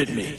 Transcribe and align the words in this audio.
Hit 0.00 0.14
me. 0.14 0.34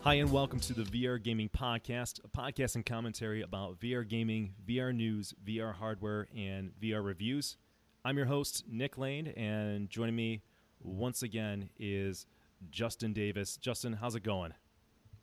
Hi, 0.00 0.14
and 0.14 0.32
welcome 0.32 0.58
to 0.60 0.72
the 0.72 0.84
VR 0.84 1.22
Gaming 1.22 1.50
Podcast, 1.50 2.24
a 2.24 2.28
podcast 2.28 2.76
and 2.76 2.86
commentary 2.86 3.42
about 3.42 3.78
VR 3.78 4.08
gaming, 4.08 4.54
VR 4.66 4.94
news, 4.94 5.34
VR 5.44 5.74
hardware, 5.74 6.28
and 6.34 6.72
VR 6.80 7.04
reviews. 7.04 7.58
I'm 8.06 8.16
your 8.16 8.24
host, 8.24 8.64
Nick 8.66 8.96
Lane, 8.96 9.26
and 9.26 9.90
joining 9.90 10.16
me 10.16 10.40
once 10.80 11.22
again 11.22 11.68
is 11.78 12.24
Justin 12.70 13.12
Davis. 13.12 13.56
Justin, 13.56 13.94
how's 13.94 14.14
it 14.14 14.22
going? 14.22 14.52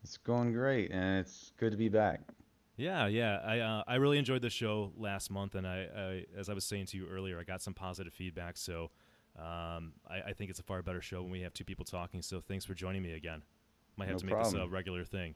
It's 0.03 0.17
going 0.17 0.53
great, 0.53 0.91
and 0.91 1.19
it's 1.19 1.51
good 1.57 1.71
to 1.71 1.77
be 1.77 1.89
back. 1.89 2.21
Yeah, 2.77 3.07
yeah. 3.07 3.39
I 3.43 3.59
uh, 3.59 3.83
I 3.87 3.95
really 3.95 4.17
enjoyed 4.17 4.41
the 4.41 4.49
show 4.49 4.91
last 4.97 5.31
month, 5.31 5.55
and 5.55 5.65
I, 5.65 5.87
I, 5.95 6.25
as 6.37 6.49
I 6.49 6.53
was 6.53 6.65
saying 6.65 6.87
to 6.87 6.97
you 6.97 7.07
earlier, 7.07 7.39
I 7.39 7.43
got 7.43 7.61
some 7.61 7.73
positive 7.73 8.13
feedback. 8.13 8.57
So 8.57 8.91
um, 9.37 9.93
I, 10.09 10.21
I 10.27 10.33
think 10.33 10.49
it's 10.49 10.59
a 10.59 10.63
far 10.63 10.81
better 10.81 11.01
show 11.01 11.21
when 11.21 11.31
we 11.31 11.41
have 11.41 11.53
two 11.53 11.63
people 11.63 11.85
talking. 11.85 12.21
So 12.21 12.41
thanks 12.41 12.65
for 12.65 12.73
joining 12.73 13.01
me 13.01 13.13
again. 13.13 13.43
Might 13.97 14.09
have 14.09 14.15
No 14.15 14.29
to 14.29 14.35
make 14.35 14.43
this 14.43 14.53
a 14.53 14.67
regular 14.67 15.05
thing. 15.05 15.35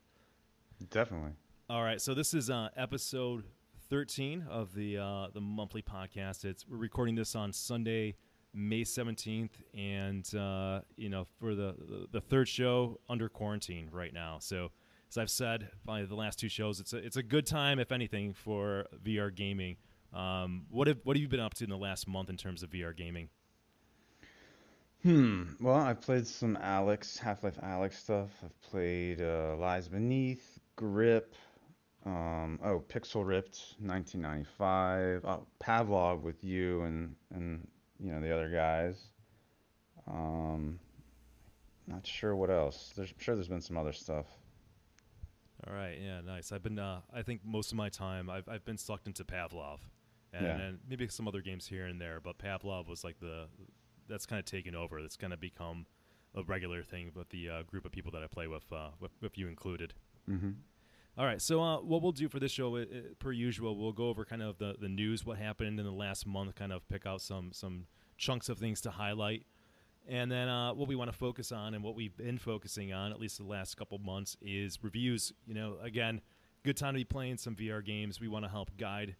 Definitely. 0.90 1.32
All 1.70 1.84
right, 1.84 2.02
so 2.02 2.14
this 2.14 2.34
is 2.34 2.50
uh, 2.50 2.70
episode 2.76 3.44
13 3.90 4.46
of 4.50 4.74
the 4.74 4.98
uh, 4.98 5.28
the 5.34 5.42
monthly 5.42 5.82
podcast. 5.82 6.46
It's 6.46 6.66
we're 6.68 6.78
recording 6.78 7.16
this 7.16 7.36
on 7.36 7.54
Sunday, 7.54 8.16
May 8.54 8.82
17th, 8.82 9.52
and 9.74 10.36
uh, 10.36 10.82
you 10.96 11.10
know 11.10 11.26
for 11.40 11.56
the, 11.56 12.08
the 12.12 12.22
third 12.22 12.48
show 12.48 13.00
under 13.10 13.30
quarantine 13.30 13.90
right 13.92 14.14
now. 14.14 14.38
So 14.40 14.72
as 15.10 15.18
I've 15.18 15.30
said 15.30 15.70
by 15.86 16.04
the 16.04 16.16
last 16.16 16.40
two 16.40 16.50
shows, 16.50 16.80
it's 16.80 16.94
a 16.94 16.98
it's 16.98 17.18
a 17.18 17.24
good 17.24 17.46
time, 17.46 17.80
if 17.80 17.92
anything, 17.92 18.34
for 18.34 18.86
VR 19.04 19.34
gaming. 19.34 19.78
Um, 20.14 20.66
what 20.70 20.88
have 20.88 20.98
what 21.04 21.16
have 21.16 21.22
you 21.22 21.28
been 21.28 21.40
up 21.40 21.54
to 21.56 21.64
in 21.64 21.70
the 21.70 21.78
last 21.78 22.08
month 22.08 22.30
in 22.30 22.38
terms 22.38 22.64
of 22.64 22.70
VR 22.70 22.96
gaming? 22.96 23.30
Hmm. 25.04 25.44
Well, 25.62 25.76
I've 25.76 26.02
played 26.02 26.28
some 26.28 26.58
Alyx, 26.58 27.18
Half-Life 27.18 27.58
Alyx 27.64 27.94
stuff. 27.94 28.32
I've 28.44 28.62
played 28.62 29.22
uh, 29.22 29.56
Lies 29.58 29.88
Beneath, 29.88 30.60
Grip, 30.76 31.36
um, 32.06 32.60
oh, 32.64 32.84
Pixel 32.90 33.26
Ripped, 33.26 33.76
1995, 33.80 35.24
oh, 35.24 35.48
Pavlov 35.64 36.22
with 36.22 36.44
you 36.44 36.82
and 36.82 37.16
and 37.34 37.68
you 38.00 38.12
know 38.12 38.22
the 38.22 38.34
other 38.34 38.50
guys. 38.50 38.98
Um, 40.08 40.80
not 41.88 42.06
sure 42.06 42.36
what 42.36 42.50
else. 42.50 42.94
There's 42.96 43.12
I'm 43.12 43.20
sure 43.20 43.36
there's 43.36 43.48
been 43.48 43.62
some 43.62 43.78
other 43.78 43.94
stuff. 43.94 44.26
All 45.68 45.74
right, 45.74 45.98
yeah, 46.02 46.22
nice. 46.22 46.52
I've 46.54 46.64
been, 46.64 46.80
uh, 46.80 47.02
I 47.14 47.22
think 47.22 47.42
most 47.44 47.72
of 47.74 47.78
my 47.78 47.90
time, 47.90 48.30
I've, 48.30 48.48
I've 48.48 48.64
been 48.64 48.78
sucked 48.78 49.08
into 49.08 49.26
Pavlov, 49.26 49.80
and, 50.32 50.46
Yeah. 50.46 50.58
and 50.58 50.80
maybe 50.88 51.06
some 51.10 51.28
other 51.28 51.42
games 51.42 51.68
here 51.68 51.86
and 51.86 52.00
there, 52.00 52.22
but 52.22 52.38
Pavlov 52.38 52.88
was 52.88 53.04
like 53.04 53.20
the, 53.20 53.48
that's 54.08 54.26
kind 54.26 54.40
of 54.40 54.46
taken 54.46 54.74
over. 54.74 55.00
It's 55.00 55.18
kind 55.18 55.34
of 55.34 55.42
become 55.42 55.86
a 56.34 56.44
regular 56.44 56.82
thing 56.82 57.12
with 57.14 57.28
the 57.30 57.50
uh, 57.50 57.64
group 57.64 57.84
of 57.86 57.92
people 57.92 58.10
that 58.14 58.24
I 58.24 58.28
play 58.28 58.48
with, 58.48 58.72
uh, 58.72 58.92
with, 59.02 59.12
with 59.22 59.38
you 59.38 59.50
included. 59.50 59.94
hmm 60.26 60.52
All 61.18 61.26
right, 61.26 61.42
so 61.42 61.62
uh, 61.62 61.82
what 61.82 62.02
we'll 62.02 62.14
do 62.14 62.30
for 62.30 62.40
this 62.40 62.52
show, 62.52 62.78
uh, 62.78 62.82
uh, 62.82 62.86
per 63.20 63.34
usual, 63.34 63.78
we'll 63.78 63.92
go 63.92 64.08
over 64.08 64.24
kind 64.24 64.42
of 64.42 64.58
the, 64.58 64.76
the 64.80 64.88
news, 64.88 65.26
what 65.26 65.38
happened 65.38 65.78
in 65.78 65.86
the 65.86 65.92
last 65.92 66.26
month, 66.26 66.56
kind 66.56 66.72
of 66.72 66.88
pick 66.88 67.06
out 67.06 67.22
some 67.22 67.52
some 67.52 67.88
chunks 68.18 68.48
of 68.48 68.58
things 68.58 68.80
to 68.82 68.92
highlight, 68.92 69.46
and 70.08 70.32
then 70.32 70.48
uh, 70.48 70.74
what 70.74 70.88
we 70.88 70.96
want 70.96 71.12
to 71.12 71.18
focus 71.18 71.52
on 71.52 71.74
and 71.74 71.84
what 71.84 71.96
we've 71.96 72.16
been 72.16 72.38
focusing 72.38 72.94
on, 72.94 73.12
at 73.12 73.20
least 73.20 73.38
the 73.38 73.44
last 73.44 73.76
couple 73.76 73.98
months, 73.98 74.38
is 74.42 74.80
reviews. 74.82 75.34
You 75.46 75.56
know, 75.56 75.76
again, 75.84 76.22
good 76.64 76.78
time 76.78 76.94
to 76.94 77.00
be 77.00 77.04
playing 77.04 77.38
some 77.38 77.54
VR 77.54 77.84
games. 77.84 78.22
We 78.22 78.30
want 78.30 78.46
to 78.46 78.50
help 78.50 78.70
guide 78.78 79.18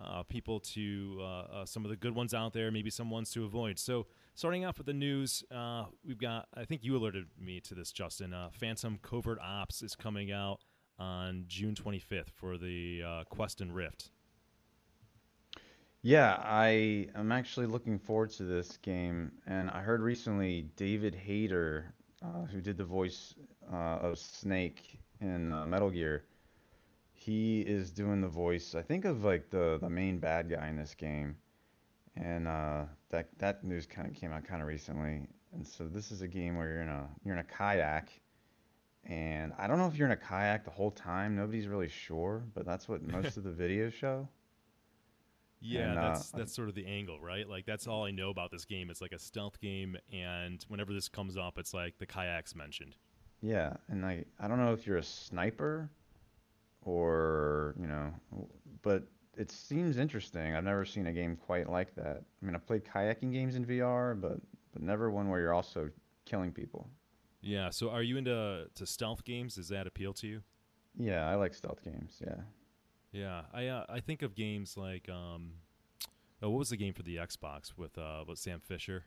uh, 0.00 0.22
people 0.22 0.60
to 0.60 1.20
uh, 1.20 1.64
some 1.64 1.84
of 1.84 1.90
the 1.90 1.96
good 1.96 2.14
ones 2.14 2.32
out 2.32 2.52
there, 2.52 2.70
maybe 2.70 2.90
some 2.90 3.10
ones 3.10 3.28
to 3.32 3.44
avoid. 3.44 3.76
So, 3.80 4.06
starting 4.36 4.64
off 4.64 4.78
with 4.78 4.86
the 4.86 4.92
news, 4.92 5.42
we've 6.06 6.18
got, 6.20 6.46
I 6.54 6.64
think 6.64 6.84
you 6.84 6.96
alerted 6.96 7.26
me 7.36 7.58
to 7.62 7.74
this, 7.74 7.90
Justin. 7.90 8.32
Phantom 8.52 9.00
Covert 9.02 9.40
Ops 9.40 9.82
is 9.82 9.96
coming 9.96 10.30
out 10.30 10.60
on 11.00 11.44
June 11.48 11.74
25th 11.74 12.30
for 12.30 12.56
the 12.56 13.02
uh, 13.04 13.24
Quest 13.24 13.60
and 13.60 13.74
Rift. 13.74 14.10
Yeah, 16.02 16.38
I 16.40 17.08
am 17.14 17.32
actually 17.32 17.66
looking 17.66 17.98
forward 17.98 18.30
to 18.32 18.44
this 18.44 18.76
game, 18.76 19.32
and 19.46 19.68
I 19.70 19.80
heard 19.80 20.00
recently 20.00 20.68
David 20.76 21.14
Hayter, 21.14 21.92
uh, 22.22 22.44
who 22.44 22.60
did 22.60 22.78
the 22.78 22.84
voice 22.84 23.34
uh, 23.72 23.98
of 24.00 24.18
Snake 24.18 24.98
in 25.20 25.52
uh, 25.52 25.66
Metal 25.66 25.90
Gear, 25.90 26.24
he 27.20 27.60
is 27.60 27.90
doing 27.90 28.22
the 28.22 28.28
voice, 28.28 28.74
I 28.74 28.80
think, 28.80 29.04
of 29.04 29.24
like 29.24 29.50
the 29.50 29.78
the 29.78 29.90
main 29.90 30.18
bad 30.18 30.48
guy 30.48 30.68
in 30.68 30.76
this 30.76 30.94
game, 30.94 31.36
and 32.16 32.48
uh, 32.48 32.84
that 33.10 33.28
that 33.38 33.62
news 33.62 33.86
kind 33.86 34.08
of 34.08 34.14
came 34.14 34.32
out 34.32 34.44
kind 34.44 34.62
of 34.62 34.68
recently. 34.68 35.26
And 35.52 35.66
so 35.66 35.86
this 35.86 36.12
is 36.12 36.22
a 36.22 36.28
game 36.28 36.56
where 36.56 36.68
you're 36.68 36.82
in 36.82 36.88
a 36.88 37.08
you're 37.22 37.34
in 37.34 37.40
a 37.40 37.44
kayak, 37.44 38.08
and 39.04 39.52
I 39.58 39.66
don't 39.66 39.78
know 39.78 39.86
if 39.86 39.96
you're 39.96 40.06
in 40.06 40.12
a 40.12 40.16
kayak 40.16 40.64
the 40.64 40.70
whole 40.70 40.90
time. 40.90 41.36
Nobody's 41.36 41.66
really 41.66 41.88
sure, 41.88 42.44
but 42.54 42.66
that's 42.66 42.88
what 42.88 43.02
most 43.06 43.36
of 43.36 43.44
the 43.44 43.50
videos 43.50 43.92
show. 43.92 44.28
Yeah, 45.62 45.90
And, 45.90 45.98
uh, 45.98 46.02
that's 46.08 46.30
that's 46.30 46.54
sort 46.54 46.68
of 46.68 46.74
the 46.74 46.86
angle, 46.86 47.20
right? 47.20 47.46
Like 47.48 47.66
that's 47.66 47.86
all 47.86 48.04
I 48.04 48.10
know 48.10 48.30
about 48.30 48.50
this 48.50 48.64
game. 48.64 48.88
It's 48.90 49.02
like 49.02 49.12
a 49.12 49.18
stealth 49.18 49.60
game, 49.60 49.96
and 50.12 50.64
whenever 50.68 50.92
this 50.92 51.08
comes 51.08 51.36
up, 51.36 51.58
it's 51.58 51.74
like 51.74 51.98
the 51.98 52.06
kayaks 52.06 52.54
mentioned. 52.54 52.96
Yeah, 53.42 53.74
and 53.88 54.02
like 54.02 54.26
I 54.38 54.48
don't 54.48 54.58
know 54.58 54.72
if 54.72 54.86
you're 54.86 54.98
a 54.98 55.02
sniper 55.02 55.90
or, 56.82 57.74
you 57.78 57.86
know, 57.86 58.12
but 58.82 59.04
it 59.36 59.50
seems 59.50 59.98
interesting. 59.98 60.54
I've 60.54 60.64
never 60.64 60.84
seen 60.84 61.06
a 61.06 61.12
game 61.12 61.36
quite 61.36 61.68
like 61.68 61.94
that. 61.96 62.22
I 62.42 62.46
mean, 62.46 62.54
I've 62.54 62.66
played 62.66 62.84
kayaking 62.84 63.32
games 63.32 63.54
in 63.54 63.64
VR, 63.64 64.18
but 64.18 64.38
but 64.72 64.82
never 64.82 65.10
one 65.10 65.28
where 65.28 65.40
you're 65.40 65.54
also 65.54 65.90
killing 66.24 66.52
people. 66.52 66.88
Yeah. 67.40 67.70
So, 67.70 67.90
are 67.90 68.02
you 68.02 68.16
into 68.16 68.66
to 68.74 68.86
stealth 68.86 69.24
games? 69.24 69.54
Does 69.56 69.68
that 69.68 69.86
appeal 69.86 70.12
to 70.14 70.26
you? 70.26 70.42
Yeah, 70.98 71.28
I 71.28 71.36
like 71.36 71.54
stealth 71.54 71.82
games. 71.84 72.20
Yeah. 72.20 72.42
Yeah. 73.12 73.42
I 73.52 73.66
uh, 73.66 73.84
I 73.88 74.00
think 74.00 74.22
of 74.22 74.34
games 74.34 74.76
like 74.76 75.08
um, 75.08 75.52
oh, 76.42 76.50
what 76.50 76.58
was 76.58 76.70
the 76.70 76.76
game 76.76 76.94
for 76.94 77.02
the 77.02 77.16
Xbox 77.16 77.72
with 77.76 77.96
uh, 77.98 78.24
with 78.26 78.38
Sam 78.38 78.60
Fisher? 78.60 79.04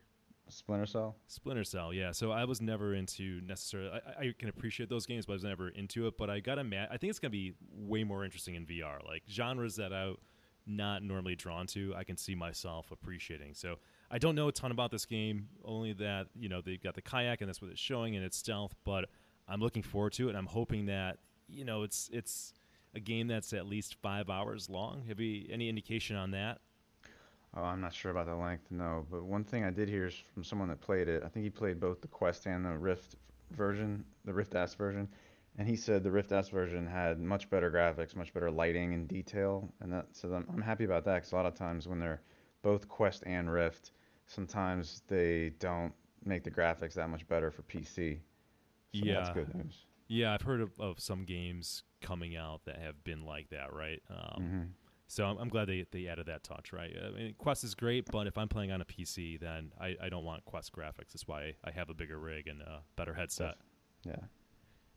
Splinter 0.50 0.86
Cell? 0.86 1.16
Splinter 1.28 1.64
Cell, 1.64 1.94
yeah. 1.94 2.12
So 2.12 2.32
I 2.32 2.44
was 2.44 2.62
never 2.62 2.94
into 2.94 3.40
necessarily. 3.46 3.92
I, 3.92 4.22
I 4.22 4.34
can 4.38 4.50
appreciate 4.50 4.90
those 4.90 5.06
games, 5.06 5.26
but 5.26 5.34
I 5.34 5.36
was 5.36 5.44
never 5.44 5.70
into 5.70 6.06
it. 6.08 6.18
But 6.18 6.30
I 6.30 6.42
got 6.42 6.56
to 6.56 6.64
mad. 6.64 6.90
I 6.92 6.98
think 6.98 7.12
it's 7.12 7.20
gonna 7.20 7.32
be 7.32 7.54
way 7.74 8.04
more 8.04 8.26
interesting 8.26 8.56
in 8.56 8.66
VR. 8.66 9.06
Like 9.06 9.24
genres 9.30 9.78
that 9.78 9.94
I'm 9.94 10.18
not 10.66 11.04
normally 11.04 11.36
drawn 11.36 11.68
to, 11.68 11.94
I 11.96 12.04
can 12.04 12.18
see 12.18 12.36
myself 12.36 12.92
appreciating. 12.92 13.54
So 13.54 13.78
I 14.14 14.20
don't 14.20 14.36
know 14.36 14.48
a 14.48 14.52
ton 14.52 14.70
about 14.70 14.92
this 14.92 15.08
game. 15.08 15.48
Only 15.66 15.94
that 15.94 16.28
you 16.36 16.48
know 16.48 16.62
they've 16.62 16.82
got 16.82 16.94
the 16.94 17.02
kayak 17.02 17.42
and 17.42 17.50
that's 17.50 17.64
what 17.64 17.72
it's 17.72 17.80
showing, 17.80 18.16
and 18.16 18.24
it's 18.24 18.38
stealth. 18.38 18.76
But 18.86 19.10
I'm 19.50 19.60
looking 19.60 19.82
forward 19.82 20.14
to 20.14 20.28
it. 20.28 20.30
and 20.30 20.38
I'm 20.38 20.46
hoping 20.46 20.86
that 20.86 21.18
you 21.50 21.66
know 21.66 21.82
it's 21.82 22.12
it's 22.14 22.54
a 22.94 23.00
game 23.00 23.28
that's 23.28 23.54
at 23.54 23.66
least 23.66 23.96
five 24.04 24.30
hours 24.30 24.70
long. 24.70 25.04
Have 25.08 25.20
you 25.20 25.48
any 25.50 25.68
indication 25.68 26.16
on 26.16 26.30
that? 26.30 26.60
Oh, 27.58 27.64
I'm 27.64 27.82
not 27.82 27.94
sure 27.94 28.12
about 28.12 28.28
the 28.28 28.36
length, 28.36 28.66
no. 28.70 29.08
But 29.10 29.24
one 29.24 29.44
thing 29.44 29.64
I 29.64 29.72
did 29.72 29.90
hear 29.90 30.06
is 30.06 30.16
from 30.32 30.44
someone 30.44 30.70
that 30.70 30.80
played 30.80 31.08
it. 31.08 31.24
I 31.26 31.28
think 31.28 31.44
he 31.44 31.50
played 31.50 31.80
both 31.80 32.00
the 32.00 32.08
Quest 32.08 32.46
and 32.46 32.64
the 32.64 32.78
Rift 32.78 33.16
version, 33.52 34.06
the 34.26 34.34
Rift 34.34 34.54
S 34.54 34.76
version, 34.76 35.08
and 35.58 35.68
he 35.68 35.76
said 35.76 36.04
the 36.04 36.12
Rift 36.12 36.32
S 36.32 36.50
version 36.50 36.86
had 36.86 37.20
much 37.20 37.50
better 37.50 37.72
graphics, 37.72 38.16
much 38.16 38.32
better 38.32 38.52
lighting 38.52 38.94
and 38.94 39.08
detail, 39.08 39.74
and 39.82 39.92
that 39.92 40.06
so 40.12 40.32
I'm, 40.32 40.46
I'm 40.54 40.62
happy 40.62 40.84
about 40.84 41.04
that 41.06 41.16
because 41.16 41.32
a 41.32 41.36
lot 41.36 41.48
of 41.48 41.56
times 41.56 41.88
when 41.88 42.00
they're 42.00 42.22
both 42.62 42.88
Quest 42.88 43.24
and 43.26 43.52
Rift, 43.52 43.92
sometimes 44.28 45.02
they 45.08 45.52
don't 45.60 45.94
make 46.26 46.44
the 46.44 46.52
graphics 46.52 46.94
that 46.94 47.10
much 47.10 47.28
better 47.28 47.52
for 47.52 47.64
PC. 47.64 48.20
So 48.94 49.02
that's 49.06 49.30
Yeah. 49.30 49.34
good 49.34 49.54
news. 49.56 49.86
Yeah, 50.08 50.34
I've 50.34 50.42
heard 50.42 50.62
of, 50.62 50.72
of 50.80 51.00
some 51.00 51.24
games 51.26 51.84
coming 52.02 52.36
out 52.36 52.66
that 52.66 52.78
have 52.80 53.04
been 53.04 53.26
like 53.26 53.50
that, 53.50 53.74
right? 53.74 54.02
Um, 54.10 54.44
hmm 54.44 54.62
So 55.08 55.26
I'm, 55.26 55.38
I'm 55.38 55.50
glad 55.50 55.68
they, 55.68 55.86
they 55.92 56.08
added 56.08 56.26
that 56.28 56.44
touch, 56.44 56.74
right? 56.74 56.94
I 57.06 57.10
mean, 57.12 57.36
Quest 57.38 57.64
is 57.64 57.74
great, 57.76 58.06
but 58.12 58.28
if 58.28 58.38
I'm 58.38 58.48
playing 58.50 58.72
on 58.72 58.82
a 58.82 58.86
PC, 58.86 59.40
then 59.40 59.72
I, 59.80 59.96
I 60.02 60.10
don't 60.10 60.24
want 60.26 60.46
Quest 60.46 60.72
graphics. 60.74 61.14
That's 61.14 61.28
why 61.28 61.56
I 61.64 61.72
have 61.72 61.90
a 61.90 61.94
bigger 61.94 62.20
rig 62.20 62.48
and 62.48 62.62
a 62.62 62.82
better 62.96 63.14
headset. 63.14 63.56
Yeah. 64.06 64.16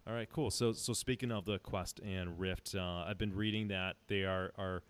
All 0.06 0.14
right, 0.14 0.28
cool. 0.30 0.50
So 0.50 0.72
so 0.72 0.92
speaking 0.92 1.32
of 1.32 1.46
the 1.46 1.58
Quest 1.58 1.98
and 2.00 2.38
Rift, 2.38 2.74
uh, 2.76 3.04
I've 3.08 3.18
been 3.18 3.34
reading 3.34 3.68
that 3.68 3.96
they 4.06 4.22
are 4.24 4.52
are 4.56 4.82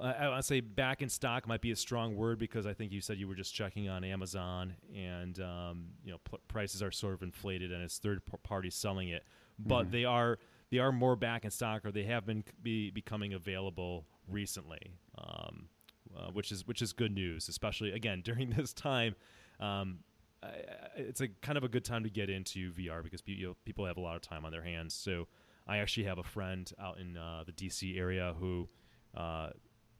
I, 0.00 0.12
I 0.12 0.28
want 0.28 0.44
say 0.44 0.60
back 0.60 1.02
in 1.02 1.08
stock 1.08 1.46
might 1.48 1.60
be 1.60 1.70
a 1.70 1.76
strong 1.76 2.16
word 2.16 2.38
because 2.38 2.66
I 2.66 2.74
think 2.74 2.92
you 2.92 3.00
said 3.00 3.18
you 3.18 3.26
were 3.28 3.34
just 3.34 3.54
checking 3.54 3.88
on 3.88 4.04
Amazon 4.04 4.74
and 4.94 5.38
um, 5.40 5.86
you 6.04 6.12
know 6.12 6.18
p- 6.30 6.38
prices 6.48 6.82
are 6.82 6.90
sort 6.90 7.14
of 7.14 7.22
inflated 7.22 7.72
and 7.72 7.82
it's 7.82 7.98
third 7.98 8.24
p- 8.26 8.36
party 8.42 8.70
selling 8.70 9.08
it, 9.08 9.24
but 9.58 9.86
Mhm. 9.86 9.90
they 9.90 10.04
are 10.04 10.38
they 10.70 10.78
are 10.78 10.92
more 10.92 11.16
back 11.16 11.44
in 11.44 11.50
stock 11.50 11.84
or 11.84 11.92
they 11.92 12.04
have 12.04 12.26
been 12.26 12.44
be 12.62 12.90
becoming 12.90 13.32
available 13.34 14.04
recently, 14.28 14.92
um, 15.18 15.68
uh, 16.16 16.30
which 16.32 16.50
is 16.52 16.66
which 16.66 16.82
is 16.82 16.92
good 16.92 17.12
news, 17.12 17.48
especially 17.48 17.92
again 17.92 18.20
during 18.24 18.50
this 18.50 18.72
time. 18.72 19.14
Um, 19.60 20.00
I, 20.42 20.48
it's 20.96 21.20
a 21.20 21.28
kind 21.28 21.56
of 21.56 21.64
a 21.64 21.68
good 21.68 21.84
time 21.84 22.02
to 22.04 22.10
get 22.10 22.28
into 22.28 22.72
VR 22.72 23.02
because 23.02 23.22
you 23.26 23.46
know, 23.48 23.56
people 23.64 23.86
have 23.86 23.96
a 23.96 24.00
lot 24.00 24.16
of 24.16 24.22
time 24.22 24.44
on 24.44 24.52
their 24.52 24.62
hands. 24.62 24.92
So 24.94 25.28
I 25.66 25.78
actually 25.78 26.04
have 26.04 26.18
a 26.18 26.22
friend 26.22 26.70
out 26.78 26.98
in 26.98 27.16
uh, 27.16 27.44
the 27.46 27.52
DC 27.52 27.96
area 27.98 28.34
who 28.38 28.68
uh, 29.16 29.50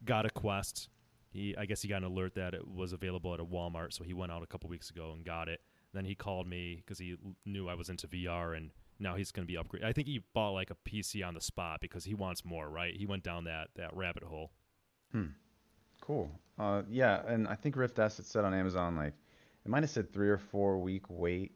got 0.07 0.27
a 0.27 0.31
Quest. 0.31 0.89
He, 1.31 1.55
I 1.57 1.67
guess 1.67 1.83
he 1.83 1.89
got 1.89 1.99
an 1.99 2.05
alert 2.05 2.35
that 2.37 2.55
it 2.55 2.67
was 2.67 2.93
available 2.93 3.35
at 3.35 3.41
a 3.41 3.45
Walmart, 3.45 3.93
so 3.93 4.05
he 4.05 4.15
went 4.15 4.33
out 4.33 4.43
a 4.43 4.47
couple 4.47 4.71
weeks 4.71 4.89
ago 4.89 5.13
and 5.15 5.25
got 5.25 5.49
it. 5.49 5.61
Then 5.93 6.05
he 6.05 6.15
called 6.15 6.47
me 6.47 6.77
because 6.77 6.99
he 6.99 7.13
l- 7.13 7.35
knew 7.45 7.69
I 7.69 7.75
was 7.75 7.91
into 7.91 8.09
VR, 8.09 8.57
and 8.57 8.71
now 8.99 9.17
he's 9.17 9.33
going 9.33 9.47
to 9.47 9.53
be 9.53 9.59
upgraded. 9.59 9.85
I 9.85 9.93
think 9.93 10.07
he 10.09 10.23
bought 10.33 10.53
like 10.53 10.71
a 10.71 10.77
PC 10.89 11.27
on 11.27 11.35
the 11.35 11.41
spot 11.41 11.81
because 11.81 12.05
he 12.05 12.15
wants 12.15 12.45
more. 12.45 12.71
Right? 12.71 12.97
He 12.97 13.05
went 13.07 13.23
down 13.23 13.45
that 13.45 13.69
that 13.77 13.95
rabbit 13.95 14.23
hole. 14.23 14.53
Hmm. 15.13 15.27
Cool. 16.01 16.31
Uh, 16.59 16.83
yeah, 16.89 17.23
and 17.27 17.47
I 17.49 17.55
think 17.55 17.77
Rift 17.77 17.99
S 17.99 18.19
it 18.19 18.27
said 18.27 18.45
on 18.45 18.55
Amazon 18.55 18.97
like 18.97 19.15
it 19.65 19.69
might 19.69 19.83
have 19.83 19.91
said 19.91 20.13
three 20.13 20.29
or 20.29 20.39
four 20.39 20.79
week 20.79 21.05
wait. 21.09 21.53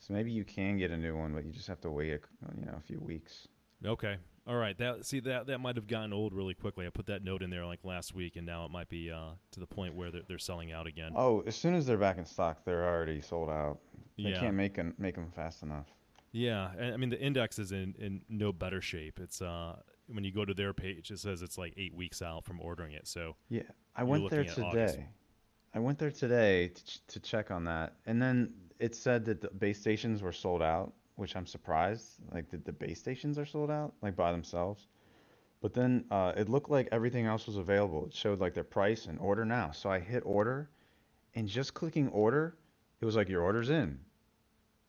So 0.00 0.14
maybe 0.14 0.30
you 0.30 0.44
can 0.44 0.78
get 0.78 0.92
a 0.92 0.96
new 0.96 1.16
one, 1.16 1.32
but 1.32 1.44
you 1.44 1.50
just 1.50 1.66
have 1.66 1.80
to 1.80 1.90
wait 1.90 2.10
a, 2.12 2.20
you 2.56 2.66
know 2.66 2.74
a 2.76 2.80
few 2.80 3.00
weeks. 3.00 3.48
Okay. 3.84 4.16
All 4.48 4.56
right. 4.56 4.76
That 4.78 5.04
see 5.04 5.20
that 5.20 5.46
that 5.48 5.58
might 5.58 5.76
have 5.76 5.86
gotten 5.86 6.14
old 6.14 6.32
really 6.32 6.54
quickly. 6.54 6.86
I 6.86 6.90
put 6.90 7.06
that 7.06 7.22
note 7.22 7.42
in 7.42 7.50
there 7.50 7.66
like 7.66 7.84
last 7.84 8.14
week, 8.14 8.36
and 8.36 8.46
now 8.46 8.64
it 8.64 8.70
might 8.70 8.88
be 8.88 9.10
uh, 9.10 9.32
to 9.52 9.60
the 9.60 9.66
point 9.66 9.94
where 9.94 10.10
they're, 10.10 10.22
they're 10.26 10.38
selling 10.38 10.72
out 10.72 10.86
again. 10.86 11.12
Oh, 11.14 11.42
as 11.46 11.54
soon 11.54 11.74
as 11.74 11.84
they're 11.84 11.98
back 11.98 12.16
in 12.16 12.24
stock, 12.24 12.64
they're 12.64 12.88
already 12.88 13.20
sold 13.20 13.50
out. 13.50 13.78
They 14.16 14.30
yeah. 14.30 14.40
can't 14.40 14.54
make 14.54 14.74
them 14.74 14.94
make 14.98 15.16
them 15.16 15.30
fast 15.36 15.62
enough. 15.62 15.86
Yeah. 16.32 16.70
I 16.80 16.96
mean, 16.96 17.10
the 17.10 17.20
index 17.20 17.58
is 17.58 17.72
in, 17.72 17.94
in 17.98 18.22
no 18.28 18.52
better 18.52 18.80
shape. 18.80 19.20
It's 19.20 19.42
uh 19.42 19.76
when 20.06 20.24
you 20.24 20.32
go 20.32 20.46
to 20.46 20.54
their 20.54 20.72
page, 20.72 21.10
it 21.10 21.18
says 21.18 21.42
it's 21.42 21.58
like 21.58 21.74
eight 21.76 21.94
weeks 21.94 22.22
out 22.22 22.44
from 22.44 22.60
ordering 22.60 22.92
it. 22.92 23.06
So 23.06 23.36
Yeah, 23.50 23.62
I 23.94 24.04
went 24.04 24.30
there 24.30 24.40
at 24.40 24.58
August. 24.58 24.94
today. 24.94 25.06
I 25.74 25.78
went 25.78 25.98
there 25.98 26.10
today 26.10 26.68
to, 26.68 26.84
ch- 26.86 27.06
to 27.08 27.20
check 27.20 27.50
on 27.50 27.64
that, 27.64 27.92
and 28.06 28.20
then 28.20 28.54
it 28.78 28.94
said 28.94 29.26
that 29.26 29.42
the 29.42 29.48
base 29.48 29.78
stations 29.78 30.22
were 30.22 30.32
sold 30.32 30.62
out, 30.62 30.94
which 31.18 31.34
I'm 31.34 31.46
surprised. 31.46 32.20
Like 32.32 32.48
that 32.50 32.64
the 32.64 32.72
base 32.72 33.00
stations 33.00 33.38
are 33.38 33.46
sold 33.46 33.70
out, 33.70 33.92
like 34.02 34.14
by 34.16 34.30
themselves. 34.30 34.86
But 35.60 35.74
then 35.74 36.04
uh, 36.10 36.32
it 36.36 36.48
looked 36.48 36.70
like 36.70 36.88
everything 36.92 37.26
else 37.26 37.46
was 37.46 37.56
available. 37.56 38.06
It 38.06 38.14
showed 38.14 38.40
like 38.40 38.54
their 38.54 38.64
price 38.64 39.06
and 39.06 39.18
order 39.18 39.44
now. 39.44 39.72
So 39.72 39.90
I 39.90 39.98
hit 39.98 40.22
order, 40.24 40.70
and 41.34 41.48
just 41.48 41.74
clicking 41.74 42.08
order, 42.10 42.56
it 43.00 43.04
was 43.04 43.16
like 43.16 43.28
your 43.28 43.42
order's 43.42 43.68
in. 43.68 43.98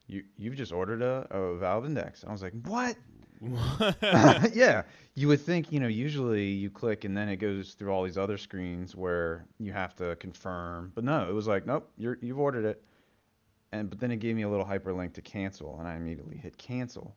You 0.05 0.23
you've 0.37 0.55
just 0.55 0.71
ordered 0.71 1.01
a, 1.01 1.25
a 1.31 1.57
Valve 1.57 1.85
Index. 1.87 2.23
I 2.23 2.31
was 2.31 2.43
like, 2.43 2.53
what? 2.65 2.95
yeah, 4.53 4.83
you 5.15 5.29
would 5.29 5.39
think, 5.41 5.71
you 5.71 5.79
know, 5.79 5.87
usually 5.87 6.47
you 6.47 6.69
click 6.69 7.05
and 7.05 7.15
then 7.15 7.29
it 7.29 7.37
goes 7.37 7.73
through 7.73 7.89
all 7.89 8.03
these 8.03 8.17
other 8.17 8.37
screens 8.37 8.95
where 8.95 9.45
you 9.59 9.71
have 9.71 9.95
to 9.95 10.15
confirm. 10.17 10.91
But 10.93 11.05
no, 11.05 11.27
it 11.27 11.33
was 11.33 11.47
like, 11.47 11.65
nope, 11.65 11.89
you're 11.97 12.19
you've 12.21 12.39
ordered 12.39 12.65
it. 12.65 12.83
And 13.71 13.89
but 13.89 13.99
then 13.99 14.11
it 14.11 14.17
gave 14.17 14.35
me 14.35 14.43
a 14.43 14.49
little 14.49 14.65
hyperlink 14.65 15.13
to 15.13 15.21
cancel, 15.21 15.77
and 15.79 15.87
I 15.87 15.95
immediately 15.95 16.37
hit 16.37 16.57
cancel. 16.57 17.15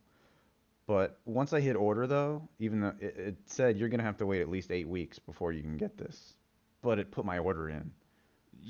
But 0.86 1.18
once 1.24 1.52
I 1.52 1.60
hit 1.60 1.76
order 1.76 2.06
though, 2.06 2.48
even 2.58 2.80
though 2.80 2.94
it, 3.00 3.16
it 3.16 3.36
said 3.46 3.76
you're 3.78 3.88
gonna 3.88 4.02
have 4.02 4.18
to 4.18 4.26
wait 4.26 4.42
at 4.42 4.48
least 4.50 4.70
eight 4.70 4.88
weeks 4.88 5.18
before 5.18 5.52
you 5.52 5.62
can 5.62 5.76
get 5.76 5.96
this, 5.96 6.34
but 6.82 6.98
it 6.98 7.10
put 7.10 7.24
my 7.24 7.38
order 7.38 7.70
in. 7.70 7.90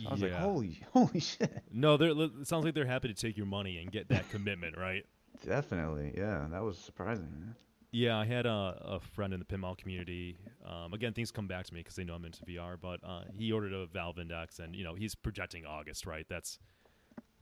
So 0.03 0.09
I 0.09 0.13
was 0.13 0.23
like, 0.23 0.33
holy, 0.33 0.81
holy 0.93 1.21
shit. 1.21 1.63
No, 1.73 1.97
they're, 1.97 2.11
it 2.11 2.47
sounds 2.47 2.65
like 2.65 2.75
they're 2.75 2.87
happy 2.87 3.09
to 3.09 3.15
take 3.15 3.37
your 3.37 3.47
money 3.47 3.79
and 3.79 3.91
get 3.91 4.09
that 4.09 4.29
commitment, 4.31 4.79
right? 4.79 5.05
Definitely, 5.47 6.15
yeah, 6.17 6.47
that 6.51 6.63
was 6.63 6.79
surprising. 6.79 7.29
man. 7.33 7.55
Yeah, 7.91 8.17
I 8.17 8.25
had 8.25 8.47
a, 8.47 8.51
a 8.81 9.01
friend 9.01 9.35
in 9.35 9.39
the 9.39 9.45
pinball 9.45 9.77
community. 9.77 10.39
Um, 10.67 10.95
again, 10.95 11.13
things 11.13 11.31
come 11.31 11.47
back 11.47 11.67
to 11.67 11.75
me 11.75 11.81
because 11.81 11.95
they 11.95 12.05
know 12.05 12.15
I'm 12.15 12.25
into 12.25 12.43
VR. 12.45 12.77
But 12.81 13.01
uh, 13.05 13.25
he 13.37 13.53
ordered 13.53 13.75
a 13.75 13.87
Valve 13.87 14.19
Index, 14.19 14.61
and 14.61 14.75
you 14.75 14.83
know 14.83 14.95
he's 14.95 15.15
projecting 15.15 15.67
August, 15.67 16.07
right? 16.07 16.25
That's 16.27 16.59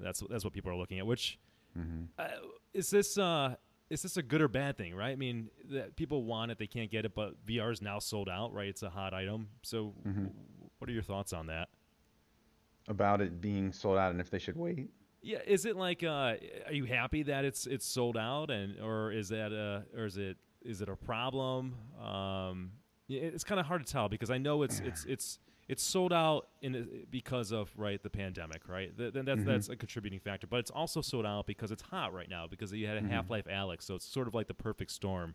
that's 0.00 0.22
that's 0.30 0.44
what 0.44 0.52
people 0.52 0.70
are 0.70 0.76
looking 0.76 0.98
at. 0.98 1.06
Which 1.06 1.38
hmm 1.74 2.04
uh, 2.18 2.26
is 2.74 2.90
this 2.90 3.16
uh, 3.18 3.54
is 3.90 4.02
this 4.02 4.16
a 4.16 4.22
good 4.22 4.40
or 4.40 4.48
bad 4.48 4.76
thing, 4.76 4.94
right? 4.94 5.10
I 5.12 5.16
mean, 5.16 5.50
that 5.70 5.96
people 5.96 6.24
want 6.24 6.50
it, 6.50 6.58
they 6.58 6.66
can't 6.66 6.90
get 6.90 7.04
it, 7.04 7.14
but 7.14 7.44
VR 7.46 7.72
is 7.72 7.82
now 7.82 7.98
sold 7.98 8.28
out, 8.28 8.52
right? 8.52 8.68
It's 8.68 8.82
a 8.82 8.90
hot 8.90 9.12
item. 9.14 9.48
So, 9.62 9.94
Mhm. 10.06 10.30
what 10.78 10.88
are 10.88 10.92
your 10.92 11.02
thoughts 11.02 11.32
on 11.32 11.46
that? 11.46 11.68
About 12.88 13.20
it 13.20 13.40
being 13.40 13.72
sold 13.72 13.98
out 13.98 14.10
and 14.10 14.20
if 14.20 14.30
they 14.30 14.38
should 14.38 14.56
wait. 14.56 14.90
Yeah, 15.22 15.38
is 15.46 15.64
it 15.66 15.76
like 15.76 16.02
uh 16.02 16.34
are 16.66 16.72
you 16.72 16.84
happy 16.86 17.22
that 17.24 17.44
it's 17.44 17.66
it's 17.66 17.86
sold 17.86 18.16
out 18.16 18.50
and 18.50 18.80
or 18.80 19.12
is 19.12 19.28
that 19.28 19.52
uh 19.52 19.96
or 19.98 20.06
is 20.06 20.16
it 20.16 20.38
is 20.62 20.80
it 20.80 20.88
a 20.88 20.96
problem? 20.96 21.76
Um 22.02 22.72
it's 23.08 23.44
kind 23.44 23.60
of 23.60 23.66
hard 23.66 23.84
to 23.84 23.92
tell 23.92 24.08
because 24.08 24.30
I 24.30 24.38
know 24.38 24.62
it's 24.62 24.80
it's 24.80 25.04
it's 25.08 25.38
it's 25.70 25.82
sold 25.84 26.12
out 26.12 26.48
in 26.62 27.06
because 27.10 27.52
of 27.52 27.70
right 27.76 28.02
the 28.02 28.10
pandemic, 28.10 28.68
right? 28.68 28.96
Th- 28.96 29.12
Then 29.12 29.24
that's 29.24 29.42
Mhm. 29.42 29.46
that's 29.46 29.68
a 29.68 29.76
contributing 29.76 30.18
factor, 30.20 30.46
but 30.46 30.58
it's 30.58 30.70
also 30.70 31.00
sold 31.00 31.24
out 31.24 31.46
because 31.46 31.70
it's 31.70 31.82
hot 31.82 32.12
right 32.12 32.28
now 32.28 32.46
because 32.48 32.72
you 32.72 32.86
had 32.86 32.96
a 32.96 33.02
Mhm. 33.02 33.08
Half-Life 33.10 33.46
Alyx, 33.46 33.82
so 33.82 33.94
it's 33.94 34.04
sort 34.04 34.26
of 34.28 34.34
like 34.34 34.48
the 34.48 34.54
perfect 34.54 34.90
storm 34.90 35.34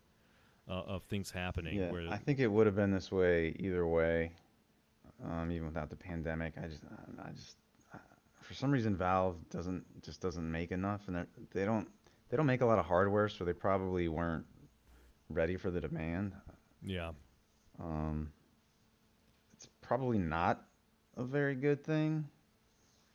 uh, 0.68 0.72
of 0.96 1.04
things 1.04 1.30
happening 1.32 1.78
Yeah, 1.78 1.92
where 1.92 2.10
I 2.10 2.18
think 2.18 2.40
it 2.40 2.48
would 2.48 2.66
have 2.66 2.76
been 2.76 2.92
this 2.92 3.12
way 3.12 3.56
either 3.60 3.86
way, 3.88 4.32
um, 5.24 5.52
even 5.52 5.68
without 5.68 5.90
the 5.92 5.96
pandemic. 5.96 6.58
I 6.58 6.68
just, 6.68 6.84
I 7.20 7.30
just, 7.32 7.58
uh, 7.94 7.98
for 8.42 8.54
some 8.56 8.72
reason, 8.72 8.96
Valve 8.98 9.38
doesn't 9.50 9.86
just 10.02 10.22
doesn't 10.22 10.50
make 10.52 10.72
enough, 10.72 11.08
and 11.08 11.16
they're- 11.16 11.66
don't 11.66 11.88
they 12.30 12.36
don't 12.38 12.48
make 12.48 12.62
a 12.62 12.66
lot 12.66 12.80
of 12.80 12.86
hardware, 12.86 13.30
so 13.30 13.46
they 13.46 13.54
probably 13.54 14.08
weren't 14.10 14.46
ready 15.30 15.56
for 15.56 15.70
the 15.72 15.80
demand. 15.80 16.34
yeah. 16.82 17.12
Um, 17.80 18.32
probably 19.88 20.18
not 20.18 20.66
a 21.18 21.24
very 21.24 21.56
good 21.56 21.84
thing 21.84 22.28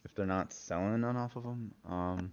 if 0.05 0.15
they're 0.15 0.27
not 0.27 0.53
selling 0.53 1.05
off 1.05 1.37
of 1.37 1.43
them. 1.43 1.73
Um, 1.89 2.33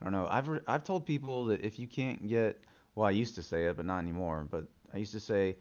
I 0.00 0.04
don't 0.04 0.12
know. 0.12 0.28
I've 0.30 0.48
re- 0.48 0.60
I've 0.68 0.84
told 0.84 1.06
people 1.06 1.46
that 1.46 1.64
if 1.64 1.78
you 1.78 1.86
can't 1.86 2.28
get, 2.28 2.60
well, 2.94 3.06
I 3.06 3.10
used 3.10 3.34
to 3.36 3.42
say 3.42 3.66
it, 3.66 3.76
but 3.76 3.86
not 3.86 3.98
anymore. 3.98 4.46
But 4.50 4.64
I 4.92 4.98
used 4.98 5.12
to 5.12 5.20
say 5.20 5.56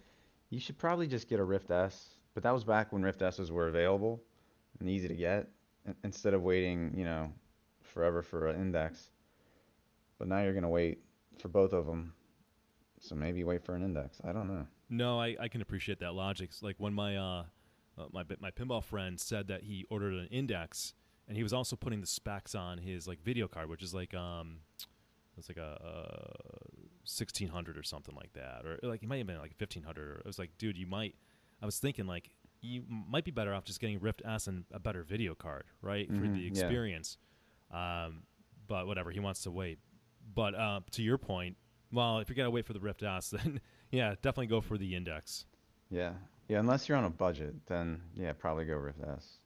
you 0.49 0.59
should 0.59 0.77
probably 0.77 1.07
just 1.07 1.29
get 1.29 1.39
a 1.39 1.43
Rift 1.43 1.71
S. 1.71 2.09
But 2.33 2.43
that 2.43 2.51
was 2.51 2.63
back 2.63 2.91
when 2.91 3.03
Rift 3.03 3.21
S's 3.21 3.51
were 3.51 3.67
available 3.67 4.21
and 4.79 4.89
easy 4.89 5.07
to 5.07 5.15
get, 5.15 5.47
instead 6.03 6.33
of 6.33 6.41
waiting, 6.41 6.93
you 6.97 7.05
know, 7.05 7.31
forever 7.81 8.21
for 8.21 8.47
an 8.47 8.59
index. 8.59 9.11
But 10.17 10.27
now 10.27 10.41
you're 10.41 10.53
gonna 10.53 10.69
wait 10.69 10.99
for 11.37 11.47
both 11.47 11.73
of 11.73 11.85
them. 11.85 12.13
So 12.99 13.15
maybe 13.15 13.43
wait 13.43 13.63
for 13.63 13.75
an 13.75 13.83
index. 13.83 14.19
I 14.23 14.31
don't 14.31 14.47
know. 14.47 14.65
No, 14.89 15.19
I, 15.19 15.35
I 15.39 15.47
can 15.47 15.61
appreciate 15.61 15.99
that 15.99 16.13
logic. 16.13 16.49
It's 16.51 16.61
Like 16.63 16.75
when 16.77 16.93
my 16.93 17.17
uh, 17.17 17.43
uh, 17.97 18.05
my 18.11 18.23
my 18.39 18.51
pinball 18.51 18.83
friend 18.83 19.19
said 19.19 19.47
that 19.47 19.63
he 19.63 19.85
ordered 19.89 20.13
an 20.13 20.27
index, 20.31 20.93
and 21.27 21.35
he 21.37 21.43
was 21.43 21.53
also 21.53 21.75
putting 21.75 22.01
the 22.01 22.07
specs 22.07 22.53
on 22.55 22.77
his 22.79 23.07
like 23.07 23.21
video 23.23 23.47
card, 23.47 23.69
which 23.69 23.81
is 23.83 23.93
like 23.93 24.13
um, 24.13 24.57
it's 25.37 25.49
like 25.49 25.57
a, 25.57 25.79
uh 25.83 26.67
sixteen 27.05 27.47
hundred 27.49 27.77
or 27.77 27.83
something 27.83 28.15
like 28.15 28.33
that, 28.33 28.65
or 28.65 28.79
like 28.83 29.03
it 29.03 29.09
might 29.09 29.17
have 29.17 29.27
been 29.27 29.39
like 29.39 29.55
fifteen 29.55 29.83
hundred. 29.83 30.19
It 30.19 30.25
was 30.25 30.37
like, 30.39 30.51
dude, 30.57 30.77
you 30.77 30.87
might. 30.87 31.15
I 31.61 31.65
was 31.65 31.79
thinking 31.79 32.05
like 32.07 32.29
you 32.61 32.83
might 32.87 33.25
be 33.25 33.31
better 33.31 33.53
off 33.53 33.63
just 33.65 33.79
getting 33.79 33.99
Rift 33.99 34.21
S 34.25 34.47
and 34.47 34.65
a 34.71 34.79
better 34.79 35.03
video 35.03 35.33
card, 35.35 35.65
right, 35.81 36.07
for 36.07 36.25
Mhm, 36.25 36.33
the 36.33 36.39
yeah. 36.41 36.47
experience. 36.47 37.17
Um, 37.71 38.23
but 38.67 38.87
whatever, 38.87 39.11
he 39.11 39.19
wants 39.19 39.41
to 39.43 39.51
wait. 39.51 39.79
But 40.33 40.55
uh, 40.55 40.81
to 40.91 41.01
your 41.03 41.17
point, 41.17 41.57
well, 41.91 42.19
if 42.19 42.29
you're 42.29 42.35
gonna 42.35 42.49
wait 42.51 42.65
for 42.65 42.73
the 42.73 42.79
Rift 42.79 43.03
S, 43.03 43.29
then 43.31 43.59
yeah, 43.93 44.15
definitely 44.21 44.47
go 44.47 44.59
for 44.59 44.77
the 44.77 44.95
index. 44.95 45.45
Yeah. 45.89 46.13
Yeah, 46.49 46.59
unless 46.59 46.89
you're 46.89 46.97
on 46.97 47.05
a 47.05 47.09
budget, 47.09 47.55
then 47.67 48.01
yeah, 48.15 48.33
probably 48.33 48.65
go 48.65 48.81
with 48.81 48.95
S. 49.07 49.37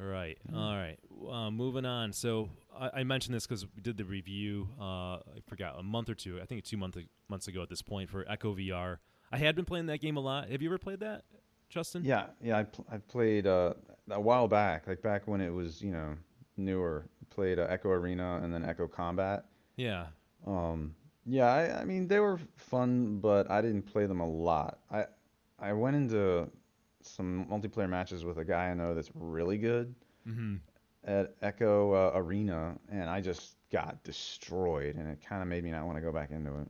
All 0.00 0.06
right, 0.06 0.38
all 0.54 0.76
right. 0.76 0.98
Uh, 1.28 1.50
moving 1.50 1.84
on. 1.84 2.12
So 2.12 2.48
I, 2.78 3.00
I 3.00 3.04
mentioned 3.04 3.34
this 3.34 3.46
because 3.46 3.66
we 3.74 3.82
did 3.82 3.96
the 3.96 4.04
review. 4.04 4.68
Uh, 4.80 5.16
I 5.16 5.40
forgot 5.48 5.74
a 5.78 5.82
month 5.82 6.08
or 6.08 6.14
two. 6.14 6.38
I 6.40 6.44
think 6.46 6.62
two 6.62 6.76
month, 6.76 6.96
months 7.28 7.48
ago 7.48 7.62
at 7.62 7.68
this 7.68 7.82
point 7.82 8.08
for 8.08 8.24
Echo 8.30 8.54
VR. 8.54 8.98
I 9.32 9.38
had 9.38 9.56
been 9.56 9.64
playing 9.64 9.86
that 9.86 10.00
game 10.00 10.16
a 10.16 10.20
lot. 10.20 10.48
Have 10.48 10.62
you 10.62 10.68
ever 10.68 10.78
played 10.78 11.00
that, 11.00 11.24
Justin? 11.68 12.04
Yeah, 12.04 12.26
yeah, 12.40 12.58
I 12.58 12.64
pl- 12.64 12.86
I 12.90 12.98
played 12.98 13.48
uh, 13.48 13.74
a 14.10 14.20
while 14.20 14.46
back, 14.46 14.86
like 14.86 15.02
back 15.02 15.26
when 15.26 15.40
it 15.40 15.50
was, 15.50 15.82
you 15.82 15.90
know, 15.90 16.14
newer. 16.56 17.06
Played 17.30 17.58
uh, 17.58 17.66
Echo 17.68 17.90
Arena 17.90 18.40
and 18.42 18.52
then 18.54 18.64
Echo 18.64 18.86
Combat. 18.86 19.44
Yeah. 19.76 20.06
Um, 20.46 20.94
yeah, 21.26 21.46
I, 21.52 21.80
I 21.80 21.84
mean 21.84 22.08
they 22.08 22.18
were 22.20 22.38
fun, 22.56 23.18
but 23.20 23.50
I 23.50 23.60
didn't 23.60 23.82
play 23.82 24.06
them 24.06 24.20
a 24.20 24.28
lot. 24.28 24.78
I 24.90 25.06
I 25.58 25.72
went 25.72 25.96
into 25.96 26.48
some 27.02 27.46
multiplayer 27.50 27.88
matches 27.88 28.24
with 28.24 28.38
a 28.38 28.44
guy 28.44 28.70
I 28.70 28.74
know 28.74 28.94
that's 28.94 29.10
really 29.14 29.58
good 29.58 29.94
Mm-hmm. 30.28 30.56
at 31.04 31.34
Echo 31.40 31.92
uh, 31.94 32.12
Arena, 32.14 32.76
and 32.90 33.08
I 33.08 33.20
just 33.20 33.56
got 33.72 34.02
destroyed, 34.04 34.96
and 34.96 35.08
it 35.08 35.20
kind 35.26 35.40
of 35.42 35.48
made 35.48 35.64
me 35.64 35.70
not 35.70 35.86
want 35.86 35.96
to 35.96 36.02
go 36.02 36.12
back 36.12 36.30
into 36.30 36.58
it. 36.60 36.68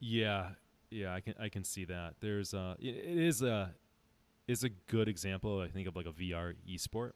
Yeah, 0.00 0.50
yeah, 0.90 1.14
I 1.14 1.20
can 1.20 1.34
I 1.40 1.48
can 1.48 1.64
see 1.64 1.84
that. 1.86 2.14
There's 2.20 2.54
a 2.54 2.76
it 2.78 2.94
it 2.96 3.18
is 3.18 3.42
a 3.42 3.74
is 4.46 4.62
a 4.64 4.68
good 4.68 5.08
example. 5.08 5.60
I 5.60 5.68
think 5.68 5.88
of 5.88 5.96
like 5.96 6.06
a 6.06 6.12
VR 6.12 6.54
esport. 6.68 7.12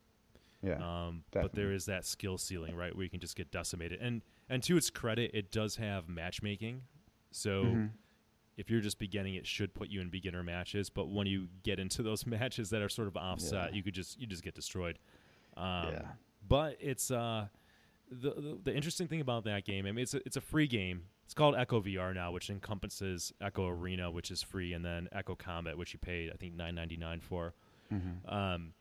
Yeah, 0.63 1.07
Um, 1.07 1.23
but 1.31 1.55
there 1.55 1.71
is 1.73 1.85
that 1.87 2.05
skill 2.05 2.37
ceiling, 2.37 2.75
right, 2.75 2.93
where 2.95 3.05
you 3.05 3.11
can 3.11 3.21
just 3.21 3.37
get 3.37 3.53
decimated. 3.53 4.01
And 4.01 4.23
and 4.49 4.63
to 4.65 4.77
its 4.77 4.91
credit, 4.91 5.31
it 5.35 5.51
does 5.53 5.77
have 5.77 6.09
matchmaking. 6.09 6.83
So 7.31 7.65
Mhm. 7.65 7.91
if 8.57 8.71
you're 8.71 8.81
just 8.81 8.99
beginning, 8.99 9.35
it 9.35 9.47
should 9.47 9.75
put 9.75 9.89
you 9.89 10.01
in 10.01 10.09
beginner 10.11 10.43
matches. 10.43 10.89
But 10.91 11.09
when 11.09 11.27
you 11.27 11.49
get 11.63 11.79
into 11.79 12.03
those 12.03 12.27
matches 12.27 12.71
that 12.71 12.83
are 12.83 12.89
sort 12.89 13.09
of 13.09 13.17
offset, 13.17 13.71
Yeah. 13.71 13.77
you 13.77 13.83
could 13.83 13.95
just 13.95 14.19
you 14.21 14.27
just 14.27 14.43
get 14.43 14.55
destroyed. 14.55 14.99
Um, 15.57 15.93
yeah. 15.93 16.13
but 16.47 16.77
it's 16.81 17.11
uh, 17.11 17.49
the, 18.11 18.31
the 18.31 18.59
the 18.65 18.75
interesting 18.75 19.07
thing 19.09 19.21
about 19.21 19.45
that 19.45 19.65
game. 19.65 19.87
I 19.87 19.93
mean, 19.93 20.03
it's 20.03 20.15
a, 20.15 20.19
it's 20.27 20.37
a 20.37 20.41
free 20.41 20.67
game. 20.67 21.05
It's 21.25 21.35
called 21.35 21.55
Echo 21.57 21.83
VR 21.83 22.15
now, 22.15 22.33
which 22.33 22.49
encompasses 22.49 23.35
Echo 23.41 23.67
Arena, 23.69 24.11
which 24.11 24.31
is 24.31 24.43
free, 24.43 24.73
and 24.73 24.83
then 24.83 25.09
Echo 25.13 25.35
Combat, 25.35 25.77
which 25.77 25.93
you 25.93 25.99
paid 25.99 26.31
I 26.33 26.37
think 26.37 26.55
nine 26.55 26.75
ninety 26.75 26.97
nine 26.97 27.21
for. 27.21 27.55
Mm-hmm. 27.93 28.29
Um, 28.35 28.73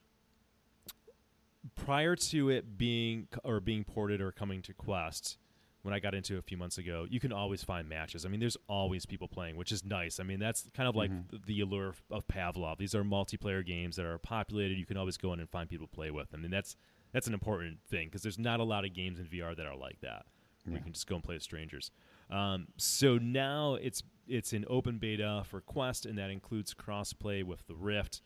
prior 1.76 2.16
to 2.16 2.50
it 2.50 2.78
being 2.78 3.28
or 3.44 3.60
being 3.60 3.84
ported 3.84 4.22
or 4.22 4.32
coming 4.32 4.62
to 4.64 4.74
Quest, 4.74 5.38
when 5.88 5.94
I 5.94 6.00
got 6.00 6.14
into 6.14 6.36
it 6.36 6.40
a 6.40 6.42
few 6.42 6.58
months 6.58 6.78
ago, 6.78 7.08
you 7.10 7.18
can 7.22 7.32
always 7.32 7.64
find 7.64 7.88
matches. 7.88 8.26
I 8.26 8.30
mean, 8.30 8.42
there's 8.42 8.58
always 8.68 9.06
people 9.06 9.30
playing, 9.30 9.56
which 9.56 9.72
is 9.72 9.86
nice. 9.86 10.20
I 10.20 10.24
mean, 10.24 10.38
that's 10.38 10.68
kind 10.74 10.90
of 10.90 10.98
like 10.98 11.10
Mhm. 11.10 11.46
the, 11.46 11.62
allure 11.62 11.88
of, 11.88 12.04
of 12.12 12.28
Pavlov. 12.28 12.78
These 12.78 12.94
are 12.94 13.06
multiplayer 13.06 13.66
games 13.66 13.96
that 13.96 14.06
are 14.06 14.18
populated. 14.18 14.78
You 14.78 14.86
can 14.86 14.98
always 14.98 15.16
go 15.16 15.32
in 15.32 15.40
and 15.40 15.50
find 15.50 15.70
people 15.70 15.88
to 15.88 15.96
play 15.96 16.12
with. 16.12 16.34
I 16.34 16.38
mean, 16.38 16.52
that's 16.52 16.76
that's 17.14 17.26
an 17.26 17.34
important 17.34 17.80
thing 17.90 18.10
because 18.10 18.22
there's 18.22 18.38
not 18.38 18.60
a 18.60 18.66
lot 18.66 18.84
of 18.84 18.94
games 18.94 19.18
in 19.18 19.28
VR 19.28 19.56
that 19.56 19.66
are 19.66 19.78
like 19.78 20.02
that. 20.02 20.26
Where 20.66 20.74
Yeah. 20.74 20.80
you 20.80 20.84
can 20.84 20.92
just 20.92 21.08
go 21.08 21.16
and 21.16 21.24
play 21.24 21.36
with 21.36 21.44
strangers. 21.44 21.90
Um, 22.30 22.68
so 22.76 23.18
now 23.18 23.76
it's 23.76 24.04
it's 24.28 24.52
in 24.52 24.66
open 24.68 24.98
beta 24.98 25.44
for 25.46 25.62
Quest, 25.62 26.06
and 26.06 26.18
that 26.18 26.30
includes 26.30 26.74
crossplay 26.74 27.46
with 27.46 27.66
the 27.68 27.76
Rift. 27.76 28.22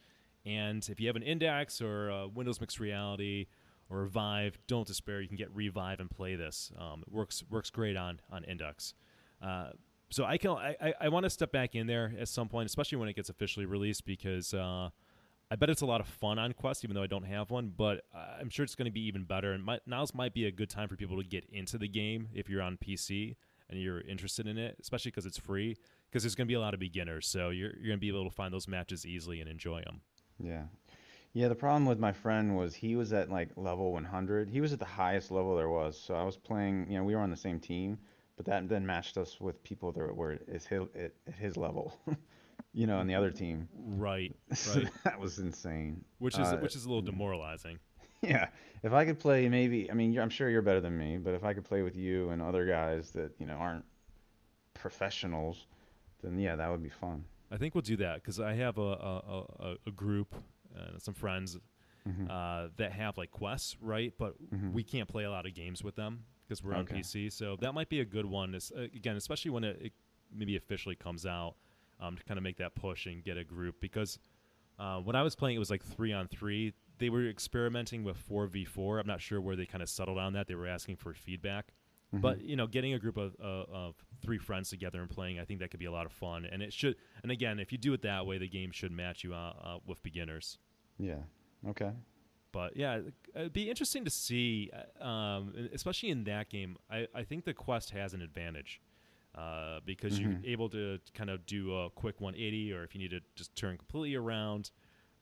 And 0.48 0.84
if 0.90 1.00
you 1.00 1.06
have 1.06 1.16
an 1.16 1.22
Index 1.22 1.80
or 1.80 2.10
a 2.10 2.28
Windows 2.28 2.60
Mixed 2.60 2.80
Reality 2.80 3.46
or 3.92 4.04
a 4.04 4.08
Vive, 4.08 4.58
don't 4.68 4.88
despair. 4.88 5.22
You 5.22 5.28
can 5.28 5.38
get 5.38 5.54
Revive 5.54 6.00
and 6.00 6.10
play 6.10 6.36
this. 6.36 6.72
Um, 6.80 7.04
it 7.06 7.14
works 7.14 7.44
works 7.50 7.70
great 7.70 7.98
on 7.98 8.22
on 8.32 8.44
Index. 8.46 8.94
Uh, 9.42 9.72
so 10.10 10.26
I 10.26 10.38
can 10.38 10.52
I, 10.52 10.94
I, 11.00 11.10
want 11.10 11.24
to 11.24 11.30
step 11.30 11.52
back 11.52 11.76
in 11.76 11.88
there 11.88 12.14
at 12.20 12.28
some 12.28 12.48
point, 12.48 12.68
especially 12.68 12.98
when 12.98 13.10
it 13.10 13.16
gets 13.16 13.30
officially 13.30 13.66
released, 13.66 14.06
because 14.06 14.54
uh, 14.54 14.90
I 15.50 15.56
bet 15.56 15.70
it's 15.70 15.82
a 15.82 15.86
lot 15.86 16.02
of 16.02 16.08
fun 16.08 16.38
on 16.38 16.54
Quest, 16.54 16.84
even 16.84 16.96
though 16.96 17.04
I 17.04 17.08
don't 17.08 17.24
have 17.24 17.50
one. 17.50 17.74
But 17.76 18.02
I'm 18.14 18.50
sure 18.50 18.64
it's 18.64 18.76
going 18.76 18.86
to 18.86 18.92
be 18.92 19.06
even 19.08 19.24
better. 19.24 19.54
And 19.54 19.64
might, 19.64 19.82
now's 19.86 20.14
might 20.14 20.34
be 20.34 20.46
a 20.46 20.52
good 20.52 20.70
time 20.70 20.90
for 20.90 20.96
people 20.96 21.18
to 21.18 21.28
get 21.28 21.46
into 21.52 21.78
the 21.78 21.88
game 21.88 22.28
if 22.34 22.50
you're 22.50 22.62
on 22.62 22.78
PC 22.78 23.36
and 23.70 23.82
you're 23.82 24.02
interested 24.02 24.48
in 24.48 24.58
it, 24.58 24.78
especially 24.82 25.12
because 25.12 25.26
it's 25.26 25.38
free. 25.38 25.78
Because 26.10 26.24
there's 26.24 26.36
going 26.36 26.48
to 26.48 26.52
be 26.52 26.56
a 26.56 26.60
lot 26.60 26.74
of 26.74 26.80
beginners, 26.80 27.26
so 27.26 27.50
you're 27.50 27.72
you're 27.78 27.88
going 27.88 27.98
to 27.98 28.02
be 28.02 28.10
able 28.10 28.26
to 28.26 28.36
find 28.36 28.54
those 28.54 28.68
matches 28.68 29.06
easily 29.06 29.40
and 29.40 29.50
enjoy 29.50 29.82
them. 29.82 30.02
Yeah. 30.38 30.64
Yeah, 31.34 31.48
the 31.48 31.56
problem 31.56 31.86
with 31.86 31.98
my 32.00 32.12
friend 32.12 32.58
was 32.58 32.76
he 32.76 32.96
was 32.96 33.14
at 33.14 33.30
like 33.30 33.50
level 33.56 33.94
100. 33.94 34.50
He 34.50 34.60
was 34.60 34.74
at 34.74 34.80
the 34.80 34.86
highest 34.86 35.32
level 35.32 35.56
there 35.56 35.70
was. 35.70 35.98
So 35.98 36.14
I 36.14 36.24
was 36.24 36.36
playing, 36.38 36.88
you 36.90 36.98
know, 36.98 37.04
we 37.06 37.16
were 37.16 37.22
on 37.22 37.30
the 37.30 37.38
same 37.38 37.60
team, 37.60 37.98
but 38.36 38.46
that 38.48 38.68
then 38.68 38.86
matched 38.86 39.18
us 39.18 39.40
with 39.40 39.64
people 39.64 39.92
that 39.94 40.16
were 40.16 40.34
at 40.34 40.48
his, 40.50 40.68
at 40.72 41.12
at 41.28 41.34
his 41.36 41.56
level, 41.56 41.98
you 42.74 42.86
know, 42.86 42.98
on 42.98 43.08
the 43.08 43.16
other 43.16 43.32
team. 43.32 43.70
Right, 43.76 44.36
So 44.54 44.82
right. 44.82 44.90
that 45.06 45.20
was 45.20 45.40
insane. 45.40 46.04
which 46.20 46.38
is 46.38 46.48
Uh, 46.48 46.58
which 46.58 46.76
is 46.76 46.84
a 46.86 46.88
little 46.90 47.02
demoralizing. 47.02 47.80
Yeah, 48.24 48.50
if 48.84 48.94
I 48.94 49.04
could 49.06 49.18
play 49.20 49.50
maybe, 49.50 49.90
I 49.90 49.96
mean, 49.96 50.14
you're, 50.14 50.22
I'm 50.22 50.30
sure 50.30 50.48
you're 50.48 50.62
better 50.62 50.80
than 50.80 50.96
me, 50.96 51.18
but 51.18 51.34
if 51.34 51.44
I 51.44 51.56
could 51.56 51.64
play 51.64 51.82
with 51.82 51.96
you 51.96 52.30
and 52.30 52.40
other 52.40 52.68
guys 52.68 53.10
that, 53.12 53.32
you 53.40 53.48
know, 53.48 53.56
aren't 53.56 53.84
professionals, 54.76 55.66
then 56.22 56.38
yeah, 56.38 56.56
that 56.56 56.70
would 56.70 56.84
be 56.84 56.90
fun. 56.90 57.24
I 57.52 57.58
think 57.58 57.74
we'll 57.74 57.82
do 57.82 57.98
that 57.98 58.16
because 58.22 58.40
I 58.40 58.54
have 58.54 58.78
a 58.78 58.82
a, 58.82 59.44
a, 59.60 59.76
a 59.88 59.92
group, 59.92 60.36
uh, 60.78 60.98
some 60.98 61.14
friends 61.14 61.58
Mhm. 62.08 62.30
uh, 62.30 62.70
that 62.78 62.92
have 62.94 63.18
like 63.18 63.32
quests, 63.32 63.78
right? 63.82 64.14
But 64.18 64.36
Mhm. 64.52 64.72
we 64.74 64.84
can't 64.84 65.08
play 65.08 65.24
a 65.24 65.32
lot 65.32 65.46
of 65.46 65.54
games 65.54 65.84
with 65.84 65.96
them 65.96 66.26
because 66.48 66.64
we're 66.64 66.74
on 66.74 66.86
PC. 66.88 67.30
So 67.32 67.56
that 67.58 67.74
might 67.74 67.90
be 67.90 68.00
a 68.00 68.06
good 68.06 68.26
one. 68.26 68.56
es- 68.56 68.72
uh, 68.72 68.88
again, 68.96 69.16
especially 69.16 69.52
when 69.52 69.64
it, 69.64 69.80
it 69.82 69.94
maybe 70.32 70.56
officially 70.56 70.96
comes 70.96 71.26
out, 71.26 71.56
um, 72.00 72.16
to 72.18 72.24
kind 72.24 72.38
of 72.38 72.44
make 72.44 72.58
that 72.58 72.74
push 72.76 73.06
and 73.06 73.24
get 73.24 73.38
a 73.38 73.44
group. 73.44 73.80
Because 73.80 74.18
uh, 74.80 75.00
when 75.00 75.16
I 75.16 75.22
was 75.22 75.36
playing, 75.36 75.56
it 75.56 75.60
was 75.60 75.70
like 75.70 75.84
three 75.84 76.12
on 76.12 76.28
three. 76.28 76.74
They 76.98 77.10
were 77.12 77.28
experimenting 77.28 78.04
with 78.04 78.18
four 78.18 78.48
v 78.48 78.66
four. 78.66 78.98
I'm 79.00 79.06
not 79.08 79.22
sure 79.22 79.40
where 79.40 79.56
they 79.56 79.66
kind 79.68 79.82
of 79.84 79.90
settled 79.90 80.18
on 80.18 80.34
that. 80.34 80.48
They 80.48 80.56
were 80.56 80.68
asking 80.68 80.96
for 80.96 81.14
feedback. 81.14 81.74
Mhm. 82.14 82.22
But 82.22 82.42
you 82.42 82.56
know, 82.56 82.68
getting 82.68 82.94
a 82.94 83.00
group 83.00 83.18
of, 83.18 83.36
uh, 83.40 83.64
of 83.72 83.96
three 84.22 84.38
friends 84.38 84.70
together 84.70 85.00
and 85.00 85.10
playing, 85.10 85.40
I 85.40 85.46
think 85.46 85.60
that 85.62 85.72
could 85.72 85.80
be 85.80 85.86
a 85.86 85.92
lot 85.92 86.06
of 86.06 86.12
fun. 86.12 86.46
And 86.46 86.62
it 86.62 86.74
should. 86.74 86.96
And 87.24 87.32
again, 87.32 87.60
if 87.60 87.72
you 87.72 87.78
do 87.78 87.94
it 87.94 88.02
that 88.02 88.26
way, 88.26 88.38
the 88.38 88.50
game 88.50 88.72
should 88.72 88.92
match 88.92 89.24
you 89.24 89.34
uh, 89.34 89.54
uh, 89.64 89.80
with 89.86 90.04
beginners. 90.04 90.58
yeah, 90.98 91.24
okay. 91.68 91.92
But 92.52 92.76
yeah, 92.76 93.00
it'd 93.34 93.54
be 93.54 93.70
interesting 93.70 94.04
to 94.04 94.12
see, 94.12 94.70
uh, 95.00 95.04
um, 95.08 95.70
especially 95.74 96.10
in 96.10 96.26
that 96.26 96.50
game. 96.50 96.76
I, 96.90 97.08
I 97.16 97.24
think 97.24 97.46
the 97.46 97.54
quest 97.54 97.92
has 97.92 98.14
an 98.14 98.22
advantage 98.22 98.82
uh, 99.34 99.80
because 99.86 100.20
Mhm. 100.20 100.22
you're 100.44 100.52
able 100.52 100.68
to 100.72 101.00
kind 101.14 101.30
of 101.30 101.46
do 101.46 101.74
a 101.74 101.90
quick 101.90 102.20
180, 102.20 102.74
or 102.74 102.84
if 102.84 102.94
you 102.94 103.00
need 103.00 103.12
to 103.12 103.22
just 103.36 103.56
turn 103.56 103.78
completely 103.78 104.16
around, 104.16 104.72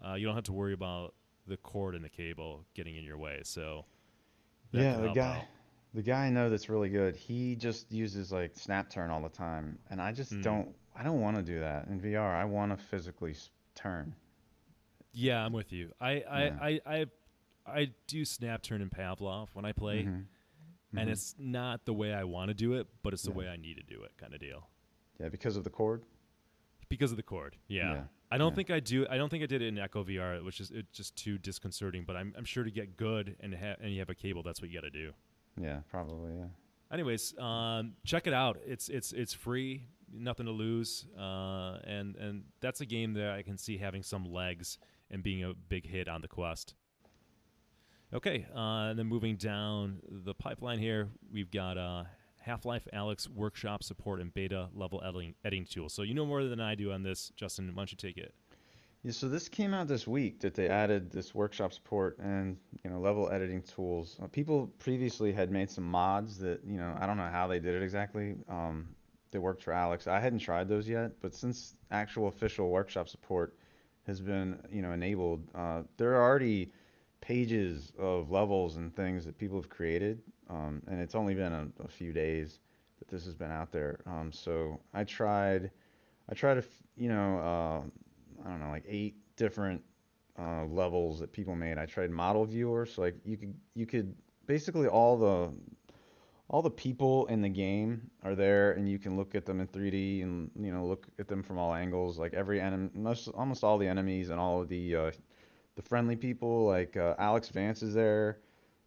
uh, 0.03 0.15
you 0.15 0.25
don't 0.25 0.33
have 0.33 0.45
to 0.45 0.53
worry 0.53 0.73
about 0.73 1.13
the 1.45 1.57
cord 1.57 1.93
and 1.93 2.03
the 2.03 2.09
cable 2.09 2.65
getting 2.73 2.95
in 2.95 3.03
your 3.03 3.17
way. 3.19 3.41
So 3.43 3.85
Yeah, 4.71 4.97
the 4.97 5.13
guy, 5.13 5.37
out. 5.37 5.45
The 5.93 6.01
guy 6.01 6.25
I 6.27 6.29
know 6.29 6.49
that's 6.49 6.69
really 6.69 6.89
good. 6.89 7.15
He 7.15 7.55
just 7.55 7.91
uses 7.91 8.31
like 8.31 8.51
snap 8.55 8.89
turn 8.89 9.09
all 9.09 9.21
the 9.21 9.29
time, 9.29 9.79
and 9.89 10.01
I 10.01 10.11
just 10.11 10.31
Mm. 10.33 10.43
don't. 10.43 10.75
I 10.95 11.03
don't 11.03 11.21
want 11.21 11.37
to 11.37 11.43
do 11.43 11.59
that 11.59 11.87
in 11.87 11.99
VR. 12.01 12.35
I 12.35 12.45
want 12.45 12.71
to 12.77 12.85
physically 12.85 13.33
turn. 13.75 14.15
Yeah, 15.13 15.43
I'm 15.45 15.53
with 15.53 15.71
you. 15.71 15.93
I 15.99 16.21
I, 16.21 16.43
Yeah. 16.45 16.57
I, 16.61 16.81
I 16.85 17.05
I 17.65 17.91
do 18.07 18.25
snap 18.25 18.61
turn 18.63 18.81
in 18.81 18.89
Pavlov 18.89 19.49
when 19.53 19.63
I 19.65 19.71
play, 19.73 20.03
Mhm. 20.03 20.25
and 20.95 21.09
Mhm. 21.09 21.11
it's 21.11 21.35
not 21.37 21.85
the 21.85 21.93
way 21.93 22.13
I 22.13 22.23
want 22.23 22.49
to 22.49 22.53
do 22.53 22.73
it, 22.73 22.87
but 23.03 23.13
it's 23.13 23.23
the 23.23 23.31
Yeah. 23.31 23.37
way 23.37 23.47
I 23.49 23.57
need 23.57 23.75
to 23.77 23.83
do 23.83 24.03
it, 24.03 24.15
kind 24.17 24.33
of 24.33 24.39
deal. 24.39 24.69
yeah, 25.19 25.29
because 25.29 25.55
of 25.57 25.63
the 25.63 25.69
cord. 25.69 26.03
Because 26.87 27.11
of 27.11 27.17
the 27.17 27.23
cord, 27.23 27.55
yeah. 27.67 27.93
Yeah, 27.93 28.07
I 28.31 28.37
don't 28.39 28.55
think 28.55 28.71
I 28.71 28.79
do. 28.79 29.05
I 29.09 29.17
don't 29.17 29.29
think 29.29 29.43
I 29.43 29.45
did 29.47 29.61
it 29.61 29.67
in 29.67 29.77
Echo 29.77 30.03
VR, 30.03 30.41
which 30.43 30.59
is 30.61 30.71
it's 30.71 30.91
just 30.95 31.15
too 31.15 31.37
disconcerting. 31.37 32.05
But 32.05 32.15
I'm, 32.15 32.33
I'm 32.37 32.45
sure 32.45 32.63
to 32.63 32.71
get 32.71 32.95
good 32.97 33.35
and 33.39 33.53
ha- 33.53 33.75
and 33.79 33.91
you 33.93 33.99
have 33.99 34.09
a 34.09 34.15
cable, 34.15 34.41
that's 34.43 34.61
what 34.61 34.69
you 34.71 34.75
got 34.79 34.85
to 34.85 34.89
do. 34.89 35.13
Yeah, 35.59 35.79
probably. 35.89 36.31
Yeah. 36.37 36.45
Anyways, 36.91 37.37
um, 37.37 37.93
check 38.05 38.25
it 38.25 38.33
out. 38.33 38.57
It's 38.65 38.89
it's 38.89 39.11
it's 39.11 39.33
free, 39.33 39.83
nothing 40.11 40.45
to 40.47 40.51
lose, 40.51 41.05
uh, 41.17 41.77
and 41.83 42.15
and 42.15 42.43
that's 42.61 42.81
a 42.81 42.85
game 42.85 43.13
that 43.13 43.31
I 43.31 43.43
can 43.43 43.57
see 43.57 43.77
having 43.77 44.01
some 44.01 44.25
legs 44.25 44.79
and 45.11 45.21
being 45.21 45.43
a 45.43 45.53
big 45.53 45.85
hit 45.85 46.07
on 46.07 46.21
the 46.21 46.27
Quest. 46.27 46.73
Okay, 48.11 48.47
uh, 48.55 48.89
and 48.89 48.97
then 48.97 49.05
moving 49.05 49.35
down 49.35 49.99
the 50.09 50.33
pipeline 50.33 50.79
here, 50.79 51.09
we've 51.31 51.51
got 51.51 51.77
uh, 51.77 52.05
Half-Life 52.41 52.87
Alyx 52.91 53.27
workshop 53.27 53.83
support 53.83 54.19
and 54.19 54.33
beta 54.33 54.69
level 54.73 54.99
editing, 55.05 55.35
editing 55.45 55.65
tool. 55.65 55.89
So 55.89 56.01
you 56.01 56.15
know 56.15 56.25
more 56.25 56.43
than 56.43 56.59
I 56.59 56.73
do 56.73 56.91
on 56.91 57.03
this, 57.03 57.31
Justin. 57.35 57.67
Why 57.67 57.81
don't 57.81 57.91
you 57.91 57.97
take 57.97 58.17
it? 58.17 58.33
Yeah, 59.03 59.13
so 59.13 59.29
this 59.29 59.47
came 59.47 59.73
out 59.73 59.87
this 59.87 60.05
week 60.05 60.41
that 60.41 60.55
they 60.55 60.67
added 60.67 61.09
this 61.09 61.33
workshop 61.33 61.71
support 61.71 62.17
and 62.19 62.57
you 62.83 62.89
know 62.89 62.99
level 62.99 63.29
editing 63.31 63.61
tools. 63.61 64.17
Uh, 64.21 64.27
people 64.27 64.67
previously 64.79 65.31
had 65.31 65.51
made 65.51 65.69
some 65.69 65.85
mods 65.85 66.37
that 66.39 66.61
you 66.65 66.77
know 66.77 66.93
I 66.99 67.05
don't 67.05 67.15
know 67.15 67.29
how 67.29 67.47
they 67.47 67.59
did 67.59 67.75
it 67.75 67.81
exactly. 67.81 68.35
Um, 68.49 68.89
they 69.31 69.39
worked 69.39 69.63
for 69.63 69.71
Alyx. 69.71 70.07
I 70.07 70.19
hadn't 70.19 70.39
tried 70.39 70.67
those 70.67 70.89
yet, 70.89 71.11
but 71.21 71.33
since 71.33 71.75
actual 71.91 72.27
official 72.27 72.69
workshop 72.69 73.07
support 73.07 73.55
has 74.05 74.19
been 74.19 74.59
you 74.69 74.81
know 74.81 74.91
enabled, 74.91 75.47
uh, 75.55 75.83
there 75.95 76.15
are 76.15 76.21
already 76.21 76.73
pages 77.21 77.93
of 77.97 78.31
levels 78.31 78.75
and 78.75 78.93
things 78.93 79.23
that 79.23 79.37
people 79.37 79.57
have 79.61 79.69
created, 79.69 80.21
um, 80.49 80.81
and 80.87 80.99
it's 80.99 81.15
only 81.15 81.35
been 81.35 81.53
a, 81.53 81.67
a 81.85 81.87
few 81.87 82.11
days 82.11 82.59
that 82.97 83.07
this 83.07 83.23
has 83.23 83.33
been 83.33 83.51
out 83.51 83.71
there. 83.71 84.01
Um, 84.05 84.29
so 84.33 84.81
I 84.93 85.05
tried, 85.05 85.71
I 86.29 86.33
tried 86.33 86.55
to 86.55 86.63
you 86.97 87.07
know. 87.07 87.39
Uh, 87.39 87.89
I 88.45 88.49
don't 88.49 88.59
know, 88.59 88.69
like 88.69 88.85
eight 88.87 89.15
different 89.35 89.83
uh, 90.37 90.65
levels 90.65 91.19
that 91.19 91.31
people 91.31 91.55
made. 91.55 91.77
I 91.77 91.85
tried 91.85 92.11
model 92.11 92.45
viewer, 92.45 92.85
so 92.85 93.01
like 93.01 93.15
you 93.25 93.37
could 93.37 93.53
you 93.75 93.85
could 93.85 94.15
basically 94.45 94.87
all 94.87 95.17
the 95.17 95.53
all 96.49 96.61
the 96.61 96.71
people 96.71 97.27
in 97.27 97.41
the 97.41 97.49
game 97.49 98.09
are 98.23 98.35
there, 98.35 98.71
and 98.71 98.89
you 98.89 98.97
can 98.97 99.15
look 99.15 99.35
at 99.35 99.45
them 99.45 99.59
in 99.59 99.67
3D 99.67 100.23
and 100.23 100.49
you 100.59 100.73
know 100.73 100.85
look 100.85 101.07
at 101.19 101.27
them 101.27 101.43
from 101.43 101.57
all 101.57 101.73
angles. 101.73 102.17
Like 102.17 102.33
every 102.33 102.59
enemy, 102.59 102.89
most 102.93 103.27
almost 103.29 103.63
all 103.63 103.77
the 103.77 103.87
enemies 103.87 104.29
and 104.29 104.39
all 104.39 104.61
of 104.61 104.69
the 104.69 104.95
uh, 104.95 105.11
the 105.75 105.81
friendly 105.81 106.15
people. 106.15 106.65
Like 106.65 106.97
uh, 106.97 107.15
Alyx 107.19 107.51
Vance 107.51 107.83
is 107.83 107.93
there, 107.93 108.39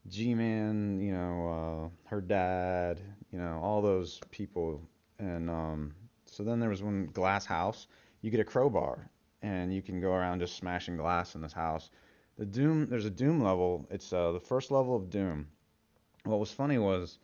G-Man, 0.09 1.01
you 1.01 1.13
know, 1.13 1.91
uh, 1.95 2.09
her 2.09 2.21
dad, 2.21 3.01
you 3.31 3.39
know, 3.39 3.61
all 3.63 3.83
those 3.83 4.21
people. 4.31 4.81
And 5.19 5.49
um, 5.49 5.95
so 6.27 6.43
then 6.43 6.59
there 6.59 6.71
was 6.71 6.83
one 6.83 7.07
glass 7.13 7.47
house. 7.47 7.87
You 8.23 8.31
get 8.31 8.41
a 8.41 8.45
crowbar 8.45 9.09
and 9.43 9.75
you 9.75 9.83
can 9.83 10.01
go 10.01 10.13
around 10.13 10.41
just 10.41 10.57
smashing 10.57 10.97
glass 10.97 11.35
in 11.35 11.41
this 11.43 11.53
house. 11.53 11.91
The 12.39 12.47
Doom, 12.47 12.89
there's 12.89 13.05
a 13.05 13.11
Doom 13.11 13.43
level. 13.43 13.87
It's 13.91 14.13
uh, 14.13 14.33
the 14.33 14.41
first 14.41 14.71
level 14.71 14.97
of 14.97 15.11
Doom. 15.11 15.49
What 16.25 16.41
was 16.41 16.51
funny 16.51 16.79
was, 16.79 17.19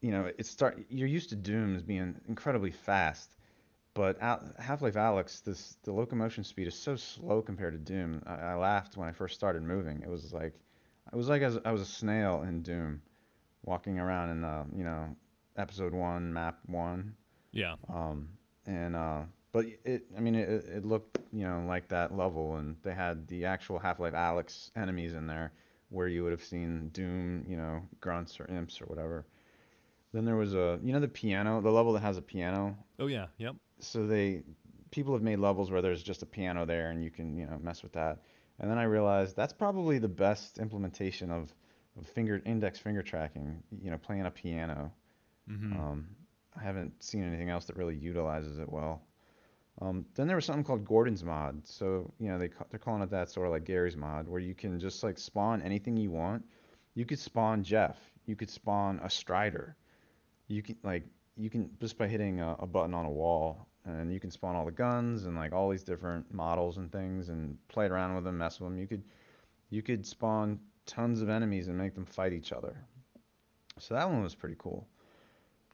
you 0.00 0.10
know, 0.10 0.30
it 0.36 0.46
start. 0.46 0.84
You're 0.88 1.08
used 1.08 1.28
to 1.30 1.36
Doom 1.36 1.76
as 1.76 1.82
being 1.82 2.16
incredibly 2.28 2.70
fast, 2.70 3.36
but 3.94 4.20
Al- 4.20 4.52
Half-Life 4.58 4.94
Alyx, 4.94 5.44
this 5.44 5.76
the 5.84 5.92
locomotion 5.92 6.42
speed 6.42 6.66
is 6.66 6.74
so 6.74 6.96
slow 6.96 7.42
compared 7.42 7.74
to 7.74 7.78
Doom. 7.78 8.22
I, 8.26 8.34
I 8.34 8.54
laughed 8.54 8.96
when 8.96 9.08
I 9.08 9.12
first 9.12 9.34
started 9.34 9.62
moving. 9.62 10.02
It 10.02 10.08
was 10.08 10.32
like, 10.32 10.54
it 11.12 11.16
was 11.16 11.28
like 11.28 11.42
I 11.42 11.46
was, 11.46 11.58
I 11.66 11.72
was 11.72 11.82
a 11.82 11.86
snail 11.86 12.42
in 12.42 12.62
Doom, 12.62 13.02
walking 13.64 13.98
around 13.98 14.30
in 14.30 14.44
uh, 14.44 14.64
you 14.74 14.84
know, 14.84 15.14
episode 15.56 15.92
one, 15.92 16.32
map 16.32 16.58
one. 16.66 17.14
Yeah. 17.52 17.74
Um, 17.92 18.30
and 18.66 18.96
uh, 18.96 19.22
but 19.52 19.66
it, 19.84 20.04
I 20.16 20.20
mean, 20.20 20.34
it, 20.34 20.48
it 20.48 20.84
looked, 20.84 21.18
you 21.32 21.44
know, 21.44 21.64
like 21.66 21.88
that 21.88 22.16
level, 22.16 22.56
and 22.56 22.76
they 22.82 22.94
had 22.94 23.26
the 23.28 23.44
actual 23.44 23.78
Half-Life 23.78 24.14
Alyx 24.14 24.70
enemies 24.76 25.12
in 25.14 25.26
there, 25.26 25.52
where 25.90 26.08
you 26.08 26.22
would 26.24 26.32
have 26.32 26.44
seen 26.44 26.88
Doom, 26.90 27.44
you 27.48 27.56
know, 27.56 27.82
grunts 28.00 28.40
or 28.40 28.46
imps 28.46 28.80
or 28.80 28.86
whatever. 28.86 29.26
Then 30.12 30.24
there 30.24 30.36
was 30.36 30.54
a, 30.54 30.78
you 30.82 30.92
know, 30.92 31.00
the 31.00 31.08
piano, 31.08 31.60
the 31.60 31.70
level 31.70 31.92
that 31.94 32.00
has 32.00 32.16
a 32.16 32.22
piano. 32.22 32.76
Oh 32.98 33.06
yeah, 33.06 33.26
yep. 33.38 33.56
So 33.80 34.06
they, 34.06 34.42
people 34.90 35.12
have 35.12 35.22
made 35.22 35.38
levels 35.38 35.70
where 35.70 35.82
there's 35.82 36.02
just 36.02 36.22
a 36.22 36.26
piano 36.26 36.64
there 36.66 36.90
and 36.90 37.02
you 37.02 37.10
can, 37.10 37.36
you 37.36 37.46
know, 37.46 37.58
mess 37.58 37.82
with 37.82 37.92
that. 37.92 38.18
And 38.58 38.70
then 38.70 38.78
I 38.78 38.84
realized 38.84 39.36
that's 39.36 39.52
probably 39.52 39.98
the 39.98 40.08
best 40.08 40.58
implementation 40.58 41.30
of, 41.30 41.54
of 41.98 42.06
finger 42.06 42.42
index 42.44 42.78
finger 42.78 43.02
tracking, 43.02 43.62
you 43.82 43.90
know, 43.90 43.98
playing 43.98 44.26
a 44.26 44.30
piano. 44.30 44.92
hmm 45.48 45.72
Um, 45.72 46.06
I 46.58 46.62
haven't 46.62 47.02
seen 47.02 47.24
anything 47.24 47.50
else 47.50 47.66
that 47.66 47.76
really 47.76 47.96
utilizes 47.96 48.58
it 48.58 48.70
well. 48.70 49.02
Um, 49.80 50.04
then 50.14 50.26
there 50.26 50.36
was 50.36 50.44
something 50.44 50.64
called 50.64 50.84
Gordon's 50.84 51.24
mod. 51.24 51.66
So, 51.66 52.12
you 52.18 52.28
know, 52.28 52.38
they 52.38 52.50
they're 52.68 52.78
calling 52.78 53.02
it 53.02 53.10
that 53.10 53.30
sort 53.30 53.46
of 53.46 53.52
like 53.52 53.64
Gary's 53.64 53.96
mod, 53.96 54.28
where 54.28 54.40
you 54.40 54.54
can 54.54 54.78
just 54.78 55.02
like 55.02 55.18
spawn 55.18 55.62
anything 55.62 55.96
you 55.96 56.10
want. 56.10 56.44
You 56.94 57.06
could 57.06 57.18
spawn 57.18 57.62
Jeff. 57.62 57.98
You 58.26 58.36
could 58.36 58.50
spawn 58.50 59.00
a 59.02 59.08
Strider. 59.08 59.76
You 60.48 60.62
can 60.62 60.76
like 60.82 61.04
you 61.36 61.48
can 61.48 61.70
just 61.80 61.96
by 61.96 62.08
hitting 62.08 62.40
a, 62.40 62.56
a 62.58 62.66
button 62.66 62.92
on 62.92 63.06
a 63.06 63.10
wall, 63.10 63.66
and 63.86 64.12
you 64.12 64.20
can 64.20 64.30
spawn 64.30 64.54
all 64.54 64.66
the 64.66 64.70
guns 64.70 65.24
and 65.24 65.36
like 65.36 65.52
all 65.52 65.70
these 65.70 65.82
different 65.82 66.32
models 66.32 66.76
and 66.76 66.92
things, 66.92 67.30
and 67.30 67.56
play 67.68 67.86
around 67.86 68.14
with 68.14 68.24
them, 68.24 68.36
mess 68.36 68.60
with 68.60 68.70
them. 68.70 68.78
You 68.78 68.86
could 68.86 69.02
you 69.70 69.82
could 69.82 70.04
spawn 70.04 70.58
tons 70.84 71.22
of 71.22 71.30
enemies 71.30 71.68
and 71.68 71.78
make 71.78 71.94
them 71.94 72.04
fight 72.04 72.32
each 72.34 72.52
other. 72.52 72.76
So 73.78 73.94
that 73.94 74.10
one 74.10 74.22
was 74.22 74.34
pretty 74.34 74.56
cool. 74.58 74.86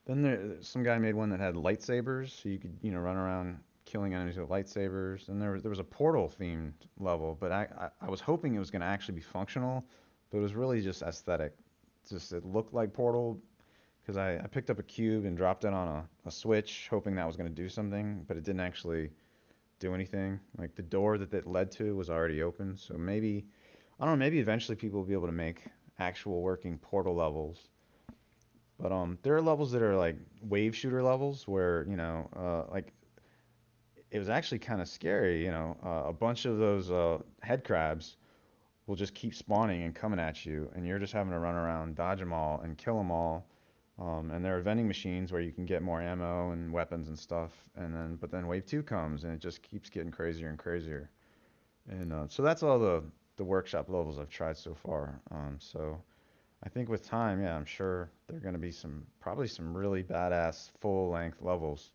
Then 0.05 0.23
there, 0.23 0.41
some 0.61 0.85
guy 0.85 0.99
made 0.99 1.17
one 1.17 1.31
that 1.31 1.41
had 1.41 1.55
lightsabers, 1.55 2.31
so 2.31 2.49
you 2.49 2.59
could, 2.59 2.77
you 2.81 2.93
know, 2.93 3.01
run 3.01 3.17
around 3.17 3.59
killing 3.87 4.13
enemies 4.13 4.37
with 4.37 4.51
lightsabers. 4.51 5.29
And 5.29 5.41
there 5.41 5.59
there 5.61 5.71
was 5.71 5.79
a 5.79 5.85
portal 5.85 6.31
themed 6.39 6.75
level, 6.99 7.37
but 7.41 7.51
I 7.53 7.67
I, 7.79 8.07
I 8.07 8.11
was 8.11 8.21
hoping 8.21 8.55
it 8.55 8.59
was 8.59 8.71
going 8.71 8.83
to 8.83 8.87
actually 8.87 9.15
be 9.15 9.23
functional, 9.23 9.85
but 10.31 10.39
it 10.39 10.43
was 10.43 10.55
really 10.55 10.83
just 10.83 11.03
aesthetic. 11.03 11.55
Just 12.09 12.33
it 12.33 12.45
looked 12.45 12.75
like 12.75 12.93
Portal 12.93 13.41
because 14.03 14.17
I, 14.17 14.37
I 14.37 14.47
picked 14.47 14.71
up 14.71 14.79
a 14.79 14.83
cube 14.83 15.25
and 15.25 15.37
dropped 15.37 15.65
it 15.65 15.73
on 15.73 15.89
a, 15.89 16.29
a 16.29 16.31
switch, 16.31 16.87
hoping 16.91 17.17
that 17.17 17.27
was 17.27 17.37
going 17.37 17.49
to 17.49 17.63
do 17.63 17.69
something, 17.69 18.25
but 18.29 18.37
it 18.37 18.45
didn't 18.45 18.61
actually 18.61 19.11
do 19.81 19.95
anything. 19.95 20.39
Like 20.59 20.77
the 20.77 20.83
door 20.83 21.19
that 21.19 21.31
that 21.31 21.47
led 21.47 21.71
to 21.73 21.97
was 21.97 22.11
already 22.11 22.43
open, 22.43 22.77
so 22.77 22.95
maybe 22.95 23.47
I 23.99 24.05
don't 24.05 24.19
know. 24.19 24.25
Maybe 24.25 24.39
eventually 24.39 24.77
people 24.77 25.01
will 25.01 25.07
be 25.07 25.15
able 25.15 25.27
to 25.27 25.33
make 25.33 25.65
actual 25.99 26.43
working 26.43 26.79
Portal 26.79 27.15
levels. 27.15 27.69
But 28.79 28.93
um, 28.93 29.19
there 29.23 29.35
are 29.35 29.41
levels 29.41 29.73
that 29.73 29.83
are 29.83 29.97
like 29.97 30.17
wave 30.43 30.77
shooter 30.77 31.03
levels 31.03 31.49
where 31.49 31.87
you 31.89 31.97
know, 31.97 32.29
uh, 32.37 32.71
like 32.71 32.93
it 34.11 34.19
was 34.19 34.29
actually 34.29 34.59
kind 34.59 34.81
of 34.81 34.89
scary. 34.89 35.45
You 35.45 35.51
know, 35.51 35.77
uh, 35.85 36.09
a 36.09 36.13
bunch 36.13 36.45
of 36.45 36.59
those 36.59 36.91
uh, 36.91 37.19
head 37.43 37.65
crabs 37.65 38.17
will 38.87 38.97
just 38.97 39.15
keep 39.15 39.35
spawning 39.35 39.83
and 39.83 39.95
coming 39.95 40.21
at 40.21 40.47
you, 40.47 40.71
and 40.75 40.87
you're 40.87 40.99
just 40.99 41.13
having 41.13 41.33
to 41.33 41.39
run 41.39 41.55
around, 41.55 41.97
dodge 41.97 42.21
them 42.21 42.33
all, 42.33 42.61
and 42.61 42.79
kill 42.79 42.97
them 42.97 43.11
all. 43.11 43.47
Um, 43.99 44.31
and 44.31 44.45
there 44.45 44.57
are 44.57 44.61
vending 44.61 44.87
machines 44.87 45.33
where 45.33 45.41
you 45.41 45.53
can 45.53 45.65
get 45.65 45.83
more 45.83 46.03
ammo 46.03 46.51
and 46.51 46.73
weapons 46.73 47.09
and 47.09 47.19
stuff. 47.19 47.53
And 47.77 47.95
then, 47.95 48.17
but 48.21 48.31
then 48.31 48.47
wave 48.47 48.67
two 48.67 48.83
comes, 48.83 49.25
and 49.25 49.33
it 49.33 49.41
just 49.41 49.63
keeps 49.63 49.89
getting 49.91 50.11
crazier 50.11 50.49
and 50.49 50.59
crazier. 50.59 51.11
And 51.89 52.13
uh, 52.13 52.27
so 52.29 52.43
that's 52.43 52.63
all 52.63 52.79
the 52.79 53.03
the 53.37 53.45
workshop 53.45 53.89
levels 53.89 54.19
I've 54.19 54.31
tried 54.31 54.57
so 54.57 54.75
far. 54.75 55.21
Um, 55.31 55.57
so. 55.59 56.01
I 56.65 56.69
think 56.71 56.89
with 56.89 57.07
time, 57.07 57.43
yeah, 57.43 57.55
I'm 57.55 57.67
sure 57.67 58.11
there 58.27 58.39
are 58.39 58.41
going 58.41 58.55
to 58.55 58.59
be 58.59 58.73
some, 58.73 59.07
probably 59.21 59.47
some 59.47 59.77
really 59.77 60.03
badass 60.03 60.71
full 60.81 61.11
length 61.11 61.43
levels. 61.43 61.93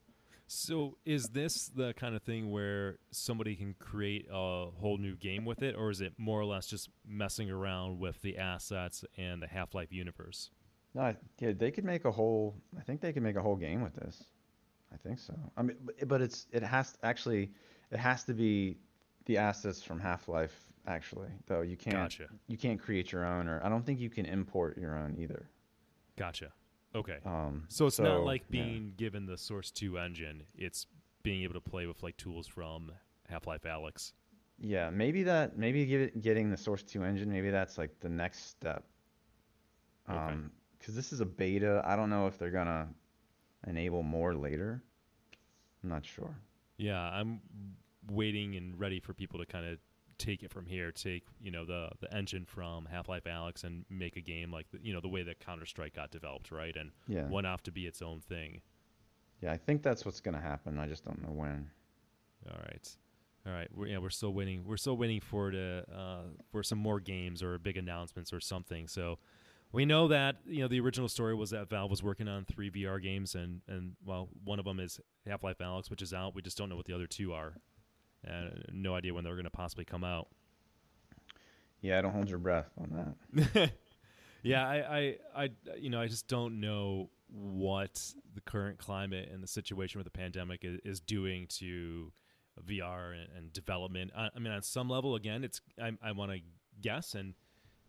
So 0.54 0.98
is 1.06 1.30
this 1.30 1.68
the 1.68 1.94
kind 1.94 2.14
of 2.14 2.24
thing 2.24 2.52
where 2.52 2.98
somebody 3.10 3.56
can 3.56 3.74
create 3.80 4.28
a 4.30 4.66
whole 4.82 4.98
new 4.98 5.16
game 5.16 5.46
with 5.46 5.64
it, 5.64 5.78
or 5.78 5.90
is 5.90 6.02
it 6.02 6.12
more 6.18 6.42
or 6.42 6.44
less 6.44 6.68
just 6.68 6.90
messing 7.08 7.50
around 7.50 8.00
with 8.00 8.22
the 8.22 8.38
assets 8.38 9.06
and 9.18 9.42
the 9.42 9.48
Half-Life 9.48 9.94
universe? 9.94 10.50
No, 10.94 11.04
I, 11.04 11.16
yeah, 11.40 11.54
they 11.58 11.72
could 11.72 11.86
make 11.86 12.04
a 12.04 12.12
whole, 12.12 12.58
I 12.78 12.82
think 12.82 13.00
they 13.00 13.14
could 13.14 13.24
make 13.24 13.38
a 13.38 13.42
whole 13.42 13.56
game 13.56 13.82
with 13.82 13.96
this. 13.96 14.26
I 14.94 14.98
think 14.98 15.20
so. 15.20 15.34
I 15.56 15.62
mean, 15.62 15.78
but, 16.06 16.22
it's, 16.22 16.48
it 16.52 16.64
has 16.64 16.98
actually, 17.02 17.54
it 17.90 17.98
has 17.98 18.26
to 18.26 18.34
be 18.34 18.76
the 19.28 19.38
assets 19.38 19.82
from 19.82 20.02
Half-Life 20.02 20.54
actually, 20.86 21.30
though 21.48 21.62
you 21.62 21.78
can't, 21.78 21.96
Gotcha. 21.96 22.28
you 22.48 22.58
can't 22.58 22.80
create 22.80 23.14
your 23.14 23.26
own, 23.26 23.48
or 23.48 23.62
I 23.64 23.70
don't 23.70 23.86
think 23.86 24.02
you 24.02 24.10
can 24.10 24.26
import 24.26 24.78
your 24.78 24.98
own 24.98 25.16
either. 25.18 25.50
Gotcha. 26.18 26.52
Okay. 26.96 27.18
Um, 27.26 27.66
So 27.70 27.88
it's 27.88 28.00
not 28.00 28.18
so, 28.18 28.24
like 28.24 28.44
yeah. 28.50 28.64
being 28.64 28.94
given 28.98 29.26
the 29.26 29.38
Source 29.38 29.72
2 29.72 29.98
engine. 29.98 30.44
It's 30.56 30.88
being 31.24 31.44
able 31.44 31.54
to 31.54 31.62
play 31.62 31.86
with 31.86 32.04
like 32.04 32.18
tools 32.18 32.48
from 32.48 32.92
Half-Life 33.30 33.64
Alyx. 33.64 34.14
Yeah, 34.60 34.90
maybe 34.90 35.24
that 35.24 35.58
maybe 35.58 35.86
give 35.86 36.02
it, 36.02 36.22
getting 36.22 36.52
the 36.52 36.58
Source 36.58 36.84
2 36.84 37.04
engine, 37.04 37.32
maybe 37.32 37.50
that's 37.50 37.78
like 37.78 38.00
the 38.00 38.10
next 38.10 38.50
step. 38.50 38.84
Okay. 40.10 40.20
Um, 40.20 40.52
because 40.78 40.96
this 40.96 41.14
is 41.14 41.22
a 41.22 41.26
beta. 41.26 41.82
I 41.86 41.96
don't 41.96 42.10
know 42.10 42.26
if 42.26 42.40
they're 42.40 42.50
gonna 42.50 42.88
enable 43.68 44.02
more 44.02 44.34
later. 44.36 44.82
I'm 45.84 45.90
not 45.90 46.04
sure. 46.06 46.36
Yeah, 46.78 47.00
I'm 47.00 47.40
waiting 48.10 48.56
and 48.56 48.80
ready 48.80 49.00
for 49.00 49.14
people 49.14 49.40
to 49.40 49.46
kind 49.46 49.66
of 49.68 49.78
take 50.22 50.44
it 50.44 50.52
from 50.52 50.66
here. 50.66 50.92
Take 50.92 51.24
you 51.42 51.52
know 51.52 51.66
the 51.66 51.90
the 52.00 52.14
engine 52.16 52.46
from 52.46 52.86
Half-Life 52.86 53.24
Alyx 53.26 53.64
and 53.64 53.86
make 53.90 54.16
a 54.18 54.22
game 54.22 54.52
like 54.52 54.70
the, 54.72 54.80
you 54.82 54.94
know 54.94 55.02
the 55.02 55.08
way 55.10 55.24
that 55.24 55.40
Counter 55.40 55.66
Strike 55.66 55.96
got 55.96 56.12
developed, 56.12 56.52
right? 56.52 56.76
And 56.76 56.92
Yeah. 57.08 57.28
went 57.28 57.48
off 57.48 57.64
to 57.64 57.72
be 57.72 57.86
its 57.88 58.02
own 58.02 58.22
thing. 58.22 58.62
Yeah, 59.42 59.52
I 59.52 59.58
think 59.58 59.82
that's 59.84 60.06
what's 60.06 60.22
gonna 60.22 60.42
happen. 60.42 60.78
I 60.80 60.88
just 60.88 61.04
don't 61.04 61.22
know 61.22 61.32
when. 61.32 61.70
All 62.50 62.58
right, 62.60 62.98
all 63.46 63.54
right. 63.54 63.68
We're, 63.76 63.88
yeah, 63.88 63.98
we're 64.00 64.10
still 64.10 64.34
waiting. 64.34 64.64
We're 64.66 64.78
still 64.78 64.98
waiting 64.98 65.20
for 65.20 65.52
the 65.52 65.84
uh, 65.94 66.24
for 66.52 66.64
some 66.64 66.78
more 66.80 67.00
games 67.00 67.42
or 67.44 67.58
big 67.58 67.78
announcements 67.78 68.32
or 68.34 68.40
something. 68.40 68.88
So 68.88 69.18
we 69.72 69.86
know 69.86 70.08
that 70.10 70.38
you 70.46 70.62
know 70.62 70.68
the 70.68 70.80
original 70.80 71.08
story 71.10 71.34
was 71.36 71.50
that 71.52 71.70
Valve 71.70 71.90
was 71.90 72.04
working 72.04 72.28
on 72.28 72.46
three 72.46 72.70
VR 72.70 73.02
games, 73.02 73.36
and 73.36 73.62
and 73.68 73.96
well, 74.06 74.30
one 74.44 74.60
of 74.60 74.66
them 74.66 74.80
is 74.80 75.00
Half 75.28 75.44
Life 75.44 75.58
Alyx, 75.60 75.90
which 75.90 76.02
is 76.02 76.14
out. 76.14 76.36
We 76.36 76.42
just 76.42 76.58
don't 76.58 76.70
know 76.70 76.76
what 76.76 76.86
the 76.86 76.94
other 76.94 77.08
two 77.08 77.34
are. 77.34 77.54
And 78.24 78.64
no 78.72 78.96
idea 78.96 79.14
when 79.14 79.24
they're 79.24 79.34
going 79.36 79.44
to 79.46 79.50
possibly 79.50 79.86
come 79.86 80.04
out. 80.04 80.28
Yeah, 81.82 81.98
I 81.98 82.02
don't 82.02 82.12
hold 82.14 82.30
your 82.30 82.38
breath 82.40 82.70
on 82.80 83.16
that. 83.34 83.72
yeah, 84.44 84.68
I, 84.68 84.76
I, 85.00 85.18
I, 85.44 85.50
you 85.78 85.90
know, 85.90 86.00
I 86.00 86.08
just 86.08 86.28
don't 86.28 86.60
know 86.60 87.10
what 87.28 88.14
the 88.36 88.42
current 88.42 88.78
climate 88.78 89.30
and 89.34 89.42
the 89.42 89.48
situation 89.48 89.98
with 89.98 90.06
the 90.06 90.12
pandemic 90.12 90.64
is, 90.64 90.80
is 90.84 91.00
doing 91.00 91.48
to 91.48 92.12
VR 92.68 93.14
and, 93.14 93.28
and 93.36 93.54
development. 93.54 94.12
I, 94.16 94.30
I 94.36 94.40
mean, 94.40 94.54
on 94.54 94.62
some 94.62 94.90
level, 94.90 95.16
again, 95.16 95.44
it's 95.44 95.62
I, 95.82 95.92
I 96.04 96.12
want 96.12 96.32
to 96.32 96.40
guess, 96.82 97.16
and 97.16 97.34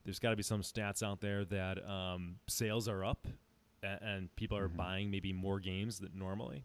there's 0.05 0.19
got 0.19 0.31
to 0.31 0.37
be 0.37 0.43
some 0.43 0.63
stats 0.63 1.03
out 1.03 1.21
there 1.21 1.45
that 1.45 1.87
um, 1.89 2.37
sales 2.49 2.89
are 2.89 3.05
up 3.05 3.27
and, 3.83 4.01
and 4.03 4.37
people 4.37 4.57
are 4.57 4.69
Mhm. 4.69 4.77
buying 4.77 5.11
maybe 5.11 5.33
more 5.33 5.61
games 5.61 5.99
than 5.99 6.13
normally. 6.15 6.65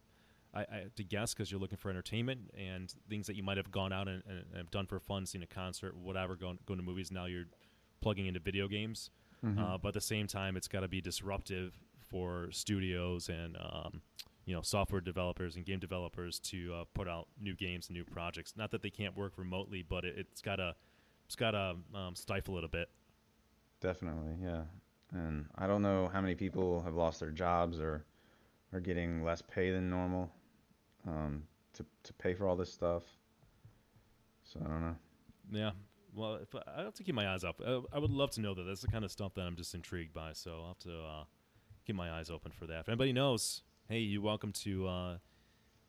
I, 0.57 0.61
I 0.61 0.83
to 0.95 1.03
guess 1.03 1.33
because 1.33 1.51
you're 1.51 1.59
looking 1.59 1.77
for 1.77 1.89
entertainment 1.89 2.51
and 2.57 2.93
things 3.09 3.27
that 3.27 3.35
you 3.35 3.43
might 3.43 3.57
have 3.57 3.71
gone 3.71 3.93
out 3.93 4.07
and, 4.07 4.23
and, 4.27 4.43
have 4.55 4.71
done 4.71 4.87
for 4.87 4.99
fun, 4.99 5.25
seen 5.25 5.43
a 5.43 5.47
concert, 5.47 5.95
whatever, 5.95 6.35
going 6.35 6.57
going 6.65 6.79
to 6.79 6.85
movies. 6.85 7.11
Now 7.11 7.25
you're 7.25 7.45
plugging 8.01 8.25
into 8.25 8.39
video 8.39 8.67
games. 8.67 9.11
Mhm. 9.45 9.59
Uh, 9.59 9.77
but 9.77 9.89
at 9.89 9.93
the 9.93 10.01
same 10.01 10.25
time, 10.25 10.57
it's 10.57 10.67
got 10.67 10.79
to 10.79 10.87
be 10.87 10.99
disruptive 10.99 11.79
for 11.99 12.47
studios 12.51 13.29
and 13.29 13.55
um, 13.57 14.01
you 14.45 14.55
know 14.55 14.61
software 14.61 15.01
developers 15.01 15.55
and 15.55 15.65
game 15.65 15.79
developers 15.79 16.39
to 16.39 16.73
uh, 16.73 16.83
put 16.93 17.07
out 17.07 17.27
new 17.39 17.55
games 17.55 17.87
and 17.87 17.95
new 17.95 18.05
projects. 18.05 18.53
Not 18.57 18.71
that 18.71 18.81
they 18.81 18.89
can't 18.89 19.15
work 19.15 19.33
remotely, 19.37 19.83
but 19.87 20.05
it, 20.05 20.15
it's 20.17 20.41
got 20.41 20.55
to 20.55 20.75
it's 21.25 21.35
got 21.35 21.51
to 21.51 21.75
um, 21.93 22.15
stifle 22.15 22.57
it 22.57 22.63
a 22.63 22.69
bit. 22.69 22.89
Definitely, 23.79 24.37
yeah. 24.41 24.63
And 25.11 25.45
I 25.55 25.67
don't 25.67 25.83
know 25.83 26.09
how 26.11 26.19
many 26.19 26.35
people 26.35 26.81
have 26.81 26.95
lost 26.95 27.19
their 27.19 27.29
jobs 27.29 27.79
or 27.79 28.03
are 28.73 28.79
getting 28.79 29.23
less 29.23 29.41
pay 29.41 29.71
than 29.71 29.89
normal 29.89 30.31
um, 31.07 31.43
to 31.73 31.85
to 32.03 32.13
pay 32.13 32.33
for 32.33 32.47
all 32.47 32.55
this 32.55 32.71
stuff. 32.71 33.03
So 34.43 34.59
I 34.63 34.67
don't 34.67 34.81
know. 34.81 34.95
Yeah. 35.51 35.71
Well, 36.15 36.35
if 36.35 36.55
I 36.55 36.83
have 36.83 36.95
to 36.95 37.03
keep 37.03 37.15
my 37.15 37.29
eyes 37.29 37.43
up. 37.43 37.61
Uh, 37.63 37.81
I 37.93 37.99
would 37.99 38.11
love 38.11 38.31
to 38.31 38.41
know 38.41 38.53
that. 38.53 38.63
That's 38.63 38.81
the 38.81 38.87
kind 38.87 39.05
of 39.05 39.11
stuff 39.11 39.33
that 39.35 39.41
I'm 39.41 39.55
just 39.55 39.75
intrigued 39.75 40.13
by. 40.13 40.33
So 40.33 40.51
I'll 40.61 40.67
have 40.69 40.79
to 40.79 40.99
uh, 40.99 41.23
keep 41.85 41.95
my 41.95 42.11
eyes 42.11 42.29
open 42.29 42.51
for 42.51 42.65
that. 42.67 42.79
If 42.81 42.89
anybody 42.89 43.13
knows, 43.13 43.61
hey, 43.87 43.99
you're 43.99 44.21
welcome 44.21 44.51
to 44.63 44.87
uh, 44.87 45.17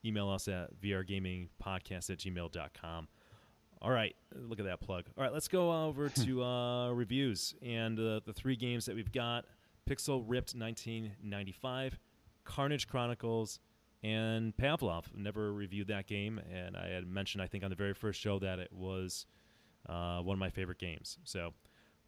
email 0.04 0.28
us 0.28 0.48
at 0.48 0.78
vrgamingpodcast 0.80 2.10
at 2.10 2.18
gmail.com. 2.18 3.08
All 3.80 3.90
right, 3.90 4.14
look 4.34 4.58
at 4.58 4.66
that 4.66 4.80
plug. 4.80 5.04
All 5.16 5.22
right, 5.22 5.32
let's 5.32 5.48
go 5.48 5.84
over 5.86 6.08
to 6.24 6.42
uh, 6.42 6.90
reviews 6.90 7.54
and 7.62 7.98
uh, 7.98 8.20
the 8.26 8.32
three 8.32 8.56
games 8.56 8.86
that 8.86 8.96
we've 8.96 9.12
got: 9.12 9.44
Pixel 9.88 10.24
Ripped 10.26 10.54
1995, 10.54 11.98
Carnage 12.44 12.88
Chronicles, 12.88 13.60
and 14.02 14.56
Pavlov. 14.56 15.04
Never 15.16 15.52
reviewed 15.52 15.88
that 15.88 16.06
game, 16.06 16.40
and 16.52 16.76
I 16.76 16.88
had 16.88 17.06
mentioned 17.06 17.42
I 17.42 17.46
think 17.46 17.64
on 17.64 17.70
the 17.70 17.76
very 17.76 17.94
first 17.94 18.20
show 18.20 18.38
that 18.38 18.58
it 18.58 18.72
was 18.72 19.26
uh, 19.88 20.20
one 20.20 20.34
of 20.34 20.38
my 20.38 20.50
favorite 20.50 20.78
games. 20.78 21.18
So 21.24 21.52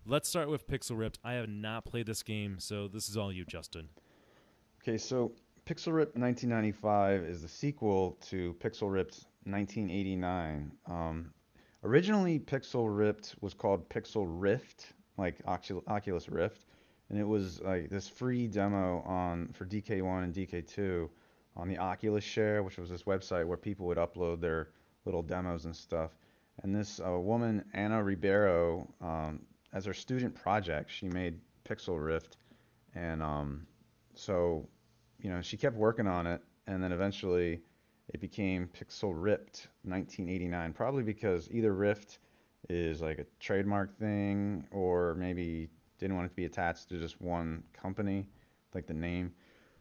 let's 0.07 0.29
start 0.29 0.49
with 0.49 0.67
Pixel 0.69 0.99
Ripped. 0.99 1.19
I 1.25 1.35
have 1.35 1.49
not 1.49 1.85
played 1.85 2.07
this 2.07 2.23
game, 2.23 2.59
so 2.59 2.89
this 2.89 3.09
is 3.09 3.17
all 3.17 3.33
you, 3.33 3.45
Justin. 3.45 3.89
Okay, 4.83 4.99
so 4.99 5.33
Pixel 5.67 5.93
Ripped 5.93 6.17
1995 6.17 7.23
is 7.23 7.43
the 7.43 7.49
sequel 7.49 8.19
to 8.29 8.55
Pixel 8.61 8.91
Ripped 8.91 9.27
1989. 9.45 10.73
Um, 10.87 11.33
originally, 11.85 12.39
Pixel 12.39 12.87
Ripped 12.89 13.35
was 13.41 13.55
called 13.55 13.89
Pixel 13.89 14.25
Rift, 14.27 14.93
like 15.17 15.39
Oculus 15.47 16.29
Rift, 16.29 16.65
and 17.09 17.19
it 17.19 17.25
was 17.25 17.61
like 17.61 17.91
this 17.91 18.09
free 18.09 18.47
demo 18.47 19.03
on 19.03 19.51
for 19.53 19.67
DK1 19.67 20.25
and 20.25 20.35
DK2 20.35 21.09
on 21.57 21.69
the 21.69 21.79
Oculus 21.79 22.25
Share, 22.25 22.63
which 22.63 22.79
was 22.79 22.89
this 22.89 23.03
website 23.05 23.47
where 23.47 23.57
people 23.57 23.87
would 23.87 23.99
upload 23.99 24.41
their 24.41 24.71
little 25.05 25.23
demos 25.23 25.65
and 25.65 25.75
stuff. 25.75 26.11
And 26.63 26.75
this 26.75 27.01
uh, 27.01 27.19
woman, 27.19 27.65
Ana 27.75 28.03
Ribeiro, 28.03 28.87
um, 29.01 29.41
as 29.73 29.85
her 29.85 29.95
student 29.95 30.35
project, 30.35 30.91
she 30.91 31.09
made 31.09 31.39
Pixel 31.65 32.05
Rift, 32.05 32.37
and 32.95 33.23
um, 33.23 33.67
so 34.15 34.69
you 35.21 35.31
know 35.31 35.41
she 35.41 35.57
kept 35.57 35.77
working 35.77 36.07
on 36.07 36.27
it, 36.27 36.43
and 36.67 36.83
then 36.83 36.93
eventually 36.93 37.61
it 38.09 38.21
became 38.21 38.69
Pixel 38.69 39.13
Ripped 39.15 39.69
1989, 39.85 40.73
probably 40.73 41.03
because 41.03 41.49
either 41.51 41.73
Rift 41.73 42.19
is 42.69 43.01
like 43.01 43.19
a 43.19 43.27
trademark 43.39 43.97
thing, 43.99 44.67
or 44.71 45.15
maybe 45.15 45.71
didn't 45.99 46.17
want 46.17 46.27
it 46.27 46.31
to 46.31 46.35
be 46.35 46.47
attached 46.47 46.89
to 46.89 46.99
just 46.99 47.21
one 47.21 47.63
company, 47.73 48.27
like 48.75 48.87
the 48.87 48.95
name. 48.95 49.33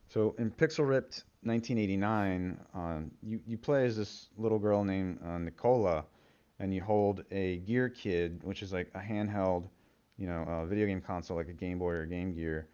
So 0.09 0.33
in 0.39 0.49
Pixel 0.49 0.87
Ripped 0.87 1.23
1989, 1.43 2.59
um, 2.73 3.11
you, 3.21 3.39
you 3.45 3.57
play 3.57 3.85
as 3.85 3.95
this 3.95 4.29
little 4.37 4.57
girl 4.57 4.83
named 4.83 5.19
uh, 5.23 5.37
Nicola, 5.37 6.03
and 6.59 6.73
you 6.73 6.81
hold 6.81 7.23
a 7.29 7.57
Gear 7.59 7.89
Kid, 7.89 8.41
which 8.43 8.63
is 8.63 8.73
like 8.73 8.89
a 8.95 8.99
handheld, 8.99 9.69
you 10.17 10.25
know, 10.25 10.43
uh, 10.47 10.65
video 10.65 10.87
game 10.87 10.99
console 10.99 11.37
like 11.37 11.47
a 11.47 11.53
Game 11.53 11.77
Boy 11.77 11.91
or 11.91 12.05
Game 12.07 12.33
Gear, 12.33 12.67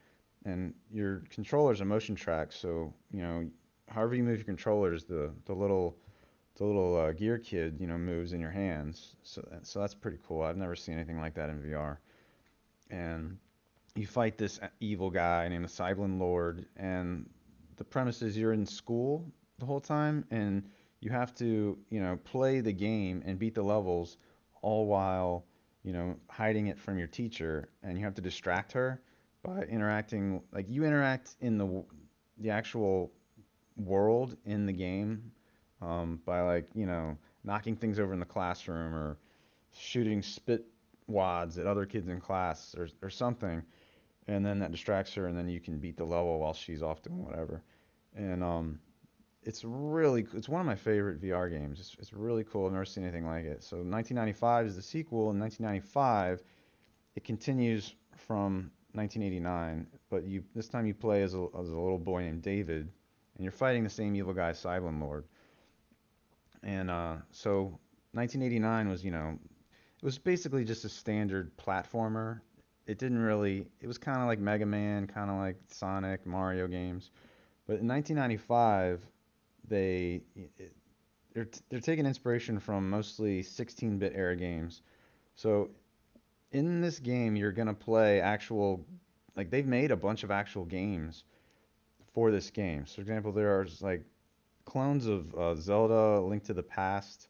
and 0.46 0.74
your 0.90 1.24
controller's 1.30 1.82
a 1.82 1.86
motion 1.86 2.16
track. 2.16 2.54
So 2.54 2.94
you 3.12 3.22
know, 3.22 3.50
however 3.90 4.16
you 4.16 4.24
move 4.24 4.38
your 4.38 4.46
controllers, 4.46 5.04
the 5.04 5.30
the 5.46 5.54
little 5.54 5.98
the 6.56 6.64
little 6.64 6.98
uh, 6.98 7.12
Gear 7.12 7.38
Kid, 7.38 7.76
you 7.82 7.86
know, 7.86 7.98
moves 7.98 8.32
in 8.32 8.40
your 8.40 8.50
hands. 8.50 9.18
So 9.24 9.46
so 9.62 9.82
that's 9.82 9.94
pretty 9.94 10.20
cool. 10.26 10.42
I've 10.42 10.58
never 10.58 10.76
seen 10.76 10.96
anything 10.96 11.20
like 11.20 11.36
that 11.36 11.50
in 11.50 11.62
VR. 11.62 11.98
And 12.90 13.38
you 13.96 14.06
fight 14.06 14.38
this 14.38 14.60
evil 14.82 15.10
guy 15.10 15.48
named 15.48 15.64
the 15.64 15.70
Cyblin 15.70 16.20
Lord, 16.20 16.66
and 16.76 17.30
the 17.78 17.84
premise 17.84 18.22
is 18.22 18.38
you're 18.38 18.54
in 18.54 18.66
school 18.66 19.26
the 19.58 19.66
whole 19.66 19.80
time, 19.80 20.26
and 20.32 20.64
you 21.00 21.10
have 21.12 21.34
to, 21.36 21.78
you 21.90 22.02
know, 22.02 22.18
play 22.26 22.60
the 22.60 22.74
game 22.74 23.24
and 23.26 23.40
beat 23.40 23.56
the 23.56 23.64
levels, 23.64 24.18
all 24.62 24.86
while, 24.86 25.46
you 25.84 25.94
know, 25.94 26.16
hiding 26.30 26.68
it 26.68 26.78
from 26.78 26.98
your 26.98 27.08
teacher, 27.08 27.70
and 27.84 27.98
you 27.98 28.04
have 28.04 28.16
to 28.16 28.22
distract 28.22 28.74
her 28.74 29.02
by 29.44 29.62
interacting. 29.64 30.42
Like 30.52 30.66
you 30.70 30.84
interact 30.84 31.36
in 31.40 31.58
the 31.58 31.84
the 32.40 32.50
actual 32.50 33.14
world 33.78 34.36
in 34.46 34.66
the 34.66 34.74
game 34.74 35.32
um, 35.82 36.20
by 36.26 36.42
like 36.42 36.68
you 36.74 36.86
know 36.86 37.18
knocking 37.46 37.76
things 37.76 38.00
over 38.00 38.14
in 38.14 38.20
the 38.20 38.26
classroom 38.26 38.94
or 38.94 39.18
shooting 39.72 40.22
spit 40.22 40.66
wads 41.08 41.58
at 41.58 41.68
other 41.68 41.86
kids 41.86 42.08
in 42.08 42.20
class 42.20 42.76
or, 42.78 42.90
or 43.02 43.10
something 43.10 43.62
and 44.28 44.46
then 44.46 44.60
that 44.60 44.72
distracts 44.72 45.14
her 45.14 45.28
and 45.28 45.38
then 45.38 45.48
you 45.48 45.60
can 45.60 45.78
beat 45.78 45.98
the 45.98 46.06
level 46.06 46.40
while 46.40 46.54
she's 46.54 46.82
off 46.82 47.02
doing 47.02 47.24
whatever. 47.24 47.62
And 48.16 48.44
um, 48.44 48.80
it's 49.44 49.64
really 49.64 50.26
it's 50.34 50.50
one 50.50 50.62
of 50.62 50.68
my 50.68 50.76
favorite 50.76 51.22
VR 51.22 51.50
games. 51.50 51.80
It's, 51.80 51.96
it's 52.00 52.14
really 52.14 52.44
cool. 52.44 52.66
I've 52.66 52.74
never 52.74 52.86
seen 52.86 53.04
anything 53.04 53.26
like 53.26 53.46
it. 53.46 53.64
So 53.64 53.78
1995 53.78 54.68
is 54.68 54.76
the 54.76 54.82
sequel. 54.82 55.32
In 55.32 55.40
1995 55.40 56.44
it 57.16 57.24
continues 57.24 57.96
from 58.16 58.72
1989 58.94 59.88
but 60.10 60.24
you 60.24 60.44
this 60.56 60.70
time 60.70 60.86
you 60.86 60.94
play 60.94 61.22
as 61.22 61.34
a, 61.34 61.48
as 61.60 61.70
a 61.70 61.78
little 61.78 62.00
boy 62.00 62.22
named 62.22 62.42
David 62.42 62.90
and 63.36 63.44
you're 63.44 63.52
fighting 63.52 63.84
the 63.84 63.90
same 63.90 64.16
evil 64.16 64.34
guy 64.34 64.52
Cyblin 64.52 65.02
Lord. 65.02 65.26
And 66.64 66.90
uh, 66.90 67.18
so 67.32 67.78
1989 68.14 68.90
was, 68.90 69.04
you 69.04 69.12
know, 69.12 69.38
it 69.98 70.04
was 70.06 70.18
basically 70.18 70.64
just 70.64 70.86
a 70.86 70.90
standard 70.90 71.56
platformer. 71.58 72.40
It 72.88 73.00
didn't 73.00 73.20
really, 73.20 73.66
it 73.82 73.88
was 73.88 73.98
kind 73.98 74.22
of 74.22 74.28
like 74.28 74.40
Mega 74.40 74.66
Man, 74.66 75.08
kind 75.08 75.30
of 75.30 75.38
like 75.38 75.58
Sonic, 75.70 76.26
Mario 76.26 76.68
games. 76.68 77.12
But 77.68 77.80
in 77.80 77.88
1995, 77.88 79.06
they 79.68 80.22
they're 81.34 81.48
they're 81.70 81.80
taking 81.80 82.06
inspiration 82.06 82.60
from 82.60 82.90
mostly 82.90 83.42
16-bit 83.42 84.14
era 84.16 84.36
games. 84.36 84.82
So 85.36 85.70
in 86.52 86.82
this 86.82 87.00
game, 87.00 87.36
you're 87.36 87.52
gonna 87.52 87.74
play 87.74 88.22
actual, 88.22 88.86
like 89.36 89.50
they've 89.50 89.66
made 89.66 89.92
a 89.92 89.96
bunch 89.98 90.24
of 90.24 90.32
actual 90.32 90.66
games 90.66 91.24
for 92.14 92.32
this 92.32 92.50
game. 92.50 92.86
So, 92.86 92.96
for 92.96 93.02
example, 93.02 93.32
there 93.32 93.60
are 93.60 93.68
like 93.82 94.04
clones 94.66 95.08
of 95.08 95.34
uh, 95.36 95.56
Zelda, 95.56 96.22
Link 96.22 96.44
to 96.46 96.54
the 96.54 96.64
Past, 96.64 97.28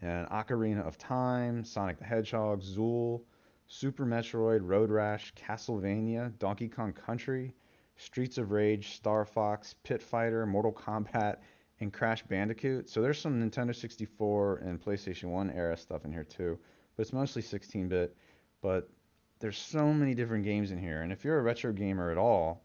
and 0.00 0.26
Ocarina 0.28 0.86
of 0.86 0.96
Time, 0.96 1.64
Sonic 1.64 1.98
the 1.98 2.04
Hedgehog, 2.04 2.62
Zool, 2.62 3.22
Super 3.66 4.04
Metroid, 4.04 4.60
Road 4.62 4.90
Rash, 4.90 5.32
Castlevania, 5.34 6.36
Donkey 6.38 6.68
Kong 6.68 6.92
Country, 6.92 7.54
Streets 7.96 8.38
of 8.38 8.50
Rage, 8.50 8.96
Star 8.96 9.24
Fox, 9.24 9.74
Pit 9.82 10.02
Fighter, 10.02 10.46
Mortal 10.46 10.72
Kombat, 10.72 11.36
and 11.80 11.92
Crash 11.92 12.22
Bandicoot. 12.22 12.88
So 12.88 13.02
there's 13.02 13.18
some 13.18 13.40
Nintendo 13.40 13.74
64 13.74 14.58
and 14.58 14.80
PlayStation 14.80 15.24
1 15.24 15.50
era 15.50 15.76
stuff 15.76 16.04
in 16.04 16.12
here 16.12 16.24
too, 16.24 16.58
but 16.96 17.02
it's 17.02 17.12
mostly 17.12 17.42
16-bit. 17.42 18.16
But 18.60 18.88
there's 19.40 19.58
so 19.58 19.92
many 19.92 20.14
different 20.14 20.44
games 20.44 20.70
in 20.70 20.78
here, 20.78 21.02
and 21.02 21.12
if 21.12 21.24
you're 21.24 21.38
a 21.38 21.42
retro 21.42 21.72
gamer 21.72 22.10
at 22.10 22.18
all, 22.18 22.64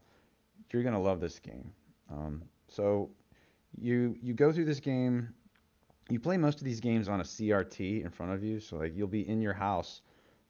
you're 0.72 0.84
gonna 0.84 1.00
love 1.00 1.20
this 1.20 1.38
game. 1.38 1.72
Um, 2.10 2.42
so 2.68 3.10
you 3.76 4.16
you 4.20 4.34
go 4.34 4.52
through 4.52 4.66
this 4.66 4.80
game. 4.80 5.34
You 6.10 6.20
play 6.20 6.36
most 6.36 6.58
of 6.58 6.64
these 6.64 6.80
games 6.80 7.08
on 7.08 7.20
a 7.20 7.24
CRT 7.24 8.04
in 8.04 8.10
front 8.10 8.32
of 8.32 8.42
you, 8.42 8.60
so 8.60 8.76
like 8.76 8.96
you'll 8.96 9.08
be 9.08 9.28
in 9.28 9.40
your 9.42 9.52
house 9.52 10.02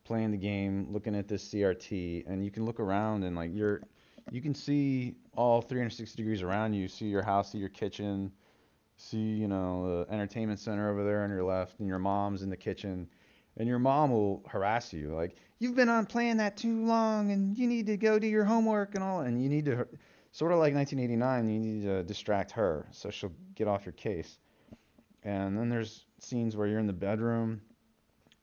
playing 0.04 0.30
the 0.30 0.38
game, 0.38 0.88
looking 0.90 1.14
at 1.14 1.28
this 1.28 1.48
CRT, 1.48 2.24
and 2.26 2.44
you 2.44 2.50
can 2.50 2.64
look 2.64 2.80
around 2.80 3.24
and 3.24 3.36
like 3.36 3.50
you're 3.54 3.80
you 4.30 4.42
can 4.42 4.54
see 4.54 5.14
all 5.34 5.62
360 5.62 6.16
degrees 6.16 6.42
around 6.42 6.74
you. 6.74 6.86
See 6.86 7.06
your 7.06 7.22
house, 7.22 7.52
see 7.52 7.58
your 7.58 7.70
kitchen, 7.70 8.30
see 8.96 9.18
you 9.18 9.48
know 9.48 10.04
the 10.04 10.12
entertainment 10.12 10.60
center 10.60 10.90
over 10.90 11.04
there 11.04 11.22
on 11.22 11.30
your 11.30 11.44
left, 11.44 11.78
and 11.78 11.88
your 11.88 11.98
mom's 11.98 12.42
in 12.42 12.50
the 12.50 12.56
kitchen, 12.56 13.08
and 13.56 13.68
your 13.68 13.78
mom 13.78 14.10
will 14.10 14.44
harass 14.48 14.92
you 14.92 15.14
like 15.14 15.36
you've 15.58 15.74
been 15.74 15.88
on 15.88 16.06
playing 16.06 16.36
that 16.38 16.56
too 16.56 16.84
long, 16.84 17.30
and 17.32 17.56
you 17.56 17.66
need 17.66 17.86
to 17.86 17.96
go 17.96 18.18
do 18.18 18.26
your 18.26 18.44
homework 18.44 18.94
and 18.94 19.02
all, 19.02 19.20
and 19.20 19.42
you 19.42 19.48
need 19.48 19.64
to 19.64 19.86
sort 20.32 20.52
of 20.52 20.58
like 20.58 20.74
1989, 20.74 21.48
you 21.48 21.60
need 21.60 21.82
to 21.82 22.02
distract 22.04 22.52
her 22.52 22.86
so 22.90 23.10
she'll 23.10 23.32
get 23.54 23.66
off 23.66 23.84
your 23.84 23.92
case. 23.92 24.38
And 25.22 25.58
then 25.58 25.68
there's 25.68 26.04
scenes 26.20 26.56
where 26.56 26.66
you're 26.66 26.78
in 26.78 26.86
the 26.86 26.92
bedroom 26.92 27.60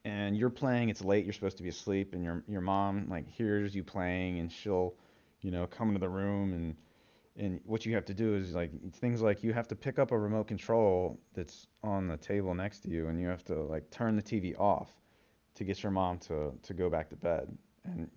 and 0.05 0.37
you're 0.37 0.51
playing. 0.51 0.89
It's 0.89 1.03
late. 1.03 1.25
You're 1.25 1.33
supposed 1.33 1.57
to 1.57 1.63
be 1.63 1.69
asleep, 1.69 2.13
and 2.13 2.23
your 2.23 2.43
your 2.47 2.61
mom 2.61 3.07
like 3.09 3.27
hears 3.27 3.75
you 3.75 3.83
playing, 3.83 4.39
and 4.39 4.49
she'll, 4.51 4.93
you 5.41 5.51
know, 5.51 5.67
come 5.67 5.89
into 5.89 5.99
the 5.99 6.09
room 6.09 6.53
and 6.53 6.75
and 7.37 7.59
what 7.65 7.85
you 7.85 7.93
have 7.95 8.05
to 8.05 8.13
do 8.13 8.35
is 8.35 8.53
like 8.53 8.71
things 8.93 9.21
like 9.21 9.43
you 9.43 9.51
have 9.51 9.67
to 9.67 9.75
pick 9.75 9.99
up 9.99 10.11
a 10.11 10.17
remote 10.17 10.47
control 10.47 11.19
that's 11.33 11.67
on 11.83 12.07
the 12.07 12.15
table 12.15 12.53
next 12.53 12.79
to 12.81 12.89
you, 12.89 13.07
and 13.09 13.19
you 13.19 13.27
have 13.27 13.43
to 13.45 13.55
like 13.63 13.89
turn 13.89 14.15
the 14.15 14.21
TV 14.21 14.57
off 14.57 14.89
to 15.55 15.63
get 15.63 15.81
your 15.83 15.91
mom 15.91 16.19
to 16.19 16.53
to 16.61 16.73
go 16.73 16.89
back 16.89 17.09
to 17.09 17.15
bed. 17.15 17.57
And 17.83 18.09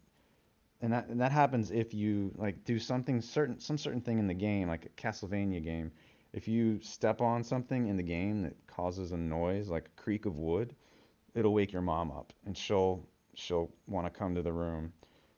and 0.83 0.93
that 0.93 1.09
and 1.09 1.21
that 1.21 1.33
happens 1.33 1.71
if 1.71 1.95
you 1.95 2.33
like 2.37 2.65
do 2.65 2.79
something 2.79 3.21
certain 3.21 3.59
some 3.59 3.79
certain 3.79 4.01
thing 4.01 4.19
in 4.19 4.27
the 4.27 4.35
game 4.35 4.69
like 4.69 4.87
a 4.87 5.01
Castlevania 5.01 5.63
game 5.63 5.91
if 6.33 6.47
you 6.47 6.79
step 6.83 7.21
on 7.21 7.43
something 7.43 7.89
in 7.89 7.97
the 7.97 8.03
game 8.03 8.43
that 8.43 8.55
causes 8.67 9.13
a 9.13 9.17
noise 9.17 9.69
like 9.69 9.87
a 9.87 10.01
creak 10.01 10.27
of 10.27 10.37
wood 10.37 10.75
it'll 11.35 11.53
wake 11.53 11.73
your 11.73 11.83
mom 11.83 12.11
up 12.11 12.33
and 12.47 12.57
she'll 12.57 13.07
she'll 13.35 13.71
want 13.87 14.07
to 14.07 14.19
come 14.19 14.35
to 14.35 14.43
the 14.43 14.53
room 14.53 14.93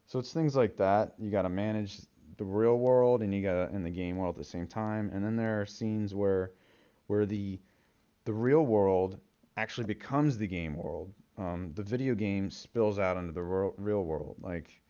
so 0.06 0.18
it's 0.18 0.32
things 0.32 0.56
like 0.56 0.76
that 0.76 1.14
you 1.18 1.30
got 1.30 1.42
to 1.42 1.48
manage 1.48 2.00
the 2.38 2.44
real 2.44 2.78
world 2.78 3.22
and 3.22 3.34
you 3.34 3.42
got 3.42 3.52
to 3.52 3.74
in 3.74 3.82
the 3.82 3.90
game 3.90 4.16
world 4.16 4.34
at 4.34 4.38
the 4.38 4.44
same 4.44 4.66
time 4.66 5.10
and 5.12 5.24
then 5.24 5.36
there 5.36 5.60
are 5.60 5.66
scenes 5.66 6.14
where 6.14 6.52
where 7.06 7.26
the 7.26 7.58
the 8.24 8.32
real 8.32 8.62
world 8.62 9.18
actually 9.56 9.86
becomes 9.86 10.38
the 10.38 10.46
game 10.46 10.76
world 10.76 11.12
um, 11.38 11.72
the 11.74 11.82
video 11.82 12.14
game 12.14 12.50
spills 12.50 12.98
out 12.98 13.16
into 13.16 13.32
the 13.32 13.42
real 13.42 14.04
world 14.04 14.36
like 14.40 14.80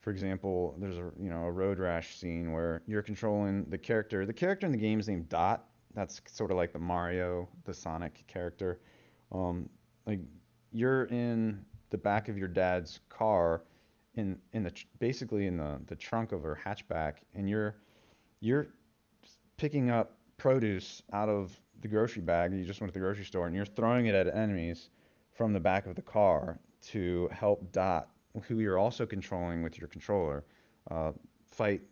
for 0.00 0.10
example, 0.10 0.74
there's 0.78 0.96
a 0.96 1.10
you 1.20 1.28
know 1.28 1.44
a 1.44 1.50
road 1.50 1.78
rash 1.78 2.16
scene 2.16 2.52
where 2.52 2.82
you're 2.86 3.02
controlling 3.02 3.64
the 3.68 3.78
character. 3.78 4.24
The 4.24 4.32
character 4.32 4.66
in 4.66 4.72
the 4.72 4.78
game 4.78 4.98
is 4.98 5.08
named 5.08 5.28
Dot. 5.28 5.66
That's 5.94 6.20
sort 6.26 6.50
of 6.50 6.56
like 6.56 6.72
the 6.72 6.78
Mario, 6.78 7.48
the 7.64 7.74
Sonic 7.74 8.24
character. 8.26 8.80
Um, 9.30 9.68
like 10.06 10.20
you're 10.72 11.04
in 11.04 11.64
the 11.90 11.98
back 11.98 12.28
of 12.28 12.38
your 12.38 12.48
dad's 12.48 13.00
car, 13.08 13.62
in 14.14 14.38
in 14.52 14.62
the 14.62 14.72
basically 14.98 15.46
in 15.46 15.56
the 15.56 15.80
the 15.86 15.96
trunk 15.96 16.32
of 16.32 16.42
her 16.42 16.58
hatchback, 16.62 17.14
and 17.34 17.48
you're 17.48 17.76
you're 18.40 18.68
picking 19.56 19.90
up 19.90 20.16
produce 20.36 21.02
out 21.12 21.28
of 21.28 21.58
the 21.82 21.88
grocery 21.88 22.22
bag. 22.22 22.52
You 22.52 22.64
just 22.64 22.80
went 22.80 22.92
to 22.92 22.98
the 22.98 23.04
grocery 23.04 23.24
store, 23.24 23.46
and 23.46 23.54
you're 23.54 23.66
throwing 23.66 24.06
it 24.06 24.14
at 24.14 24.26
enemies 24.34 24.90
from 25.32 25.52
the 25.52 25.60
back 25.60 25.86
of 25.86 25.94
the 25.94 26.02
car 26.02 26.58
to 26.82 27.28
help 27.32 27.70
Dot 27.72 28.08
who 28.46 28.60
you're 28.60 28.78
also 28.78 29.06
controlling 29.06 29.62
with 29.62 29.78
your 29.78 29.88
controller, 29.88 30.44
uh, 30.90 31.12
fight 31.46 31.82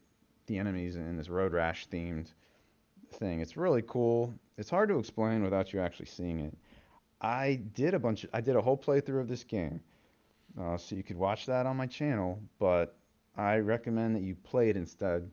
the 0.47 0.59
enemies 0.59 0.97
in 0.97 1.17
this 1.17 1.29
road 1.29 1.53
rash 1.53 1.89
themed 1.89 2.29
thing. 3.13 3.41
It's 3.41 3.57
really 3.57 3.83
cool. 3.87 4.35
It's 4.57 4.71
hard 4.71 4.89
to 4.89 4.99
explain 4.99 5.43
without 5.43 5.73
you 5.73 5.81
actually 5.81 6.07
seeing 6.07 6.41
it. 6.41 6.57
I 7.21 7.61
did 7.75 7.95
a 7.95 7.99
bunch. 7.99 8.25
Of, 8.25 8.31
I 8.33 8.41
did 8.41 8.57
a 8.57 8.61
whole 8.61 8.77
playthrough 8.77 9.21
of 9.21 9.29
this 9.29 9.45
game. 9.45 9.81
uh, 10.61 10.77
so 10.77 10.95
you 10.97 11.03
could 11.03 11.17
watch 11.17 11.47
that 11.47 11.67
on 11.67 11.77
my 11.77 11.87
channel. 11.87 12.41
But 12.59 12.95
I 13.37 13.57
recommend 13.59 14.17
that 14.17 14.23
you 14.23 14.35
play 14.37 14.71
it 14.71 14.77
instead. 14.77 15.29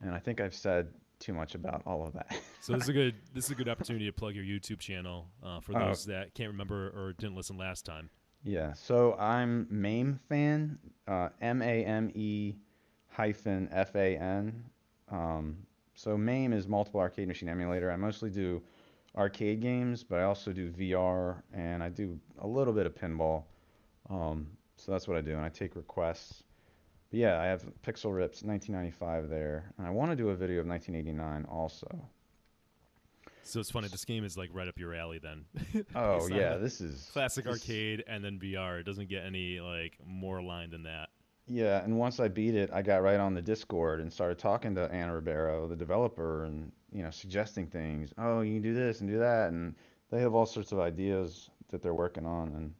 And 0.00 0.14
I 0.14 0.18
think 0.18 0.40
I've 0.40 0.54
said 0.54 0.88
too 1.18 1.32
much 1.32 1.54
about 1.56 1.82
all 1.86 2.06
of 2.06 2.12
that. 2.14 2.36
So 2.60 2.74
this 2.74 2.82
is 2.82 2.88
a 2.90 2.92
good 2.92 3.14
this 3.32 3.44
is 3.46 3.50
a 3.52 3.54
good 3.54 3.68
opportunity 3.68 4.04
to 4.06 4.12
plug 4.12 4.34
your 4.34 4.44
YouTube 4.44 4.78
channel 4.80 5.26
uh, 5.42 5.60
for 5.60 5.74
Oh. 5.76 5.86
those 5.86 6.04
that 6.06 6.34
can't 6.34 6.50
remember 6.50 6.88
or 6.88 7.14
didn't 7.14 7.36
listen 7.36 7.56
last 7.56 7.86
time. 7.86 8.10
Yeah, 8.44 8.72
so 8.74 9.14
I'm 9.14 9.66
MAME 9.70 10.18
fan, 10.28 10.78
uh, 11.06 11.28
M 11.40 11.62
A 11.62 11.84
M 11.84 12.10
E 12.14 12.56
hyphen 13.08 13.68
F 13.72 13.94
A 13.94 14.16
N. 14.18 14.64
Um, 15.10 15.56
so 15.94 16.18
MAME 16.18 16.52
is 16.52 16.66
multiple 16.68 17.00
arcade 17.00 17.26
machine 17.28 17.48
emulator. 17.48 17.90
I 17.90 17.96
mostly 17.96 18.28
do 18.28 18.60
arcade 19.18 19.60
games, 19.60 20.04
but 20.04 20.20
I 20.20 20.22
also 20.22 20.52
do 20.52 20.70
VR 20.70 21.42
and 21.52 21.82
I 21.82 21.88
do 21.88 22.18
a 22.38 22.46
little 22.46 22.72
bit 22.72 22.86
of 22.86 22.94
pinball. 22.94 23.44
Um, 24.08 24.46
so 24.76 24.92
that's 24.92 25.08
what 25.08 25.16
I 25.16 25.20
do, 25.20 25.32
and 25.32 25.40
I 25.44 25.48
take 25.48 25.76
requests. 25.76 26.44
But 27.10 27.18
yeah, 27.20 27.40
I 27.40 27.46
have 27.46 27.62
Pixel 27.82 28.14
Rips 28.14 28.42
1995 28.42 29.28
there, 29.28 29.72
and 29.76 29.86
I 29.86 29.90
want 29.90 30.10
to 30.12 30.16
do 30.16 30.28
a 30.28 30.34
video 30.36 30.60
of 30.60 30.66
1989 30.66 31.44
also. 31.50 31.88
So 33.42 33.60
it's 33.60 33.70
funny. 33.70 33.88
This 33.88 34.04
game 34.04 34.24
is 34.24 34.36
like 34.36 34.50
right 34.52 34.68
up 34.68 34.78
your 34.78 34.94
alley. 34.94 35.18
Then. 35.18 35.44
Oh 35.94 36.28
yeah, 36.28 36.58
this 36.58 36.80
is 36.80 37.08
Classic 37.12 37.44
this- 37.44 37.54
arcade 37.62 38.04
and 38.06 38.22
then 38.24 38.38
VR. 38.38 38.80
It 38.80 38.84
doesn't 38.84 39.08
get 39.08 39.24
any 39.24 39.58
like 39.60 39.96
more 40.06 40.38
aligned 40.38 40.72
than 40.72 40.82
that. 40.84 41.08
Yeah, 41.50 41.82
and 41.82 41.98
once 41.98 42.20
I 42.20 42.28
beat 42.28 42.54
it, 42.54 42.68
I 42.74 42.82
got 42.82 43.02
right 43.02 43.18
on 43.18 43.32
the 43.32 43.40
Discord 43.40 44.00
and 44.00 44.12
started 44.12 44.38
talking 44.38 44.74
to 44.74 44.92
Ana 44.92 45.14
Ribeiro, 45.14 45.66
the 45.66 45.76
developer, 45.76 46.44
and 46.44 46.70
you 46.92 47.02
know, 47.02 47.10
suggesting 47.10 47.66
things. 47.66 48.12
Oh, 48.18 48.40
you 48.40 48.54
can 48.54 48.62
do 48.62 48.74
this 48.74 49.00
and 49.00 49.08
do 49.08 49.18
that, 49.18 49.48
and 49.50 49.74
they 50.10 50.20
have 50.20 50.34
all 50.34 50.46
sorts 50.46 50.72
of 50.72 50.78
ideas 50.80 51.50
that 51.70 51.82
they're 51.82 51.94
working 51.94 52.26
on, 52.26 52.48
and 52.54 52.74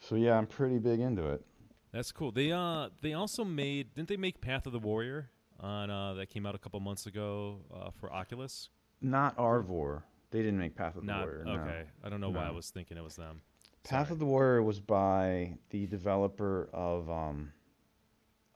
so 0.00 0.14
yeah, 0.14 0.36
I'm 0.36 0.46
pretty 0.46 0.78
big 0.78 1.00
into 1.00 1.26
it. 1.30 1.44
That's 1.92 2.12
cool. 2.12 2.30
They 2.30 2.52
uh 2.52 2.90
they 3.00 3.14
also 3.14 3.44
made 3.44 3.94
didn't 3.94 4.08
they 4.08 4.16
make 4.16 4.40
Path 4.40 4.66
of 4.66 4.72
the 4.72 4.78
Warrior 4.78 5.30
on 5.58 5.90
uh 5.90 6.14
that 6.14 6.28
came 6.28 6.44
out 6.46 6.54
a 6.54 6.58
couple 6.58 6.78
months 6.80 7.06
ago 7.06 7.60
uh, 7.74 7.90
for 7.90 8.12
Oculus? 8.12 8.68
Not 9.00 9.36
Arvor. 9.36 10.02
They 10.30 10.40
didn't 10.40 10.58
make 10.58 10.76
Path 10.76 10.96
of 10.96 11.02
the 11.02 11.06
Not 11.06 11.24
Warrior. 11.26 11.44
no. 11.44 11.52
okay. 11.54 11.84
I 12.04 12.08
don't 12.08 12.20
know 12.20 12.30
why 12.30 12.46
I 12.46 12.50
was 12.50 12.70
thinking 12.70 12.96
it 12.96 13.04
was 13.04 13.16
them. 13.16 13.40
Path 13.84 14.08
Sorry. 14.08 14.14
of 14.14 14.18
the 14.18 14.26
Warrior 14.26 14.62
was 14.62 14.80
by 14.80 15.54
the 15.70 15.86
developer 15.86 16.68
of 16.72 17.08
um 17.10 17.52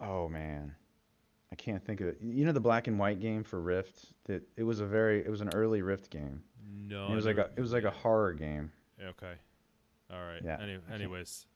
oh 0.00 0.28
man. 0.28 0.74
I 1.52 1.56
can't 1.56 1.84
think 1.84 2.00
of 2.00 2.06
it. 2.08 2.18
You 2.20 2.44
know 2.44 2.52
the 2.52 2.60
black 2.60 2.86
and 2.86 2.98
white 2.98 3.20
game 3.20 3.42
for 3.42 3.60
Rift? 3.60 4.06
That 4.24 4.42
it 4.56 4.62
was 4.62 4.80
a 4.80 4.86
very 4.86 5.20
it 5.24 5.30
was 5.30 5.40
an 5.40 5.50
early 5.54 5.82
Rift 5.82 6.10
game. 6.10 6.42
No, 6.72 7.10
it 7.10 7.14
was 7.14 7.26
like 7.26 7.38
a 7.38 7.50
it 7.56 7.60
was 7.60 7.72
like 7.72 7.84
a 7.84 7.90
horror 7.90 8.32
game. 8.32 8.70
Okay. 9.02 9.32
All 10.12 10.20
right. 10.24 10.42
Yeah. 10.44 10.58
Any, 10.60 10.78
anyways, 10.92 11.46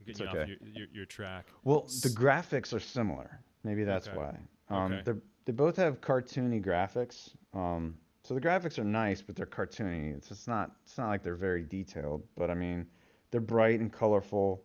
I'm 0.00 0.06
It's 0.08 0.18
getting 0.18 0.32
you 0.34 0.40
off 0.40 0.48
okay. 0.48 0.58
your, 0.62 0.72
your, 0.74 0.86
your 0.92 1.04
track. 1.06 1.46
Well, 1.64 1.82
the 2.02 2.08
graphics 2.08 2.74
are 2.74 2.80
similar. 2.80 3.40
Maybe 3.64 3.84
that's 3.84 4.08
Okay. 4.08 4.16
why. 4.16 4.38
Um, 4.68 4.92
Okay. 4.92 5.18
they 5.44 5.52
both 5.52 5.76
have 5.76 6.00
cartoony 6.00 6.64
graphics. 6.64 7.30
Um, 7.54 7.96
so 8.22 8.34
the 8.34 8.40
graphics 8.40 8.78
are 8.78 8.84
nice, 8.84 9.22
but 9.22 9.36
they're 9.36 9.46
cartoony. 9.46 10.14
It's 10.14 10.30
it's 10.30 10.46
not 10.46 10.72
it's 10.84 10.98
not 10.98 11.08
like 11.08 11.22
they're 11.22 11.34
very 11.34 11.62
detailed. 11.62 12.26
But 12.36 12.50
I 12.50 12.54
mean, 12.54 12.86
they're 13.30 13.40
bright 13.40 13.80
and 13.80 13.90
colorful. 13.92 14.64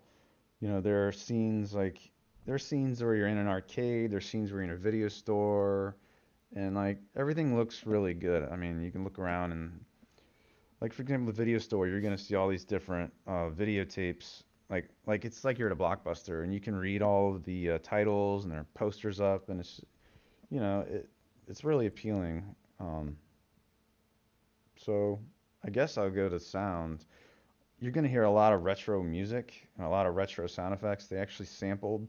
You 0.59 0.67
know, 0.69 0.81
there 0.81 1.07
are 1.07 1.11
scenes 1.11 1.73
like 1.73 2.11
there 2.45 2.53
are 2.53 2.59
scenes 2.59 3.03
where 3.03 3.15
you're 3.15 3.27
in 3.27 3.37
an 3.37 3.47
arcade. 3.47 4.11
There's 4.11 4.27
scenes 4.27 4.51
where 4.51 4.61
you're 4.61 4.71
in 4.71 4.77
a 4.77 4.79
video 4.79 5.07
store, 5.07 5.95
and 6.55 6.75
like 6.75 6.99
everything 7.15 7.57
looks 7.57 7.85
really 7.85 8.13
good. 8.13 8.47
I 8.51 8.55
mean, 8.55 8.81
you 8.81 8.91
can 8.91 9.03
look 9.03 9.17
around 9.19 9.51
and 9.51 9.79
like 10.81 10.93
for 10.93 11.01
example, 11.01 11.27
the 11.27 11.37
video 11.37 11.57
store, 11.57 11.87
you're 11.87 12.01
gonna 12.01 12.17
see 12.17 12.35
all 12.35 12.47
these 12.47 12.63
different 12.63 13.11
uh, 13.27 13.49
videotapes. 13.49 14.43
Like 14.69 14.89
like 15.07 15.25
it's 15.25 15.43
like 15.43 15.57
you're 15.57 15.69
at 15.69 15.73
a 15.73 15.75
blockbuster 15.75 16.43
and 16.43 16.53
you 16.53 16.59
can 16.59 16.75
read 16.75 17.01
all 17.01 17.35
of 17.35 17.43
the 17.43 17.71
uh, 17.71 17.77
titles 17.81 18.43
and 18.43 18.53
there 18.53 18.59
are 18.59 18.67
posters 18.75 19.19
up 19.19 19.49
and 19.49 19.59
it's 19.59 19.81
you 20.49 20.59
know 20.59 20.85
it 20.87 21.09
it's 21.47 21.63
really 21.63 21.87
appealing. 21.87 22.43
Um, 22.79 23.17
so 24.77 25.19
I 25.63 25.71
guess 25.71 25.97
I'll 25.97 26.11
go 26.11 26.29
to 26.29 26.39
sound. 26.39 27.05
You're 27.79 27.91
gonna 27.91 28.07
hear 28.07 28.23
a 28.23 28.31
lot 28.31 28.53
of 28.53 28.63
retro 28.63 29.01
music 29.01 29.67
and 29.77 29.87
a 29.87 29.89
lot 29.89 30.05
of 30.05 30.15
retro 30.15 30.45
sound 30.45 30.73
effects. 30.75 31.07
They 31.07 31.17
actually 31.17 31.47
sampled 31.47 32.07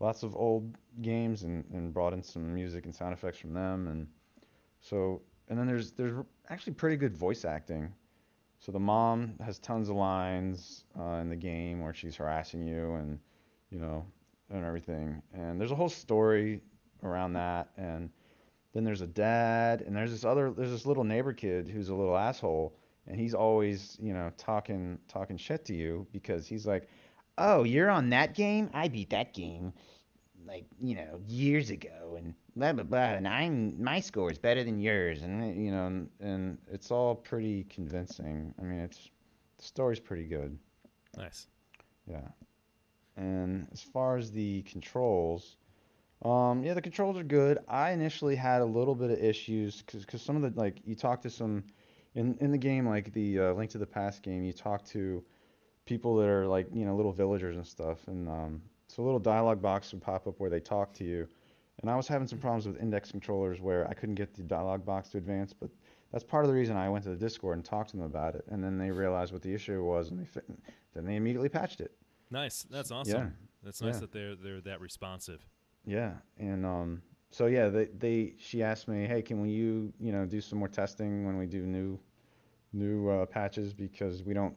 lots 0.00 0.22
of 0.22 0.34
old 0.34 0.74
games 1.02 1.44
and, 1.44 1.64
and 1.72 1.94
brought 1.94 2.12
in 2.12 2.22
some 2.22 2.52
music 2.52 2.84
and 2.84 2.94
sound 2.94 3.12
effects 3.12 3.38
from 3.38 3.52
them 3.52 3.86
and 3.88 4.06
so 4.80 5.20
and 5.50 5.58
then 5.58 5.66
there's 5.66 5.90
there's 5.92 6.14
actually 6.48 6.72
pretty 6.74 6.96
good 6.96 7.16
voice 7.16 7.44
acting. 7.44 7.92
So 8.60 8.72
the 8.72 8.78
mom 8.78 9.34
has 9.44 9.58
tons 9.58 9.88
of 9.88 9.96
lines 9.96 10.84
uh, 10.98 11.14
in 11.14 11.28
the 11.28 11.36
game 11.36 11.80
where 11.80 11.94
she's 11.94 12.16
harassing 12.16 12.66
you 12.66 12.94
and 12.94 13.18
you 13.70 13.78
know 13.78 14.06
and 14.50 14.64
everything. 14.64 15.20
And 15.34 15.60
there's 15.60 15.72
a 15.72 15.76
whole 15.76 15.88
story 15.88 16.60
around 17.02 17.32
that. 17.34 17.70
And 17.76 18.10
then 18.72 18.84
there's 18.84 19.00
a 19.00 19.06
dad 19.06 19.82
and 19.82 19.94
there's 19.94 20.12
this 20.12 20.24
other 20.24 20.52
there's 20.52 20.70
this 20.70 20.86
little 20.86 21.04
neighbor 21.04 21.32
kid 21.32 21.68
who's 21.68 21.88
a 21.88 21.94
little 21.94 22.16
asshole 22.16 22.76
and 23.06 23.18
he's 23.18 23.34
always 23.34 23.98
you 24.00 24.12
know 24.12 24.30
talking 24.38 24.98
talking 25.08 25.36
shit 25.36 25.64
to 25.64 25.74
you 25.74 26.06
because 26.12 26.46
he's 26.46 26.66
like, 26.66 26.88
oh 27.40 27.64
you're 27.64 27.90
on 27.90 28.10
that 28.10 28.34
game? 28.34 28.70
I 28.72 28.88
beat 28.88 29.10
that 29.10 29.34
game 29.34 29.72
like 30.46 30.66
you 30.80 30.96
know 30.96 31.20
years 31.28 31.70
ago 31.70 32.16
and 32.16 32.34
blah 32.56 32.72
blah 32.72 32.84
blah 32.84 32.98
and 32.98 33.26
I'm 33.26 33.82
my 33.82 34.00
score 34.00 34.30
is 34.30 34.38
better 34.38 34.64
than 34.64 34.80
yours 34.80 35.22
and 35.22 35.64
you 35.64 35.70
know 35.70 35.86
and, 35.86 36.10
and 36.20 36.58
it's 36.70 36.90
all 36.90 37.14
pretty 37.14 37.64
convincing. 37.64 38.54
I 38.58 38.62
mean 38.62 38.80
it's 38.80 39.10
the 39.58 39.64
story's 39.64 40.00
pretty 40.00 40.24
good. 40.24 40.58
Nice. 41.16 41.46
Yeah. 42.06 42.28
And 43.16 43.68
as 43.72 43.82
far 43.82 44.16
as 44.16 44.30
the 44.30 44.62
controls, 44.62 45.56
um, 46.24 46.62
yeah, 46.62 46.74
the 46.74 46.82
controls 46.82 47.16
are 47.18 47.24
good. 47.24 47.58
I 47.68 47.90
initially 47.90 48.36
had 48.36 48.62
a 48.62 48.64
little 48.64 48.94
bit 48.94 49.10
of 49.10 49.18
issues 49.18 49.82
because 49.82 50.22
some 50.22 50.36
of 50.36 50.54
the 50.54 50.60
like 50.60 50.80
you 50.84 50.94
talk 50.94 51.22
to 51.22 51.30
some 51.30 51.64
in 52.14 52.36
in 52.40 52.50
the 52.50 52.58
game 52.58 52.86
like 52.86 53.12
the 53.12 53.38
uh, 53.38 53.52
Link 53.52 53.70
to 53.70 53.78
the 53.78 53.86
Past 53.86 54.22
game, 54.22 54.42
you 54.44 54.52
talk 54.52 54.84
to 54.86 55.24
people 55.90 56.14
that 56.16 56.28
are 56.28 56.46
like 56.46 56.68
you 56.72 56.84
know 56.86 56.94
little 56.94 57.12
villagers 57.12 57.56
and 57.56 57.66
stuff, 57.66 57.98
and 58.06 58.28
um, 58.28 58.62
so 58.86 59.02
a 59.02 59.04
little 59.04 59.18
dialogue 59.18 59.60
box 59.60 59.92
would 59.92 60.00
pop 60.00 60.26
up 60.28 60.38
where 60.38 60.48
they 60.48 60.60
talk 60.60 60.94
to 60.94 61.04
you. 61.04 61.26
And 61.82 61.90
I 61.90 61.96
was 61.96 62.06
having 62.06 62.28
some 62.28 62.38
problems 62.38 62.66
with 62.66 62.80
index 62.80 63.10
controllers 63.10 63.60
where 63.60 63.88
I 63.88 63.94
couldn't 63.94 64.14
get 64.14 64.32
the 64.34 64.42
dialogue 64.42 64.84
box 64.84 65.08
to 65.10 65.18
advance, 65.18 65.52
but 65.52 65.70
that's 66.12 66.22
part 66.22 66.44
of 66.44 66.50
the 66.50 66.54
reason 66.54 66.76
I 66.76 66.88
went 66.90 67.02
to 67.04 67.10
the 67.10 67.16
Discord 67.16 67.56
and 67.56 67.64
talked 67.64 67.90
to 67.90 67.96
them 67.96 68.04
about 68.06 68.34
it. 68.36 68.44
And 68.50 68.62
then 68.62 68.76
they 68.78 68.90
realized 68.90 69.32
what 69.32 69.42
the 69.42 69.52
issue 69.52 69.82
was, 69.82 70.10
and 70.10 70.20
they 70.20 70.26
fi- 70.26 70.54
then 70.94 71.04
they 71.06 71.16
immediately 71.16 71.48
patched 71.48 71.80
it. 71.80 71.92
Nice. 72.30 72.66
That's 72.70 72.92
awesome. 72.92 73.20
Yeah. 73.20 73.28
That's 73.64 73.82
nice 73.82 73.94
Yeah. 73.94 74.00
that 74.00 74.12
they're 74.12 74.36
they're 74.36 74.60
that 74.60 74.80
responsive. 74.80 75.44
Yeah, 75.84 76.12
and 76.38 76.64
um, 76.64 77.02
so 77.30 77.46
yeah, 77.46 77.68
they 77.68 77.86
they 77.86 78.34
she 78.38 78.62
asked 78.62 78.86
me, 78.86 79.06
hey, 79.06 79.22
can 79.22 79.40
we 79.40 79.50
you 79.50 79.92
you 79.98 80.12
know 80.12 80.24
do 80.24 80.40
some 80.40 80.58
more 80.60 80.68
testing 80.68 81.26
when 81.26 81.36
we 81.36 81.46
do 81.46 81.62
new 81.66 81.98
new 82.72 83.08
uh, 83.08 83.26
patches 83.26 83.72
because 83.74 84.22
we 84.22 84.32
don't 84.34 84.54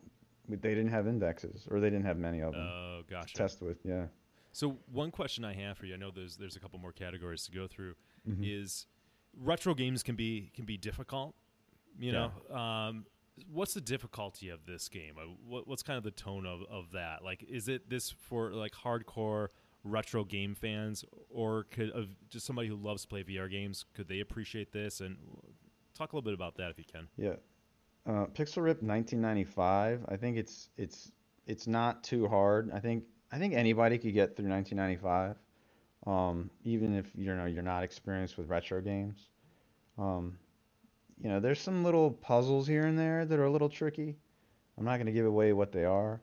they 0.56 0.70
didn't 0.76 0.90
have 0.92 1.08
indexes 1.08 1.68
or 1.70 1.80
they 1.80 1.90
didn't 1.90 2.06
have 2.06 2.18
many 2.18 2.42
of 2.42 2.54
them 2.54 2.62
Oh, 2.68 3.02
to 3.06 3.14
gotcha. 3.14 3.36
test 3.36 3.62
with. 3.62 3.78
Yeah. 3.84 4.08
So 4.52 4.78
one 4.92 5.10
question 5.12 5.44
I 5.44 5.54
have 5.54 5.78
for 5.78 5.86
you, 5.86 5.96
I 5.96 5.98
know 5.98 6.12
there's 6.12 6.38
there's 6.38 6.56
a 6.56 6.60
couple 6.60 6.80
more 6.80 6.92
categories 6.92 7.46
to 7.46 7.52
go 7.52 7.68
through, 7.68 7.96
Mhm. 8.28 8.40
is 8.62 8.86
retro 9.36 9.74
games 9.74 10.04
can 10.04 10.16
be 10.16 10.52
can 10.54 10.66
be 10.66 10.78
difficult. 10.78 11.36
You 12.00 12.12
Yeah. 12.12 12.32
know, 12.50 12.56
um, 12.56 13.06
what's 13.52 13.74
the 13.74 13.82
difficulty 13.82 14.50
of 14.50 14.66
this 14.66 14.90
game? 14.90 15.18
Uh, 15.18 15.26
What, 15.46 15.68
what's 15.68 15.82
kind 15.84 15.98
of 15.98 16.04
the 16.04 16.12
tone 16.12 16.46
of, 16.46 16.62
of 16.64 16.92
that? 16.92 17.24
Like, 17.24 17.42
is 17.44 17.68
it 17.68 17.90
this 17.90 18.12
for 18.12 18.52
like 18.52 18.74
hardcore 18.74 19.48
retro 19.84 20.24
game 20.24 20.54
fans, 20.56 21.04
or 21.30 21.64
could 21.66 21.90
of 21.92 22.16
just 22.30 22.46
somebody 22.46 22.68
who 22.68 22.76
loves 22.76 23.02
to 23.02 23.08
play 23.08 23.24
VR 23.24 23.50
games? 23.50 23.86
Could 23.94 24.08
they 24.08 24.20
appreciate 24.20 24.72
this? 24.72 25.02
And 25.02 25.18
talk 25.94 26.14
a 26.14 26.16
little 26.16 26.24
bit 26.26 26.34
about 26.34 26.56
that 26.56 26.70
if 26.72 26.78
you 26.78 26.86
can. 26.86 27.10
Yeah. 27.18 27.36
Uh, 28.06 28.26
Pixel 28.28 28.64
Rip 28.64 28.82
1995. 28.82 30.06
I 30.10 30.18
think 30.18 30.38
it's 30.38 30.70
it's 30.78 31.12
it's 31.48 31.68
not 31.68 32.04
too 32.04 32.28
hard. 32.28 32.72
I 32.74 32.80
think 32.80 33.06
I 33.32 33.38
think 33.38 33.54
anybody 33.54 33.98
could 33.98 34.14
get 34.14 34.36
through 34.36 34.50
1995, 34.50 35.38
um, 36.06 36.50
even 36.64 36.96
if 36.96 37.10
you 37.16 37.34
know 37.34 37.46
you're 37.46 37.64
not 37.64 37.84
experienced 37.84 38.38
with 38.38 38.50
retro 38.50 38.82
games. 38.82 39.30
Um, 39.98 40.38
you 41.22 41.30
know, 41.30 41.40
there's 41.40 41.62
some 41.62 41.84
little 41.84 42.12
puzzles 42.12 42.68
here 42.68 42.86
and 42.86 42.98
there 42.98 43.26
that 43.26 43.40
are 43.40 43.46
a 43.46 43.52
little 43.52 43.70
tricky. 43.70 44.18
I'm 44.78 44.86
not 44.86 44.98
going 44.98 45.06
to 45.06 45.12
give 45.14 45.26
away 45.26 45.54
what 45.54 45.72
they 45.72 45.86
are, 45.86 46.22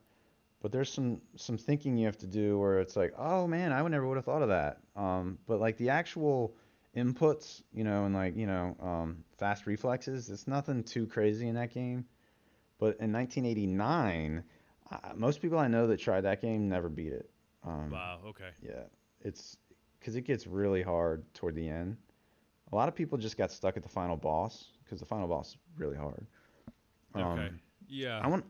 but 0.61 0.71
there's 0.71 0.91
some 0.91 1.21
some 1.35 1.57
thinking 1.57 1.97
you 1.97 2.05
have 2.05 2.17
to 2.19 2.27
do 2.27 2.59
where 2.59 2.79
it's 2.79 2.95
like, 2.95 3.13
oh 3.17 3.47
man, 3.47 3.71
I 3.71 3.81
would 3.81 3.91
never 3.91 4.07
would 4.07 4.17
have 4.17 4.25
thought 4.25 4.43
of 4.43 4.49
that. 4.49 4.79
Um, 4.95 5.39
but 5.47 5.59
like 5.59 5.77
the 5.77 5.89
actual 5.89 6.55
inputs, 6.95 7.61
you 7.73 7.83
know, 7.83 8.05
and 8.05 8.13
like, 8.13 8.35
you 8.35 8.47
know, 8.47 8.75
um, 8.81 9.23
fast 9.37 9.65
reflexes. 9.65 10.29
It's 10.29 10.47
nothing 10.47 10.83
too 10.83 11.07
crazy 11.07 11.47
in 11.47 11.55
that 11.55 11.73
game. 11.73 12.05
But 12.79 12.97
in 12.99 13.11
1989, 13.11 14.43
uh, 14.91 14.97
most 15.15 15.41
people 15.41 15.59
I 15.59 15.67
know 15.67 15.87
that 15.87 15.99
tried 15.99 16.21
that 16.21 16.41
game 16.41 16.67
never 16.67 16.89
beat 16.89 17.13
it. 17.13 17.29
Um, 17.63 17.91
Wow. 17.91 18.19
Okay. 18.27 18.49
Yeah, 18.61 18.83
it's 19.21 19.57
because 19.99 20.15
it 20.15 20.21
gets 20.21 20.47
really 20.47 20.81
hard 20.81 21.23
toward 21.33 21.55
the 21.55 21.67
end. 21.69 21.97
A 22.71 22.75
lot 22.75 22.87
of 22.87 22.95
people 22.95 23.17
just 23.17 23.37
got 23.37 23.51
stuck 23.51 23.77
at 23.77 23.83
the 23.83 23.89
final 23.89 24.15
boss 24.15 24.69
because 24.83 24.99
the 24.99 25.05
final 25.05 25.27
boss 25.27 25.49
is 25.49 25.57
really 25.77 25.97
hard. 25.97 26.25
Okay. 27.15 27.23
Um, 27.25 27.59
yeah. 27.87 28.19
I 28.23 28.27
want 28.27 28.45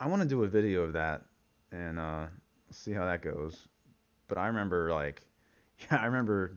I 0.00 0.06
want 0.08 0.22
to 0.22 0.28
do 0.28 0.42
a 0.44 0.48
video 0.48 0.82
of 0.82 0.92
that 0.94 1.22
and 1.70 1.98
uh, 1.98 2.26
see 2.70 2.92
how 2.92 3.04
that 3.04 3.22
goes. 3.22 3.68
But 4.28 4.38
I 4.38 4.46
remember 4.46 4.90
like, 4.90 5.22
yeah, 5.80 5.98
I 6.02 6.06
remember 6.06 6.56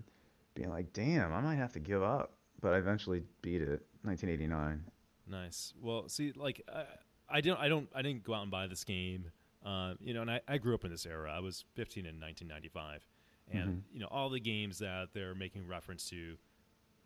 being 0.56 0.70
like, 0.70 0.94
damn, 0.94 1.34
I 1.34 1.42
might 1.42 1.56
have 1.56 1.74
to 1.74 1.80
give 1.80 2.04
up. 2.04 2.34
But 2.62 2.74
I 2.74 2.78
eventually 2.78 3.24
beat 3.42 3.62
it, 3.62 3.86
1989. 4.04 4.84
Nice. 5.28 5.74
Well, 5.82 6.08
see, 6.08 6.32
like 6.36 6.62
I, 6.74 6.84
I 7.30 7.42
don't, 7.42 7.60
I 7.60 7.68
don't, 7.68 7.90
I 7.94 8.02
didn't 8.02 8.24
go 8.24 8.34
out 8.34 8.44
and 8.44 8.52
buy 8.52 8.68
this 8.68 8.84
game. 8.84 9.32
Uh, 9.66 9.96
you 10.00 10.14
know, 10.14 10.22
and 10.22 10.32
I, 10.32 10.42
I 10.48 10.58
grew 10.58 10.74
up 10.74 10.86
in 10.86 10.92
this 10.92 11.06
era. 11.06 11.32
I 11.36 11.40
was 11.40 11.66
15 11.76 12.06
in 12.06 12.20
1995, 12.20 13.06
and 13.52 13.70
Mhm. 13.70 13.82
you 13.94 14.00
know 14.00 14.08
all 14.12 14.30
the 14.30 14.40
games 14.40 14.80
that 14.80 15.10
they're 15.14 15.36
making 15.36 15.68
reference 15.68 16.10
to, 16.10 16.36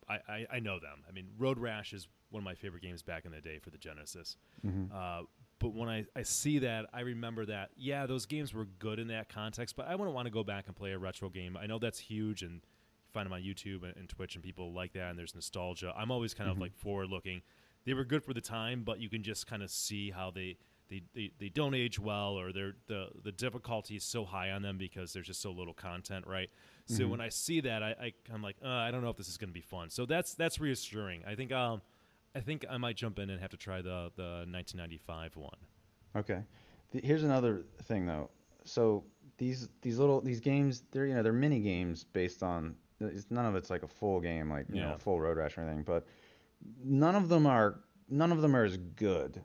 I, 0.09 0.19
I, 0.27 0.47
I 0.53 0.59
know 0.59 0.79
them. 0.79 1.03
I 1.07 1.11
mean, 1.11 1.27
Road 1.37 1.57
Rash 1.59 1.93
is 1.93 2.07
one 2.29 2.41
of 2.41 2.45
my 2.45 2.55
favorite 2.55 2.81
games 2.83 3.01
back 3.03 3.25
in 3.25 3.31
the 3.31 3.41
day 3.41 3.57
for 3.59 3.69
the 3.71 3.77
Genesis. 3.77 4.37
Mhm. 4.65 4.91
Uh, 4.93 5.23
but 5.59 5.73
when 5.73 5.89
I, 5.89 6.05
I 6.15 6.21
see 6.23 6.59
that, 6.59 6.85
I 6.93 6.99
remember 7.01 7.45
that, 7.47 7.69
yeah, 7.77 8.05
those 8.05 8.25
games 8.27 8.53
were 8.53 8.65
good 8.65 8.99
in 8.99 9.07
that 9.07 9.29
context, 9.29 9.75
but 9.75 9.87
I 9.87 9.95
wouldn't 9.95 10.13
want 10.15 10.25
to 10.27 10.31
go 10.31 10.43
back 10.43 10.67
and 10.67 10.75
play 10.75 10.91
a 10.91 10.99
retro 10.99 11.29
game. 11.29 11.57
I 11.57 11.65
know 11.67 11.79
that's 11.79 11.97
huge, 11.99 12.43
and 12.43 12.61
find 13.17 13.25
them 13.25 13.33
on 13.33 13.41
YouTube 13.41 13.83
and, 13.83 13.95
and 13.97 14.07
Twitch, 14.07 14.35
and 14.35 14.43
people 14.43 14.71
like 14.73 14.93
that, 14.93 15.09
and 15.09 15.17
there's 15.17 15.33
nostalgia. 15.33 15.91
I'm 15.97 16.11
always 16.11 16.33
kind 16.35 16.49
of 16.49 16.57
Mhm. 16.57 16.61
like 16.61 16.75
forward 16.75 17.09
looking. 17.09 17.41
They 17.85 17.93
were 17.95 18.05
good 18.05 18.23
for 18.23 18.33
the 18.33 18.41
time, 18.41 18.83
but 18.83 18.99
you 18.99 19.09
can 19.09 19.23
just 19.23 19.47
kind 19.47 19.63
of 19.63 19.71
see 19.71 20.11
how 20.11 20.29
they, 20.29 20.57
they, 20.89 21.01
they, 21.15 21.31
they 21.39 21.49
don't 21.49 21.73
age 21.73 21.97
well, 21.99 22.37
or 22.39 22.51
they're, 22.53 22.75
the, 22.87 23.09
the 23.23 23.31
difficulty 23.31 23.95
is 23.95 24.03
so 24.03 24.23
high 24.23 24.51
on 24.51 24.61
them 24.61 24.77
because 24.77 25.13
there's 25.13 25.25
just 25.27 25.41
so 25.41 25.51
little 25.51 25.73
content, 25.73 26.27
right? 26.27 26.49
So 26.85 27.05
Mhm. 27.05 27.09
when 27.09 27.21
I 27.21 27.29
see 27.29 27.59
that, 27.61 27.81
I, 27.81 27.95
I, 27.99 28.13
I'm 28.31 28.43
like, 28.43 28.57
uh, 28.63 28.67
I 28.69 28.91
don't 28.91 29.01
know 29.01 29.09
if 29.09 29.17
this 29.17 29.29
is 29.29 29.37
going 29.37 29.49
to 29.49 29.53
be 29.53 29.61
fun. 29.61 29.89
So 29.89 30.05
that's 30.05 30.35
that's 30.35 30.59
reassuring. 30.59 31.23
I 31.25 31.33
think 31.35 31.51
um, 31.51 31.81
I 32.35 32.39
think 32.41 32.65
I 32.69 32.77
might 32.77 32.95
jump 32.97 33.17
in 33.19 33.29
and 33.31 33.41
have 33.41 33.49
to 33.51 33.57
try 33.57 33.81
the 33.81 34.11
the 34.15 34.45
1995 34.51 35.35
one. 35.37 35.49
Okay. 36.15 36.41
Th- 36.91 37.03
Here's 37.03 37.23
another 37.23 37.63
thing 37.83 38.05
though. 38.05 38.29
So 38.63 39.03
these 39.37 39.69
these 39.81 39.97
little 39.97 40.21
these 40.21 40.39
games, 40.39 40.83
they're 40.91 41.07
you 41.07 41.13
know 41.15 41.23
they're 41.23 41.33
mini 41.33 41.59
games 41.61 42.03
based 42.03 42.43
on. 42.43 42.75
It's, 42.99 43.29
none 43.29 43.45
of 43.45 43.55
it's 43.55 43.69
like 43.69 43.83
a 43.83 43.87
full 43.87 44.19
game, 44.19 44.49
like 44.49 44.65
you 44.69 44.81
know 44.81 44.89
Yeah. 44.89 44.95
a 44.95 44.99
full 44.99 45.19
road 45.19 45.37
rash 45.37 45.57
or 45.57 45.61
anything. 45.61 45.83
But 45.83 46.05
none 46.83 47.15
of 47.15 47.29
them 47.29 47.45
are 47.45 47.79
none 48.09 48.31
of 48.31 48.41
them 48.41 48.55
are 48.55 48.63
as 48.63 48.77
good 48.77 49.43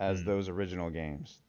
as 0.00 0.22
Mm. 0.22 0.26
those 0.26 0.48
original 0.48 0.90
games. 0.90 1.40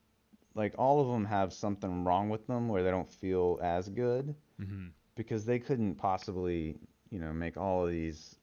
Like 0.56 0.76
all 0.78 1.02
of 1.02 1.08
them 1.08 1.26
have 1.26 1.52
something 1.54 2.04
wrong 2.04 2.30
with 2.30 2.46
them 2.46 2.68
where 2.70 2.84
they 2.84 2.92
don't 2.92 3.10
feel 3.10 3.60
as 3.64 3.90
good 3.90 4.36
Mm-hmm. 4.60 4.88
because 5.16 5.46
they 5.46 5.58
couldn't 5.60 5.96
possibly 5.96 6.78
you 7.10 7.20
know 7.20 7.34
make 7.34 7.58
all 7.58 7.86
of 7.86 7.92
these 7.92 8.38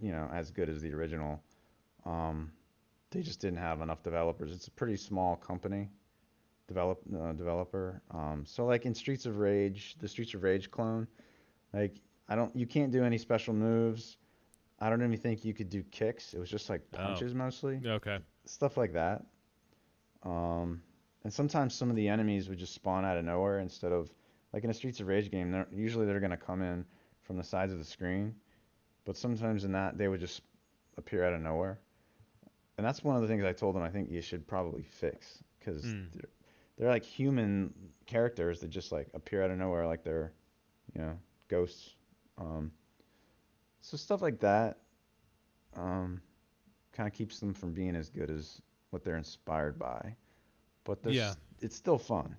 you 0.00 0.12
know 0.12 0.28
as 0.32 0.50
good 0.52 0.68
as 0.68 0.80
the 0.80 0.92
original. 0.94 1.42
Um, 2.04 2.52
they 3.10 3.22
just 3.22 3.40
didn't 3.40 3.58
have 3.58 3.80
enough 3.80 4.02
developers. 4.02 4.52
It's 4.52 4.68
a 4.68 4.70
pretty 4.70 4.96
small 4.96 5.34
company, 5.36 5.88
develop 6.68 7.00
uh, 7.20 7.32
developer. 7.32 8.00
Um, 8.12 8.44
so 8.46 8.64
like 8.66 8.86
in 8.86 8.94
Streets 8.94 9.26
of 9.26 9.38
Rage, 9.38 9.96
the 9.98 10.06
Streets 10.06 10.34
of 10.34 10.42
Rage 10.44 10.70
clone, 10.70 11.08
like 11.72 11.96
I 12.28 12.34
don't, 12.36 12.54
you 12.54 12.66
can't 12.66 12.92
do 12.92 13.04
any 13.04 13.18
special 13.18 13.54
moves. 13.54 14.18
I 14.80 14.90
don't 14.90 15.02
even 15.02 15.16
think 15.16 15.44
you 15.44 15.54
could 15.54 15.70
do 15.70 15.82
kicks. 15.84 16.34
It 16.34 16.38
was 16.38 16.50
just 16.50 16.68
like 16.70 16.82
Oh. 16.92 16.96
punches 16.98 17.34
mostly, 17.34 17.80
Okay. 17.84 18.18
stuff 18.44 18.76
like 18.76 18.92
that. 18.92 19.24
Um, 20.22 20.82
and 21.24 21.32
sometimes 21.32 21.74
some 21.74 21.90
of 21.90 21.96
the 21.96 22.08
enemies 22.08 22.48
would 22.48 22.58
just 22.58 22.74
spawn 22.74 23.04
out 23.04 23.16
of 23.16 23.24
nowhere 23.24 23.60
instead 23.60 23.92
of 23.92 24.12
like 24.52 24.64
in 24.64 24.70
a 24.70 24.74
Streets 24.74 25.00
of 25.00 25.06
Rage 25.06 25.30
game. 25.30 25.50
They're, 25.50 25.66
usually 25.72 26.06
they're 26.06 26.20
gonna 26.20 26.36
come 26.36 26.62
in 26.62 26.84
from 27.22 27.36
the 27.36 27.42
sides 27.44 27.72
of 27.72 27.78
the 27.78 27.84
screen, 27.84 28.34
but 29.04 29.16
sometimes 29.16 29.64
in 29.64 29.72
that 29.72 29.98
they 29.98 30.08
would 30.08 30.20
just 30.20 30.42
appear 30.96 31.24
out 31.24 31.32
of 31.34 31.40
nowhere. 31.40 31.78
And 32.76 32.86
that's 32.86 33.02
one 33.02 33.16
of 33.16 33.22
the 33.22 33.28
things 33.28 33.44
I 33.44 33.52
told 33.52 33.74
them 33.74 33.82
I 33.82 33.90
think 33.90 34.10
you 34.10 34.20
should 34.20 34.46
probably 34.46 34.82
fix 34.82 35.42
because 35.58 35.84
Mm. 35.84 36.12
they're, 36.12 36.30
they're 36.76 36.88
like 36.88 37.04
human 37.04 37.74
characters 38.06 38.60
that 38.60 38.68
just 38.68 38.92
like 38.92 39.08
appear 39.14 39.42
out 39.42 39.50
of 39.50 39.58
nowhere 39.58 39.86
like 39.86 40.04
they're, 40.04 40.32
you 40.94 41.00
know, 41.00 41.18
ghosts. 41.48 41.94
Um, 42.38 42.72
so 43.80 43.96
stuff 43.96 44.22
like 44.22 44.38
that 44.40 44.78
um, 45.76 46.20
kind 46.92 47.06
of 47.06 47.12
keeps 47.12 47.40
them 47.40 47.54
from 47.54 47.72
being 47.72 47.96
as 47.96 48.08
good 48.10 48.30
as 48.30 48.60
what 48.90 49.02
they're 49.04 49.16
inspired 49.16 49.78
by. 49.78 50.14
But 50.84 50.98
Yeah. 51.04 51.34
it's 51.60 51.76
still 51.76 51.98
fun. 51.98 52.36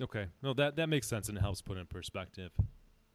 Okay. 0.00 0.26
No, 0.42 0.52
that 0.54 0.76
that 0.76 0.88
makes 0.88 1.06
sense 1.08 1.28
and 1.28 1.36
it 1.36 1.40
helps 1.40 1.60
put 1.62 1.76
it 1.76 1.80
in 1.80 1.86
perspective. 1.86 2.52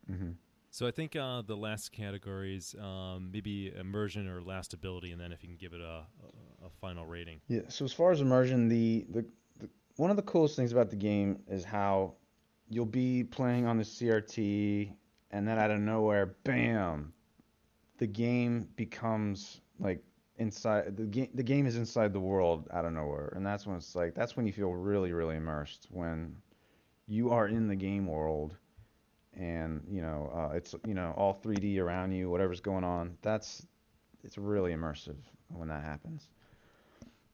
hmm 0.07 0.31
So 0.69 0.87
I 0.87 0.91
think 0.91 1.15
uh, 1.15 1.41
the 1.43 1.55
last 1.55 1.91
categories, 1.91 2.75
um, 2.79 3.29
maybe 3.31 3.71
immersion 3.73 4.27
or 4.27 4.41
last 4.41 4.73
ability, 4.73 5.11
and 5.11 5.21
then 5.21 5.31
if 5.31 5.43
you 5.43 5.49
can 5.49 5.57
give 5.57 5.73
it 5.73 5.81
a, 5.81 6.05
a, 6.63 6.65
a 6.65 6.69
final 6.81 7.05
rating. 7.05 7.39
Yeah. 7.47 7.61
So 7.69 7.85
as 7.85 7.93
far 7.93 8.11
as 8.11 8.21
immersion, 8.21 8.67
the, 8.69 9.05
the 9.09 9.25
the 9.59 9.69
one 9.97 10.09
of 10.09 10.17
the 10.17 10.23
coolest 10.23 10.55
things 10.55 10.71
about 10.71 10.89
the 10.89 10.95
game 10.97 11.39
is 11.47 11.63
how 11.63 12.15
you'll 12.69 12.85
be 12.85 13.23
playing 13.23 13.65
on 13.67 13.77
the 13.77 13.83
CRT, 13.83 14.91
and 15.33 15.47
then 15.47 15.57
out 15.57 15.71
of 15.71 15.79
nowhere, 15.79 16.35
bam, 16.43 17.11
the 17.97 18.07
game 18.07 18.69
becomes 18.75 19.59
like 19.79 20.01
inside 20.37 20.95
the 20.95 21.03
game. 21.03 21.29
The 21.33 21.43
game 21.43 21.65
is 21.65 21.75
inside 21.75 22.13
the 22.13 22.19
world 22.19 22.67
out 22.71 22.85
of 22.85 22.93
nowhere, 22.93 23.33
and 23.35 23.45
that's 23.45 23.65
when 23.65 23.75
it's 23.75 23.95
like 23.95 24.13
that's 24.13 24.37
when 24.37 24.45
you 24.45 24.53
feel 24.53 24.71
really 24.71 25.11
really 25.11 25.35
immersed 25.35 25.87
when 25.89 26.35
you 27.07 27.31
are 27.31 27.47
in 27.47 27.67
the 27.67 27.75
game 27.75 28.05
world, 28.05 28.55
and 29.33 29.81
you 29.89 30.01
know 30.01 30.31
uh, 30.33 30.55
it's 30.55 30.75
you 30.85 30.93
know 30.93 31.13
all 31.17 31.33
3D 31.43 31.79
around 31.79 32.11
you, 32.11 32.29
whatever's 32.29 32.61
going 32.61 32.83
on. 32.83 33.17
That's 33.23 33.65
it's 34.23 34.37
really 34.37 34.71
immersive 34.71 35.17
when 35.49 35.67
that 35.67 35.83
happens. 35.83 36.29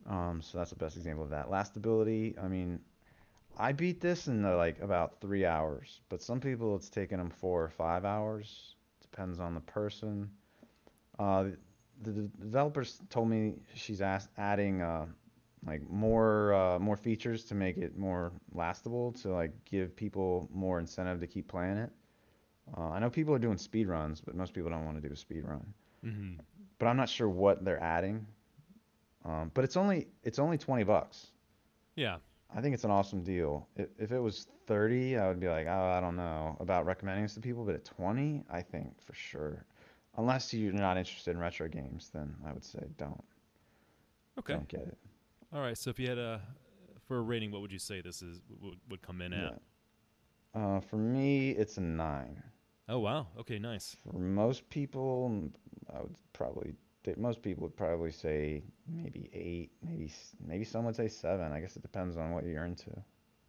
Um, 0.10 0.42
so 0.42 0.58
that's 0.58 0.72
the 0.72 0.78
best 0.78 0.96
example 0.96 1.24
of 1.24 1.30
that. 1.32 1.52
Last 1.52 1.76
ability, 1.76 2.36
I 2.42 2.48
mean, 2.48 2.80
I 3.58 3.72
beat 3.74 4.00
this 4.00 4.28
in 4.28 4.42
like 4.44 4.82
about 4.82 5.20
three 5.20 5.46
hours, 5.46 6.02
but 6.10 6.22
some 6.22 6.40
people 6.40 6.76
it's 6.76 6.90
taken 6.90 7.18
them 7.20 7.30
four 7.30 7.64
or 7.64 7.70
five 7.70 8.06
hours. 8.06 8.76
Depends 9.02 9.40
on 9.40 9.54
the 9.54 9.62
person. 9.62 10.30
Uh, 11.18 11.46
the, 12.02 12.12
the 12.12 12.22
developers 12.40 13.02
told 13.10 13.28
me 13.30 13.56
she's 13.74 14.02
asked, 14.02 14.30
adding 14.38 14.82
uh, 14.82 15.06
like 15.66 15.82
more 15.90 16.54
uh, 16.54 16.80
more 16.80 16.96
features 16.96 17.44
to 17.46 17.56
make 17.56 17.78
it 17.78 17.98
more 17.98 18.32
lastable 18.56 19.20
to 19.24 19.30
like 19.30 19.52
give 19.66 19.94
people 19.96 20.48
more 20.54 20.80
incentive 20.80 21.20
to 21.20 21.28
keep 21.28 21.48
playing 21.50 21.78
it. 21.78 21.92
Uh, 22.78 22.90
I 22.92 23.00
know 23.00 23.10
people 23.10 23.34
are 23.34 23.40
doing 23.40 23.58
speed 23.58 23.88
runs, 23.88 24.22
but 24.22 24.36
most 24.36 24.54
people 24.54 24.70
don't 24.70 24.86
want 24.86 25.02
to 25.02 25.06
do 25.08 25.14
a 25.14 25.18
speed 25.18 25.44
run 25.46 25.66
Mm-hmm. 26.06 26.40
but 26.78 26.86
I'm 26.86 26.96
not 26.96 27.10
sure 27.10 27.28
what 27.28 27.66
they're 27.66 27.84
adding. 27.84 28.26
Um, 29.26 29.52
but 29.54 29.66
it's 29.66 29.76
only 29.76 30.08
it's 30.24 30.40
only 30.40 30.58
20 30.58 30.86
bucks. 30.86 31.28
Yeah. 31.98 32.18
I 32.56 32.62
think 32.62 32.74
it's 32.74 32.84
an 32.84 32.92
awesome 32.92 33.24
deal. 33.24 33.68
If, 33.76 33.90
if 34.00 34.12
it 34.12 34.20
was 34.20 34.48
30, 34.68 35.18
I 35.18 35.28
would 35.28 35.40
be 35.40 35.48
like, 35.48 35.68
oh, 35.68 35.94
I 35.96 36.00
don't 36.00 36.16
know 36.16 36.58
about 36.60 36.86
recommending 36.86 37.24
this 37.24 37.36
to 37.36 37.40
people. 37.40 37.64
But 37.64 37.76
at 37.76 37.86
20, 37.86 38.44
I 38.50 38.62
think 38.62 39.02
for 39.04 39.14
sure. 39.14 39.66
Unless 40.18 40.54
you're 40.54 40.74
not 40.74 40.98
interested 40.98 41.32
in 41.32 41.38
retro 41.38 41.68
games, 41.68 42.10
then 42.14 42.36
I 42.46 42.52
would 42.52 42.64
say 42.66 42.80
don't 42.98 43.24
Okay. 44.40 44.54
don't 44.54 44.68
get 44.68 44.82
it. 44.82 44.98
All 45.54 45.62
right. 45.62 45.78
So 45.78 45.90
if 45.90 46.00
you 46.00 46.08
had 46.10 46.18
a 46.18 46.42
for 47.08 47.18
a 47.18 47.22
rating, 47.22 47.52
what 47.52 47.62
would 47.62 47.72
you 47.72 47.80
say 47.80 48.02
this 48.02 48.22
is 48.22 48.42
would, 48.62 48.80
would 48.90 49.02
come 49.02 49.22
in 49.22 49.34
at? 49.34 49.60
Yeah. 50.56 50.62
Uh, 50.62 50.80
for 50.80 50.98
me, 50.98 51.52
it's 51.52 51.78
a 51.78 51.82
nine. 51.82 52.42
Oh 52.88 53.00
wow. 53.00 53.28
Okay. 53.40 53.60
Nice. 53.60 53.96
For 54.04 54.18
most 54.18 54.68
people, 54.70 55.52
I 55.94 56.02
would 56.02 56.16
probably 56.34 56.74
they- 57.04 57.16
most 57.16 57.42
people 57.42 57.64
would 57.64 57.76
probably 57.78 58.12
say 58.12 58.64
maybe 58.88 59.30
eight, 59.34 59.72
maybe 59.82 60.12
maybe 60.46 60.64
some 60.66 60.86
would 60.86 60.96
say 60.96 61.08
seven. 61.08 61.52
I 61.52 61.60
guess 61.60 61.76
it 61.76 61.82
depends 61.82 62.18
on 62.18 62.32
what 62.32 62.44
you're 62.46 62.66
into. 62.66 62.92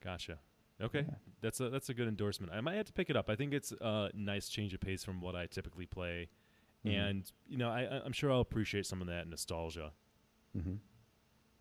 Gotcha. 0.03 0.39
Okay. 0.81 1.05
Yeah. 1.07 1.15
That's 1.43 1.61
a 1.61 1.69
that's 1.69 1.89
a 1.91 1.95
good 1.95 2.09
endorsement. 2.09 2.53
I 2.53 2.61
might 2.61 2.75
have 2.77 2.87
to 2.87 2.93
pick 2.93 3.11
it 3.11 3.17
up. 3.17 3.29
I 3.29 3.37
think 3.37 3.53
it's 3.53 3.73
a 3.81 4.11
nice 4.15 4.49
change 4.49 4.73
of 4.75 4.81
pace 4.81 5.05
from 5.05 5.21
what 5.21 5.35
I 5.37 5.47
typically 5.47 5.87
play, 5.87 6.29
Mhm. 6.87 6.93
and 7.11 7.33
you 7.49 7.59
know 7.59 7.69
I 7.71 8.01
I'm 8.05 8.13
sure 8.13 8.31
I'll 8.33 8.41
appreciate 8.41 8.87
some 8.87 9.01
of 9.03 9.07
that 9.09 9.29
nostalgia. 9.29 9.93
Mm-hmm. 10.57 10.75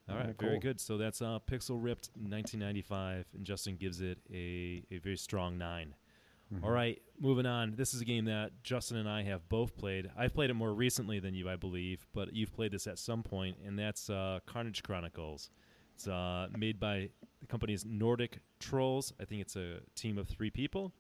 All 0.10 0.16
Yeah, 0.16 0.26
right, 0.28 0.36
very 0.40 0.58
good. 0.60 0.80
So 0.80 0.98
that's 0.98 1.22
uh, 1.22 1.38
Pixel 1.46 1.78
Ripped 1.84 2.10
1995, 2.16 3.28
and 3.36 3.46
Justin 3.46 3.76
gives 3.78 4.02
it 4.02 4.18
a, 4.34 4.84
a 4.90 4.98
very 5.00 5.18
strong 5.18 5.58
9 5.58 5.94
Mm-hmm. 6.54 6.66
All 6.66 6.72
right, 6.72 7.00
moving 7.20 7.46
on. 7.46 7.76
This 7.76 7.94
is 7.94 8.02
a 8.02 8.06
game 8.06 8.26
that 8.26 8.52
Justin 8.64 8.98
and 8.98 9.08
I 9.08 9.22
have 9.24 9.48
both 9.50 9.78
played. 9.78 10.10
I've 10.18 10.34
played 10.34 10.50
it 10.50 10.56
more 10.56 10.74
recently 10.74 11.20
than 11.20 11.36
you, 11.36 11.48
I 11.48 11.56
believe, 11.56 12.08
but 12.14 12.34
you've 12.34 12.54
played 12.54 12.72
this 12.72 12.88
at 12.88 12.98
some 12.98 13.22
point, 13.22 13.58
and 13.66 13.78
that's 13.78 14.10
uh, 14.10 14.40
Karnage 14.48 14.82
Chronicles. 14.82 15.52
It's 15.94 16.08
uh, 16.08 16.48
made 16.58 16.80
by 16.80 17.10
the 17.40 17.46
company's 17.48 17.86
Nordic 17.86 18.40
Trolls. 18.60 19.14
I 19.20 19.26
think 19.26 19.42
it's 19.42 19.56
a 19.56 19.82
team 19.96 20.18
of 20.18 20.28
three 20.28 20.50
people. 20.50 20.94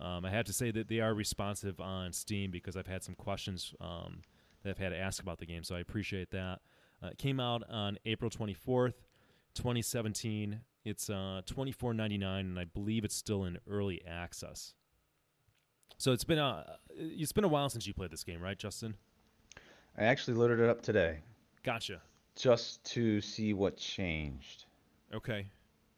Um, 0.00 0.24
I 0.24 0.30
have 0.30 0.46
to 0.46 0.52
say 0.52 0.70
that 0.70 0.88
they 0.88 1.00
are 1.00 1.12
responsive 1.12 1.80
on 1.80 2.12
Steam 2.12 2.50
because 2.50 2.76
I've 2.76 2.86
had 2.86 3.04
some 3.04 3.14
questions 3.14 3.74
um, 3.80 4.22
that 4.62 4.70
I've 4.70 4.78
had 4.78 4.90
to 4.90 4.98
ask 4.98 5.22
about 5.22 5.38
the 5.38 5.46
game, 5.46 5.64
so 5.64 5.76
I 5.76 5.80
appreciate 5.80 6.30
that. 6.30 6.60
Uh, 7.02 7.08
it 7.08 7.18
came 7.18 7.40
out 7.40 7.62
on 7.68 7.98
April 8.06 8.30
24th, 8.30 8.94
2017. 9.54 10.60
It's 10.84 11.10
uh, 11.10 11.42
24.99, 11.46 12.40
and 12.40 12.58
I 12.58 12.64
believe 12.64 13.04
it's 13.04 13.14
still 13.14 13.44
in 13.44 13.58
early 13.68 14.02
access. 14.06 14.74
So 15.98 16.12
it's 16.12 16.24
been 16.24 16.38
a 16.38 16.78
it's 16.90 17.32
been 17.32 17.44
a 17.44 17.48
while 17.48 17.68
since 17.70 17.86
you 17.86 17.94
played 17.94 18.10
this 18.10 18.24
game, 18.24 18.40
right, 18.42 18.58
Justin? 18.58 18.94
I 19.96 20.04
actually 20.04 20.34
loaded 20.34 20.60
it 20.60 20.68
up 20.68 20.82
today 20.82 21.20
Gotcha. 21.62 22.00
just 22.36 22.82
to 22.92 23.20
see 23.20 23.54
what 23.54 23.76
changed. 23.76 24.64
Okay. 25.14 25.46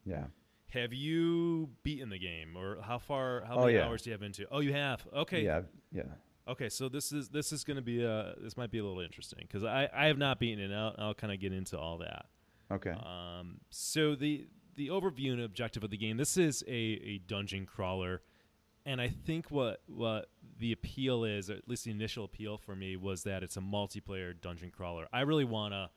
Yeah. 0.05 0.25
Have 0.71 0.93
you 0.93 1.69
beaten 1.83 2.09
the 2.09 2.19
game, 2.19 2.55
or 2.55 2.79
how 2.81 2.99
far? 2.99 3.43
How 3.47 3.55
Oh, 3.55 3.65
many 3.65 3.77
yeah. 3.77 3.85
hours 3.85 4.01
do 4.03 4.09
you 4.09 4.13
have 4.13 4.21
into? 4.21 4.45
Oh, 4.51 4.59
you 4.59 4.73
have. 4.73 5.05
Okay. 5.15 5.43
Yeah, 5.43 5.61
yeah. 5.91 6.03
Okay. 6.47 6.69
So 6.69 6.89
this 6.89 7.11
is 7.11 7.29
this 7.29 7.51
is 7.51 7.63
going 7.63 7.77
to 7.77 7.81
be 7.83 8.03
a 8.03 8.35
this 8.41 8.55
might 8.57 8.69
be 8.69 8.77
a 8.79 8.83
little 8.83 8.99
interesting 9.01 9.39
because 9.41 9.63
I 9.63 9.89
I 9.93 10.05
have 10.07 10.17
not 10.17 10.39
beaten 10.39 10.71
it. 10.71 10.75
I'll, 10.75 10.93
I'll 10.99 11.13
kind 11.13 11.33
of 11.33 11.39
get 11.39 11.53
into 11.53 11.77
all 11.79 11.97
that. 11.99 12.25
Okay. 12.71 12.91
Um, 12.91 13.59
so 13.69 14.13
the 14.15 14.47
the 14.75 14.89
overview 14.89 15.31
and 15.33 15.41
objective 15.41 15.83
of 15.83 15.89
the 15.89 15.97
game. 15.97 16.17
This 16.17 16.37
is 16.37 16.63
a, 16.67 16.71
a 16.71 17.17
dungeon 17.25 17.65
crawler, 17.65 18.21
and 18.87 19.01
I 19.01 19.09
think 19.09 19.51
what 19.51 19.81
what 19.87 20.29
the 20.59 20.71
appeal 20.71 21.23
is, 21.25 21.51
or 21.51 21.53
at 21.53 21.67
least 21.67 21.83
the 21.83 21.91
initial 21.91 22.23
appeal 22.23 22.57
for 22.57 22.75
me, 22.75 22.95
was 22.95 23.23
that 23.23 23.43
it's 23.43 23.57
a 23.57 23.61
multiplayer 23.61 24.33
dungeon 24.41 24.71
crawler. 24.71 25.07
I 25.13 25.21
really 25.21 25.45
wanna. 25.45 25.91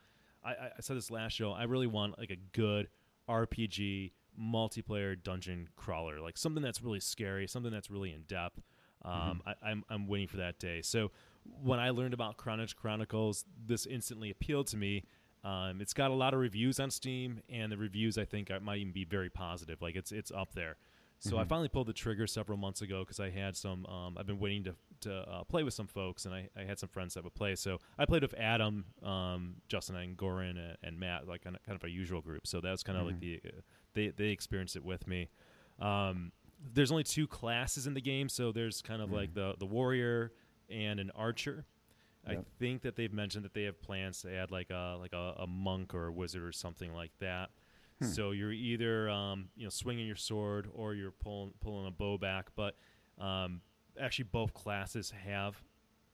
I, 0.44 0.50
I 0.50 0.70
said 0.80 0.96
this 0.96 1.10
last 1.10 1.32
show. 1.34 1.52
I 1.52 1.64
really 1.64 1.86
want 1.86 2.18
like 2.18 2.30
a 2.30 2.36
good 2.52 2.88
RPG 3.28 4.12
multiplayer 4.40 5.16
dungeon 5.22 5.68
crawler, 5.76 6.20
like 6.20 6.36
something 6.36 6.62
that's 6.62 6.82
really 6.82 7.00
scary, 7.00 7.46
something 7.46 7.72
that's 7.72 7.90
really 7.90 8.12
in 8.12 8.22
depth. 8.22 8.60
Um, 9.02 9.40
I, 9.46 9.54
I'm 9.62 9.84
I'm 9.88 10.06
waiting 10.08 10.28
for 10.28 10.38
that 10.38 10.58
day. 10.58 10.82
So 10.82 11.10
when 11.62 11.78
I 11.78 11.90
learned 11.90 12.12
about 12.12 12.36
Chronix 12.36 12.74
Chronicles, 12.74 13.44
this 13.66 13.86
instantly 13.86 14.30
appealed 14.30 14.66
to 14.68 14.76
me. 14.76 15.04
Um, 15.42 15.80
it's 15.80 15.94
got 15.94 16.10
a 16.10 16.14
lot 16.14 16.34
of 16.34 16.40
reviews 16.40 16.78
on 16.78 16.90
Steam, 16.90 17.40
and 17.48 17.72
the 17.72 17.78
reviews 17.78 18.18
I 18.18 18.26
think 18.26 18.50
are- 18.50 18.60
might 18.60 18.78
even 18.78 18.92
be 18.92 19.04
very 19.04 19.30
positive. 19.30 19.80
Like 19.80 19.96
it's 19.96 20.12
it's 20.12 20.30
up 20.32 20.54
there. 20.54 20.76
So 21.22 21.36
I 21.36 21.44
finally 21.44 21.68
pulled 21.68 21.86
the 21.86 21.92
trigger 21.92 22.26
several 22.26 22.56
months 22.56 22.80
ago 22.80 23.00
because 23.00 23.20
I 23.20 23.28
had 23.30 23.54
some. 23.56 23.84
Um, 23.86 24.16
I've 24.18 24.26
been 24.26 24.38
waiting 24.38 24.64
to 24.64 24.74
to 25.02 25.14
uh, 25.30 25.44
play 25.44 25.62
with 25.62 25.74
some 25.74 25.86
folks, 25.86 26.24
and 26.24 26.34
I, 26.34 26.48
I 26.56 26.64
had 26.64 26.78
some 26.78 26.88
friends 26.88 27.14
that 27.14 27.24
would 27.24 27.34
play. 27.34 27.54
So 27.56 27.78
I 27.98 28.06
played 28.06 28.22
with 28.22 28.34
Adam, 28.38 28.86
um, 29.02 29.56
Justin, 29.68 29.96
and 29.96 30.16
Goran, 30.16 30.50
and, 30.50 30.76
and 30.82 30.98
Matt, 30.98 31.28
like 31.28 31.44
kind 31.44 31.56
of, 31.56 31.62
kind 31.62 31.76
of 31.76 31.84
a 31.84 31.90
usual 31.90 32.20
group. 32.20 32.46
So 32.46 32.60
that 32.60 32.70
was 32.70 32.82
kind 32.82 32.98
of 32.98 33.06
like 33.06 33.20
the 33.20 33.40
uh, 33.44 33.60
they 33.94 34.08
they 34.08 34.28
experienced 34.28 34.76
it 34.76 34.84
with 34.84 35.06
me. 35.06 35.28
Um, 35.78 36.32
there's 36.72 36.90
only 36.90 37.04
two 37.04 37.26
classes 37.26 37.86
in 37.86 37.94
the 37.94 38.00
game, 38.00 38.28
so 38.28 38.52
there's 38.52 38.82
kind 38.82 39.02
of 39.02 39.12
like 39.12 39.34
the 39.34 39.54
the 39.58 39.66
warrior 39.66 40.32
and 40.70 41.00
an 41.00 41.10
archer. 41.14 41.66
I 42.26 42.34
think 42.58 42.82
that 42.82 42.96
they've 42.96 43.12
mentioned 43.12 43.44
that 43.46 43.54
they 43.54 43.62
have 43.62 43.80
plans 43.80 44.20
to 44.22 44.34
add 44.34 44.50
like 44.50 44.70
a 44.70 44.96
like 45.00 45.12
a, 45.12 45.34
a 45.38 45.46
monk 45.46 45.94
or 45.94 46.06
a 46.08 46.12
wizard 46.12 46.42
or 46.44 46.52
something 46.52 46.94
like 46.94 47.12
that. 47.20 47.50
So 48.02 48.30
you're 48.30 48.52
either 48.52 49.08
um, 49.10 49.48
you 49.56 49.64
know 49.64 49.70
swinging 49.70 50.06
your 50.06 50.16
sword 50.16 50.68
or 50.72 50.94
you're 50.94 51.10
pulling 51.10 51.52
pulling 51.60 51.86
a 51.86 51.90
bow 51.90 52.16
back. 52.18 52.48
But 52.56 52.74
um, 53.18 53.60
actually, 54.00 54.24
both 54.32 54.54
classes 54.54 55.12
have 55.26 55.60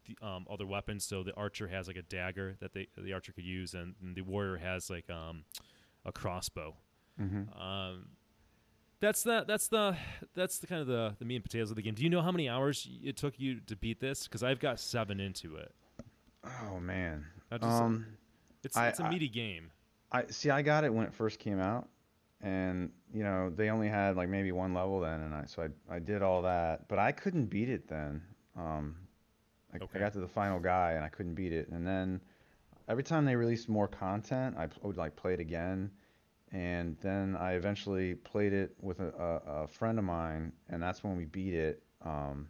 the 0.07 0.17
um, 0.27 0.47
other 0.51 0.67
weapons. 0.67 1.05
So 1.05 1.23
the 1.23 1.35
archer 1.35 1.69
has 1.69 1.87
like 1.87 1.97
a 1.97 2.03
dagger 2.03 2.57
that 2.61 2.73
they 2.75 2.89
the 2.99 3.13
archer 3.13 3.33
could 3.33 3.45
use, 3.45 3.75
and, 3.75 3.95
and 4.03 4.17
the 4.17 4.23
warrior 4.23 4.57
has 4.57 4.91
like 4.91 5.09
um, 5.11 5.45
a 6.05 6.13
crossbow. 6.13 6.75
Mm-hmm. 7.21 7.61
Um, 7.61 8.07
that's 8.99 9.23
the 9.23 9.45
that's 9.47 9.69
the 9.69 9.97
that's 10.35 10.59
the 10.59 10.67
kind 10.67 10.81
of 10.81 10.87
the 10.89 11.15
the 11.19 11.25
meat 11.25 11.37
and 11.37 11.45
potatoes 11.45 11.71
of 11.71 11.77
the 11.77 11.83
game. 11.83 11.95
Do 11.95 12.03
you 12.03 12.11
know 12.11 12.23
how 12.23 12.33
many 12.33 12.49
hours 12.49 12.89
it 13.03 13.17
took 13.17 13.39
you 13.39 13.61
to 13.67 13.77
beat 13.77 14.01
this? 14.01 14.25
Because 14.25 14.43
I've 14.43 14.59
got 14.59 14.81
seven 14.81 15.21
into 15.21 15.57
it. 15.57 15.73
Oh 16.45 16.81
man. 16.81 17.27
I 17.51 17.59
just- 17.59 17.71
Um, 17.83 18.07
It's 18.65 18.77
I- 18.77 18.89
it's 18.89 18.99
a 19.01 19.05
I- 19.05 19.11
meaty 19.11 19.29
game. 19.29 19.71
I 20.13 20.25
see. 20.29 20.51
I 20.51 20.63
got 20.63 20.85
it 20.85 20.93
when 20.93 21.07
it 21.07 21.13
first 21.15 21.39
came 21.39 21.61
out, 21.61 21.89
and 22.41 22.91
you 23.13 23.23
know 23.23 23.51
they 23.51 23.71
only 23.71 23.89
had 23.89 24.17
like 24.17 24.29
maybe 24.29 24.53
one 24.53 24.75
level 24.75 25.01
then, 25.01 25.21
and 25.21 25.35
I 25.35 25.45
so 25.47 25.63
I 25.65 25.97
I 25.97 25.99
did 25.99 26.23
all 26.23 26.43
that, 26.43 26.89
but 26.89 26.99
I 26.99 27.13
couldn't 27.13 27.47
beat 27.47 27.69
it 27.69 27.89
then. 27.89 28.23
Um, 28.57 28.97
I, 29.75 29.79
Okay. 29.81 29.99
I 29.99 29.99
got 30.01 30.13
to 30.15 30.21
the 30.21 30.29
final 30.29 30.59
guy 30.59 30.93
and 30.93 31.05
I 31.05 31.09
couldn't 31.09 31.35
beat 31.35 31.53
it, 31.53 31.69
and 31.69 31.87
then 31.87 32.21
every 32.89 33.03
time 33.03 33.25
they 33.25 33.37
released 33.37 33.69
more 33.69 33.89
content, 33.89 34.57
I 34.57 34.69
would 34.83 34.97
like 34.97 35.17
play 35.17 35.35
it 35.35 35.41
again, 35.41 35.91
and 36.53 36.97
then 37.01 37.37
I 37.37 37.55
eventually 37.55 38.15
played 38.15 38.53
it 38.53 38.77
with 38.81 39.01
a, 39.01 39.09
a, 39.47 39.63
a 39.65 39.67
friend 39.69 39.99
of 39.99 40.05
mine, 40.05 40.53
and 40.69 40.83
that's 40.83 41.03
when 41.05 41.17
we 41.17 41.25
beat 41.25 41.55
it. 41.55 41.83
Um, 42.03 42.49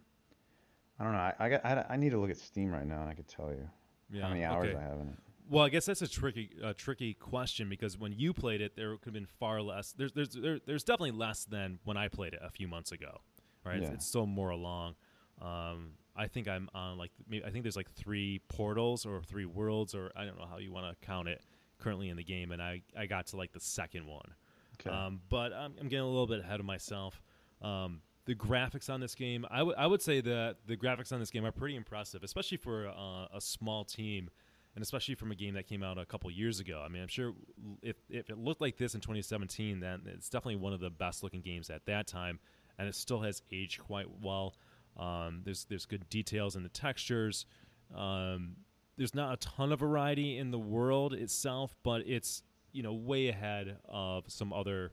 I 0.99 1.03
don't 1.03 1.13
know. 1.13 1.19
I 1.19 1.33
I, 1.39 1.49
got, 1.49 1.65
I 1.65 1.85
I 1.89 1.97
need 1.97 2.11
to 2.11 2.19
look 2.19 2.29
at 2.31 2.37
Steam 2.37 2.71
right 2.71 2.85
now, 2.85 3.01
and 3.01 3.09
I 3.09 3.13
could 3.15 3.27
tell 3.27 3.49
you 3.49 3.67
Yeah. 4.09 4.23
how 4.23 4.29
many 4.29 4.43
hours 4.43 4.67
okay. 4.67 4.77
I 4.77 4.81
have 4.81 4.99
in 4.99 5.09
it. 5.09 5.19
Well, 5.49 5.63
I 5.65 5.69
guess 5.69 5.85
that's 5.85 6.01
a 6.01 6.07
tricky, 6.07 6.49
uh, 6.63 6.73
tricky 6.75 7.13
question 7.13 7.69
because 7.69 7.97
when 7.97 8.11
you 8.13 8.33
played 8.33 8.61
it, 8.61 8.75
there 8.75 8.91
could 8.97 9.05
have 9.05 9.13
been 9.13 9.27
far 9.39 9.61
less. 9.61 9.93
There's, 9.93 10.11
there's, 10.13 10.29
there, 10.29 10.59
there's 10.65 10.83
definitely 10.83 11.11
less 11.11 11.45
than 11.45 11.79
when 11.85 11.95
I 11.97 12.07
played 12.09 12.33
it 12.33 12.39
a 12.43 12.49
few 12.49 12.67
months 12.67 12.91
ago, 12.91 13.21
right? 13.65 13.77
It's, 13.77 13.87
Yeah. 13.87 13.93
it's 13.93 14.05
still 14.05 14.25
more 14.25 14.49
along. 14.49 14.95
Um, 15.41 15.91
I 16.15 16.27
think 16.27 16.47
I'm 16.47 16.69
on 16.73 16.97
like, 16.97 17.11
maybe, 17.29 17.45
I 17.45 17.49
think 17.51 17.63
there's 17.63 17.75
like 17.75 17.91
three 17.91 18.41
portals 18.49 19.05
or 19.05 19.21
three 19.21 19.45
worlds, 19.45 19.93
or 19.95 20.11
I 20.15 20.25
don't 20.25 20.37
know 20.37 20.47
how 20.49 20.57
you 20.57 20.71
want 20.71 20.89
to 20.99 21.05
count 21.05 21.27
it 21.29 21.41
currently 21.79 22.09
in 22.09 22.17
the 22.17 22.23
game, 22.23 22.51
and 22.51 22.61
I, 22.61 22.81
I 22.97 23.05
got 23.05 23.27
to 23.27 23.37
like 23.37 23.53
the 23.53 23.59
second 23.59 24.05
one. 24.07 24.33
Okay. 24.81 24.89
Um, 24.95 25.21
but 25.29 25.53
I'm, 25.53 25.73
I'm 25.79 25.87
getting 25.87 26.05
a 26.05 26.07
little 26.07 26.27
bit 26.27 26.39
ahead 26.39 26.59
of 26.59 26.65
myself. 26.65 27.21
Um, 27.61 28.01
the 28.25 28.35
graphics 28.35 28.89
on 28.89 28.99
this 28.99 29.15
game, 29.15 29.45
I 29.49 29.63
would 29.63 29.75
would 29.79 30.01
say 30.01 30.19
that 30.21 30.57
the 30.67 30.75
graphics 30.75 31.13
on 31.13 31.19
this 31.19 31.31
game 31.31 31.45
are 31.45 31.51
pretty 31.51 31.75
impressive, 31.75 32.23
especially 32.23 32.57
for 32.57 32.89
uh, 32.89 33.27
a 33.33 33.39
small 33.39 33.85
team, 33.85 34.29
and 34.77 34.83
especially 34.83 35.15
from 35.15 35.31
a 35.31 35.35
game 35.35 35.55
that 35.55 35.67
came 35.67 35.81
out 35.81 35.97
a 35.97 36.05
couple 36.05 36.29
years 36.29 36.59
ago. 36.59 36.83
I 36.85 36.87
mean, 36.87 37.01
I'm 37.01 37.07
sure 37.07 37.33
if 37.81 37.95
if 38.11 38.29
it 38.29 38.37
looked 38.37 38.61
like 38.61 38.77
this 38.77 38.93
in 38.93 39.01
2017, 39.01 39.79
then 39.79 40.03
it's 40.05 40.29
definitely 40.29 40.57
one 40.57 40.71
of 40.71 40.79
the 40.79 40.91
best 40.91 41.23
looking 41.23 41.41
games 41.41 41.71
at 41.71 41.87
that 41.87 42.05
time, 42.05 42.37
and 42.77 42.87
it 42.87 42.93
still 42.93 43.21
has 43.21 43.41
aged 43.51 43.79
quite 43.79 44.05
well. 44.21 44.53
Um, 44.95 45.41
there's 45.43 45.65
there's 45.65 45.87
good 45.87 46.07
details 46.09 46.55
in 46.55 46.61
the 46.61 46.69
textures. 46.69 47.47
Um, 47.95 48.57
there's 48.97 49.15
not 49.15 49.33
a 49.33 49.37
ton 49.37 49.71
of 49.71 49.79
variety 49.79 50.37
in 50.37 50.51
the 50.51 50.59
world 50.59 51.15
itself, 51.15 51.75
but 51.81 52.03
it's 52.05 52.43
you 52.71 52.83
know 52.83 52.93
way 52.93 53.29
ahead 53.29 53.77
of 53.89 54.25
some 54.27 54.53
other 54.53 54.91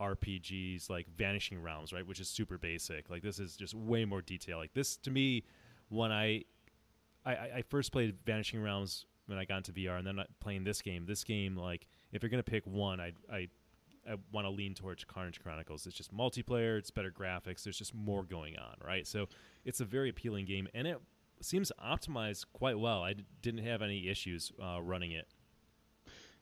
RPGs 0.00 0.88
like 0.88 1.06
Vanishing 1.14 1.60
Realms, 1.60 1.92
right, 1.92 2.06
which 2.06 2.20
is 2.20 2.28
super 2.30 2.56
basic. 2.56 3.10
Like 3.10 3.22
this 3.22 3.38
is 3.38 3.54
just 3.54 3.74
way 3.74 4.06
more 4.06 4.22
detail. 4.22 4.56
Like 4.56 4.72
this 4.72 4.96
to 4.96 5.10
me, 5.10 5.44
when 5.90 6.10
I 6.10 6.44
I, 7.26 7.32
I 7.34 7.50
I 7.56 7.62
first 7.68 7.92
played 7.92 8.16
Vanishing 8.24 8.62
Realms 8.62 9.04
when 9.30 9.38
I 9.38 9.44
got 9.44 9.58
into 9.58 9.72
VR, 9.72 9.98
and 9.98 10.06
then 10.06 10.20
playing 10.40 10.64
this 10.64 10.82
game. 10.82 11.06
This 11.06 11.24
game, 11.24 11.56
like 11.56 11.86
if 12.12 12.22
you're 12.22 12.30
gonna 12.30 12.42
pick 12.42 12.66
one, 12.66 13.00
I 13.00 13.12
I 13.32 13.48
I 14.10 14.16
want 14.32 14.46
to 14.46 14.50
lean 14.50 14.74
towards 14.74 15.04
Karnage 15.04 15.40
Chronicles. 15.40 15.86
It's 15.86 15.96
just 15.96 16.14
multiplayer. 16.14 16.78
It's 16.78 16.90
better 16.90 17.10
graphics. 17.10 17.62
There's 17.62 17.78
just 17.78 17.94
more 17.94 18.24
going 18.24 18.56
on, 18.58 18.76
right? 18.84 19.06
So 19.06 19.28
it's 19.64 19.80
a 19.80 19.84
very 19.84 20.08
appealing 20.08 20.46
game, 20.46 20.68
and 20.74 20.86
it 20.86 20.98
seems 21.40 21.70
optimized 21.82 22.46
quite 22.52 22.78
well. 22.78 23.02
I 23.02 23.14
d- 23.14 23.24
didn't 23.42 23.64
have 23.64 23.82
any 23.82 24.08
issues 24.08 24.52
uh, 24.62 24.80
running 24.82 25.12
it. 25.12 25.28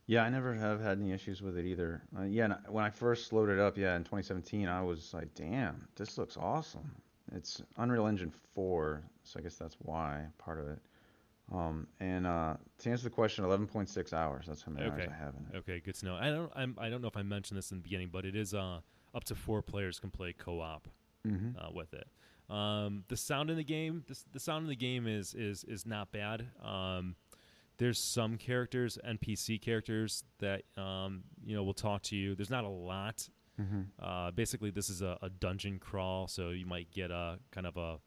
Yeah, 0.07 0.23
I 0.25 0.31
never 0.31 0.55
have 0.55 0.81
had 0.81 0.99
any 0.99 1.13
issues 1.13 1.43
with 1.43 1.59
it 1.59 1.67
either. 1.67 2.03
Uh, 2.19 2.23
yeah, 2.23 2.55
when 2.69 2.83
I 2.83 2.89
first 2.89 3.33
loaded 3.33 3.59
up, 3.59 3.77
yeah, 3.77 3.95
in 3.95 4.05
2017, 4.05 4.67
I 4.67 4.83
was 4.83 5.13
like, 5.13 5.35
"Damn, 5.35 5.87
this 5.97 6.17
looks 6.17 6.37
awesome." 6.39 6.91
It's 7.35 7.63
Unreal 7.77 8.07
Engine 8.07 8.33
4, 8.55 9.03
so 9.23 9.39
I 9.39 9.43
guess 9.43 9.57
that's 9.57 9.77
why 9.81 10.25
part 10.39 10.59
of 10.61 10.69
it. 10.69 10.79
Um, 11.53 11.87
and 11.99 12.27
uh, 12.27 12.57
to 12.79 12.91
answer 12.91 13.05
the 13.05 13.11
question, 13.11 13.45
11.6 13.45 14.13
hours. 14.13 14.45
That's 14.47 14.63
how 14.63 14.73
many 14.73 14.87
Okay. 14.87 15.03
hours 15.03 15.11
I 15.11 15.25
have 15.25 15.35
in 15.35 15.47
it. 15.47 15.57
Okay, 15.59 15.81
good 15.81 15.95
to 15.97 16.05
know. 16.05 16.15
I 16.17 16.29
don't 16.31 16.53
I'm, 16.55 16.77
I 16.79 16.91
don't 16.91 17.01
know 17.01 17.09
if 17.09 17.17
I 17.17 17.23
mentioned 17.23 17.57
this 17.57 17.71
in 17.71 17.79
the 17.79 17.83
beginning, 17.83 18.11
but 18.13 18.25
it 18.27 18.37
is 18.37 18.53
uh, 18.55 18.81
up 19.15 19.25
to 19.25 19.35
four 19.35 19.63
players 19.63 19.99
can 19.99 20.11
play 20.11 20.33
co-op 20.33 20.89
hmm 21.25 21.51
uh, 21.59 21.71
with 21.73 21.95
it. 21.95 22.07
Um, 22.51 23.05
the 23.09 23.17
sound 23.17 23.51
in 23.51 23.57
the 23.57 23.65
game, 23.65 24.05
the, 24.07 24.19
the 24.33 24.41
sound 24.41 24.65
in 24.65 24.69
the 24.69 24.77
game 24.77 25.07
is 25.07 25.35
is 25.35 25.65
is 25.65 25.87
not 25.87 26.13
bad. 26.13 26.47
Um, 26.63 27.17
there's 27.79 27.99
some 27.99 28.37
characters, 28.37 28.99
NPC 29.07 29.61
characters 29.61 30.25
that 30.41 30.63
um, 30.77 31.23
you 31.45 31.55
know 31.57 31.63
will 31.65 31.75
talk 31.75 32.03
to 32.05 32.17
you. 32.17 32.35
There's 32.35 32.51
not 32.51 32.65
a 32.65 32.69
lot. 32.69 33.29
hmm 33.57 33.83
Uh, 33.99 34.31
basically, 34.33 34.71
this 34.71 34.89
is 34.91 35.01
a, 35.03 35.17
a 35.23 35.31
dungeon 35.31 35.79
crawl, 35.79 36.29
so 36.29 36.51
you 36.51 36.67
might 36.67 36.91
get 36.91 37.11
a 37.11 37.39
kind 37.53 37.67
of 37.67 37.77
a 37.77 37.99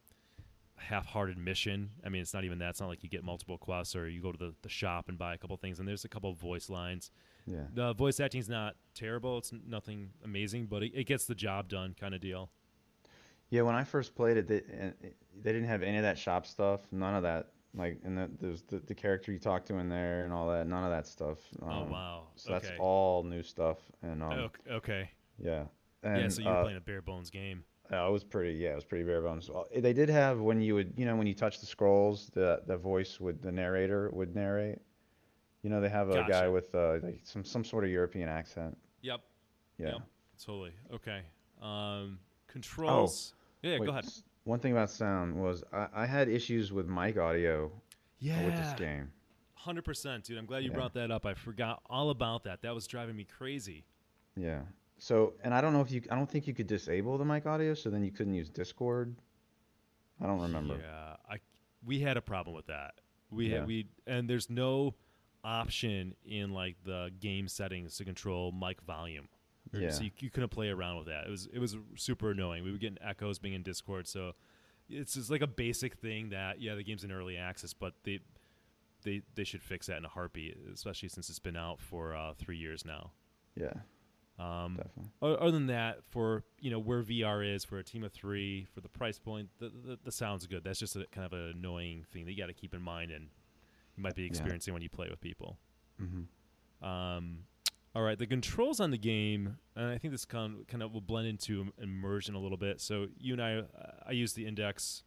half-hearted 0.81 1.37
mission. 1.37 1.91
I 2.05 2.09
mean, 2.09 2.21
it's 2.21 2.33
not 2.33 2.43
even 2.43 2.59
that. 2.59 2.71
It's 2.71 2.79
not 2.81 2.87
like 2.89 3.03
you 3.03 3.09
get 3.09 3.23
multiple 3.23 3.57
quests 3.57 3.95
or 3.95 4.09
you 4.09 4.21
go 4.21 4.31
to 4.31 4.37
the, 4.37 4.53
the 4.61 4.69
shop 4.69 5.09
and 5.09 5.17
buy 5.17 5.33
a 5.33 5.37
couple 5.37 5.55
things. 5.57 5.79
And 5.79 5.87
there's 5.87 6.05
a 6.05 6.09
couple 6.09 6.33
voice 6.33 6.69
lines. 6.69 7.11
Yeah. 7.45 7.63
The 7.73 7.93
voice 7.93 8.19
acting's 8.19 8.49
not 8.49 8.75
terrible. 8.93 9.37
It's 9.37 9.51
nothing 9.67 10.09
amazing, 10.23 10.65
but 10.67 10.83
it, 10.83 10.91
it 10.93 11.03
gets 11.05 11.25
the 11.25 11.35
job 11.35 11.67
done, 11.69 11.95
kind 11.99 12.13
of 12.13 12.21
deal. 12.21 12.49
Yeah, 13.49 13.63
when 13.63 13.75
I 13.75 13.83
first 13.83 14.15
played 14.15 14.37
it, 14.37 14.47
they, 14.47 14.61
they 15.41 15.51
didn't 15.51 15.67
have 15.67 15.83
any 15.83 15.97
of 15.97 16.03
that 16.03 16.17
shop 16.17 16.45
stuff. 16.45 16.81
None 16.91 17.15
of 17.15 17.23
that. 17.23 17.49
Like, 17.73 17.99
and 18.03 18.17
the, 18.17 18.29
there's 18.39 18.61
the, 18.63 18.79
the 18.79 18.93
character 18.93 19.31
you 19.31 19.39
talk 19.39 19.65
to 19.65 19.75
in 19.77 19.87
there 19.89 20.23
and 20.23 20.33
all 20.33 20.49
that. 20.51 20.67
None 20.67 20.83
of 20.83 20.89
that 20.91 21.07
stuff. 21.07 21.37
oh 21.61 21.67
Um, 21.69 21.89
wow. 21.89 22.23
So 22.35 22.53
okay. 22.53 22.67
that's 22.67 22.79
all 22.79 23.23
new 23.23 23.43
stuff. 23.43 23.77
And 24.01 24.21
um, 24.23 24.31
Ok- 24.31 24.59
okay. 24.69 25.09
yeah. 25.37 25.63
yeah, 26.03 26.27
so 26.27 26.41
you 26.41 26.47
were 26.47 26.55
uh, 26.55 26.61
playing 26.63 26.77
a 26.77 26.81
bare 26.81 27.01
bones 27.01 27.29
game. 27.29 27.63
Yeah, 27.89 28.07
it 28.07 28.11
was 28.11 28.23
pretty. 28.23 28.53
Yeah, 28.57 28.71
it 28.71 28.75
was 28.75 28.85
pretty 28.85 29.03
bare 29.03 29.21
bones. 29.21 29.49
Well, 29.49 29.67
They 29.75 29.93
did 29.93 30.09
have 30.09 30.39
when 30.39 30.61
you 30.61 30.75
would, 30.75 30.93
you 30.95 31.05
know, 31.05 31.15
when 31.15 31.27
you 31.27 31.33
touch 31.33 31.59
the 31.59 31.65
scrolls, 31.65 32.29
the 32.33 32.61
the 32.67 32.77
voice 32.77 33.19
would, 33.19 33.41
the 33.41 33.51
narrator 33.51 34.09
would 34.13 34.35
narrate. 34.35 34.79
You 35.63 35.69
know, 35.69 35.81
they 35.81 35.89
have 35.89 36.09
a 36.09 36.13
guy 36.23 36.27
Gotcha. 36.27 36.51
with 36.51 36.73
uh, 36.75 36.97
like 37.03 37.19
some 37.23 37.43
some 37.43 37.63
sort 37.63 37.83
of 37.83 37.89
European 37.89 38.29
accent. 38.29 38.77
Yep. 39.01 39.21
Yeah. 39.77 39.87
Yep. 39.87 40.01
Totally. 40.43 40.71
Okay. 40.93 41.21
Um, 41.61 42.17
controls. 42.47 43.33
yeah, 43.61 43.75
Oh, 43.75 43.79
Wait, 43.79 43.85
go 43.85 43.91
ahead. 43.91 44.05
s- 44.05 44.23
One 44.45 44.59
thing 44.59 44.71
about 44.71 44.89
sound 44.89 45.35
was 45.35 45.63
I, 45.73 45.87
I 45.93 46.05
had 46.05 46.29
issues 46.29 46.71
with 46.71 46.87
mic 46.87 47.17
audio 47.17 47.71
Yeah. 48.19 48.43
with 48.45 48.55
this 48.55 48.73
game. 48.73 49.11
Hundred 49.53 49.83
percent, 49.85 50.23
dude. 50.23 50.37
I'm 50.39 50.45
glad 50.47 50.63
you 50.63 50.69
Yeah. 50.71 50.75
brought 50.77 50.93
that 50.93 51.11
up. 51.11 51.25
I 51.25 51.33
forgot 51.35 51.81
all 51.89 52.09
about 52.09 52.43
that. 52.45 52.61
That 52.63 52.73
was 52.73 52.87
driving 52.87 53.15
me 53.15 53.25
crazy. 53.25 53.83
Yeah. 54.35 54.61
So, 55.03 55.33
and 55.43 55.51
I 55.51 55.61
don't 55.61 55.73
know 55.73 55.81
if 55.81 55.89
you, 55.91 56.03
I 56.11 56.15
don't 56.15 56.29
think 56.29 56.45
you 56.45 56.53
could 56.53 56.67
disable 56.67 57.17
the 57.17 57.25
mic 57.25 57.47
audio, 57.47 57.73
so 57.73 57.89
then 57.89 58.03
you 58.03 58.11
couldn't 58.11 58.35
use 58.35 58.49
Discord. 58.49 59.15
I 60.21 60.27
don't 60.27 60.39
remember. 60.39 60.75
Yeah, 60.79 61.15
I 61.27 61.37
we 61.83 61.99
had 62.01 62.17
a 62.17 62.21
problem 62.21 62.55
with 62.55 62.67
that. 62.67 62.93
We 63.31 63.47
Yeah. 63.47 63.57
had 63.61 63.67
we 63.67 63.87
and 64.05 64.29
there's 64.29 64.47
no 64.47 64.93
option 65.43 66.13
in 66.23 66.51
like 66.53 66.75
the 66.85 67.09
game 67.19 67.47
settings 67.47 67.97
to 67.97 68.05
control 68.05 68.51
mic 68.51 68.79
volume. 68.83 69.27
Yeah. 69.73 69.89
So 69.89 70.03
you, 70.03 70.11
you 70.19 70.29
couldn't 70.29 70.49
play 70.49 70.69
around 70.69 70.97
with 70.97 71.07
that. 71.07 71.25
It 71.25 71.31
was 71.31 71.47
it 71.51 71.57
was 71.57 71.75
super 71.95 72.29
annoying. 72.29 72.63
We 72.63 72.71
were 72.71 72.77
getting 72.77 72.99
echoes 73.01 73.39
being 73.39 73.55
in 73.55 73.63
Discord, 73.63 74.07
so 74.07 74.33
it's 74.87 75.15
just 75.15 75.31
like 75.31 75.41
a 75.41 75.47
basic 75.47 75.95
thing 75.95 76.29
that 76.29 76.61
yeah, 76.61 76.75
the 76.75 76.83
game's 76.83 77.03
in 77.03 77.11
early 77.11 77.37
access, 77.37 77.73
but 77.73 77.95
they 78.03 78.19
they 79.01 79.23
they 79.33 79.45
should 79.45 79.63
fix 79.63 79.87
that 79.87 79.97
in 79.97 80.05
a 80.05 80.09
heartbeat, 80.09 80.57
especially 80.71 81.09
since 81.09 81.27
it's 81.27 81.39
been 81.39 81.57
out 81.57 81.79
for 81.79 82.15
uh, 82.15 82.35
three 82.35 82.57
years 82.57 82.85
now. 82.85 83.09
Yeah, 83.55 83.73
Um, 84.41 84.79
other 85.21 85.51
than 85.51 85.67
that, 85.67 85.99
for 86.09 86.43
you 86.59 86.71
know 86.71 86.79
where 86.79 87.03
VR 87.03 87.43
is 87.55 87.63
for 87.63 87.77
a 87.79 87.83
team 87.83 88.03
of 88.03 88.11
three, 88.11 88.65
for 88.73 88.81
the 88.81 88.89
price 88.89 89.19
point, 89.19 89.49
the 89.59 89.69
the, 89.69 89.99
the 90.03 90.11
sound's 90.11 90.47
good. 90.47 90.63
That's 90.63 90.79
just 90.79 90.95
a 90.95 91.05
kind 91.11 91.25
of 91.25 91.33
an 91.33 91.53
annoying 91.57 92.05
thing 92.11 92.25
that 92.25 92.31
you 92.31 92.37
got 92.37 92.47
to 92.47 92.53
keep 92.53 92.73
in 92.73 92.81
mind, 92.81 93.11
and 93.11 93.27
you 93.95 94.03
might 94.03 94.15
be 94.15 94.25
experiencing 94.25 94.73
when 94.73 94.81
you 94.81 94.89
play 94.89 95.07
with 95.09 95.21
people. 95.21 95.57
hmm 95.99 96.23
Um, 96.85 97.39
all 97.93 98.01
right, 98.01 98.17
the 98.17 98.25
controls 98.25 98.79
on 98.79 98.89
the 98.91 98.97
game, 98.97 99.57
and 99.75 99.85
I 99.85 99.97
think 99.97 100.11
this 100.13 100.25
kind 100.25 100.65
kind 100.67 100.81
of 100.81 100.93
will 100.93 101.01
blend 101.01 101.27
into 101.27 101.71
immersion 101.77 102.33
a 102.35 102.39
little 102.39 102.57
bit. 102.57 102.79
So 102.81 103.07
you 103.19 103.33
and 103.33 103.43
I, 103.43 103.57
uh, 103.57 103.63
I 104.07 104.11
use 104.13 104.33
the 104.33 104.45
index. 104.47 105.03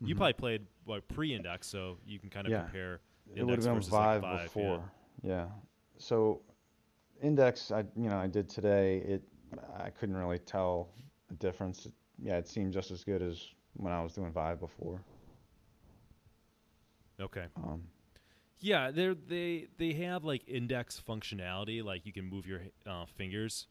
You 0.00 0.14
Mhm. 0.14 0.16
probably 0.16 0.32
played 0.32 0.66
what 0.84 1.06
pre-index, 1.08 1.66
so 1.68 1.98
you 2.06 2.18
can 2.18 2.30
kind 2.30 2.46
of 2.46 2.50
Yeah. 2.52 2.62
compare. 2.62 2.94
It 3.26 3.42
would 3.44 3.50
Index 3.50 3.64
have 3.66 3.74
been 3.74 3.80
versus, 3.80 3.92
like, 3.92 4.04
Vive 4.04 4.22
Vive, 4.22 4.38
yeah. 4.38 4.44
before. 4.44 4.92
Yeah. 5.22 5.48
So, 5.98 6.42
Index, 7.22 7.70
I 7.70 7.84
you 7.96 8.08
know 8.08 8.16
I 8.18 8.26
did 8.26 8.48
today. 8.48 8.98
It 8.98 9.22
I 9.78 9.90
couldn't 9.90 10.16
really 10.16 10.38
tell 10.40 10.88
a 11.30 11.34
difference. 11.34 11.88
Yeah, 12.22 12.36
it 12.38 12.48
seemed 12.48 12.72
just 12.72 12.90
as 12.90 13.04
good 13.04 13.22
as 13.22 13.46
when 13.74 13.92
I 13.92 14.02
was 14.02 14.12
doing 14.12 14.32
Vive 14.32 14.60
before. 14.60 15.00
Okay. 17.20 17.46
Um, 17.56 17.82
Yeah, 18.58 18.90
they 18.90 19.14
they 19.14 19.66
they 19.78 19.92
have 20.04 20.24
like 20.24 20.42
index 20.48 21.00
functionality, 21.00 21.82
like 21.84 22.06
you 22.06 22.12
can 22.12 22.24
move 22.24 22.46
your 22.46 22.62
uh, 22.86 23.06
fingers, 23.06 23.66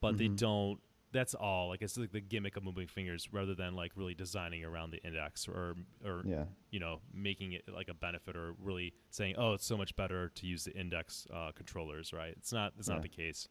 but 0.00 0.16
they 0.18 0.28
Mhm. 0.28 0.36
don't. 0.36 0.80
That's 1.10 1.34
all. 1.34 1.68
Like 1.68 1.80
it's 1.80 1.96
like 1.96 2.12
the 2.12 2.20
gimmick 2.20 2.56
of 2.56 2.64
moving 2.64 2.86
fingers, 2.86 3.28
rather 3.32 3.54
than 3.54 3.74
like 3.74 3.92
really 3.96 4.14
designing 4.14 4.62
around 4.64 4.90
the 4.90 5.02
index 5.02 5.48
or 5.48 5.74
or 6.04 6.22
yeah. 6.24 6.44
you 6.70 6.80
know 6.80 7.00
making 7.14 7.52
it 7.52 7.62
like 7.72 7.88
a 7.88 7.94
benefit 7.94 8.36
or 8.36 8.52
really 8.62 8.92
saying, 9.10 9.34
oh, 9.38 9.54
it's 9.54 9.64
so 9.64 9.76
much 9.76 9.96
better 9.96 10.28
to 10.28 10.46
use 10.46 10.64
the 10.64 10.72
index 10.74 11.26
uh, 11.32 11.50
controllers. 11.54 12.12
Right? 12.12 12.34
It's 12.36 12.52
not. 12.52 12.72
It's 12.78 12.88
Yeah. 12.88 12.94
not 12.94 13.02
the 13.02 13.08
case. 13.08 13.48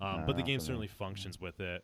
Um, 0.00 0.20
No, 0.20 0.26
but 0.26 0.36
the 0.36 0.42
game 0.42 0.60
certainly 0.60 0.86
functions 0.86 1.40
with 1.40 1.60
it. 1.60 1.82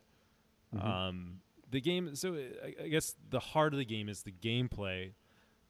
Mhm. 0.75 0.85
Um, 0.85 1.41
the 1.71 1.81
game. 1.81 2.15
So 2.15 2.35
I, 2.35 2.85
I 2.85 2.89
guess 2.89 3.17
the 3.31 3.41
heart 3.41 3.73
of 3.73 3.79
the 3.79 3.85
game 3.87 4.09
is 4.11 4.23
the 4.25 4.33
gameplay, 4.33 5.13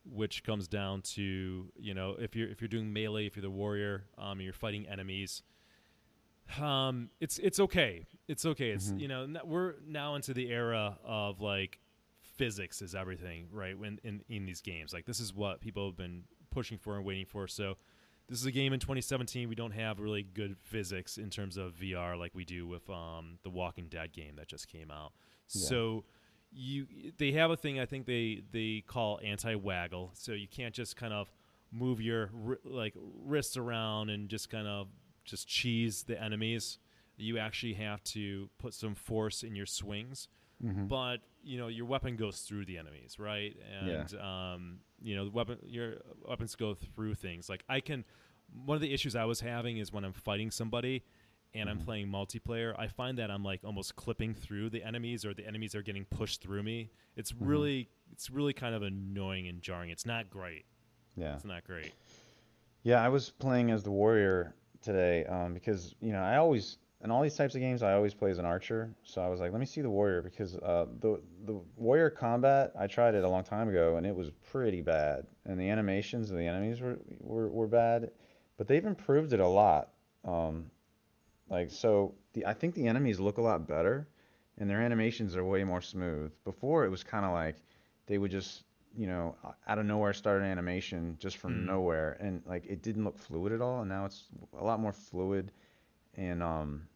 which 0.05 0.43
comes 0.43 0.67
down 0.69 1.03
to 1.03 1.71
you 1.79 1.95
know 1.95 2.17
if 2.19 2.35
you're 2.35 2.49
if 2.49 2.61
you're 2.61 2.69
doing 2.69 2.93
melee, 2.93 3.27
if 3.27 3.37
you're 3.37 3.43
the 3.43 3.51
warrior, 3.51 4.07
um, 4.19 4.33
and 4.33 4.43
you're 4.43 4.53
fighting 4.53 4.87
enemies. 4.89 5.43
Um, 6.61 7.11
it's 7.21 7.39
it's 7.39 7.59
okay. 7.61 8.07
It's 8.29 8.45
okay. 8.47 8.71
It's 8.71 8.91
Mhm. 8.93 9.01
you 9.01 9.09
know 9.09 9.27
we're 9.45 9.75
now 9.87 10.15
into 10.15 10.35
the 10.35 10.51
era 10.51 10.99
of 11.05 11.41
like 11.41 11.81
physics 12.21 12.83
is 12.83 12.95
everything, 12.95 13.49
right? 13.51 13.79
When 13.79 13.99
in 14.05 14.23
in 14.29 14.45
these 14.47 14.61
games, 14.61 14.93
like 14.93 15.07
this 15.07 15.21
is 15.21 15.33
what 15.35 15.61
people 15.61 15.87
have 15.87 15.97
been 15.97 16.25
pushing 16.51 16.79
for 16.79 16.97
and 16.97 17.05
waiting 17.05 17.27
for. 17.27 17.47
So 17.49 17.77
this 18.29 18.41
is 18.41 18.47
a 18.47 18.53
game 18.53 18.73
in 18.73 18.81
2017. 18.81 19.49
We 19.49 19.55
don't 19.55 19.73
have 19.73 20.01
really 20.01 20.23
good 20.23 20.57
physics 20.59 21.19
in 21.19 21.29
terms 21.31 21.57
of 21.57 21.75
VR 21.75 22.17
like 22.17 22.35
we 22.35 22.45
do 22.45 22.67
with 22.67 22.89
um, 22.89 23.39
the 23.43 23.51
Walking 23.51 23.89
Dead 23.89 24.13
game 24.13 24.37
that 24.37 24.49
just 24.49 24.69
came 24.69 24.91
out. 24.91 25.13
Yeah. 25.49 25.67
So 25.69 26.05
you 26.53 26.87
they 27.19 27.33
have 27.33 27.51
a 27.51 27.57
thing 27.57 27.81
I 27.81 27.87
think 27.87 28.07
they 28.07 28.43
they 28.53 28.83
call 28.87 29.19
anti-waggle. 29.23 30.13
So 30.15 30.33
you 30.33 30.47
can't 30.49 30.75
just 30.75 30.97
kind 30.97 31.13
of 31.13 31.33
move 31.73 32.01
your 32.01 32.31
like 32.65 32.95
wrists 32.97 33.57
around 33.57 34.11
and 34.11 34.29
just 34.29 34.49
kind 34.51 34.69
of 34.69 34.89
just 35.25 35.49
cheese 35.49 36.05
the 36.05 36.21
enemies. 36.23 36.79
You 37.17 37.39
actually 37.39 37.75
have 37.75 38.03
to 38.05 38.49
put 38.59 38.75
some 38.75 38.95
force 38.95 39.43
in 39.43 39.55
your 39.55 39.67
swings 39.67 40.29
Mhm. 40.63 40.87
but 40.89 41.17
you 41.43 41.59
know 41.59 41.67
your 41.67 41.85
weapon 41.85 42.15
goes 42.17 42.41
through 42.43 42.65
the 42.65 42.79
enemies, 42.79 43.19
right? 43.19 43.57
And 43.83 44.15
um, 44.21 44.79
you 45.03 45.17
know 45.17 45.25
the 45.25 45.31
weapon 45.33 45.59
your 45.67 45.97
weapons 46.27 46.55
go 46.55 46.75
through 46.75 47.17
things. 47.17 47.49
Like 47.49 47.65
I 47.69 47.81
can, 47.81 48.05
one 48.65 48.77
of 48.77 48.81
the 48.81 48.93
issues 48.95 49.17
I 49.17 49.25
was 49.25 49.41
having 49.41 49.79
is 49.79 49.93
when 49.93 50.05
I'm 50.05 50.13
fighting 50.13 50.51
somebody 50.53 51.03
and 51.53 51.69
I'm 51.69 51.81
Mhm. 51.81 51.85
playing 51.85 52.07
multiplayer, 52.09 52.75
I 52.79 52.87
find 52.87 53.19
that 53.19 53.31
I'm 53.33 53.43
like 53.45 53.65
almost 53.65 53.97
clipping 53.97 54.33
through 54.33 54.71
the 54.71 54.83
enemies, 54.85 55.25
or 55.25 55.35
the 55.35 55.47
enemies 55.47 55.75
are 55.75 55.83
getting 55.83 56.05
pushed 56.05 56.41
through 56.41 56.63
me. 56.63 56.91
It's 57.17 57.33
Mhm. 57.33 57.47
really, 57.49 57.89
it's 58.13 58.31
really 58.31 58.53
kind 58.53 58.75
of 58.75 58.83
annoying 58.83 59.47
and 59.49 59.61
jarring. 59.61 59.91
It's 59.91 60.07
not 60.07 60.31
great. 60.31 60.65
Yeah. 61.17 61.35
It's 61.35 61.45
not 61.45 61.65
great. 61.65 61.93
Yeah, 62.85 63.03
I 63.03 63.09
was 63.09 63.31
playing 63.31 63.71
as 63.71 63.83
the 63.83 63.91
warrior 63.91 64.55
today 64.85 65.25
um, 65.25 65.55
because 65.55 65.95
you 66.01 66.13
know 66.13 66.21
I 66.21 66.37
always 66.37 66.79
in 67.03 67.11
all 67.11 67.23
these 67.23 67.35
types 67.35 67.55
of 67.55 67.61
games 67.61 67.83
I 67.83 67.93
always 67.93 68.15
play 68.15 68.31
as 68.31 68.39
an 68.39 68.45
archer. 68.47 68.95
So 69.03 69.21
I 69.21 69.29
was 69.29 69.41
like, 69.41 69.53
let 69.53 69.61
me 69.61 69.67
see 69.67 69.83
the 69.83 69.91
warrior 69.91 70.23
because 70.23 70.57
uh, 70.57 70.87
the 71.01 71.21
the 71.47 71.61
warrior 71.77 72.11
combat 72.11 72.73
I 72.79 72.87
tried 72.87 73.15
it 73.15 73.25
a 73.25 73.29
long 73.29 73.45
time 73.45 73.69
ago 73.69 73.97
and 73.97 74.07
it 74.07 74.15
was 74.15 74.31
pretty 74.51 74.81
bad, 74.81 75.27
and 75.45 75.59
the 75.59 75.69
animations 75.69 76.31
of 76.31 76.39
the 76.39 76.47
enemies 76.47 76.81
were 76.81 76.99
were, 77.21 77.49
were 77.49 77.67
bad, 77.67 78.11
but 78.57 78.69
they've 78.69 78.85
improved 78.85 79.33
it 79.33 79.41
a 79.41 79.49
lot. 79.49 79.91
Um, 80.25 80.71
like 81.51 81.71
so, 81.71 82.15
the 82.33 82.47
I 82.47 82.55
think 82.55 82.75
the 82.75 82.87
enemies 82.87 83.21
look 83.21 83.39
a 83.39 83.43
lot 83.43 83.69
better, 83.69 84.09
and 84.59 84.69
their 84.69 84.81
animations 84.81 85.37
are 85.37 85.45
way 85.45 85.65
more 85.65 85.83
smooth. 85.83 86.33
Before 86.45 86.85
it 86.85 86.91
was 86.91 87.03
kind 87.03 87.25
of 87.25 87.33
like 87.33 87.57
they 88.07 88.19
would 88.19 88.31
just 88.31 88.65
you 88.97 89.07
know, 89.07 89.37
out 89.67 89.79
of 89.79 89.87
nowhere 89.87 90.13
started 90.13 90.45
an 90.45 90.51
animation 90.51 91.17
just 91.19 91.37
from 91.39 91.65
Mm. 91.65 91.67
nowhere, 91.67 92.17
and 92.21 92.43
like 92.47 92.67
it 92.67 92.83
didn't 92.83 93.05
look 93.05 93.19
fluid 93.19 93.53
at 93.53 93.61
all, 93.61 93.81
and 93.81 93.89
now 93.89 94.05
it's 94.05 94.29
a 94.59 94.65
lot 94.65 94.81
more 94.81 94.93
fluid, 94.93 95.53
and 96.17 96.43
um, 96.43 96.87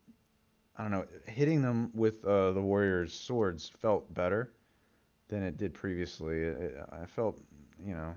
I 0.77 0.83
don't 0.83 0.91
know, 0.93 1.07
hitting 1.27 1.63
them 1.63 1.91
with 1.95 2.25
uh, 2.25 2.53
the 2.53 2.61
warrior's 2.61 3.13
swords 3.13 3.69
felt 3.69 4.13
better 4.15 4.53
than 5.29 5.43
it 5.43 5.57
did 5.57 5.75
previously. 5.75 6.43
It, 6.43 6.61
it- 6.61 6.87
I 6.93 7.07
felt, 7.07 7.41
you 7.85 7.95
know, 7.95 8.15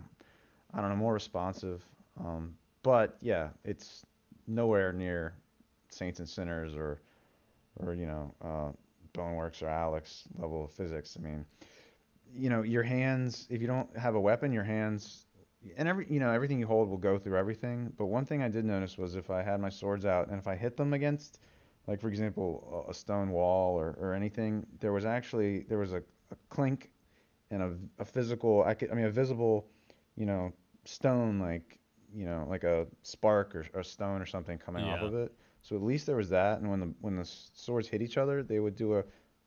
I 0.73 0.81
don't 0.81 0.89
know, 0.89 0.95
more 0.95 1.13
responsive, 1.13 1.83
um, 2.19 2.55
but 2.83 3.17
yeah, 3.21 3.49
it's 3.63 4.05
nowhere 4.47 4.91
near 4.93 5.33
Saints 5.89 6.19
and 6.19 6.27
Sinners 6.29 6.75
or, 6.75 7.01
or 7.77 7.93
you 7.93 8.05
know, 8.05 8.33
uh, 8.41 8.71
Boneworks 9.13 9.61
or 9.61 9.67
Alyx 9.67 10.23
level 10.37 10.63
of 10.65 10.71
physics. 10.71 11.17
I 11.19 11.23
mean 11.23 11.45
you 12.35 12.49
know 12.49 12.61
your 12.61 12.83
hands 12.83 13.47
if 13.49 13.61
you 13.61 13.67
don't 13.67 13.95
have 13.97 14.15
a 14.15 14.19
weapon 14.19 14.51
your 14.51 14.63
hands 14.63 15.25
and 15.77 15.87
every 15.87 16.07
you 16.09 16.19
know 16.19 16.31
everything 16.31 16.59
you 16.59 16.67
hold 16.67 16.89
will 16.89 16.97
go 16.97 17.17
through 17.17 17.37
everything. 17.37 17.91
But 17.97 18.05
one 18.07 18.25
thing 18.25 18.41
i 18.41 18.47
did 18.47 18.65
notice 18.65 18.97
was 18.97 19.15
if 19.15 19.29
i 19.29 19.41
had 19.41 19.59
my 19.59 19.69
swords 19.69 20.05
out 20.05 20.29
and 20.29 20.37
if 20.37 20.47
i 20.47 20.55
hit 20.55 20.77
them 20.77 20.93
against 20.93 21.39
like 21.87 21.99
for 21.99 22.07
example 22.07 22.85
a 22.87 22.91
a 22.91 22.93
stone 22.93 23.29
wall 23.29 23.77
or, 23.79 23.95
or 23.99 24.13
anything 24.13 24.65
there 24.79 24.93
was 24.93 25.05
actually 25.05 25.61
there 25.69 25.77
was 25.77 25.93
a, 25.93 25.97
a 26.31 26.35
clink 26.49 26.89
and 27.51 27.61
a, 27.61 27.73
a 27.99 28.05
physical 28.05 28.63
i 28.63 28.73
could 28.73 28.91
i 28.91 28.93
mean 28.93 29.05
a 29.05 29.11
visible 29.11 29.67
you 30.15 30.25
know 30.25 30.51
stone 30.85 31.39
like 31.39 31.79
you 32.13 32.25
know 32.25 32.45
like 32.49 32.63
a 32.63 32.87
spark 33.03 33.55
or, 33.55 33.65
or 33.73 33.83
stone 33.83 34.21
or 34.21 34.25
something 34.25 34.57
coming 34.57 34.83
off 34.83 35.01
of 35.01 35.15
it. 35.15 35.31
So 35.63 35.75
at 35.75 35.83
least 35.83 36.07
there 36.07 36.15
was 36.15 36.29
that. 36.29 36.59
And 36.59 36.69
when 36.69 36.79
the 36.79 36.93
when 37.01 37.15
the 37.15 37.25
swords 37.25 37.87
hit 37.87 38.01
each 38.01 38.17
other 38.17 38.43
they 38.43 38.59
would 38.59 38.75
do 38.75 38.97
a 38.97 39.03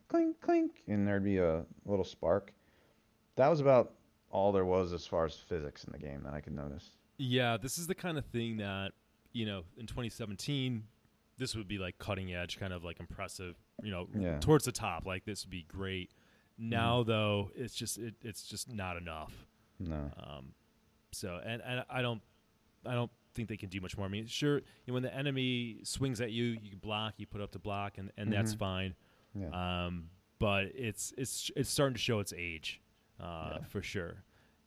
clink 0.08 0.40
clink 0.40 0.82
and 0.86 1.06
there'd 1.06 1.24
be 1.24 1.38
a 1.38 1.64
little 1.84 2.04
spark 2.04 2.52
that 3.36 3.48
was 3.48 3.60
about 3.60 3.92
all 4.30 4.52
there 4.52 4.64
was 4.64 4.92
as 4.92 5.06
far 5.06 5.24
as 5.24 5.34
physics 5.34 5.84
in 5.84 5.92
the 5.92 5.98
game 5.98 6.22
that 6.24 6.34
I 6.34 6.40
could 6.40 6.54
notice. 6.54 6.90
Yeah, 7.18 7.56
this 7.56 7.78
is 7.78 7.86
the 7.86 7.94
kind 7.94 8.18
of 8.18 8.24
thing 8.26 8.56
that, 8.58 8.92
you 9.32 9.46
know, 9.46 9.62
in 9.76 9.86
2017, 9.86 10.82
this 11.38 11.54
would 11.54 11.68
be 11.68 11.78
like 11.78 11.98
cutting 11.98 12.32
edge, 12.34 12.58
kind 12.58 12.72
of 12.72 12.82
like 12.84 12.98
impressive, 13.00 13.56
you 13.82 13.90
know, 13.90 14.08
Yeah. 14.16 14.38
towards 14.40 14.64
the 14.64 14.72
top. 14.72 15.06
Like 15.06 15.24
this 15.24 15.44
would 15.44 15.50
be 15.50 15.62
great. 15.68 16.10
Now 16.58 17.02
though, 17.02 17.50
it's 17.56 17.74
just 17.74 17.98
it, 17.98 18.14
it's 18.22 18.44
just 18.44 18.68
not 18.72 18.96
enough. 18.96 19.32
No. 19.80 20.10
Um, 20.16 20.54
so 21.12 21.40
and 21.44 21.60
and 21.64 21.84
I 21.90 22.02
don't 22.02 22.22
I 22.86 22.94
don't 22.94 23.10
think 23.34 23.48
they 23.48 23.56
can 23.56 23.68
do 23.68 23.80
much 23.80 23.96
more. 23.96 24.06
I 24.06 24.08
mean, 24.08 24.26
sure, 24.26 24.56
you 24.58 24.62
know, 24.86 24.94
when 24.94 25.02
the 25.02 25.12
enemy 25.14 25.78
swings 25.82 26.20
at 26.20 26.30
you, 26.30 26.56
you 26.62 26.76
block, 26.76 27.14
you 27.16 27.26
put 27.26 27.40
up 27.40 27.50
to 27.52 27.58
block, 27.58 27.98
and 27.98 28.12
and 28.16 28.32
that's 28.32 28.54
Mhm. 28.54 28.58
fine. 28.58 28.94
Yeah. 29.34 29.86
Um, 29.86 30.10
but 30.38 30.66
it's 30.76 31.12
it's 31.18 31.50
it's 31.56 31.70
starting 31.70 31.94
to 31.94 32.00
show 32.00 32.20
its 32.20 32.32
age, 32.36 32.80
uh, 33.20 33.58
Yeah. 33.60 33.64
for 33.66 33.82
sure. 33.82 34.24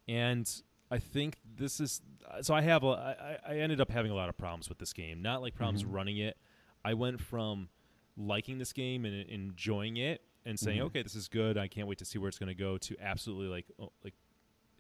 And 0.07 0.49
I 0.89 0.99
think 0.99 1.37
this 1.57 1.79
is 1.79 2.01
so. 2.41 2.53
I 2.53 2.61
have 2.61 2.83
a 2.83 3.39
I, 3.45 3.53
I 3.53 3.57
ended 3.59 3.81
up 3.81 3.91
having 3.91 4.11
a 4.11 4.15
lot 4.15 4.29
of 4.29 4.37
problems 4.37 4.69
with 4.69 4.77
this 4.79 4.93
game. 4.93 5.21
Not 5.21 5.41
like 5.41 5.53
problems 5.55 5.83
Mhm. 5.83 5.93
running 5.93 6.17
it. 6.17 6.37
I 6.85 6.93
went 6.93 7.19
from 7.19 7.69
liking 8.15 8.57
this 8.57 8.71
game 8.73 9.03
and 9.05 9.29
enjoying 9.29 9.97
it 9.97 10.21
and 10.45 10.57
saying, 10.57 10.79
Mhm. 10.79 10.85
okay, 10.85 11.01
this 11.03 11.13
is 11.15 11.27
good. 11.27 11.57
I 11.57 11.67
can't 11.67 11.87
wait 11.89 11.97
to 11.99 12.05
see 12.05 12.17
where 12.19 12.29
it's 12.29 12.39
going 12.39 12.47
to 12.47 12.55
go. 12.55 12.77
To 12.77 12.95
absolutely 13.01 13.47
like 13.47 13.65
oh, 13.79 13.91
like 14.03 14.13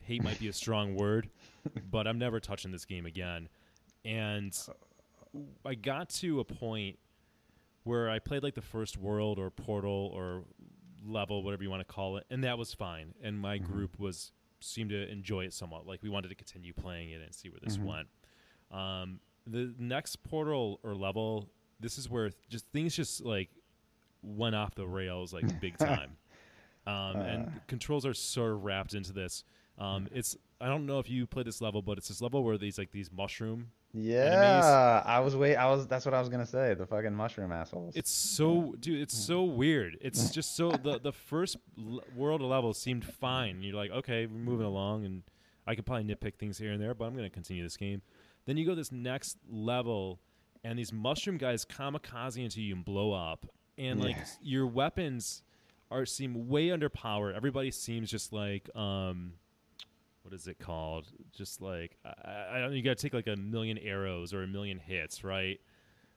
hate 0.01 0.23
might 0.23 0.39
be 0.39 0.47
a 0.47 0.53
strong 0.53 0.95
word, 0.95 1.29
but 1.91 2.07
I'm 2.07 2.17
never 2.17 2.39
touching 2.39 2.71
this 2.71 2.85
game 2.85 3.05
again. 3.05 3.49
And 4.05 4.57
I 5.65 5.75
got 5.75 6.09
to 6.11 6.39
a 6.39 6.45
point 6.45 6.97
where 7.83 8.09
I 8.09 8.19
played 8.19 8.43
like 8.43 8.55
the 8.55 8.61
first 8.61 8.97
world 8.97 9.37
or 9.39 9.49
portal 9.49 10.09
or 10.13 10.45
level, 11.07 11.43
whatever 11.43 11.63
you 11.63 11.69
want 11.69 11.81
to 11.87 11.93
call 11.93 12.17
it, 12.17 12.25
and 12.29 12.43
that 12.43 12.57
was 12.57 12.73
fine. 12.73 13.13
And 13.21 13.39
my 13.39 13.57
Mhm. 13.59 13.63
group 13.65 13.99
was 13.99 14.31
seemed 14.59 14.89
to 14.89 15.07
enjoy 15.11 15.45
it 15.45 15.53
somewhat. 15.53 15.85
Like 15.85 16.01
we 16.01 16.09
wanted 16.09 16.29
to 16.29 16.35
continue 16.35 16.73
playing 16.73 17.11
it 17.11 17.21
and 17.21 17.33
see 17.33 17.49
where 17.49 17.59
this 17.61 17.77
Mhm. 17.77 17.83
went. 17.85 18.07
Um, 18.71 19.19
the 19.45 19.73
next 19.77 20.17
portal 20.23 20.79
or 20.83 20.95
level, 20.95 21.49
this 21.79 21.97
is 21.97 22.09
where 22.09 22.31
just 22.49 22.65
things 22.71 22.95
just 22.95 23.23
like 23.23 23.49
went 24.23 24.55
off 24.55 24.73
the 24.75 24.87
rails 24.87 25.31
like 25.33 25.59
big 25.59 25.77
time. 25.77 26.17
Um, 26.85 27.21
and 27.21 27.47
Uh. 27.47 27.59
controls 27.67 28.05
are 28.05 28.13
sort 28.13 28.53
of 28.53 28.63
wrapped 28.63 28.93
into 28.93 29.13
this. 29.13 29.43
Um, 29.77 30.07
it's 30.11 30.35
I 30.59 30.67
don't 30.67 30.85
know 30.87 30.97
if 30.99 31.07
you 31.09 31.27
played 31.27 31.45
this 31.45 31.61
level, 31.61 31.81
but 31.83 31.97
it's 31.99 32.07
this 32.07 32.19
level 32.21 32.43
where 32.43 32.57
these 32.57 32.77
like 32.79 32.91
these 32.91 33.11
mushroom. 33.11 33.71
Yeah, 33.93 35.01
I 35.05 35.19
was 35.19 35.35
wait. 35.35 35.55
I 35.55 35.65
was. 35.69 35.87
That's 35.87 36.05
what 36.05 36.13
I 36.13 36.19
was 36.19 36.29
gonna 36.29 36.45
say. 36.45 36.73
The 36.73 36.85
fucking 36.85 37.13
mushroom 37.13 37.51
assholes. 37.51 37.95
It's 37.95 38.11
so 38.11 38.75
dude, 38.79 39.01
it's 39.01 39.17
so 39.17 39.43
weird. 39.43 39.97
It's 40.01 40.29
just 40.29 40.55
so 40.55 40.71
the 40.71 40.99
the 40.99 41.11
first 41.11 41.57
l- 41.77 42.01
world 42.15 42.41
level 42.41 42.73
seemed 42.73 43.05
fine. 43.05 43.61
You're 43.61 43.75
like, 43.75 43.91
okay, 43.91 44.25
we're 44.25 44.37
moving 44.37 44.67
along, 44.67 45.05
and 45.05 45.23
I 45.65 45.75
could 45.75 45.85
probably 45.85 46.03
nitpick 46.03 46.35
things 46.35 46.57
here 46.57 46.71
and 46.71 46.81
there, 46.81 46.93
but 46.93 47.05
I'm 47.05 47.15
gonna 47.15 47.29
continue 47.29 47.63
this 47.63 47.77
game. 47.77 48.01
Then 48.45 48.57
you 48.57 48.65
go 48.65 48.75
this 48.75 48.91
next 48.91 49.37
level, 49.49 50.19
and 50.63 50.77
these 50.77 50.93
mushroom 50.93 51.37
guys 51.37 51.65
kamikaze 51.65 52.43
into 52.43 52.61
you 52.61 52.75
and 52.75 52.85
blow 52.85 53.13
up, 53.13 53.45
and 53.77 53.99
like 53.99 54.15
Yeah. 54.17 54.25
your 54.41 54.67
weapons 54.67 55.41
are 55.89 56.05
seem 56.05 56.49
way 56.49 56.67
underpowered. 56.67 57.35
Everybody 57.35 57.71
seems 57.71 58.11
just 58.11 58.31
like 58.33 58.69
um, 58.75 59.33
what 60.27 60.33
is 60.33 60.47
it 60.47 60.59
called? 60.59 61.07
Just 61.31 61.61
like 61.61 61.97
I, 62.03 62.09
I 62.09 62.57
I 62.57 62.59
don't. 62.59 62.73
You 62.73 62.81
got 62.83 62.97
to 62.97 63.01
take 63.01 63.13
like 63.13 63.27
a 63.27 63.35
million 63.37 63.77
arrows 63.77 64.33
or 64.33 64.43
a 64.43 64.47
million 64.47 64.77
hits, 64.77 65.23
right? 65.23 65.59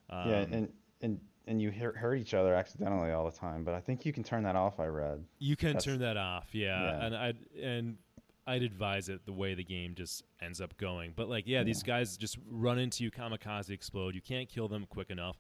Um, 0.09 0.29
yeah, 0.29 0.45
and 0.51 0.69
and 1.01 1.21
and 1.47 1.63
you 1.63 1.71
hurt, 1.71 2.17
each 2.19 2.35
other 2.35 2.55
accidentally 2.55 3.13
all 3.13 3.25
the 3.25 3.37
time. 3.37 3.63
But 3.65 3.75
I 3.75 3.81
think 3.81 4.05
you 4.05 4.13
can 4.13 4.23
turn 4.25 4.43
that 4.43 4.57
off. 4.57 4.81
I 4.81 4.87
read. 4.87 5.25
You 5.39 5.57
can 5.57 5.69
That's- 5.69 5.85
turn 5.85 6.01
that 6.01 6.17
off, 6.17 6.49
yeah. 6.53 6.83
Yeah. 6.83 7.05
And 7.07 7.17
I'd 7.17 7.37
and 7.63 7.97
I'd 8.47 8.63
advise 8.63 9.09
it 9.09 9.25
the 9.27 9.33
way 9.33 9.55
the 9.55 9.63
game 9.65 9.95
just 9.95 10.25
ends 10.43 10.61
up 10.61 10.77
going. 10.77 11.13
But 11.15 11.29
like, 11.29 11.45
yeah, 11.47 11.63
these 11.63 11.83
guys 11.85 12.17
just 12.17 12.37
run 12.51 12.79
into 12.81 13.05
you, 13.05 13.11
kamikaze 13.13 13.71
explode. 13.71 14.15
You 14.17 14.21
can't 14.23 14.49
kill 14.49 14.67
them 14.67 14.87
quick 14.91 15.11
enough. 15.11 15.37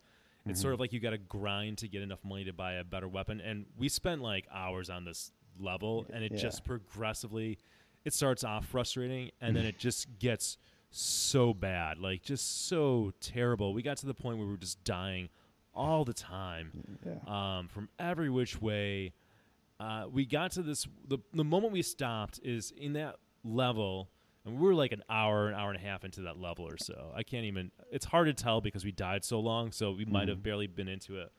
It's 0.46 0.58
Mm-hmm. 0.58 0.62
sort 0.62 0.74
of 0.74 0.80
like 0.80 0.92
you 0.92 1.00
got 1.00 1.10
to 1.10 1.18
grind 1.18 1.78
to 1.78 1.88
get 1.88 2.00
enough 2.02 2.24
money 2.24 2.44
to 2.44 2.52
buy 2.52 2.74
a 2.74 2.84
better 2.84 3.08
weapon. 3.08 3.40
And 3.40 3.66
we 3.76 3.88
spent 3.90 4.22
like 4.22 4.46
hours 4.52 4.88
on 4.88 5.04
this 5.04 5.32
level, 5.58 6.06
and 6.12 6.24
it 6.24 6.32
Yeah. 6.32 6.38
just 6.38 6.64
progressively, 6.64 7.58
it 8.04 8.12
starts 8.14 8.44
off 8.44 8.66
frustrating, 8.66 9.30
and 9.40 9.54
then 9.54 9.64
it 9.66 9.78
just 9.78 10.18
gets 10.18 10.56
so 10.90 11.52
bad, 11.54 11.98
like 11.98 12.22
just 12.22 12.66
so 12.68 13.12
terrible. 13.20 13.72
We 13.74 13.82
got 13.82 13.96
to 13.98 14.06
the 14.06 14.14
point 14.14 14.38
where 14.38 14.46
we 14.46 14.52
were 14.52 14.58
just 14.58 14.82
dying 14.84 15.28
all 15.74 16.04
the 16.04 16.12
time 16.14 16.98
Yeah. 17.06 17.58
um, 17.58 17.68
from 17.68 17.88
every 17.98 18.28
which 18.30 18.60
way. 18.60 19.12
Uh, 19.78 20.06
we 20.12 20.26
got 20.26 20.50
to 20.52 20.62
this. 20.62 20.86
The, 21.08 21.18
the 21.32 21.44
moment 21.44 21.72
we 21.72 21.82
stopped 21.82 22.40
is 22.42 22.72
in 22.76 22.94
that 22.94 23.16
level, 23.44 24.10
and 24.44 24.58
we 24.58 24.66
were 24.66 24.74
like 24.74 24.92
an 24.92 25.02
hour, 25.08 25.48
an 25.48 25.54
hour 25.54 25.70
and 25.70 25.78
a 25.78 25.82
half 25.82 26.04
into 26.04 26.22
that 26.22 26.38
level 26.38 26.66
or 26.66 26.76
so. 26.76 27.12
I 27.14 27.22
can't 27.22 27.44
even. 27.44 27.70
It's 27.92 28.04
hard 28.06 28.26
to 28.26 28.34
tell 28.34 28.60
because 28.60 28.84
we 28.84 28.92
died 28.92 29.24
so 29.24 29.38
long, 29.40 29.70
so 29.72 29.92
we 29.92 30.04
might 30.04 30.28
have 30.28 30.38
Mhm. 30.38 30.42
barely 30.42 30.66
been 30.66 30.88
into 30.88 31.18
it. 31.20 31.32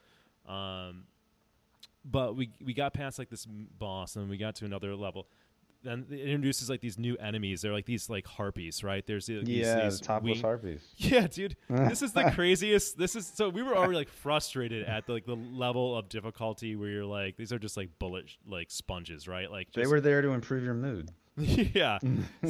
Um, 0.49 1.03
but 2.03 2.35
we 2.35 2.49
we 2.63 2.73
got 2.73 2.93
past 2.93 3.19
like 3.19 3.29
this 3.29 3.45
boss, 3.45 4.15
and 4.15 4.27
we 4.29 4.37
got 4.37 4.55
to 4.55 4.65
another 4.65 4.95
level. 4.95 5.27
Then 5.83 6.05
it 6.11 6.19
introduces 6.19 6.69
like 6.69 6.81
these 6.81 6.99
new 6.99 7.15
enemies. 7.17 7.61
They're 7.61 7.73
like 7.73 7.85
these 7.85 8.09
like 8.09 8.27
harpies, 8.27 8.83
right? 8.83 9.05
There's 9.05 9.25
these, 9.25 9.43
yeah, 9.47 9.83
these 9.85 9.99
the 9.99 10.05
topless 10.05 10.33
wing- 10.35 10.41
harpies. 10.41 10.81
yeah, 10.97 11.27
dude. 11.27 11.55
This 11.69 12.01
is 12.01 12.13
the 12.13 12.29
craziest. 12.35 12.97
This 12.97 13.15
is 13.15 13.25
so 13.33 13.49
we 13.49 13.63
were 13.63 13.75
already 13.75 13.95
like 13.95 14.09
frustrated 14.23 14.85
at 14.85 15.05
the, 15.07 15.13
like 15.13 15.25
the 15.25 15.35
level 15.35 15.97
of 15.97 16.07
difficulty 16.09 16.75
where 16.75 16.89
you're 16.89 17.05
like 17.05 17.35
these 17.37 17.51
are 17.51 17.59
just 17.59 17.77
like 17.77 17.89
bullet 17.99 18.29
sh- 18.29 18.35
like 18.47 18.69
sponges, 18.69 19.27
right? 19.27 19.49
Like 19.49 19.71
They 19.73 19.87
were 19.87 20.01
there 20.01 20.21
to 20.21 20.29
improve 20.29 20.63
your 20.63 20.75
mood. 20.75 21.09
yeah. 21.37 21.97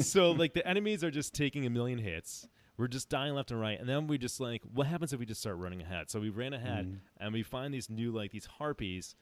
so 0.00 0.32
like 0.32 0.54
the 0.54 0.66
enemies 0.66 1.02
are 1.04 1.10
just 1.10 1.34
taking 1.34 1.66
a 1.66 1.70
million 1.70 1.98
hits. 1.98 2.48
We're 2.76 2.88
just 2.88 3.08
dying 3.08 3.34
left 3.34 3.50
and 3.50 3.60
right, 3.60 3.78
and 3.78 3.88
then 3.88 4.06
we 4.06 4.16
just 4.18 4.40
like, 4.40 4.62
what 4.72 4.86
happens 4.86 5.12
if 5.12 5.20
we 5.20 5.26
just 5.26 5.40
start 5.40 5.56
running 5.58 5.82
ahead? 5.82 6.10
So 6.10 6.18
we 6.20 6.30
ran 6.30 6.52
ahead, 6.54 6.86
Mhm. 6.86 6.96
and 7.20 7.32
we 7.32 7.42
find 7.42 7.72
these 7.72 7.88
new 7.90 8.10
like 8.12 8.30
these 8.32 8.46
harpies, 8.46 9.14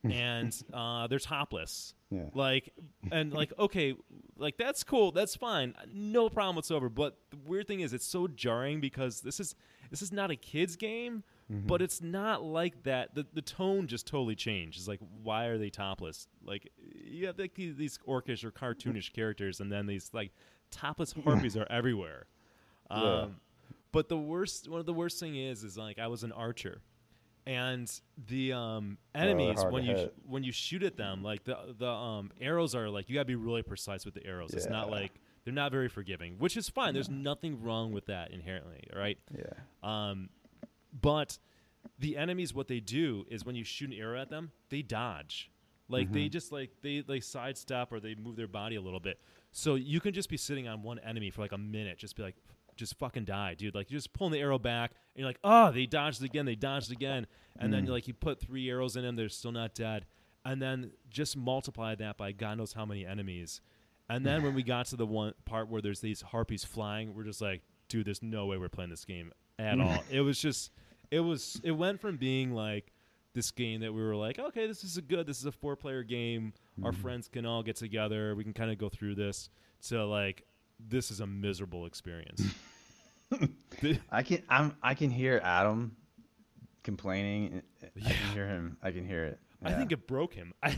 and 0.10 0.54
uh, 0.72 1.06
they're 1.08 1.18
topless. 1.18 1.94
Yeah. 2.10 2.30
Like 2.34 2.72
and 3.12 3.32
like 3.32 3.52
okay, 3.58 3.94
like 4.36 4.56
that's 4.56 4.84
cool, 4.84 5.12
that's 5.12 5.34
fine, 5.36 5.74
no 5.92 6.28
problem 6.28 6.56
whatsoever. 6.56 6.88
But 6.88 7.18
the 7.30 7.36
weird 7.44 7.66
thing 7.66 7.80
is, 7.80 7.92
it's 7.92 8.06
so 8.06 8.28
jarring 8.28 8.80
because 8.80 9.20
this 9.20 9.40
is 9.40 9.54
this 9.90 10.02
is 10.02 10.12
not 10.12 10.30
a 10.30 10.36
kids 10.36 10.76
game, 10.76 11.24
Mm-hmm. 11.50 11.66
but 11.66 11.80
it's 11.80 12.02
not 12.02 12.42
like 12.44 12.82
that. 12.82 13.14
The 13.14 13.26
the 13.32 13.40
tone 13.40 13.86
just 13.86 14.06
totally 14.06 14.34
changed. 14.36 14.78
It's 14.78 14.86
like 14.86 15.00
why 15.22 15.46
are 15.46 15.56
they 15.56 15.70
topless? 15.70 16.28
Like 16.44 16.70
you 17.02 17.26
have 17.26 17.38
like 17.38 17.54
these, 17.54 17.74
these 17.74 17.98
orcish 18.06 18.44
or 18.44 18.50
cartoonish 18.50 19.14
characters, 19.14 19.60
and 19.60 19.72
then 19.72 19.86
these 19.86 20.10
like 20.12 20.32
topless 20.70 21.12
harpies 21.24 21.56
are 21.56 21.66
everywhere. 21.70 22.26
Um, 22.90 23.02
Yeah. 23.02 23.26
But 23.92 24.10
the 24.10 24.18
worst, 24.18 24.68
one 24.68 24.78
of 24.80 24.84
the 24.84 24.92
worst 24.92 25.18
thing 25.18 25.36
is, 25.36 25.64
is 25.64 25.78
like 25.78 25.98
I 25.98 26.08
was 26.08 26.22
an 26.22 26.32
archer, 26.32 26.82
and 27.48 27.90
the 28.28 28.52
um, 28.52 28.98
Oh, 29.14 29.18
enemies 29.20 29.56
hard 29.58 29.72
when 29.72 29.84
you 29.84 29.94
hit. 29.96 30.14
when 30.26 30.42
you 30.44 30.52
shoot 30.52 30.82
at 30.82 30.96
them, 30.96 31.22
like 31.24 31.44
the 31.44 31.56
the 31.76 31.88
um, 31.88 32.30
arrows 32.40 32.74
are 32.74 32.88
like 32.90 33.08
you 33.08 33.14
gotta 33.14 33.24
be 33.24 33.34
really 33.36 33.62
precise 33.62 34.04
with 34.04 34.14
the 34.14 34.24
arrows. 34.26 34.52
It's 34.52 34.68
not 34.68 34.90
like 34.90 35.12
they're 35.44 35.54
not 35.54 35.72
very 35.72 35.88
forgiving, 35.88 36.34
which 36.38 36.56
is 36.58 36.68
fine. 36.68 36.92
There's 36.92 37.08
nothing 37.08 37.62
wrong 37.62 37.92
with 37.92 38.06
that 38.06 38.30
inherently, 38.32 38.84
all 38.92 39.00
right? 39.00 39.18
Yeah. 39.34 39.44
Um, 39.82 40.28
but 40.92 41.38
the 41.98 42.16
enemies, 42.18 42.52
what 42.54 42.68
they 42.68 42.80
do 42.80 43.24
is 43.30 43.44
when 43.46 43.54
you 43.54 43.64
shoot 43.64 43.90
an 43.90 43.96
arrow 43.96 44.20
at 44.20 44.28
them, 44.28 44.52
they 44.68 44.82
dodge. 44.82 45.50
Like 45.88 46.12
they 46.12 46.26
Mhm. 46.26 46.32
just 46.32 46.52
like 46.52 46.70
they 46.82 47.02
like 47.08 47.22
sidestep 47.22 47.90
or 47.92 47.98
they 47.98 48.14
move 48.14 48.36
their 48.36 48.46
body 48.46 48.76
a 48.76 48.80
little 48.82 49.00
bit. 49.00 49.20
So 49.52 49.74
you 49.76 50.00
can 50.00 50.12
just 50.12 50.28
be 50.28 50.36
sitting 50.36 50.68
on 50.68 50.82
one 50.82 50.98
enemy 50.98 51.30
for 51.30 51.40
like 51.40 51.52
a 51.52 51.58
minute, 51.58 51.96
just 51.96 52.14
be 52.14 52.22
like, 52.22 52.36
just 52.78 52.98
fucking 52.98 53.24
die, 53.26 53.52
dude. 53.54 53.74
Like 53.74 53.90
you're 53.90 53.98
just 53.98 54.14
pulling 54.14 54.32
the 54.32 54.40
arrow 54.40 54.58
back, 54.58 54.92
and 55.14 55.20
you're 55.20 55.28
like, 55.28 55.40
oh, 55.44 55.70
they 55.70 55.84
dodged 55.84 56.22
again, 56.24 56.46
they 56.46 56.54
dodged 56.54 56.90
again, 56.90 57.26
and 57.58 57.72
then 57.72 57.82
Mm. 57.82 57.86
you 57.88 57.92
like 57.92 58.08
you 58.08 58.14
put 58.14 58.40
three 58.40 58.70
arrows 58.70 58.96
in 58.96 59.02
them, 59.02 59.16
they're 59.16 59.28
still 59.28 59.52
not 59.52 59.74
dead, 59.74 60.06
and 60.44 60.62
then 60.62 60.92
just 61.10 61.36
multiply 61.36 61.94
that 61.96 62.16
by 62.16 62.32
God 62.32 62.56
knows 62.56 62.72
how 62.72 62.86
many 62.86 63.04
enemies, 63.04 63.60
and 64.08 64.24
then 64.24 64.42
when 64.42 64.54
we 64.54 64.62
got 64.62 64.86
to 64.86 64.96
the 64.96 65.04
one 65.06 65.34
part 65.44 65.68
where 65.68 65.82
there's 65.82 66.00
these 66.00 66.22
harpies 66.22 66.64
flying, 66.64 67.14
we're 67.14 67.24
just 67.24 67.42
like, 67.42 67.60
dude, 67.88 68.06
there's 68.06 68.22
no 68.22 68.46
way 68.46 68.56
we're 68.56 68.68
playing 68.70 68.90
this 68.90 69.04
game 69.04 69.32
at 69.58 69.78
all. 69.80 70.02
It 70.10 70.20
was 70.22 70.40
just, 70.40 70.70
it 71.10 71.20
was, 71.20 71.60
it 71.64 71.72
went 71.72 72.00
from 72.00 72.16
being 72.16 72.52
like 72.52 72.92
this 73.34 73.50
game 73.50 73.80
that 73.80 73.92
we 73.92 74.00
were 74.00 74.16
like, 74.16 74.38
okay, 74.38 74.66
this 74.66 74.82
is 74.84 74.96
a 74.96 75.02
good, 75.02 75.26
this 75.26 75.38
is 75.38 75.44
a 75.46 75.52
four 75.52 75.76
player 75.76 76.02
game. 76.02 76.54
Our 76.82 76.92
Mhm. 76.92 76.96
friends 76.96 77.28
can 77.28 77.44
all 77.44 77.62
get 77.62 77.76
together. 77.76 78.34
We 78.34 78.42
can 78.44 78.52
kind 78.54 78.70
of 78.70 78.78
go 78.78 78.88
through 78.88 79.16
this. 79.16 79.50
To 79.88 80.04
like, 80.06 80.44
this 80.78 81.10
is 81.10 81.20
a 81.20 81.26
miserable 81.26 81.86
experience. 81.86 82.42
I 84.10 84.22
can 84.22 84.42
I'm 84.48 84.74
I 84.82 84.94
can 84.94 85.10
hear 85.10 85.40
Adam 85.44 85.96
complaining. 86.82 87.62
I 87.82 88.00
can 88.10 88.32
hear 88.34 88.46
him. 88.46 88.76
I 88.82 88.90
can 88.90 89.06
hear 89.06 89.24
it. 89.24 89.38
I 89.62 89.72
think 89.74 89.90
it 89.92 90.06
broke 90.06 90.34
him. 90.34 90.54
I, 90.62 90.68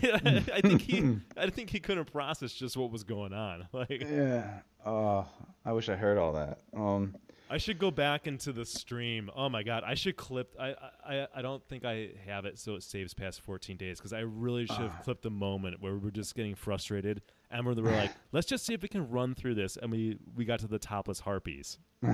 I 0.54 0.60
think 0.62 0.80
he, 0.80 1.18
I 1.36 1.50
think 1.50 1.68
he 1.68 1.80
couldn't 1.80 2.10
process 2.10 2.50
just 2.52 2.78
what 2.78 2.90
was 2.90 3.04
going 3.04 3.34
on. 3.34 3.68
Like, 3.74 4.00
Yeah. 4.00 4.60
Oh, 4.86 5.26
I 5.66 5.72
wish 5.72 5.88
I 5.90 5.96
heard 5.96 6.16
all 6.18 6.32
that. 6.32 6.60
Um. 6.74 7.14
I 7.52 7.58
should 7.58 7.78
go 7.80 7.90
back 7.90 8.26
into 8.28 8.52
the 8.52 8.64
stream. 8.64 9.28
Oh 9.34 9.48
my 9.48 9.62
god, 9.64 9.82
I 9.84 9.94
should 9.94 10.16
clip. 10.16 10.54
I 10.58 10.74
I, 11.06 11.26
I 11.34 11.42
don't 11.42 11.62
think 11.68 11.84
I 11.84 12.10
have 12.26 12.44
it, 12.46 12.58
so 12.58 12.74
it 12.76 12.82
saves 12.82 13.12
past 13.12 13.40
14 13.42 13.76
days 13.76 13.98
because 13.98 14.12
I 14.12 14.20
really 14.20 14.66
should 14.66 14.76
have 14.78 14.94
Ah. 14.98 15.02
clipped 15.02 15.22
the 15.22 15.30
moment 15.30 15.80
where 15.80 15.92
we 15.94 15.98
were 15.98 16.10
just 16.12 16.34
getting 16.34 16.54
frustrated 16.54 17.20
and 17.50 17.66
we 17.66 17.74
were 17.74 17.90
like, 17.90 18.12
let's 18.32 18.46
just 18.46 18.64
see 18.64 18.74
if 18.74 18.82
we 18.82 18.88
can 18.88 19.10
run 19.10 19.34
through 19.34 19.54
this, 19.54 19.76
and 19.76 19.90
we 19.90 20.18
we 20.36 20.44
got 20.44 20.60
to 20.60 20.68
the 20.68 20.78
topless 20.78 21.20
harpies. 21.20 21.78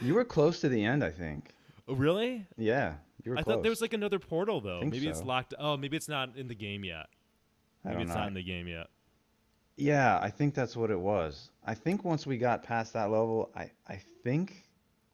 You 0.00 0.14
were 0.14 0.24
close 0.24 0.60
to 0.60 0.68
the 0.68 0.84
end, 0.84 1.04
I 1.04 1.10
think. 1.10 1.50
Oh, 1.86 1.94
really? 1.94 2.46
Yeah, 2.56 2.94
you 3.22 3.32
were 3.32 3.38
I 3.38 3.42
close. 3.42 3.54
thought 3.56 3.62
there 3.62 3.70
was 3.70 3.80
like 3.80 3.92
another 3.92 4.18
portal 4.18 4.60
though. 4.60 4.80
Maybe 4.82 5.06
it's 5.06 5.22
locked. 5.22 5.54
Oh, 5.58 5.76
maybe 5.76 5.96
it's 5.96 6.08
not 6.08 6.36
in 6.36 6.48
the 6.48 6.54
game 6.54 6.84
yet. 6.84 7.06
Maybe 7.84 8.02
it's 8.02 8.08
know. 8.08 8.16
not 8.16 8.28
in 8.28 8.34
the 8.34 8.42
game 8.42 8.66
yet. 8.66 8.88
Yeah, 9.76 10.18
I 10.20 10.30
think 10.30 10.54
that's 10.54 10.76
what 10.76 10.90
it 10.90 10.98
was. 10.98 11.50
I 11.64 11.74
think 11.74 12.04
once 12.04 12.26
we 12.26 12.38
got 12.38 12.62
past 12.62 12.92
that 12.94 13.10
level, 13.10 13.50
I 13.54 13.70
I 13.88 14.00
think 14.22 14.64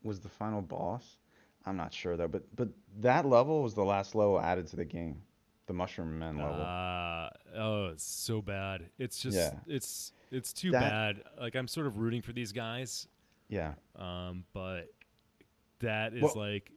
was 0.02 0.20
the 0.20 0.28
final 0.28 0.62
boss. 0.62 1.16
I'm 1.66 1.76
not 1.76 1.92
sure 1.92 2.16
though, 2.16 2.28
but 2.28 2.44
but 2.56 2.68
that 3.00 3.26
level 3.26 3.62
was 3.62 3.74
the 3.74 3.84
last 3.84 4.14
level 4.14 4.40
added 4.40 4.66
to 4.68 4.76
the 4.76 4.84
game, 4.84 5.20
the 5.70 5.74
Mushroom 5.74 6.18
Men 6.18 6.36
level. 6.36 6.60
Uh, 6.60 7.30
oh, 7.56 7.86
it's 7.92 8.02
so 8.02 8.42
bad. 8.42 8.90
It's 8.98 9.20
just 9.22 9.36
Yeah. 9.36 9.54
it's 9.68 10.12
it's 10.32 10.52
too 10.52 10.72
That- 10.72 10.80
bad. 10.80 11.24
Like 11.38 11.54
I'm 11.54 11.68
sort 11.68 11.86
of 11.86 11.98
rooting 11.98 12.22
for 12.22 12.32
these 12.32 12.50
guys, 12.50 13.06
yeah, 13.48 13.74
um, 13.94 14.44
but 14.52 14.92
that 15.78 16.12
is 16.14 16.22
Well- 16.22 16.34
like 16.36 16.72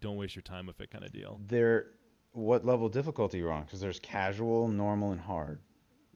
don't 0.00 0.16
waste 0.16 0.34
your 0.36 0.42
time 0.42 0.66
with 0.66 0.80
it 0.80 0.90
kind 0.92 1.04
of 1.04 1.12
deal. 1.12 1.40
there. 1.46 1.90
What 2.32 2.64
level 2.64 2.88
difficulty 2.88 3.38
you're 3.38 3.50
on? 3.52 3.64
Because 3.64 3.80
there's 3.80 3.98
casual, 3.98 4.68
normal, 4.68 5.10
and 5.10 5.20
hard. 5.20 5.60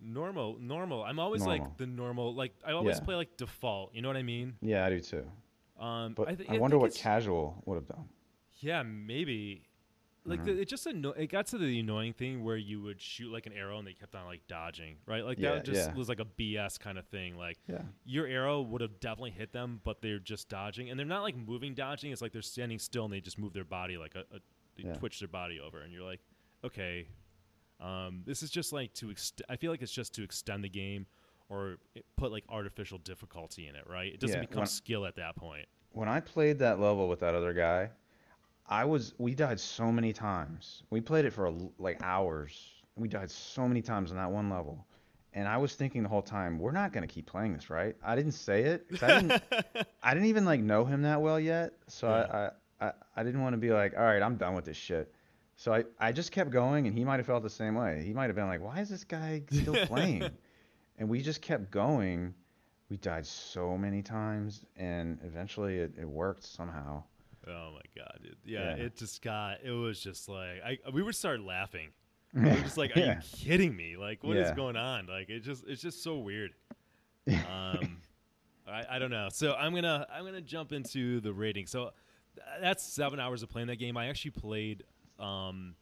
Normal, 0.01 0.57
normal. 0.61 1.03
I'm 1.03 1.19
always 1.19 1.43
Normal. 1.45 1.67
like 1.67 1.77
the 1.79 1.87
normal. 1.89 2.33
Like 2.35 2.55
I 2.65 2.71
always 2.73 2.99
Yeah. 2.99 3.05
play 3.05 3.17
like 3.17 3.37
default. 3.37 3.93
You 3.93 4.03
know 4.03 4.09
what 4.09 4.17
I 4.17 4.23
mean? 4.23 4.57
Yeah, 4.63 4.87
I 4.87 4.91
do 4.91 5.01
too. 5.01 5.29
Um, 5.81 6.15
But 6.15 6.29
I, 6.29 6.35
th- 6.37 6.49
I 6.49 6.59
wonder 6.59 6.77
think 6.77 6.83
what 6.83 6.95
casual 6.95 7.61
would 7.67 7.75
have 7.75 7.89
done. 7.89 8.09
Yeah, 8.61 8.85
maybe. 8.85 9.65
Like 10.27 10.41
Mhm. 10.41 10.45
the, 10.47 10.61
it 10.63 10.69
just 10.69 10.87
anno- 10.87 11.13
it 11.13 11.27
got 11.27 11.47
to 11.49 11.59
the 11.59 11.79
annoying 11.81 12.13
thing 12.15 12.43
where 12.45 12.57
you 12.57 12.81
would 12.83 13.01
shoot 13.01 13.31
like 13.33 13.47
an 13.47 13.53
arrow 13.53 13.79
and 13.79 13.87
they 13.87 13.93
kept 13.93 14.15
on 14.15 14.25
like 14.27 14.47
dodging, 14.49 14.97
right? 15.07 15.25
Like 15.25 15.39
Yeah, 15.39 15.55
that 15.57 15.65
just 15.65 15.91
yeah. 15.91 15.95
was 15.95 16.09
like 16.09 16.21
a 16.21 16.25
BS 16.25 16.79
kind 16.79 16.97
of 16.99 17.07
thing. 17.09 17.37
Like 17.37 17.59
Yeah. 17.69 17.83
your 18.05 18.27
arrow 18.27 18.63
would 18.63 18.81
have 18.81 19.01
definitely 19.01 19.33
hit 19.33 19.53
them, 19.53 19.81
but 19.85 20.01
they're 20.01 20.19
just 20.19 20.49
dodging, 20.49 20.89
and 20.91 20.99
they're 20.99 21.07
not 21.07 21.23
like 21.23 21.37
moving 21.37 21.75
dodging. 21.75 22.11
It's 22.13 22.23
like 22.23 22.33
they're 22.33 22.43
standing 22.43 22.79
still 22.79 23.05
and 23.05 23.13
they 23.13 23.21
just 23.21 23.39
move 23.39 23.53
their 23.53 23.65
body 23.65 23.97
like 23.99 24.15
a, 24.15 24.25
a 24.35 24.41
they 24.77 24.93
twitch 24.95 25.19
their 25.21 25.29
body 25.29 25.61
over, 25.61 25.81
and 25.81 25.93
you're 25.93 26.03
like, 26.03 26.21
okay, 26.65 27.07
um, 27.81 28.23
this 28.25 28.43
is 28.43 28.51
just 28.51 28.73
like 28.73 28.93
to 28.95 29.07
ext- 29.07 29.43
I 29.49 29.57
feel 29.57 29.71
like 29.71 29.83
it's 29.83 29.93
just 29.93 30.15
to 30.15 30.23
extend 30.23 30.65
the 30.65 30.69
game 30.69 31.07
or 31.49 31.77
it- 31.95 32.07
put 32.17 32.33
like 32.33 32.45
artificial 32.49 32.99
difficulty 32.99 33.67
in 33.69 33.77
it, 33.77 33.87
right? 33.87 34.13
It 34.13 34.21
doesn't 34.21 34.41
become 34.41 34.59
when- 34.61 34.67
skill 34.67 35.07
at 35.07 35.17
that 35.17 35.37
point. 35.37 35.67
When 35.91 36.09
I 36.09 36.19
played 36.21 36.59
that 36.61 36.81
level 36.81 37.09
with 37.09 37.21
that 37.21 37.35
other 37.35 37.53
guy, 37.53 37.91
I 38.67 38.85
was 38.85 39.15
we 39.19 39.35
died 39.35 39.61
so 39.61 39.93
many 39.93 40.13
times. 40.13 40.83
We 40.91 41.01
played 41.01 41.25
it 41.25 41.33
for 41.33 41.47
a 41.47 41.55
like 41.79 42.03
hours. 42.03 42.73
We 42.97 43.09
died 43.09 43.31
so 43.31 43.69
many 43.69 43.83
times 43.83 44.11
on 44.11 44.17
that 44.17 44.31
one 44.31 44.49
level. 44.49 44.87
And 45.33 45.49
I 45.49 45.57
was 45.57 45.75
thinking 45.75 46.05
the 46.05 46.09
whole 46.09 46.23
time, 46.23 46.61
we're 46.61 46.71
not 46.71 46.93
going 46.93 47.07
to 47.07 47.13
keep 47.13 47.27
playing 47.27 47.55
this, 47.55 47.69
right? 47.69 47.97
I 48.05 48.15
didn't 48.15 48.33
say 48.33 48.63
it. 48.63 48.87
I 49.03 49.21
didn't 49.21 49.43
I 50.03 50.15
didn't 50.15 50.29
even 50.29 50.45
like 50.45 50.61
know 50.61 50.85
him 50.85 51.03
that 51.03 51.21
well 51.21 51.41
yet, 51.41 51.73
so 51.89 52.09
I, 52.09 52.51
I, 52.81 52.87
I, 52.87 52.93
I 53.17 53.23
didn't 53.25 53.43
want 53.43 53.55
to 53.55 53.59
be 53.59 53.71
like, 53.71 53.95
all 53.97 54.05
right, 54.05 54.23
I'm 54.23 54.37
done 54.37 54.55
with 54.55 54.65
this 54.65 54.77
shit. 54.77 55.13
So 55.57 55.73
I, 55.73 55.85
I 55.99 56.13
just 56.13 56.33
kept 56.33 56.51
going, 56.51 56.87
and 56.87 56.97
he 56.97 57.05
might 57.05 57.17
have 57.17 57.27
felt 57.27 57.43
the 57.43 57.51
same 57.51 57.75
way. 57.75 58.03
He 58.05 58.13
might 58.13 58.27
have 58.27 58.35
been 58.35 58.47
like, 58.47 58.63
why 58.63 58.81
is 58.81 58.89
this 58.89 59.05
guy 59.05 59.43
still 59.51 59.75
playing? 59.87 60.31
and 60.99 61.09
we 61.09 61.21
just 61.21 61.43
kept 61.43 61.71
going. 61.71 62.35
We 62.89 62.97
died 62.97 63.27
so 63.27 63.79
many 63.79 64.03
times, 64.03 64.65
and 64.77 65.19
eventually 65.25 65.79
it, 65.79 65.95
it 66.01 66.09
worked 66.09 66.45
somehow. 66.45 67.03
Oh 67.47 67.73
my 67.73 67.81
god, 67.97 68.19
dude. 68.23 68.37
Yeah, 68.45 68.77
Yeah. 68.77 68.85
it 68.85 68.97
just 68.97 69.23
got. 69.23 69.59
It 69.65 69.71
was 69.73 70.01
just 70.01 70.29
like 70.29 70.63
I. 70.65 70.79
We 70.93 71.03
would 71.03 71.15
start 71.15 71.41
laughing. 71.41 71.89
We 72.35 72.43
were 72.43 72.57
just 72.63 72.77
like, 72.77 72.97
are 72.97 73.01
Yeah. 73.01 73.21
you 73.21 73.39
kidding 73.47 73.77
me? 73.77 73.97
Like, 73.97 74.25
what 74.25 74.37
is 74.37 74.49
Yeah. 74.49 74.55
going 74.57 74.77
on? 74.77 75.07
Like, 75.07 75.29
it 75.31 75.41
just, 75.41 75.63
it's 75.69 75.81
just 75.81 76.03
so 76.03 76.19
weird. 76.19 76.51
Um, 77.29 77.99
I, 78.67 78.85
I 78.91 78.99
don't 78.99 79.11
know. 79.11 79.29
So 79.31 79.53
I'm 79.55 79.75
gonna, 79.75 80.07
I'm 80.13 80.25
gonna 80.25 80.41
jump 80.41 80.73
into 80.73 81.21
the 81.21 81.33
rating. 81.33 81.67
So 81.67 81.93
that's 82.61 82.83
seven 82.85 83.21
hours 83.21 83.43
of 83.43 83.51
playing 83.51 83.69
that 83.69 83.77
game. 83.77 83.97
I 83.97 84.09
actually 84.09 84.33
played, 84.33 84.83
um, 85.21 85.75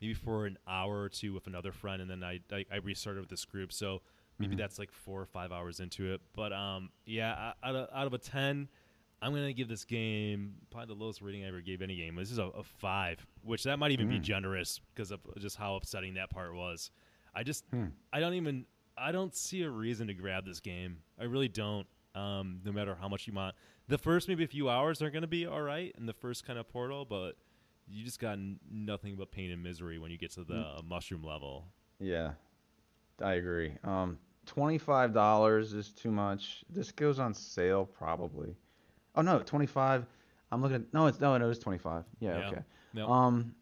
maybe 0.00 0.14
for 0.14 0.46
an 0.46 0.56
hour 0.66 1.02
or 1.02 1.08
two 1.08 1.34
with 1.34 1.46
another 1.46 1.72
friend, 1.72 2.00
and 2.00 2.10
then 2.10 2.22
I, 2.24 2.40
I, 2.50 2.64
I 2.72 2.76
restarted 2.76 3.20
with 3.20 3.28
this 3.30 3.44
group. 3.44 3.72
So 3.72 4.00
maybe 4.38 4.54
Mhm. 4.54 4.58
that's 4.58 4.78
like 4.78 4.90
four 4.92 5.20
or 5.20 5.26
five 5.26 5.52
hours 5.52 5.78
into 5.80 6.12
it. 6.14 6.20
But 6.34 6.52
um, 6.52 6.90
yeah, 7.04 7.52
out 7.62 7.74
of, 7.76 7.88
out 7.92 8.06
of 8.06 8.14
a 8.14 8.18
ten. 8.18 8.68
I'm 9.20 9.32
gonna 9.32 9.52
give 9.52 9.68
this 9.68 9.84
game 9.84 10.54
probably 10.70 10.94
the 10.94 11.00
lowest 11.00 11.20
rating 11.22 11.44
I 11.44 11.48
ever 11.48 11.60
gave 11.60 11.82
any 11.82 11.96
game. 11.96 12.14
This 12.16 12.30
is 12.30 12.38
a, 12.38 12.44
a 12.46 12.62
five, 12.62 13.24
which 13.42 13.64
that 13.64 13.78
might 13.78 13.90
even 13.90 14.08
be 14.08 14.18
Mm. 14.18 14.22
generous 14.22 14.80
because 14.94 15.10
of 15.10 15.20
just 15.38 15.56
how 15.56 15.74
upsetting 15.76 16.14
that 16.14 16.30
part 16.30 16.54
was. 16.54 16.90
I 17.34 17.42
just, 17.42 17.64
Hmm. 17.70 17.86
I 18.12 18.20
don't 18.20 18.34
even, 18.34 18.64
I 18.96 19.10
don't 19.12 19.34
see 19.34 19.62
a 19.62 19.70
reason 19.70 20.06
to 20.08 20.14
grab 20.14 20.44
this 20.44 20.60
game. 20.60 20.98
I 21.18 21.24
really 21.24 21.48
don't. 21.48 21.86
Um, 22.14 22.60
no 22.64 22.72
matter 22.72 22.96
how 22.96 23.08
much 23.08 23.26
you 23.26 23.32
want, 23.32 23.54
the 23.86 23.98
first 23.98 24.28
maybe 24.28 24.42
a 24.44 24.48
few 24.48 24.68
hours 24.68 25.02
are 25.02 25.10
gonna 25.10 25.26
be 25.26 25.46
all 25.46 25.62
right 25.62 25.94
in 25.98 26.06
the 26.06 26.12
first 26.14 26.44
kind 26.46 26.58
of 26.58 26.68
portal, 26.68 27.04
but 27.04 27.36
you 27.86 28.04
just 28.04 28.18
got 28.18 28.32
n- 28.34 28.58
nothing 28.70 29.14
but 29.16 29.30
pain 29.30 29.50
and 29.50 29.62
misery 29.62 29.98
when 29.98 30.10
you 30.10 30.18
get 30.18 30.30
to 30.32 30.44
the 30.44 30.54
Mm. 30.54 30.78
uh, 30.78 30.82
mushroom 30.82 31.22
level. 31.22 31.66
Yeah, 32.00 32.34
I 33.20 33.34
agree. 33.34 33.74
Um, 33.84 34.18
twenty-five 34.46 35.12
dollars 35.12 35.74
is 35.74 35.90
too 35.90 36.10
much. 36.10 36.64
This 36.70 36.90
goes 36.92 37.18
on 37.18 37.34
sale 37.34 37.84
probably. 37.86 38.56
Oh 39.18 39.22
no, 39.22 39.40
twenty-five. 39.40 40.06
I'm 40.52 40.62
looking 40.62 40.76
at 40.76 40.94
no, 40.94 41.08
it's 41.08 41.18
no, 41.20 41.36
no, 41.36 41.50
it's 41.50 41.58
twenty-five. 41.58 42.04
Yeah, 42.20 42.38
Yeah. 42.38 42.46
okay. 42.46 42.60
No, 42.94 43.08
Um, 43.08 43.54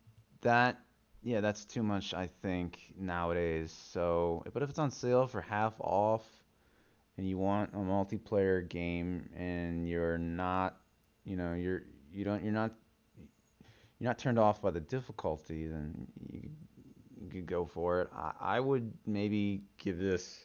that 0.42 0.78
yeah, 1.22 1.40
that's 1.40 1.64
too 1.64 1.82
much, 1.82 2.12
I 2.12 2.28
think 2.42 2.78
nowadays. 2.96 3.72
So, 3.90 4.44
but 4.52 4.62
if 4.62 4.68
it's 4.68 4.78
on 4.78 4.90
sale 4.90 5.26
for 5.26 5.40
half 5.40 5.72
off, 5.80 6.22
and 7.16 7.26
you 7.26 7.38
want 7.38 7.70
a 7.72 7.78
multiplayer 7.78 8.68
game, 8.68 9.30
and 9.34 9.88
you're 9.88 10.18
not, 10.18 10.76
you 11.24 11.36
know, 11.36 11.54
you're 11.54 11.84
you 12.12 12.22
don't 12.22 12.44
you're 12.44 12.52
not 12.52 12.72
you're 13.98 14.10
not 14.10 14.18
turned 14.18 14.38
off 14.38 14.60
by 14.60 14.70
the 14.70 14.80
difficulty, 14.80 15.66
then 15.68 16.06
you, 16.30 16.50
you 17.18 17.30
could 17.30 17.46
go 17.46 17.64
for 17.64 18.02
it. 18.02 18.10
I, 18.14 18.32
I 18.40 18.60
would 18.60 18.92
maybe 19.06 19.62
give 19.78 19.98
this. 19.98 20.44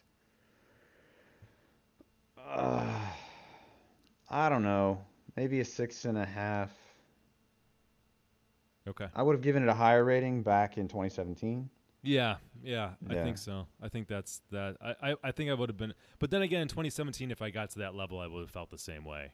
Uh, 2.40 2.86
I 4.32 4.48
don't 4.50 4.64
know, 4.64 5.00
maybe 5.36 5.60
a 5.60 5.66
six 5.66 6.06
and 6.06 6.18
a 6.18 6.26
half. 6.26 6.72
okay. 8.88 9.08
I 9.14 9.22
would 9.24 9.34
have 9.36 9.42
given 9.42 9.64
it 9.64 9.70
a 9.70 9.74
higher 9.74 10.04
rating 10.04 10.42
back 10.42 10.78
in 10.78 10.88
2017. 10.88 11.70
Yeah, 12.04 12.38
yeah, 12.64 12.92
I 13.08 13.14
think 13.14 13.38
so. 13.38 13.68
I 13.82 13.88
think 13.90 14.08
that's 14.08 14.42
that. 14.52 14.76
I, 14.82 15.12
I, 15.12 15.16
I 15.26 15.32
think 15.32 15.52
I 15.52 15.54
would 15.54 15.70
have 15.70 15.78
been, 15.78 15.94
but 16.18 16.32
then 16.32 16.42
again, 16.42 16.62
in 16.62 16.68
2017, 16.68 17.30
if 17.30 17.42
I 17.44 17.52
got 17.52 17.70
to 17.72 17.80
that 17.80 17.94
level, 17.94 18.20
I 18.20 18.26
would 18.26 18.40
have 18.42 18.50
felt 18.50 18.72
the 18.72 18.78
same 18.80 19.06
way. 19.06 19.34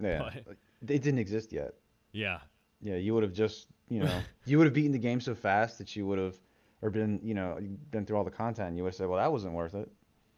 Yeah, 0.00 0.30
But- 0.46 0.56
it 0.82 1.02
didn't 1.02 1.18
exist 1.18 1.52
yet. 1.52 1.74
Yeah, 2.12 2.38
Yeah, 2.80 2.96
you 2.96 3.14
would 3.14 3.24
have 3.24 3.32
just, 3.32 3.66
you 3.88 4.00
know, 4.00 4.20
you 4.44 4.58
would 4.58 4.66
have 4.66 4.74
beaten 4.74 4.92
the 4.92 4.98
game 4.98 5.20
so 5.20 5.34
fast 5.34 5.78
that 5.78 5.96
you 5.96 6.06
would 6.06 6.18
have, 6.18 6.36
or 6.82 6.90
been, 6.90 7.18
you 7.22 7.34
know, 7.34 7.58
been 7.90 8.06
through 8.06 8.16
all 8.16 8.22
the 8.24 8.30
content. 8.30 8.68
And 8.68 8.76
you 8.76 8.84
would 8.84 8.90
have 8.90 8.96
said, 8.96 9.08
well, 9.08 9.18
that 9.18 9.32
wasn't 9.32 9.54
worth 9.54 9.74
it. 9.74 9.90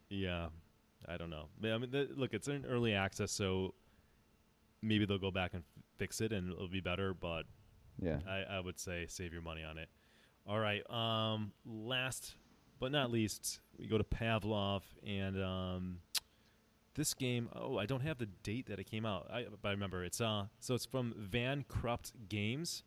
yeah. 0.09 0.49
I 1.09 1.17
don't 1.17 1.31
know. 1.31 1.47
I 1.63 1.79
mean, 1.79 1.91
the, 1.93 2.09
look, 2.17 2.35
it's 2.35 2.49
an 2.49 2.65
early 2.69 2.93
access, 2.93 3.31
so 3.31 3.75
maybe 4.83 5.05
they'll 5.07 5.19
go 5.19 5.31
back 5.31 5.55
and 5.55 5.63
fix 5.99 6.21
it, 6.21 6.33
and 6.33 6.53
it'll 6.53 6.69
be 6.69 6.81
better. 6.81 7.15
But 7.15 7.45
Yeah. 8.01 8.19
I, 8.29 8.57
I 8.57 8.61
would 8.61 8.79
say 8.79 9.07
save 9.09 9.33
your 9.33 9.43
money 9.43 9.63
on 9.65 9.79
it. 9.79 9.89
All 10.47 10.59
right. 10.59 10.89
Um, 10.91 11.53
last 11.65 12.37
but 12.79 12.93
not 12.93 13.11
least, 13.11 13.61
we 13.79 13.87
go 13.87 13.97
to 13.99 14.05
Pavlov, 14.05 14.83
and 15.07 15.43
um, 15.43 15.99
this 16.95 17.15
game. 17.15 17.49
Oh, 17.55 17.79
I 17.79 17.87
don't 17.87 18.03
have 18.03 18.19
the 18.19 18.27
date 18.27 18.67
that 18.67 18.79
it 18.79 18.85
came 18.85 19.07
out. 19.07 19.31
I, 19.33 19.47
but 19.63 19.69
I 19.69 19.73
remember 19.73 20.05
it's 20.05 20.21
uh. 20.21 20.45
So 20.61 20.75
it's 20.75 20.85
from 20.85 21.15
Vankrupt 21.15 22.13
Games, 22.29 22.85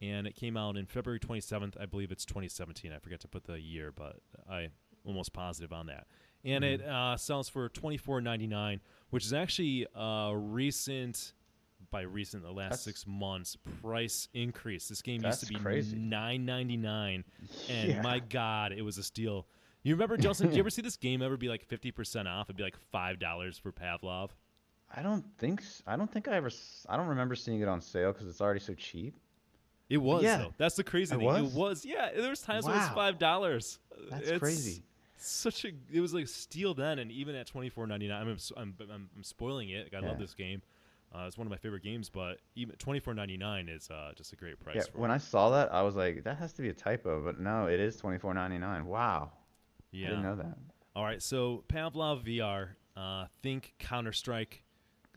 and 0.00 0.26
it 0.26 0.34
came 0.36 0.56
out 0.56 0.76
in 0.76 0.86
February 0.86 1.18
27th. 1.20 1.74
I 1.80 1.86
believe 1.86 2.12
it's 2.12 2.24
2017. 2.24 2.92
I 2.92 2.98
forget 3.00 3.20
to 3.20 3.28
put 3.28 3.44
the 3.44 3.60
year, 3.60 3.92
but 3.92 4.16
I 4.48 4.68
almost 5.04 5.32
positive 5.32 5.72
on 5.72 5.86
that. 5.86 6.06
And 6.48 6.64
it 6.64 6.82
uh, 6.82 7.16
sells 7.16 7.48
for 7.48 7.68
24.99, 7.68 8.80
which 9.10 9.24
is 9.24 9.32
actually 9.32 9.86
a 9.94 10.32
recent 10.36 11.32
by 11.90 12.02
recent 12.02 12.42
the 12.42 12.50
last 12.50 12.70
That's- 12.70 12.80
six 12.82 13.06
months 13.06 13.56
price 13.82 14.28
increase. 14.34 14.88
This 14.88 15.00
game 15.02 15.22
used 15.24 15.40
to 15.40 15.46
be 15.46 15.54
crazy. 15.54 15.96
nine 15.96 16.44
ninety 16.44 16.76
nine, 16.76 17.24
and 17.70 17.88
Yeah. 17.88 18.02
my 18.02 18.18
God, 18.18 18.72
it 18.72 18.82
was 18.82 18.98
a 18.98 19.02
steal. 19.02 19.46
You 19.84 19.94
remember, 19.94 20.16
Justin? 20.18 20.48
did 20.48 20.56
you 20.56 20.60
ever 20.60 20.68
see 20.70 20.82
this 20.82 20.96
game 20.96 21.22
ever 21.22 21.36
be 21.38 21.48
like 21.48 21.64
fifty 21.64 21.90
percent 21.90 22.28
off? 22.28 22.46
It'd 22.50 22.56
be 22.56 22.62
like 22.62 22.76
five 22.92 23.18
dollars 23.18 23.56
for 23.58 23.72
Pavlov. 23.72 24.30
I 24.94 25.02
don't 25.02 25.24
think, 25.38 25.62
I 25.86 25.96
don't 25.96 26.10
think 26.12 26.28
I 26.28 26.36
ever, 26.36 26.50
I 26.88 26.96
don't 26.96 27.08
remember 27.08 27.34
seeing 27.34 27.60
it 27.60 27.68
on 27.68 27.80
sale 27.80 28.12
because 28.12 28.26
it's 28.28 28.40
already 28.40 28.60
so 28.60 28.74
cheap. 28.74 29.14
It 29.88 29.98
was 29.98 30.22
Yeah. 30.22 30.38
though. 30.38 30.54
That's 30.58 30.76
the 30.76 30.84
crazy 30.84 31.14
It 31.14 31.18
thing. 31.18 31.26
was? 31.26 31.52
It 31.54 31.58
was. 31.58 31.84
Yeah, 31.86 32.10
there 32.14 32.28
was 32.30 32.40
times 32.42 32.66
when 32.66 32.74
it 32.74 32.78
was 32.80 32.88
five 32.90 33.18
dollars. 33.18 33.78
That's 34.10 34.38
crazy. 34.38 34.82
Such 35.18 35.64
a. 35.64 35.72
It 35.92 36.00
was 36.00 36.14
like 36.14 36.24
a 36.24 36.28
steal 36.28 36.74
then, 36.74 36.98
and 36.98 37.10
even 37.10 37.34
at 37.34 37.46
twenty 37.46 37.68
four 37.68 37.86
ninety 37.86 38.08
nine. 38.08 38.22
I'm, 38.22 38.38
I'm, 38.56 38.74
I'm 38.80 39.10
I'm 39.16 39.22
spoiling 39.22 39.70
it. 39.70 39.92
I 39.94 40.00
love 40.00 40.18
this 40.18 40.34
game. 40.34 40.62
Uh, 41.14 41.24
it's 41.26 41.38
one 41.38 41.46
of 41.46 41.50
my 41.50 41.56
favorite 41.56 41.82
games, 41.82 42.10
but 42.10 42.38
even 42.54 42.74
twenty 42.76 43.00
four 43.00 43.14
ninety 43.14 43.36
nine 43.36 43.68
is 43.68 43.88
uh, 43.90 44.12
just 44.14 44.32
a 44.32 44.36
great 44.36 44.60
price. 44.60 44.76
Yeah, 44.76 44.82
when 44.94 45.10
it. 45.10 45.14
I 45.14 45.18
saw 45.18 45.50
that, 45.50 45.72
I 45.72 45.82
was 45.82 45.96
like, 45.96 46.24
that 46.24 46.36
has 46.36 46.52
to 46.54 46.62
be 46.62 46.68
a 46.68 46.74
typo, 46.74 47.22
but 47.24 47.40
no, 47.40 47.66
it 47.66 47.80
is 47.80 47.96
24.99. 48.00 48.84
Wow. 48.84 49.32
Yeah. 49.90 50.06
I 50.06 50.10
didn't 50.10 50.24
know 50.24 50.36
that. 50.36 50.58
All 50.94 51.04
right, 51.04 51.22
so 51.22 51.64
Pavlov 51.68 52.24
VR, 52.24 52.70
uh, 52.96 53.26
think 53.42 53.74
Counter 53.78 54.12
Strike, 54.12 54.62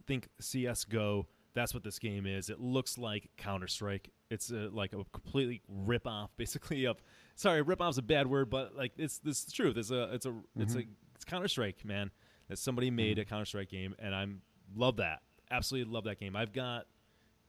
think 0.08 0.30
CS:GO. 0.40 1.28
That's 1.54 1.74
what 1.74 1.84
this 1.84 2.00
game 2.00 2.26
is. 2.26 2.50
It 2.50 2.62
looks 2.62 2.98
like 2.98 3.30
Counter 3.36 3.68
Strike. 3.68 4.12
It's 4.30 4.52
a, 4.52 4.70
like 4.72 4.94
a 4.94 5.04
completely 5.12 5.62
rip 5.68 6.08
off, 6.08 6.30
basically. 6.38 6.86
Of 6.86 7.02
sorry, 7.42 7.62
rip 7.62 7.82
off's 7.82 7.98
a 7.98 8.02
bad 8.04 8.28
word, 8.28 8.50
but 8.50 8.76
like 8.76 8.94
it's 8.98 9.18
this 9.20 9.40
is 9.40 9.46
the 9.46 9.52
truth. 9.52 9.78
It's 9.78 9.92
a 9.92 10.14
it's 10.14 10.26
a 10.26 10.34
it's 10.58 10.76
a 10.76 10.84
it's 11.16 11.26
Counter 11.26 11.48
Strike, 11.48 11.84
man. 11.84 12.12
That 12.48 12.58
somebody 12.58 12.92
made 12.92 13.18
a 13.20 13.26
Counter 13.26 13.46
Strike 13.46 13.70
game, 13.70 13.96
and 14.00 14.14
I'm 14.14 14.42
love 14.76 14.98
that. 14.98 15.22
Absolutely 15.50 15.92
love 15.92 16.06
that 16.06 16.20
game. 16.20 16.36
I've 16.36 16.54
got. 16.54 16.86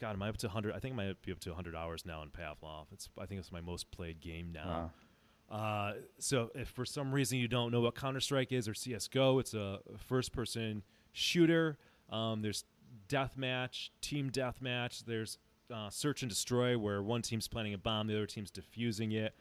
God, 0.00 0.16
am 0.16 0.22
I 0.22 0.30
up 0.30 0.36
to 0.38 0.48
100? 0.48 0.74
I 0.74 0.80
think 0.80 0.94
I 0.94 0.96
might 0.96 1.22
be 1.22 1.30
up 1.30 1.38
to 1.40 1.50
100 1.50 1.76
hours 1.76 2.04
now 2.04 2.22
in 2.22 2.30
Pavlov. 2.30 2.86
It's 2.90 3.08
I 3.20 3.26
think 3.26 3.38
it's 3.38 3.52
my 3.52 3.60
most 3.60 3.88
played 3.92 4.20
game 4.20 4.50
now. 4.52 4.90
Wow. 5.48 5.56
Uh, 5.56 5.92
so 6.18 6.50
if 6.56 6.68
for 6.68 6.84
some 6.84 7.12
reason 7.12 7.38
you 7.38 7.46
don't 7.46 7.70
know 7.70 7.82
what 7.82 7.94
Counter 7.94 8.18
Strike 8.18 8.50
is 8.50 8.66
or 8.66 8.74
CS:GO, 8.74 9.38
it's 9.38 9.54
a 9.54 9.78
first-person 10.08 10.82
shooter. 11.12 11.78
Um, 12.10 12.42
there's 12.42 12.64
deathmatch, 13.08 13.90
team 14.00 14.30
deathmatch. 14.30 15.04
There's 15.04 15.38
uh, 15.72 15.90
search 15.90 16.22
and 16.22 16.30
destroy, 16.30 16.76
where 16.76 17.02
one 17.02 17.22
team's 17.22 17.46
planting 17.46 17.74
a 17.74 17.78
bomb, 17.78 18.06
the 18.08 18.14
other 18.14 18.26
team's 18.26 18.50
defusing 18.50 19.12
it. 19.12 19.34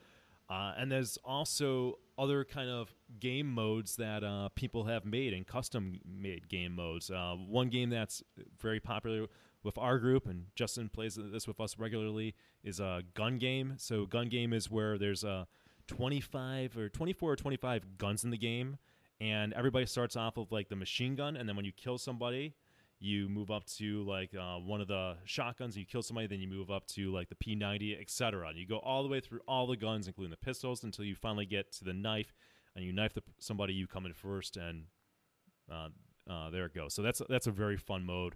Uh, 0.51 0.73
and 0.77 0.91
there's 0.91 1.17
also 1.23 1.97
other 2.17 2.43
kind 2.43 2.69
of 2.69 2.93
game 3.21 3.49
modes 3.49 3.95
that 3.95 4.21
uh, 4.21 4.49
people 4.53 4.83
have 4.83 5.05
made 5.05 5.33
and 5.33 5.47
custom 5.47 6.01
made 6.05 6.49
game 6.49 6.75
modes. 6.75 7.09
Uh, 7.09 7.35
one 7.47 7.69
game 7.69 7.89
that's 7.89 8.21
very 8.59 8.81
popular 8.81 9.27
with 9.63 9.77
our 9.77 9.97
group, 9.97 10.27
and 10.27 10.47
Justin 10.53 10.89
plays 10.89 11.17
this 11.17 11.47
with 11.47 11.61
us 11.61 11.77
regularly, 11.77 12.35
is 12.65 12.81
a 12.81 13.01
gun 13.13 13.37
game. 13.37 13.75
So 13.77 14.05
gun 14.05 14.27
game 14.27 14.51
is 14.51 14.69
where 14.69 14.97
there's 14.97 15.23
a 15.23 15.47
25 15.87 16.75
or 16.75 16.89
24 16.89 17.31
or 17.31 17.35
25 17.37 17.97
guns 17.97 18.25
in 18.25 18.29
the 18.29 18.37
game, 18.37 18.77
and 19.21 19.53
everybody 19.53 19.85
starts 19.85 20.17
off 20.17 20.35
with 20.35 20.51
like 20.51 20.67
the 20.67 20.75
machine 20.75 21.15
gun, 21.15 21.37
and 21.37 21.47
then 21.47 21.55
when 21.55 21.63
you 21.63 21.71
kill 21.71 21.97
somebody, 21.97 22.55
you 23.01 23.27
move 23.27 23.49
up 23.49 23.65
to 23.65 24.03
like 24.03 24.29
uh, 24.39 24.57
one 24.57 24.79
of 24.79 24.87
the 24.87 25.15
shotguns, 25.25 25.75
and 25.75 25.81
you 25.81 25.85
kill 25.85 26.03
somebody, 26.03 26.27
then 26.27 26.39
you 26.39 26.47
move 26.47 26.69
up 26.69 26.85
to 26.85 27.11
like 27.11 27.29
the 27.29 27.35
P90, 27.35 27.99
etc. 27.99 28.47
And 28.47 28.57
you 28.57 28.67
go 28.67 28.77
all 28.77 29.01
the 29.01 29.09
way 29.09 29.19
through 29.19 29.39
all 29.47 29.65
the 29.65 29.75
guns, 29.75 30.07
including 30.07 30.29
the 30.29 30.37
pistols, 30.37 30.83
until 30.83 31.03
you 31.03 31.15
finally 31.15 31.47
get 31.47 31.71
to 31.73 31.83
the 31.83 31.93
knife, 31.93 32.35
and 32.75 32.85
you 32.85 32.93
knife 32.93 33.13
the, 33.13 33.23
somebody, 33.39 33.73
you 33.73 33.87
come 33.87 34.05
in 34.05 34.13
first, 34.13 34.55
and 34.55 34.83
uh, 35.71 35.89
uh, 36.29 36.51
there 36.51 36.65
it 36.65 36.75
goes. 36.75 36.93
So 36.93 37.01
that's 37.01 37.21
that's 37.27 37.47
a 37.47 37.51
very 37.51 37.75
fun 37.75 38.05
mode. 38.05 38.35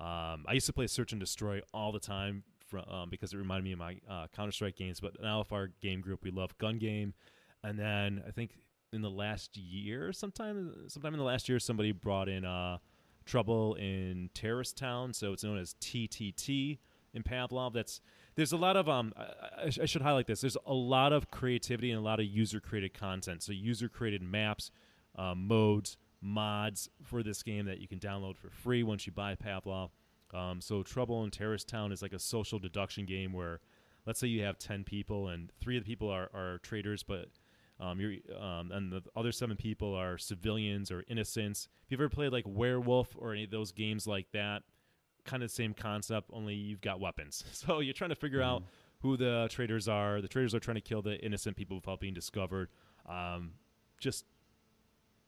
Um, 0.00 0.46
I 0.48 0.52
used 0.54 0.66
to 0.66 0.72
play 0.72 0.88
Search 0.88 1.12
and 1.12 1.20
Destroy 1.20 1.60
all 1.72 1.92
the 1.92 2.00
time 2.00 2.42
from, 2.66 2.84
um, 2.90 3.08
because 3.08 3.32
it 3.32 3.36
reminded 3.36 3.64
me 3.64 3.72
of 3.72 3.78
my 3.78 3.98
uh, 4.10 4.26
Counter 4.34 4.52
Strike 4.52 4.76
games. 4.76 4.98
But 4.98 5.22
now, 5.22 5.40
if 5.42 5.52
our 5.52 5.68
game 5.80 6.00
group, 6.00 6.24
we 6.24 6.32
love 6.32 6.58
Gun 6.58 6.78
Game, 6.78 7.14
and 7.62 7.78
then 7.78 8.24
I 8.26 8.32
think 8.32 8.50
in 8.92 9.00
the 9.00 9.10
last 9.10 9.56
year, 9.56 10.12
sometime 10.12 10.88
sometime 10.88 11.14
in 11.14 11.18
the 11.18 11.24
last 11.24 11.48
year, 11.48 11.60
somebody 11.60 11.92
brought 11.92 12.28
in 12.28 12.44
uh, 12.44 12.78
Trouble 13.24 13.74
in 13.74 14.30
Terrorist 14.34 14.76
Town, 14.76 15.12
so 15.12 15.32
it's 15.32 15.44
known 15.44 15.58
as 15.58 15.74
TTT 15.80 16.78
in 17.14 17.22
Pavlov. 17.22 17.72
That's 17.72 18.00
there's 18.34 18.52
a 18.52 18.56
lot 18.56 18.76
of 18.76 18.88
um. 18.88 19.12
I, 19.16 19.70
I, 19.82 19.86
should 19.86 20.02
highlight 20.02 20.26
this. 20.26 20.40
There's 20.40 20.56
a 20.66 20.74
lot 20.74 21.12
of 21.12 21.30
creativity 21.30 21.90
and 21.90 21.98
a 21.98 22.02
lot 22.02 22.20
of 22.20 22.26
user 22.26 22.60
created 22.60 22.94
content. 22.94 23.42
So 23.42 23.52
user 23.52 23.88
created 23.88 24.22
maps, 24.22 24.70
uh, 25.16 25.34
modes, 25.34 25.96
mods 26.20 26.88
for 27.02 27.22
this 27.22 27.42
game 27.42 27.66
that 27.66 27.80
you 27.80 27.88
can 27.88 27.98
download 27.98 28.36
for 28.36 28.50
free 28.50 28.82
once 28.82 29.06
you 29.06 29.12
buy 29.12 29.34
Pavlov. 29.34 29.90
Um, 30.32 30.60
so 30.60 30.82
Trouble 30.82 31.24
in 31.24 31.30
Terrorist 31.30 31.68
Town 31.68 31.92
is 31.92 32.00
like 32.00 32.14
a 32.14 32.18
social 32.18 32.58
deduction 32.58 33.04
game 33.04 33.34
where, 33.34 33.60
let's 34.06 34.18
say 34.18 34.28
you 34.28 34.42
have 34.44 34.58
ten 34.58 34.84
people 34.84 35.28
and 35.28 35.50
three 35.60 35.76
of 35.76 35.84
the 35.84 35.88
people 35.88 36.08
are, 36.08 36.30
are 36.32 36.58
traitors, 36.62 37.02
but 37.02 37.26
um, 37.82 38.00
you're, 38.00 38.14
um, 38.40 38.70
and 38.70 38.92
the 38.92 39.02
other 39.16 39.32
seven 39.32 39.56
people 39.56 39.94
are 39.94 40.16
civilians 40.16 40.92
or 40.92 41.02
innocents. 41.08 41.68
If 41.84 41.90
you've 41.90 42.00
ever 42.00 42.08
played 42.08 42.32
like 42.32 42.44
Werewolf 42.46 43.16
or 43.18 43.32
any 43.32 43.44
of 43.44 43.50
those 43.50 43.72
games 43.72 44.06
like 44.06 44.28
that, 44.32 44.62
kind 45.24 45.42
of 45.42 45.48
the 45.48 45.54
same 45.54 45.74
concept, 45.74 46.30
only 46.32 46.54
you've 46.54 46.80
got 46.80 47.00
weapons. 47.00 47.44
So 47.52 47.80
you're 47.80 47.92
trying 47.92 48.10
to 48.10 48.16
figure 48.16 48.38
mm-hmm. 48.38 48.50
out 48.50 48.62
who 49.00 49.16
the 49.16 49.48
traitors 49.50 49.88
are. 49.88 50.20
The 50.20 50.28
traitors 50.28 50.54
are 50.54 50.60
trying 50.60 50.76
to 50.76 50.80
kill 50.80 51.02
the 51.02 51.18
innocent 51.18 51.56
people 51.56 51.76
without 51.76 51.98
being 51.98 52.14
discovered. 52.14 52.68
Um, 53.08 53.54
just 53.98 54.26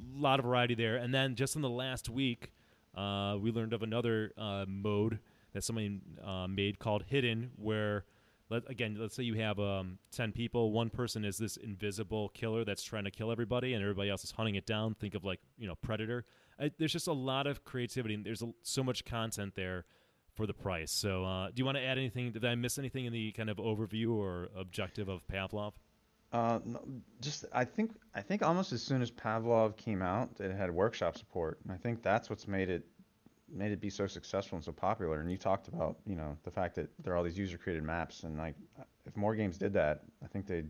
a 0.01 0.21
lot 0.21 0.39
of 0.39 0.45
variety 0.45 0.75
there. 0.77 0.97
And 0.97 1.13
then 1.13 1.35
just 1.35 1.57
in 1.57 1.63
the 1.63 1.69
last 1.69 2.09
week, 2.09 2.53
uh, 2.97 3.37
we 3.41 3.51
learned 3.51 3.73
of 3.73 3.83
another 3.83 4.33
uh, 4.39 4.65
mode 4.69 5.19
that 5.55 5.65
somebody 5.65 6.01
uh, 6.25 6.47
made 6.47 6.79
called 6.79 7.05
Hidden, 7.09 7.51
where 7.57 8.05
let, 8.51 8.69
again, 8.69 8.97
let's 8.99 9.17
say 9.17 9.23
you 9.23 9.35
have 9.35 9.59
um, 9.59 9.99
10 10.13 10.33
people. 10.33 10.73
One 10.73 10.91
person 10.91 11.25
is 11.25 11.39
this 11.39 11.57
invisible 11.57 12.29
killer 12.31 12.65
that's 12.65 12.83
trying 12.83 13.05
to 13.05 13.11
kill 13.11 13.33
everybody, 13.33 13.73
and 13.75 13.83
everybody 13.83 14.11
else 14.11 14.25
is 14.25 14.33
hunting 14.33 14.55
it 14.55 14.67
down. 14.67 14.95
Think 14.95 15.15
of 15.15 15.25
like, 15.25 15.41
you 15.57 15.67
know, 15.67 15.77
Predator. 15.77 16.25
I, 16.61 16.71
there's 16.79 16.93
just 16.93 17.09
a 17.09 17.13
lot 17.13 17.47
of 17.47 17.65
creativity, 17.65 18.15
and 18.15 18.25
there's 18.25 18.43
a, 18.43 18.53
so 18.63 18.85
much 18.85 19.05
content 19.05 19.55
there 19.55 19.87
for 20.35 20.47
the 20.47 20.55
price. 20.55 20.93
So, 20.93 21.25
uh, 21.25 21.47
do 21.49 21.55
you 21.57 21.65
want 21.65 21.79
to 21.79 21.85
add 21.85 21.97
anything? 21.97 22.33
Did 22.33 22.45
I 22.45 22.55
miss 22.55 22.79
anything 22.79 23.07
in 23.07 23.13
the 23.13 23.33
kind 23.33 23.49
of 23.49 23.57
overview 23.57 24.15
or 24.15 24.49
objective 24.57 25.09
of 25.09 25.27
Pavlov? 25.27 25.73
Uh, 26.33 26.59
just 27.21 27.45
I 27.53 27.65
think 27.65 27.93
I 28.13 28.21
think 28.21 28.43
almost 28.43 28.73
as 28.73 28.83
soon 28.83 29.03
as 29.03 29.11
Pavlov 29.11 29.77
came 29.77 30.03
out, 30.03 30.31
it 30.41 30.51
had 30.51 30.71
workshop 30.71 31.17
support, 31.17 31.61
and 31.63 31.73
I 31.73 31.77
think 31.77 32.03
that's 32.03 32.29
what's 32.29 32.49
made 32.49 32.71
it 32.71 32.85
made 33.53 33.73
it 33.73 33.81
be 33.81 33.91
so 33.91 34.07
successful 34.07 34.57
and 34.57 34.65
so 34.65 34.73
popular. 34.73 35.21
And 35.21 35.31
you 35.31 35.37
talked 35.37 35.69
about, 35.69 35.99
you 36.07 36.17
know, 36.17 36.37
the 36.45 36.51
fact 36.51 36.75
that 36.77 36.89
there 37.03 37.13
are 37.13 37.17
all 37.17 37.25
these 37.25 37.39
user-created 37.39 37.83
maps, 37.83 38.23
and 38.23 38.37
like, 38.37 38.55
if 39.07 39.17
more 39.17 39.35
games 39.35 39.59
did 39.59 39.73
that, 39.75 40.03
I 40.23 40.27
think 40.27 40.47
they'd 40.47 40.69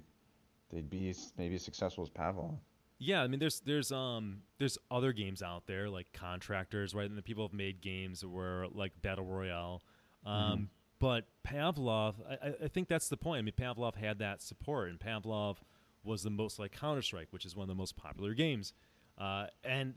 they'd 0.73 0.91
be 0.91 1.15
maybe 1.39 1.55
as 1.55 1.63
successful 1.63 2.03
as 2.03 2.11
Pavlov. 2.11 2.59
Yeah, 2.99 3.23
I 3.23 3.27
mean, 3.27 3.41
there's 3.41 3.61
there's 3.61 3.93
um 3.93 4.43
there's 4.59 4.79
other 4.91 5.13
games 5.13 5.43
out 5.43 5.67
there 5.67 5.89
like 5.89 6.13
Contractors, 6.13 6.95
right? 6.95 7.09
And 7.09 7.19
the 7.19 7.23
people 7.23 7.47
have 7.47 7.53
made 7.53 7.81
games 7.81 8.25
where 8.25 8.67
like 8.69 8.93
Battle 9.03 9.25
Royale. 9.25 9.83
Um, 10.25 10.35
mm-hmm. 10.35 10.65
But 11.01 11.27
Pavlov, 11.47 12.15
I, 12.29 12.65
I 12.65 12.69
think 12.69 12.89
that's 12.89 13.09
the 13.09 13.17
point. 13.17 13.41
I 13.41 13.43
mean, 13.43 13.55
Pavlov 13.59 13.97
had 13.97 14.21
that 14.21 14.41
support, 14.41 14.89
and 14.89 14.99
Pavlov 14.99 15.57
was 16.03 16.23
the 16.23 16.31
most 16.31 16.59
like 16.59 16.73
Counter 16.73 17.03
Strike, 17.03 17.29
which 17.31 17.45
is 17.45 17.55
one 17.55 17.65
of 17.65 17.69
the 17.69 17.75
most 17.75 17.97
popular 17.97 18.33
games. 18.33 18.73
Uh, 19.19 19.47
and 19.65 19.95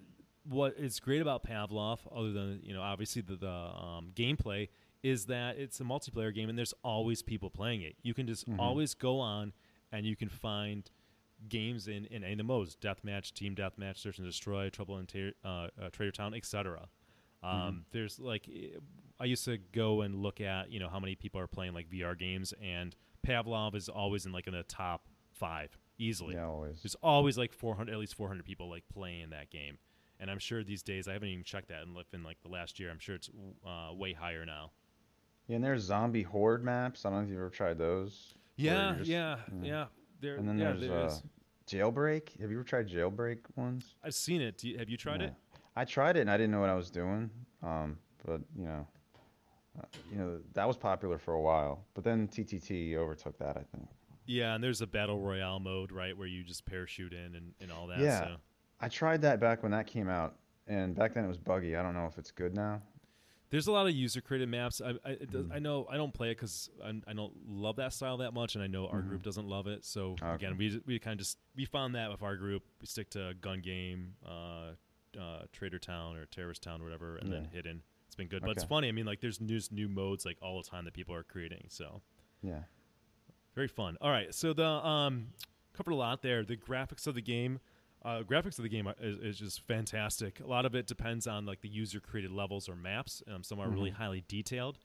what 0.49 0.75
is 0.77 0.99
great 0.99 1.21
about 1.21 1.43
Pavlov, 1.43 1.99
other 2.15 2.31
than 2.31 2.59
you 2.63 2.73
know 2.73 2.81
obviously 2.81 3.21
the, 3.21 3.35
the 3.35 3.47
um, 3.47 4.11
gameplay, 4.15 4.69
is 5.03 5.25
that 5.25 5.57
it's 5.57 5.79
a 5.79 5.83
multiplayer 5.83 6.33
game 6.33 6.49
and 6.49 6.57
there's 6.57 6.73
always 6.83 7.21
people 7.21 7.49
playing 7.49 7.81
it. 7.81 7.95
You 8.01 8.13
can 8.13 8.27
just 8.27 8.49
mm-hmm. 8.49 8.59
always 8.59 8.93
go 8.93 9.19
on 9.19 9.53
and 9.91 10.05
you 10.05 10.15
can 10.15 10.29
find 10.29 10.89
games 11.47 11.87
in, 11.87 12.05
in 12.05 12.23
any 12.23 12.33
of 12.33 12.37
the 12.37 12.43
modes: 12.43 12.75
deathmatch, 12.75 13.33
team 13.33 13.55
deathmatch, 13.55 13.97
search 13.97 14.17
and 14.17 14.27
destroy, 14.27 14.69
trouble 14.69 14.97
in 14.97 15.05
ter- 15.05 15.33
uh, 15.43 15.67
uh, 15.81 15.89
Trader 15.91 16.11
Town, 16.11 16.33
etc. 16.33 16.87
Um, 17.43 17.51
mm-hmm. 17.51 17.77
There's 17.91 18.19
like 18.19 18.49
I 19.19 19.25
used 19.25 19.45
to 19.45 19.57
go 19.57 20.01
and 20.01 20.15
look 20.15 20.41
at 20.41 20.71
you 20.71 20.79
know 20.79 20.89
how 20.89 20.99
many 20.99 21.15
people 21.15 21.39
are 21.39 21.47
playing 21.47 21.73
like 21.73 21.89
VR 21.89 22.17
games, 22.17 22.53
and 22.61 22.95
Pavlov 23.25 23.75
is 23.75 23.89
always 23.89 24.25
in 24.25 24.31
like 24.31 24.47
in 24.47 24.53
the 24.53 24.63
top 24.63 25.07
five 25.33 25.77
easily. 25.97 26.35
Yeah, 26.35 26.45
always. 26.45 26.81
There's 26.81 26.95
always 27.01 27.37
like 27.37 27.53
400, 27.53 27.91
at 27.91 27.99
least 27.99 28.15
400 28.15 28.45
people 28.45 28.69
like 28.69 28.83
playing 28.93 29.31
that 29.31 29.49
game 29.49 29.79
and 30.19 30.29
I'm 30.31 30.39
sure 30.39 30.63
these 30.63 30.83
days 30.83 31.07
I 31.07 31.13
haven't 31.13 31.29
even 31.29 31.43
checked 31.43 31.69
that 31.69 31.83
in, 31.83 31.95
in 32.13 32.23
like 32.23 32.41
the 32.41 32.49
last 32.49 32.79
year. 32.79 32.89
I'm 32.89 32.99
sure 32.99 33.15
it's 33.15 33.29
uh, 33.65 33.93
way 33.93 34.13
higher 34.13 34.45
now. 34.45 34.71
Yeah, 35.47 35.55
and 35.55 35.63
there's 35.63 35.83
zombie 35.83 36.23
horde 36.23 36.63
maps. 36.63 37.05
I 37.05 37.09
don't 37.09 37.19
know 37.19 37.23
if 37.25 37.29
you've 37.29 37.39
ever 37.39 37.49
tried 37.49 37.77
those. 37.77 38.33
Yeah, 38.57 38.95
just, 38.97 39.09
yeah, 39.09 39.37
yeah. 39.61 39.85
There, 40.19 40.35
and 40.35 40.47
then 40.47 40.57
yeah, 40.57 40.73
there's 40.73 41.13
uh, 41.13 41.19
jailbreak. 41.67 42.39
Have 42.41 42.49
you 42.51 42.57
ever 42.57 42.63
tried 42.63 42.89
jailbreak 42.89 43.39
ones? 43.55 43.95
I've 44.03 44.15
seen 44.15 44.41
it. 44.41 44.63
You, 44.63 44.77
have 44.79 44.89
you 44.89 44.97
tried 44.97 45.21
yeah. 45.21 45.27
it? 45.27 45.33
I 45.75 45.85
tried 45.85 46.17
it 46.17 46.21
and 46.21 46.31
I 46.31 46.37
didn't 46.37 46.51
know 46.51 46.59
what 46.59 46.69
I 46.69 46.75
was 46.75 46.89
doing. 46.89 47.29
Um, 47.61 47.97
but 48.25 48.41
you 48.57 48.65
know, 48.65 48.87
uh, 49.79 49.85
you 50.11 50.17
know 50.17 50.39
that 50.53 50.67
was 50.67 50.75
popular 50.75 51.17
for 51.17 51.35
a 51.35 51.41
while. 51.41 51.85
But 51.93 52.03
then 52.03 52.27
TTT 52.27 52.95
overtook 52.95 53.37
that, 53.39 53.57
I 53.57 53.63
think. 53.75 53.87
Yeah, 54.25 54.55
and 54.55 54.63
there's 54.63 54.81
a 54.81 54.87
battle 54.87 55.19
royale 55.19 55.59
mode, 55.59 55.91
right, 55.91 56.17
where 56.17 56.27
you 56.27 56.43
just 56.43 56.65
parachute 56.65 57.13
in 57.13 57.35
and, 57.35 57.53
and 57.61 57.71
all 57.71 57.87
that. 57.87 57.99
Yeah, 57.99 58.19
so. 58.19 58.35
I 58.79 58.89
tried 58.89 59.21
that 59.23 59.39
back 59.39 59.63
when 59.63 59.71
that 59.71 59.87
came 59.87 60.09
out, 60.09 60.35
and 60.67 60.95
back 60.95 61.13
then 61.13 61.25
it 61.25 61.27
was 61.27 61.37
buggy. 61.37 61.75
I 61.75 61.83
don't 61.83 61.93
know 61.93 62.05
if 62.05 62.17
it's 62.17 62.31
good 62.31 62.55
now. 62.55 62.81
There's 63.49 63.67
a 63.67 63.71
lot 63.71 63.87
of 63.87 63.93
user 63.93 64.19
created 64.19 64.49
maps. 64.49 64.81
I 64.81 64.89
I, 65.05 65.15
does, 65.15 65.45
mm. 65.45 65.53
I, 65.53 65.59
know 65.59 65.87
I 65.89 65.95
don't 65.95 66.13
play 66.13 66.31
it 66.31 66.35
because 66.35 66.69
I 66.83 67.13
don't 67.13 67.33
love 67.47 67.77
that 67.77 67.93
style 67.93 68.17
that 68.17 68.33
much, 68.33 68.55
and 68.55 68.63
I 68.63 68.67
know 68.67 68.87
our 68.87 68.99
mm-hmm. 68.99 69.09
group 69.09 69.23
doesn't 69.23 69.47
love 69.47 69.67
it. 69.67 69.85
So 69.85 70.15
okay. 70.21 70.35
again, 70.35 70.57
we 70.57 70.81
we 70.85 70.99
kind 70.99 71.13
of 71.13 71.19
just 71.19 71.37
we 71.55 71.65
found 71.65 71.95
that 71.95 72.11
with 72.11 72.21
our 72.21 72.35
group, 72.35 72.63
we 72.81 72.87
stick 72.87 73.09
to 73.11 73.33
gun 73.39 73.61
game, 73.61 74.15
uh, 74.25 74.71
uh, 75.19 75.43
Trader 75.53 75.79
Town 75.79 76.17
or 76.17 76.25
Terrorist 76.25 76.61
Town, 76.61 76.81
or 76.81 76.83
whatever, 76.83 77.17
and 77.17 77.29
yeah. 77.29 77.35
then 77.35 77.49
Hidden. 77.51 77.81
It's 78.07 78.15
been 78.15 78.27
good, 78.27 78.43
okay. 78.43 78.47
but 78.47 78.57
it's 78.57 78.65
funny. 78.65 78.89
I 78.89 78.91
mean, 78.91 79.05
like 79.05 79.21
there's 79.21 79.39
new 79.39 79.61
new 79.71 79.87
modes 79.87 80.25
like 80.25 80.37
all 80.41 80.61
the 80.61 80.69
time 80.69 80.83
that 80.85 80.93
people 80.93 81.15
are 81.15 81.23
creating. 81.23 81.67
So 81.69 82.01
yeah, 82.41 82.63
very 83.55 83.69
fun. 83.69 83.97
All 84.01 84.11
right, 84.11 84.33
so 84.35 84.51
the 84.51 84.67
um 84.67 85.27
covered 85.73 85.91
a 85.91 85.95
lot 85.95 86.21
there. 86.21 86.43
The 86.43 86.57
graphics 86.57 87.07
of 87.07 87.15
the 87.15 87.21
game. 87.21 87.59
Uh, 88.07 88.23
graphics 88.23 88.57
of 88.57 88.63
the 88.63 88.69
game 88.69 88.87
is, 89.01 89.17
is, 89.17 89.37
just 89.37 89.67
fantastic. 89.67 90.39
A 90.39 90.47
lot 90.47 90.65
of 90.65 90.75
it 90.75 90.87
depends 90.87 91.27
on 91.27 91.45
like 91.45 91.59
the 91.59 91.67
user 91.67 91.99
created 91.99 92.31
levels 92.31 92.69
or 92.69 92.75
maps. 92.75 93.21
Um, 93.29 93.43
some 93.43 93.59
are 93.59 93.65
mm-hmm. 93.65 93.73
really 93.73 93.89
highly 93.89 94.23
detailed. 94.29 94.77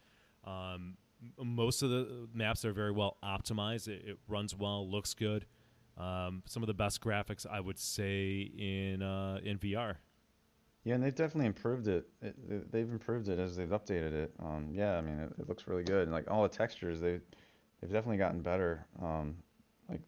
Um, 0.44 0.96
most 1.40 1.82
of 1.82 1.90
the 1.90 2.28
maps 2.34 2.64
are 2.64 2.72
very 2.72 2.90
well 2.90 3.18
optimized. 3.22 3.86
It, 3.86 4.02
it 4.04 4.18
runs 4.26 4.56
well, 4.56 4.90
looks 4.90 5.14
good. 5.14 5.46
Um, 5.96 6.42
some 6.46 6.64
of 6.64 6.66
the 6.66 6.74
best 6.74 7.00
graphics 7.00 7.46
I 7.48 7.60
would 7.60 7.78
say 7.78 8.40
in 8.58 9.02
uh, 9.02 9.38
in 9.44 9.56
VR. 9.56 9.94
Yeah, 10.82 10.94
and 10.94 11.04
they've 11.04 11.14
definitely 11.14 11.46
improved 11.46 11.86
it. 11.86 12.08
it 12.22 12.72
they've 12.72 12.90
improved 12.90 13.28
it 13.28 13.38
as 13.38 13.54
they've 13.54 13.68
updated 13.68 14.14
it. 14.14 14.34
Um, 14.40 14.70
yeah, 14.72 14.98
I 14.98 15.00
mean 15.00 15.20
it, 15.20 15.32
it, 15.38 15.48
looks 15.48 15.68
really 15.68 15.84
good. 15.84 16.02
And 16.02 16.12
like 16.12 16.28
all 16.28 16.42
the 16.42 16.48
textures, 16.48 17.00
they 17.00 17.20
they've 17.80 17.92
definitely 17.92 18.16
gotten 18.16 18.40
better. 18.40 18.84
Um, 19.00 19.36
like 19.88 20.00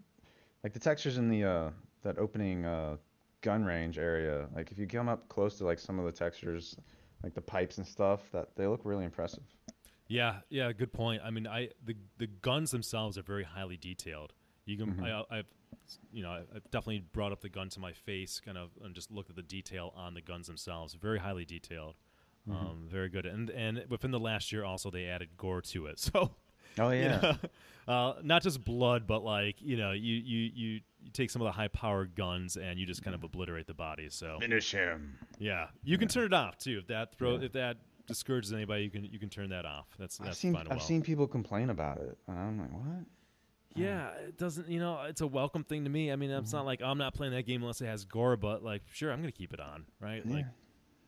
like 0.65 0.73
the 0.73 0.81
textures 0.81 1.17
in 1.17 1.29
the 1.29 1.45
uh, 1.45 1.71
that 2.03 2.19
opening 2.19 2.65
uh, 2.65 2.97
gun 3.45 3.62
range 3.62 3.99
area. 3.99 4.49
Like 4.57 4.72
if 4.72 4.78
you 4.78 4.86
come 4.86 5.09
up 5.09 5.28
close 5.28 5.59
to 5.59 5.64
like 5.64 5.78
some 5.78 5.99
of 5.99 6.07
the 6.07 6.12
textures, 6.12 6.76
like 7.22 7.34
the 7.34 7.42
pipes 7.42 7.76
and 7.76 7.86
stuff, 7.86 8.20
that 8.32 8.57
they 8.57 8.66
look 8.66 8.80
really 8.84 9.05
impressive. 9.05 9.45
Yeah, 10.09 10.36
yeah, 10.49 10.72
good 10.72 10.92
point. 10.92 11.22
I 11.24 11.30
mean, 11.30 11.47
I 11.47 11.68
the 11.84 11.95
the 12.18 12.26
guns 12.26 12.70
themselves 12.70 13.18
are 13.18 13.22
very 13.22 13.45
highly 13.45 13.76
detailed. 13.76 14.32
You 14.64 14.78
can, 14.78 14.95
mm-hmm. 14.95 15.05
I, 15.05 15.36
have 15.36 15.47
you 16.11 16.22
know, 16.22 16.30
I've 16.30 16.70
definitely 16.70 17.05
brought 17.12 17.32
up 17.32 17.42
the 17.42 17.51
gun 17.51 17.68
to 17.70 17.80
my 17.80 17.92
face, 17.92 18.40
kind 18.42 18.57
of, 18.57 18.70
and 18.82 18.95
just 18.95 19.11
looked 19.11 19.28
at 19.28 19.36
the 19.36 19.42
detail 19.42 19.92
on 19.95 20.14
the 20.14 20.22
guns 20.22 20.47
themselves. 20.47 20.95
Very 20.95 21.18
highly 21.18 21.45
detailed, 21.45 21.97
mm-hmm. 22.49 22.59
um, 22.59 22.88
very 22.90 23.11
good. 23.11 23.26
And 23.26 23.51
and 23.51 23.84
within 23.90 24.11
the 24.11 24.20
last 24.20 24.53
year, 24.53 24.64
also 24.64 24.90
they 24.90 25.05
added 25.05 25.36
gore 25.36 25.61
to 25.62 25.86
it. 25.86 25.99
So 26.12 26.36
Oh 26.79 26.91
yeah. 26.91 27.14
You 27.16 27.22
know? 27.22 27.37
uh, 27.93 28.14
not 28.22 28.43
just 28.43 28.64
blood, 28.64 29.07
but 29.07 29.22
like 29.25 29.57
you 29.61 29.77
know, 29.77 29.93
you 29.93 30.14
you 30.14 30.51
you, 30.55 30.81
you 31.05 31.11
take 31.12 31.31
some 31.31 31.43
of 31.43 31.47
the 31.47 31.53
high 31.53 31.68
powered 31.68 32.14
guns 32.14 32.57
and 32.57 32.79
you 32.79 32.87
just 32.87 33.03
kind 33.03 33.14
of 33.14 33.22
obliterate 33.22 33.66
the 33.66 33.75
body. 33.75 34.09
So 34.11 34.39
finish 34.41 34.72
him. 34.72 35.18
Yeah, 35.39 35.68
you 35.83 35.99
can 35.99 36.09
turn 36.09 36.25
it 36.25 36.33
off 36.35 36.59
too 36.59 36.79
if 36.81 36.87
that 36.89 37.14
throw 37.16 37.37
yeah. 37.39 37.45
if 37.47 37.53
that 37.53 37.77
discourages 38.07 38.53
anybody, 38.53 38.85
you 38.85 38.91
can 38.91 39.05
you 39.05 39.18
can 39.18 39.29
turn 39.29 39.51
that 39.51 39.64
off. 39.66 39.87
That's 39.99 40.20
I've 40.20 40.27
that's 40.27 40.39
seen 40.39 40.55
fine 40.55 40.62
I've 40.68 40.79
well. 40.79 40.81
seen 40.81 41.03
people 41.03 41.27
complain 41.27 41.70
about 41.70 41.99
it, 41.99 42.16
and 42.27 42.39
I'm 42.39 42.59
like, 42.59 42.72
what? 42.72 43.07
Yeah, 43.77 44.11
it 44.29 44.39
doesn't. 44.39 44.68
You 44.68 44.79
know, 44.79 45.03
it's 45.09 45.20
a 45.20 45.27
welcome 45.27 45.64
thing 45.64 45.83
to 45.85 45.91
me. 45.91 46.12
I 46.12 46.16
mean, 46.16 46.31
it's 46.31 46.49
Mm-hmm. 46.51 46.57
not 46.59 46.66
like 46.66 46.81
I'm 46.83 46.99
not 46.99 47.12
playing 47.14 47.33
that 47.35 47.45
game 47.47 47.61
unless 47.62 47.81
it 47.81 47.87
has 47.87 48.05
gore, 48.05 48.37
but 48.37 48.62
like, 48.62 48.83
sure, 48.93 49.11
I'm 49.12 49.20
gonna 49.20 49.33
keep 49.33 49.53
it 49.53 49.61
on, 49.61 49.85
right? 50.01 50.25
Like, 50.25 50.45
Yeah. 50.45 50.51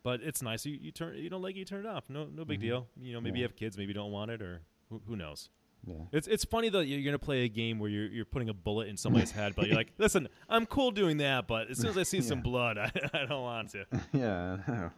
but 0.02 0.20
it's 0.22 0.42
nice. 0.42 0.66
You, 0.66 0.76
you 0.80 0.90
turn, 0.90 1.16
you 1.16 1.30
don't 1.30 1.42
like 1.42 1.54
it, 1.54 1.60
you 1.60 1.64
turn 1.64 1.86
it 1.86 1.88
off. 1.88 2.04
No, 2.08 2.24
no 2.26 2.44
big 2.44 2.58
Mhm. 2.58 2.62
deal. 2.62 2.88
You 3.00 3.14
know, 3.14 3.20
maybe 3.20 3.38
you 3.38 3.44
have 3.44 3.54
kids, 3.56 3.78
maybe 3.78 3.88
you 3.88 3.94
don't 3.94 4.10
want 4.10 4.30
it, 4.32 4.42
or 4.42 4.62
who, 4.90 5.00
who 5.06 5.16
knows. 5.16 5.48
Yeah. 5.86 5.94
It's 6.12 6.26
it's 6.26 6.44
funny 6.44 6.68
though. 6.68 6.80
You're 6.80 7.04
gonna 7.04 7.18
play 7.18 7.44
a 7.44 7.48
game 7.48 7.78
where 7.78 7.88
you're 7.88 8.06
you're 8.08 8.24
putting 8.24 8.48
a 8.48 8.54
bullet 8.54 8.88
in 8.88 8.96
somebody's 8.96 9.30
head, 9.30 9.54
but 9.54 9.66
you're 9.68 9.76
like, 9.76 9.92
listen, 9.98 10.28
I'm 10.48 10.66
cool 10.66 10.90
doing 10.90 11.18
that, 11.18 11.46
but 11.46 11.70
as 11.70 11.78
soon 11.78 11.90
as 11.90 11.98
I 11.98 12.02
see 12.02 12.20
some 12.20 12.40
blood, 12.40 12.76
I, 12.78 12.90
I 13.14 13.24
don't 13.26 13.42
want 13.42 13.70
to. 13.70 13.84
yeah. 14.12 14.88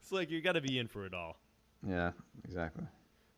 It's 0.00 0.10
like 0.12 0.30
you 0.30 0.40
got 0.40 0.52
to 0.52 0.62
be 0.62 0.78
in 0.78 0.88
for 0.88 1.04
it 1.04 1.12
all. 1.12 1.36
Yeah. 1.86 2.12
Exactly. 2.44 2.84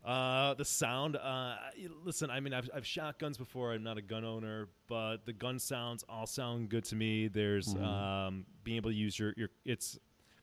Uh, 0.04 0.54
the 0.54 0.64
sound. 0.64 1.16
Uh, 1.16 1.56
listen, 2.04 2.30
I 2.30 2.40
mean, 2.40 2.54
I've, 2.54 2.70
I've 2.74 2.86
shot 2.86 3.18
guns 3.18 3.36
before. 3.36 3.72
I'm 3.74 3.82
not 3.82 3.98
a 3.98 4.02
gun 4.02 4.24
owner, 4.24 4.68
but 4.88 5.26
the 5.26 5.32
gun 5.32 5.58
sounds 5.58 6.04
all 6.08 6.26
sound 6.26 6.68
good 6.70 6.84
to 6.84 6.96
me. 6.96 7.28
There's 7.28 7.74
Mhm. 7.74 7.82
um, 7.84 8.46
being 8.64 8.76
able 8.76 8.90
to 8.90 8.96
use 8.96 9.18
your 9.18 9.34
your 9.36 9.48
it's 9.64 9.98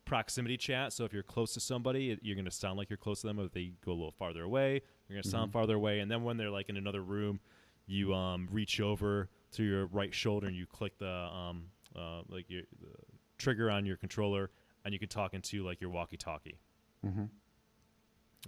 proximity 0.07 0.57
chat. 0.57 0.93
So 0.93 1.03
if 1.05 1.13
you're 1.13 1.21
close 1.23 1.53
to 1.53 1.59
somebody, 1.59 2.17
you're 2.21 2.35
going 2.35 2.45
to 2.45 2.51
sound 2.51 2.77
like 2.77 2.89
you're 2.89 2.97
close 2.97 3.21
to 3.21 3.27
them. 3.27 3.39
If 3.39 3.51
they 3.51 3.73
go 3.85 3.91
a 3.91 3.93
little 3.93 4.11
farther 4.17 4.43
away, 4.43 4.81
you're 5.07 5.15
going 5.15 5.23
to 5.23 5.29
sound 5.29 5.49
Mhm. 5.49 5.53
farther 5.53 5.75
away. 5.75 5.99
And 5.99 6.09
then 6.09 6.23
when 6.23 6.37
they're 6.37 6.49
like 6.49 6.69
in 6.69 6.77
another 6.77 7.01
room, 7.01 7.39
you 7.85 8.13
um, 8.13 8.47
reach 8.51 8.79
over 8.81 9.29
to 9.51 9.63
your 9.63 9.85
right 9.87 10.13
shoulder 10.13 10.47
and 10.47 10.55
you 10.55 10.65
click 10.65 10.97
the 10.97 11.09
um, 11.09 11.69
uh, 11.95 12.21
like 12.29 12.49
your 12.49 12.63
the 12.81 12.89
trigger 13.37 13.69
on 13.69 13.85
your 13.85 13.97
controller, 13.97 14.49
and 14.83 14.93
you 14.93 14.99
can 14.99 15.09
talk 15.09 15.33
into 15.33 15.63
like 15.63 15.79
your 15.79 15.89
walkie-talkie. 15.89 16.57
Mm-hmm. 17.05 17.25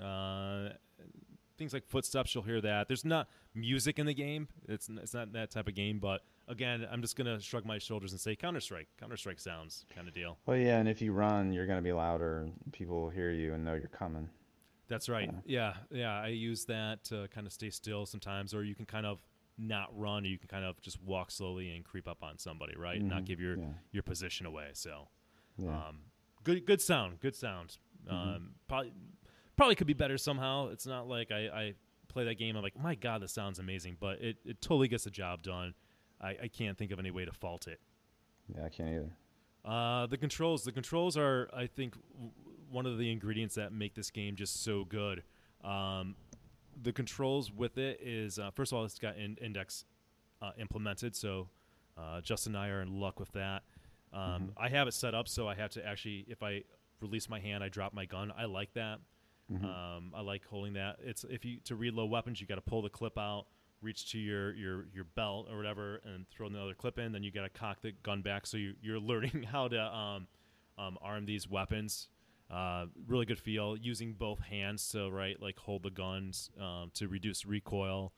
Uh, 0.03 0.69
things 1.59 1.73
like 1.73 1.85
footsteps, 1.85 2.33
you'll 2.33 2.43
hear 2.45 2.61
that. 2.61 2.87
There's 2.87 3.05
not 3.05 3.27
music 3.53 3.99
in 3.99 4.07
the 4.07 4.13
game. 4.15 4.47
It's 4.67 4.89
it's 4.89 5.13
not 5.13 5.33
that 5.33 5.51
type 5.51 5.67
of 5.67 5.75
game. 5.75 5.99
But 5.99 6.21
again, 6.47 6.87
I'm 6.91 7.01
just 7.01 7.15
gonna 7.15 7.39
shrug 7.39 7.65
my 7.65 7.77
shoulders 7.77 8.11
and 8.13 8.19
say 8.19 8.35
Counter 8.35 8.59
Strike. 8.61 8.87
Counter 8.99 9.17
Strike 9.17 9.39
sounds 9.39 9.85
kind 9.93 10.07
of 10.07 10.13
deal. 10.15 10.37
Well, 10.47 10.57
yeah, 10.57 10.79
and 10.79 10.89
if 10.89 11.01
you 11.01 11.11
run, 11.11 11.53
you're 11.53 11.67
gonna 11.67 11.81
be 11.83 11.91
louder, 11.93 12.39
and 12.39 12.53
people 12.71 12.99
will 13.01 13.09
hear 13.11 13.29
you 13.31 13.53
and 13.53 13.63
know 13.63 13.73
you're 13.75 13.87
coming. 13.89 14.29
That's 14.87 15.07
right. 15.07 15.29
Yeah, 15.45 15.73
yeah. 15.91 16.19
I 16.19 16.29
use 16.29 16.65
that 16.65 17.03
to 17.05 17.27
kind 17.27 17.45
of 17.45 17.53
stay 17.53 17.69
still 17.69 18.07
sometimes, 18.07 18.55
or 18.55 18.63
you 18.63 18.73
can 18.73 18.87
kind 18.87 19.05
of 19.05 19.21
not 19.59 19.89
run, 19.95 20.23
or 20.23 20.27
you 20.29 20.39
can 20.39 20.47
kind 20.47 20.65
of 20.65 20.81
just 20.81 20.99
walk 21.03 21.29
slowly 21.29 21.75
and 21.75 21.83
creep 21.85 22.07
up 22.07 22.23
on 22.23 22.39
somebody, 22.39 22.75
right? 22.75 22.99
And 22.99 23.09
not 23.09 23.25
give 23.25 23.39
your 23.39 23.57
Yeah. 23.57 23.73
your 23.91 24.03
position 24.03 24.45
away. 24.47 24.69
So, 24.73 25.09
Yeah. 25.57 25.89
um, 25.89 25.99
good 26.43 26.65
good 26.65 26.81
sound, 26.81 27.19
good 27.19 27.35
sound. 27.35 27.77
Mhm. 28.07 28.11
Um, 28.13 28.55
probably 28.67 28.93
probably 29.59 29.75
could 29.75 29.87
be 29.87 29.93
better 29.93 30.17
somehow. 30.17 30.69
It's 30.69 30.87
not 30.87 31.07
like 31.07 31.31
I, 31.31 31.47
I 31.49 31.73
play 32.07 32.23
that 32.25 32.35
game. 32.35 32.55
I'm 32.55 32.63
like, 32.63 32.79
my 32.79 32.95
god, 32.95 33.21
this 33.21 33.31
sounds 33.33 33.59
amazing, 33.59 33.97
but 33.99 34.21
it, 34.21 34.37
it 34.45 34.61
totally 34.61 34.87
gets 34.87 35.03
the 35.03 35.09
job 35.11 35.43
done. 35.43 35.73
I, 36.21 36.29
I 36.43 36.47
can't 36.47 36.77
think 36.77 36.91
of 36.91 36.99
any 36.99 37.11
way 37.11 37.25
to 37.25 37.31
fault 37.33 37.67
it. 37.67 37.79
yeah, 38.55 38.65
I 38.65 38.69
can't 38.69 38.89
either. 38.89 39.09
Uh, 39.65 40.07
the 40.07 40.17
controls, 40.17 40.63
the 40.63 40.71
controls 40.71 41.17
are, 41.17 41.49
I 41.53 41.67
think, 41.67 41.95
w- 42.13 42.31
one 42.71 42.85
of 42.85 42.97
the 42.97 43.11
ingredients 43.11 43.55
that 43.55 43.73
make 43.73 43.93
this 43.95 44.09
game 44.11 44.35
just 44.37 44.63
so 44.63 44.85
good. 44.85 45.23
Um, 45.63 46.15
the 46.81 46.93
controls 46.93 47.51
with 47.51 47.77
it 47.77 47.99
is, 48.01 48.39
uh, 48.39 48.51
first 48.51 48.71
of 48.71 48.77
all, 48.77 48.85
it's 48.85 48.97
got 48.97 49.17
in- 49.17 49.37
index 49.41 49.83
uh, 50.41 50.51
implemented, 50.57 51.15
so 51.15 51.49
uh, 51.97 52.21
Justin 52.21 52.55
and 52.55 52.63
I 52.63 52.69
are 52.69 52.81
in 52.81 52.99
luck 52.99 53.19
with 53.19 53.31
that. 53.33 53.63
Um, 54.13 54.21
Mhm. 54.21 54.49
I 54.57 54.69
have 54.69 54.87
it 54.87 54.93
set 54.93 55.13
up 55.13 55.27
so 55.27 55.47
I 55.49 55.55
have 55.55 55.69
to 55.71 55.85
actually, 55.85 56.23
if 56.29 56.41
I 56.41 56.63
release 57.01 57.27
my 57.29 57.39
hand, 57.41 57.61
I 57.63 57.67
drop 57.69 57.93
my 57.93 58.05
gun. 58.05 58.31
I 58.37 58.45
like 58.45 58.73
that. 58.73 58.99
Mhm. 59.51 59.63
Um, 59.63 60.11
I 60.15 60.21
like 60.21 60.45
holding 60.45 60.73
that. 60.73 60.99
It's 61.03 61.23
if 61.23 61.43
you 61.45 61.59
to 61.65 61.75
reload 61.75 62.09
weapons, 62.09 62.39
you 62.39 62.47
got 62.47 62.55
to 62.55 62.61
pull 62.61 62.81
the 62.81 62.89
clip 62.89 63.17
out, 63.17 63.47
reach 63.81 64.11
to 64.11 64.19
your 64.19 64.53
your 64.53 64.87
your 64.93 65.03
belt 65.05 65.47
or 65.49 65.57
whatever, 65.57 66.01
and 66.05 66.27
throw 66.29 66.47
another 66.47 66.73
clip 66.75 66.99
in. 66.99 67.11
Then 67.11 67.23
you 67.23 67.31
got 67.31 67.43
to 67.43 67.49
cock 67.49 67.81
the 67.81 67.91
gun 68.03 68.21
back. 68.21 68.45
So 68.45 68.57
you, 68.57 68.75
you're 68.81 68.99
learning 69.11 69.43
how 69.43 69.67
to 69.67 69.81
um, 69.81 70.27
um, 70.77 70.97
arm 71.01 71.25
these 71.25 71.47
weapons. 71.49 72.07
Uh, 72.49 72.87
really 73.07 73.25
good 73.27 73.37
feel 73.39 73.77
using 73.77 74.13
both 74.13 74.39
hands 74.39 74.89
to 74.89 75.09
right 75.11 75.39
like 75.39 75.57
hold 75.59 75.83
the 75.83 75.91
guns 75.91 76.49
um, 76.59 76.91
to 76.95 77.07
reduce 77.07 77.45
recoil. 77.45 78.13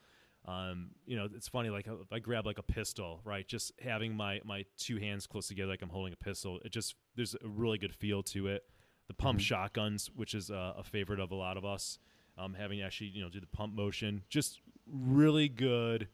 Um, 0.46 0.92
you 1.06 1.16
know, 1.18 1.28
it's 1.34 1.48
funny. 1.48 1.70
Like 1.70 1.88
I 2.12 2.20
grab 2.20 2.46
like 2.46 2.58
a 2.58 2.64
pistol, 2.64 3.22
right? 3.24 3.48
Just 3.48 3.72
having 3.82 4.16
my 4.16 4.42
my 4.44 4.66
two 4.78 4.98
hands 4.98 5.28
close 5.28 5.48
together, 5.48 5.70
like 5.72 5.82
I'm 5.82 5.90
holding 5.90 6.14
a 6.14 6.18
pistol. 6.18 6.60
It 6.66 6.72
just 6.72 6.96
there's 7.16 7.36
a 7.36 7.48
really 7.48 7.78
good 7.78 7.94
feel 7.94 8.24
to 8.24 8.48
it. 8.48 8.64
The 9.12 9.18
pump 9.18 9.40
Mhm. 9.40 9.44
shotguns, 9.44 10.10
which 10.16 10.34
is 10.34 10.50
a, 10.50 10.74
a 10.78 10.84
favorite 10.86 11.20
of 11.20 11.32
a 11.32 11.36
lot 11.36 11.58
of 11.58 11.66
us, 11.66 12.00
um, 12.38 12.54
having 12.54 12.80
to 12.80 12.86
actually 12.86 13.08
you 13.08 13.22
know 13.22 13.28
do 13.30 13.42
the 13.42 13.46
pump 13.48 13.74
motion, 13.76 14.24
just 14.30 14.62
really 14.88 15.50
good 15.50 16.08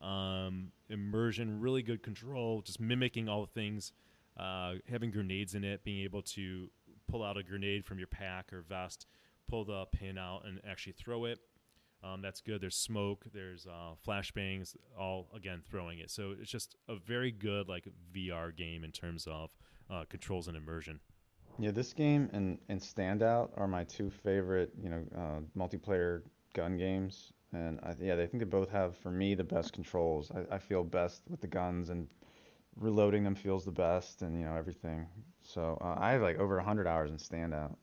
um, 0.00 0.72
immersion, 0.88 1.60
really 1.60 1.82
good 1.82 2.02
control, 2.02 2.62
just 2.62 2.80
mimicking 2.80 3.28
all 3.28 3.42
the 3.42 3.52
things. 3.52 3.92
Uh, 4.38 4.76
having 4.88 5.10
grenades 5.10 5.54
in 5.54 5.62
it, 5.62 5.84
being 5.84 6.02
able 6.04 6.22
to 6.22 6.70
pull 7.06 7.22
out 7.22 7.36
a 7.36 7.42
grenade 7.42 7.84
from 7.84 7.98
your 7.98 8.06
pack 8.06 8.50
or 8.50 8.62
vest, 8.62 9.06
pull 9.46 9.64
the 9.66 9.84
pin 9.86 10.16
out 10.16 10.46
and 10.46 10.58
actually 10.66 10.92
throw 10.94 11.26
it. 11.26 11.40
Um, 12.02 12.22
that's 12.22 12.40
good. 12.40 12.60
There's 12.62 12.76
smoke. 12.76 13.26
There's 13.34 13.66
uh, 13.66 13.94
flashbangs. 14.06 14.74
All 14.98 15.28
again 15.34 15.60
throwing 15.68 15.98
it. 15.98 16.10
So 16.10 16.34
it's 16.40 16.50
just 16.50 16.76
a 16.88 16.94
very 16.96 17.30
good 17.30 17.68
like 17.68 17.88
VR 18.14 18.56
game 18.56 18.84
in 18.84 18.92
terms 18.92 19.26
of 19.26 19.50
uh, 19.90 20.04
controls 20.08 20.48
and 20.48 20.56
immersion. 20.56 21.00
Yeah, 21.58 21.72
this 21.72 21.92
game 21.92 22.30
and 22.32 22.58
and 22.68 22.80
Stand 22.82 23.22
Out 23.22 23.52
are 23.56 23.66
my 23.66 23.84
two 23.84 24.10
favorite, 24.10 24.72
you 24.80 24.88
know, 24.88 25.02
uh, 25.16 25.40
multiplayer 25.58 26.22
gun 26.54 26.76
games. 26.76 27.32
And 27.52 27.80
I, 27.82 27.94
yeah, 28.00 28.14
they 28.14 28.26
think 28.26 28.42
they 28.42 28.48
both 28.48 28.68
have, 28.70 28.94
for 28.96 29.10
me, 29.10 29.34
the 29.34 29.44
best 29.44 29.72
controls. 29.72 30.30
I, 30.30 30.56
I 30.56 30.58
feel 30.58 30.84
best 30.84 31.22
with 31.30 31.40
the 31.40 31.46
guns, 31.46 31.88
and 31.88 32.06
reloading 32.76 33.24
them 33.24 33.34
feels 33.34 33.64
the 33.64 33.72
best, 33.72 34.22
and 34.22 34.38
you 34.38 34.44
know 34.44 34.54
everything. 34.54 35.06
So 35.42 35.78
uh, 35.80 35.94
I 35.98 36.12
have 36.12 36.22
like 36.22 36.38
over 36.38 36.56
100 36.56 36.86
hours 36.86 37.10
in 37.10 37.18
Stand 37.18 37.54
Out. 37.54 37.76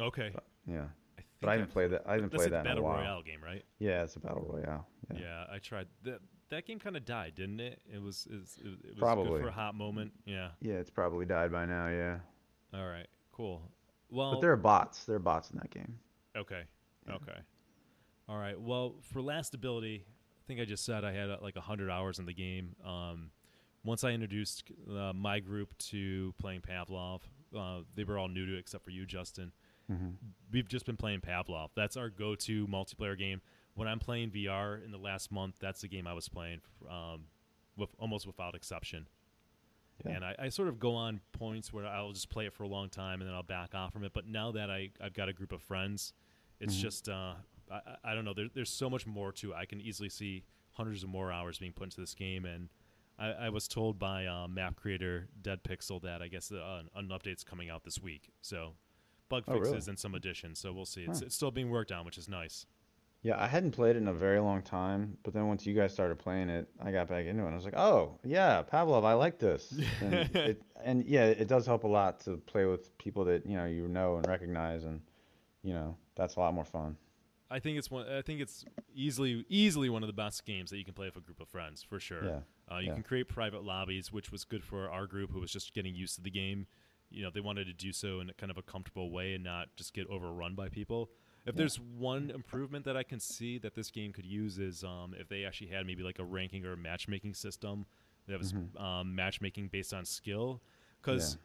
Okay. 0.00 0.30
But, 0.32 0.44
yeah, 0.66 0.84
I 1.18 1.22
but 1.40 1.50
I 1.50 1.52
haven't 1.52 1.72
played 1.72 1.90
that. 1.90 2.02
I 2.06 2.14
haven't 2.14 2.30
played 2.30 2.52
that 2.52 2.64
in 2.64 2.72
a 2.72 2.74
battle 2.76 2.84
royale 2.84 3.22
game, 3.22 3.42
right? 3.44 3.64
Yeah, 3.78 4.02
it's 4.02 4.16
a 4.16 4.20
battle 4.20 4.46
royale. 4.48 4.86
Yeah, 5.12 5.20
Yeah. 5.20 5.44
I 5.52 5.58
tried 5.58 5.88
that. 6.04 6.20
That 6.48 6.66
game 6.66 6.78
kind 6.78 6.98
of 6.98 7.06
died, 7.06 7.34
didn't 7.34 7.60
it? 7.60 7.80
It 7.90 8.00
was 8.00 8.26
it 8.30 8.36
was, 8.38 8.58
it 8.62 8.68
was 8.68 8.76
good 8.82 8.98
Probably. 8.98 9.40
for 9.40 9.48
a 9.48 9.52
hot 9.52 9.74
moment. 9.74 10.12
Yeah. 10.26 10.48
Yeah, 10.60 10.74
it's 10.74 10.90
probably 10.90 11.24
died 11.24 11.50
by 11.50 11.64
now. 11.64 11.88
Yeah. 11.88 12.18
All 12.74 12.86
right. 12.86 13.06
Cool. 13.32 13.62
Well, 14.10 14.32
But 14.32 14.40
there 14.40 14.52
are 14.52 14.56
bots. 14.56 15.04
There 15.04 15.16
are 15.16 15.20
bots 15.20 15.50
in 15.50 15.58
that 15.58 15.70
game. 15.70 15.98
Okay. 16.36 16.62
Yeah. 17.06 17.14
Okay. 17.14 17.38
All 18.28 18.38
right. 18.38 18.58
Well, 18.60 18.96
for 19.12 19.20
last 19.22 19.54
ability, 19.54 20.04
I 20.06 20.42
think 20.46 20.60
I 20.60 20.64
just 20.64 20.84
said 20.84 21.04
I 21.04 21.12
had 21.12 21.30
uh, 21.30 21.38
like 21.40 21.56
100 21.56 21.90
hours 21.90 22.18
in 22.18 22.26
the 22.26 22.32
game. 22.34 22.74
Um, 22.84 23.30
once 23.84 24.04
I 24.04 24.10
introduced 24.10 24.64
uh, 24.90 25.12
my 25.12 25.40
group 25.40 25.76
to 25.78 26.34
playing 26.38 26.60
Pavlov, 26.60 27.20
uh, 27.56 27.80
they 27.94 28.04
were 28.04 28.18
all 28.18 28.28
new 28.28 28.46
to 28.46 28.54
it 28.56 28.58
except 28.58 28.84
for 28.84 28.90
you, 28.90 29.06
Justin. 29.06 29.52
hmm 29.88 30.10
We've 30.52 30.68
just 30.68 30.86
been 30.86 30.96
playing 30.96 31.20
Pavlov. 31.20 31.70
That's 31.74 31.96
our 31.96 32.10
go 32.10 32.34
to 32.36 32.66
multiplayer 32.66 33.18
game. 33.18 33.40
When 33.74 33.88
I'm 33.88 33.98
playing 33.98 34.30
VR 34.30 34.84
in 34.84 34.90
the 34.90 34.98
last 34.98 35.32
month, 35.32 35.56
that's 35.58 35.80
the 35.80 35.88
game 35.88 36.06
I 36.06 36.12
was 36.12 36.28
playing 36.28 36.60
um, 36.90 37.22
with 37.76 37.88
almost 37.98 38.26
without 38.26 38.54
exception. 38.54 39.06
Yeah. 40.04 40.12
And 40.16 40.24
I, 40.24 40.34
I 40.38 40.48
sort 40.48 40.68
of 40.68 40.78
go 40.78 40.94
on 40.94 41.20
points 41.32 41.72
where 41.72 41.86
I'll 41.86 42.12
just 42.12 42.28
play 42.30 42.46
it 42.46 42.52
for 42.52 42.64
a 42.64 42.68
long 42.68 42.88
time 42.88 43.20
and 43.20 43.28
then 43.28 43.34
I'll 43.34 43.42
back 43.42 43.74
off 43.74 43.92
from 43.92 44.04
it. 44.04 44.12
But 44.12 44.26
now 44.26 44.52
that 44.52 44.70
I, 44.70 44.90
I've 45.00 45.14
got 45.14 45.28
a 45.28 45.32
group 45.32 45.52
of 45.52 45.62
friends, 45.62 46.12
it's 46.60 46.74
Mhm. 46.76 46.80
just, 46.80 47.08
uh, 47.08 47.34
I, 47.70 47.80
I 48.04 48.14
don't 48.14 48.24
know, 48.24 48.34
there, 48.34 48.48
there's 48.52 48.70
so 48.70 48.90
much 48.90 49.06
more 49.06 49.32
to 49.32 49.52
it. 49.52 49.56
I 49.56 49.64
can 49.66 49.80
easily 49.80 50.08
see 50.08 50.44
hundreds 50.72 51.02
of 51.02 51.08
more 51.08 51.30
hours 51.32 51.58
being 51.58 51.72
put 51.72 51.84
into 51.84 52.00
this 52.00 52.14
game. 52.14 52.44
And 52.44 52.68
I, 53.18 53.28
I 53.46 53.48
was 53.50 53.68
told 53.68 53.98
by 53.98 54.26
uh, 54.26 54.48
map 54.48 54.76
creator 54.76 55.28
Dead 55.40 55.62
Pixel 55.62 56.00
that 56.02 56.22
I 56.22 56.28
guess 56.28 56.50
uh, 56.50 56.82
an 56.96 57.08
update's 57.08 57.44
coming 57.44 57.70
out 57.70 57.84
this 57.84 58.00
week. 58.00 58.30
So 58.40 58.74
bug 59.28 59.44
Oh, 59.48 59.54
fixes 59.54 59.72
really? 59.72 59.84
and 59.88 59.98
some 59.98 60.14
additions. 60.14 60.58
So 60.58 60.72
we'll 60.72 60.84
see. 60.86 61.02
It's, 61.04 61.20
Huh. 61.20 61.26
it's 61.26 61.34
still 61.34 61.50
being 61.50 61.70
worked 61.70 61.92
on, 61.92 62.04
which 62.04 62.18
is 62.18 62.28
nice. 62.28 62.66
Yeah, 63.22 63.40
I 63.40 63.46
hadn't 63.46 63.70
played 63.70 63.94
it 63.94 64.00
in 64.00 64.08
a 64.08 64.12
very 64.12 64.40
long 64.40 64.62
time, 64.62 65.16
but 65.22 65.32
then 65.32 65.46
once 65.46 65.64
you 65.64 65.74
guys 65.74 65.92
started 65.92 66.18
playing 66.18 66.48
it, 66.48 66.68
I 66.80 66.90
got 66.90 67.08
back 67.08 67.24
into 67.26 67.42
it. 67.42 67.46
And 67.46 67.52
I 67.52 67.56
was 67.56 67.64
like, 67.64 67.76
"Oh, 67.76 68.18
yeah, 68.24 68.62
Pavlov, 68.64 69.04
I 69.04 69.12
like 69.14 69.38
this." 69.38 69.72
And 70.00 70.14
it, 70.34 70.62
and 70.82 71.04
yeah, 71.06 71.26
it 71.26 71.46
does 71.46 71.64
help 71.64 71.84
a 71.84 71.88
lot 71.88 72.18
to 72.20 72.38
play 72.38 72.64
with 72.64 72.96
people 72.98 73.24
that 73.26 73.46
you 73.46 73.56
know 73.56 73.66
you 73.66 73.86
know 73.86 74.16
and 74.16 74.26
recognize, 74.26 74.82
and 74.82 75.00
you 75.62 75.72
know 75.72 75.96
that's 76.16 76.34
a 76.34 76.40
lot 76.40 76.52
more 76.52 76.64
fun. 76.64 76.96
I 77.48 77.60
think 77.60 77.78
it's 77.78 77.90
one. 77.92 78.08
I 78.08 78.22
think 78.22 78.40
it's 78.40 78.64
easily 78.92 79.44
easily 79.48 79.88
one 79.88 80.02
of 80.02 80.08
the 80.08 80.12
best 80.14 80.44
games 80.44 80.70
that 80.70 80.78
you 80.78 80.84
can 80.84 80.94
play 80.94 81.06
with 81.06 81.16
a 81.16 81.20
group 81.20 81.38
of 81.40 81.48
friends 81.48 81.82
for 81.82 82.00
sure. 82.00 82.24
Yeah, 82.24 82.40
Uh, 82.70 82.78
you 82.78 82.88
Yeah. 82.88 82.94
can 82.94 83.02
create 83.04 83.28
private 83.28 83.62
lobbies, 83.62 84.10
which 84.12 84.32
was 84.32 84.44
good 84.44 84.64
for 84.64 84.90
our 84.90 85.06
group 85.06 85.30
who 85.30 85.38
was 85.38 85.52
just 85.52 85.74
getting 85.74 85.94
used 85.94 86.16
to 86.16 86.22
the 86.22 86.30
game. 86.30 86.66
You 87.10 87.22
know, 87.22 87.30
they 87.30 87.40
wanted 87.40 87.66
to 87.66 87.74
do 87.74 87.92
so 87.92 88.20
in 88.20 88.30
a 88.30 88.34
kind 88.34 88.50
of 88.50 88.56
a 88.56 88.62
comfortable 88.62 89.10
way 89.10 89.34
and 89.34 89.44
not 89.44 89.68
just 89.76 89.92
get 89.92 90.08
overrun 90.08 90.54
by 90.54 90.70
people. 90.70 91.10
If 91.44 91.54
Yeah. 91.54 91.58
there's 91.58 91.80
one 91.80 92.30
improvement 92.30 92.84
that 92.84 92.96
I 92.96 93.02
can 93.02 93.18
see 93.18 93.58
that 93.58 93.74
this 93.74 93.90
game 93.90 94.12
could 94.12 94.24
use 94.26 94.58
is 94.58 94.84
um, 94.84 95.14
if 95.18 95.28
they 95.28 95.44
actually 95.44 95.68
had 95.68 95.86
maybe 95.86 96.02
like 96.02 96.18
a 96.18 96.24
ranking 96.24 96.64
or 96.64 96.72
a 96.72 96.76
matchmaking 96.76 97.34
system 97.34 97.86
that 98.28 98.38
was 98.38 98.52
Mhm. 98.52 98.80
um, 98.80 99.14
matchmaking 99.14 99.68
based 99.68 99.92
on 99.92 100.04
skill. 100.04 100.62
Because 101.00 101.36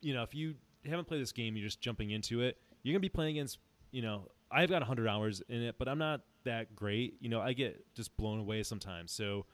you 0.00 0.12
know, 0.12 0.22
if 0.22 0.34
you 0.34 0.56
haven't 0.84 1.06
played 1.06 1.22
this 1.22 1.32
game, 1.32 1.56
you're 1.56 1.66
just 1.66 1.80
jumping 1.80 2.10
into 2.10 2.40
it. 2.40 2.58
You're 2.82 2.92
gonna 2.92 3.00
be 3.00 3.08
playing 3.08 3.36
against 3.36 3.58
you 3.92 4.02
know, 4.02 4.28
I've 4.50 4.68
got 4.68 4.82
100 4.82 5.06
hours 5.06 5.40
in 5.48 5.62
it, 5.62 5.76
but 5.78 5.88
I'm 5.88 5.98
not 5.98 6.22
that 6.42 6.74
great. 6.74 7.14
You 7.20 7.28
know, 7.28 7.40
I 7.40 7.52
get 7.52 7.86
just 7.94 8.16
blown 8.16 8.40
away 8.40 8.64
sometimes. 8.64 9.12
So 9.12 9.46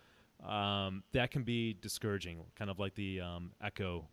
um, 0.42 1.04
that 1.12 1.30
can 1.30 1.42
be 1.42 1.74
discouraging, 1.74 2.42
kind 2.56 2.70
of 2.70 2.78
like 2.78 2.94
the 2.94 3.20
um, 3.20 3.52
Echo 3.62 4.08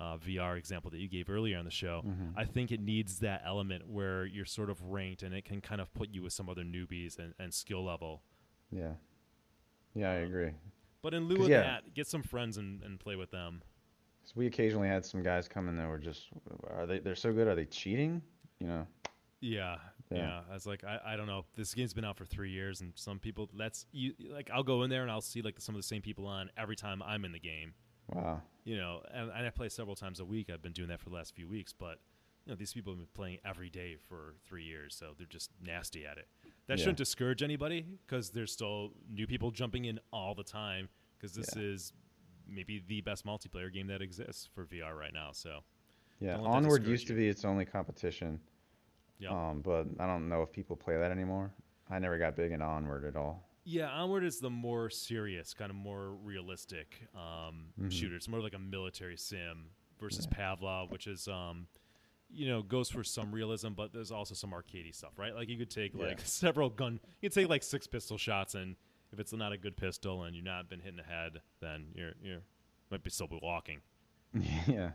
uh, 0.00 0.16
VR 0.16 0.56
example 0.56 0.90
that 0.90 0.98
you 0.98 1.08
gave 1.08 1.28
earlier 1.28 1.58
on 1.58 1.64
the 1.66 1.70
show. 1.70 2.02
Mhm. 2.06 2.32
I 2.34 2.44
think 2.46 2.72
it 2.72 2.80
needs 2.80 3.18
that 3.20 3.42
element 3.44 3.86
where 3.86 4.24
you're 4.24 4.46
sort 4.46 4.70
of 4.70 4.82
ranked 4.82 5.22
and 5.22 5.34
it 5.34 5.44
can 5.44 5.60
kind 5.60 5.80
of 5.80 5.92
put 5.92 6.08
you 6.10 6.22
with 6.22 6.32
some 6.32 6.48
other 6.48 6.62
newbies 6.64 7.18
and, 7.18 7.34
and 7.38 7.52
skill 7.52 7.84
level. 7.84 8.22
Yeah. 8.70 8.94
Yeah, 9.94 10.10
I 10.10 10.14
agree. 10.14 10.52
But 11.02 11.14
in 11.14 11.28
lieu 11.28 11.42
of 11.44 11.48
yeah. 11.48 11.60
that, 11.62 11.94
get 11.94 12.06
some 12.06 12.22
friends 12.22 12.56
and, 12.56 12.82
and 12.82 12.98
play 12.98 13.14
with 13.16 13.30
them. 13.30 13.62
'Cause 14.22 14.34
we 14.36 14.46
occasionally 14.46 14.88
had 14.88 15.04
some 15.04 15.22
guys 15.22 15.48
come 15.48 15.68
in 15.68 15.76
that 15.76 15.88
were 15.88 15.98
just, 15.98 16.28
are 16.68 16.86
they? 16.86 16.98
They're 16.98 17.14
so 17.14 17.32
good. 17.32 17.46
Are 17.48 17.54
they 17.54 17.64
cheating? 17.66 18.22
You 18.58 18.66
know. 18.68 18.86
Yeah, 19.40 19.76
Yeah. 20.10 20.18
yeah. 20.18 20.40
I 20.50 20.54
was 20.54 20.66
like, 20.66 20.84
I, 20.84 21.00
I 21.04 21.16
don't 21.16 21.26
know. 21.26 21.44
This 21.56 21.72
game's 21.74 21.94
been 21.94 22.04
out 22.04 22.16
for 22.18 22.26
three 22.26 22.50
years, 22.50 22.80
and 22.82 22.92
some 22.94 23.18
people 23.18 23.48
that's 23.56 23.86
you 23.92 24.12
like. 24.30 24.50
I'll 24.52 24.62
go 24.62 24.82
in 24.82 24.90
there 24.90 25.00
and 25.02 25.10
I'll 25.10 25.22
see 25.22 25.40
like 25.40 25.58
some 25.60 25.74
of 25.74 25.78
the 25.78 25.86
same 25.86 26.02
people 26.02 26.26
on 26.26 26.50
every 26.58 26.76
time 26.76 27.02
I'm 27.02 27.24
in 27.24 27.32
the 27.32 27.38
game. 27.40 27.72
Wow. 28.12 28.42
You 28.64 28.76
know, 28.76 29.02
and, 29.12 29.30
and 29.30 29.46
I 29.46 29.50
play 29.50 29.68
several 29.68 29.96
times 29.96 30.20
a 30.20 30.24
week. 30.24 30.50
I've 30.52 30.62
been 30.62 30.72
doing 30.72 30.88
that 30.88 31.00
for 31.00 31.08
the 31.08 31.14
last 31.14 31.34
few 31.34 31.48
weeks, 31.48 31.72
but 31.72 31.98
you 32.46 32.52
know, 32.52 32.56
these 32.56 32.72
people 32.72 32.92
have 32.92 32.98
been 32.98 33.08
playing 33.14 33.38
every 33.44 33.68
day 33.70 33.96
for 34.08 34.34
three 34.46 34.64
years, 34.64 34.94
so 34.94 35.12
they're 35.16 35.26
just 35.26 35.50
nasty 35.64 36.06
at 36.06 36.18
it. 36.18 36.26
That 36.66 36.78
Yeah. 36.78 36.84
shouldn't 36.84 36.98
discourage 36.98 37.42
anybody 37.42 37.86
because 38.06 38.30
there's 38.30 38.52
still 38.52 38.92
new 39.10 39.26
people 39.26 39.50
jumping 39.50 39.84
in 39.86 40.00
all 40.12 40.34
the 40.34 40.44
time 40.44 40.88
because 41.16 41.34
this 41.34 41.50
Yeah. 41.56 41.62
is 41.62 41.92
maybe 42.48 42.82
the 42.86 43.00
best 43.02 43.24
multiplayer 43.26 43.72
game 43.72 43.86
that 43.88 44.02
exists 44.02 44.46
for 44.54 44.64
VR 44.66 44.94
right 44.96 45.12
now. 45.12 45.32
So, 45.32 45.62
Yeah. 46.20 46.34
Don't 46.34 46.44
let 46.44 46.50
that 46.50 46.56
Onward 46.56 46.86
used 46.86 47.06
to 47.08 47.14
be 47.14 47.28
its 47.28 47.44
only 47.44 47.64
competition. 47.64 48.40
yeah. 49.18 49.30
Um, 49.50 49.60
but 49.62 49.86
I 49.98 50.06
don't 50.06 50.28
know 50.28 50.42
if 50.42 50.50
people 50.52 50.76
play 50.76 50.96
that 50.96 51.10
anymore. 51.10 51.52
I 51.90 51.98
never 51.98 52.18
got 52.18 52.36
big 52.36 52.52
into 52.52 52.64
Onward 52.64 53.04
at 53.04 53.16
all. 53.16 53.49
Yeah, 53.70 53.88
Onward 53.90 54.24
is 54.24 54.40
the 54.40 54.50
more 54.50 54.90
serious, 54.90 55.54
kind 55.54 55.70
of 55.70 55.76
more 55.76 56.10
realistic 56.10 57.06
um, 57.14 57.72
Mhm. 57.80 57.92
shooter. 57.92 58.16
It's 58.16 58.26
more 58.28 58.40
like 58.40 58.54
a 58.54 58.58
military 58.58 59.16
sim 59.16 59.70
versus 60.00 60.26
Yeah. 60.30 60.36
Pavlov, 60.56 60.90
which 60.90 61.06
is, 61.06 61.28
um, 61.28 61.68
you 62.28 62.48
know, 62.48 62.62
goes 62.62 62.90
for 62.90 63.04
some 63.04 63.30
realism, 63.32 63.72
but 63.74 63.92
there's 63.92 64.10
also 64.10 64.34
some 64.34 64.50
arcadey 64.50 64.94
stuff, 64.94 65.18
right? 65.18 65.34
Like 65.34 65.48
you 65.48 65.56
could 65.56 65.70
take 65.70 65.94
Yeah. 65.94 66.06
like 66.06 66.20
several 66.24 66.68
gun, 66.70 67.00
you 67.20 67.28
could 67.28 67.34
take 67.34 67.48
like 67.48 67.62
six 67.62 67.86
pistol 67.86 68.18
shots, 68.18 68.54
and 68.56 68.76
if 69.12 69.20
it's 69.20 69.32
not 69.32 69.52
a 69.52 69.56
good 69.58 69.76
pistol 69.76 70.24
and 70.24 70.34
you've 70.34 70.44
not 70.44 70.68
been 70.68 70.80
hitting 70.80 70.96
the 70.96 71.02
head, 71.04 71.40
then 71.60 71.92
you're 71.94 72.14
you're 72.22 72.42
might 72.90 73.02
be 73.04 73.10
still 73.10 73.28
be 73.28 73.38
walking. 73.42 73.82
yeah. 74.66 74.92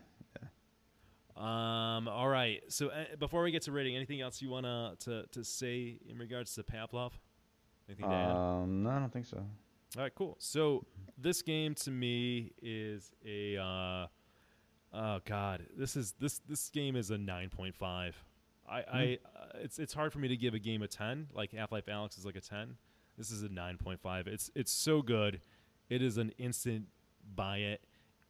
Um, 1.38 2.08
all 2.08 2.30
right. 2.30 2.64
So 2.70 2.90
uh, 2.90 3.16
before 3.20 3.44
we 3.44 3.52
get 3.52 3.64
to 3.64 3.72
rating, 3.74 3.96
anything 3.96 4.22
else 4.22 4.42
you 4.42 4.50
wanna 4.50 4.96
to 5.02 5.26
to 5.32 5.44
say 5.44 6.00
in 6.10 6.18
regards 6.18 6.54
to 6.56 6.64
Pavlov? 6.64 7.12
Anything 7.88 8.10
to 8.10 8.16
add? 8.16 8.36
Um, 8.36 8.84
no, 8.84 8.90
I 8.90 9.00
don't 9.00 9.14
think 9.14 9.26
so. 9.26 9.38
All 9.38 10.04
right, 10.04 10.14
cool. 10.16 10.36
So 10.40 10.86
this 11.18 11.42
game 11.42 11.76
to 11.76 11.92
me 11.92 12.52
is 12.62 13.12
a 13.26 13.58
uh, 13.58 14.08
oh 14.94 15.20
god, 15.26 15.66
this 15.78 15.96
is 15.96 16.14
this 16.20 16.42
this 16.48 16.70
game 16.70 16.96
is 16.96 17.12
a 17.12 17.18
nine 17.18 17.50
point 17.50 17.76
five. 17.76 18.16
I, 18.68 18.78
I 18.78 19.18
uh, 19.36 19.46
it's 19.62 19.80
it's 19.80 19.94
hard 19.94 20.12
for 20.12 20.20
me 20.20 20.28
to 20.28 20.38
give 20.38 20.54
a 20.54 20.60
game 20.60 20.82
a 20.82 20.88
ten. 20.88 21.28
Like 21.34 21.52
Half 21.54 21.72
Life 21.72 21.86
Alyx 21.86 22.18
is 22.18 22.26
like 22.26 22.36
a 22.36 22.42
ten. 22.42 22.78
This 23.18 23.32
is 23.32 23.44
a 23.44 23.50
nine 23.50 23.78
point 23.78 24.02
five. 24.02 24.28
It's 24.28 24.50
it's 24.56 24.72
so 24.72 25.02
good. 25.02 25.40
It 25.90 26.02
is 26.02 26.18
an 26.18 26.32
instant 26.38 26.88
buy 27.36 27.58
it, 27.58 27.82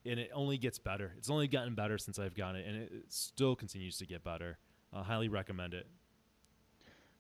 and 0.06 0.20
it 0.20 0.30
only 0.34 0.58
gets 0.58 0.78
better. 0.78 1.14
It's 1.18 1.30
only 1.30 1.48
gotten 1.48 1.74
better 1.74 1.98
since 1.98 2.20
I've 2.20 2.36
got 2.36 2.56
it, 2.56 2.68
and 2.68 2.76
it, 2.76 2.92
it 2.92 3.14
still 3.14 3.56
continues 3.56 3.98
to 4.00 4.06
get 4.06 4.24
better. 4.24 4.58
I 4.94 5.04
highly 5.04 5.30
recommend 5.30 5.74
it. 5.74 5.88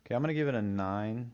Okay, 0.05 0.13
I'm 0.13 0.21
gonna 0.21 0.33
give 0.33 0.47
it 0.47 0.55
a 0.55 0.61
nine. 0.61 1.31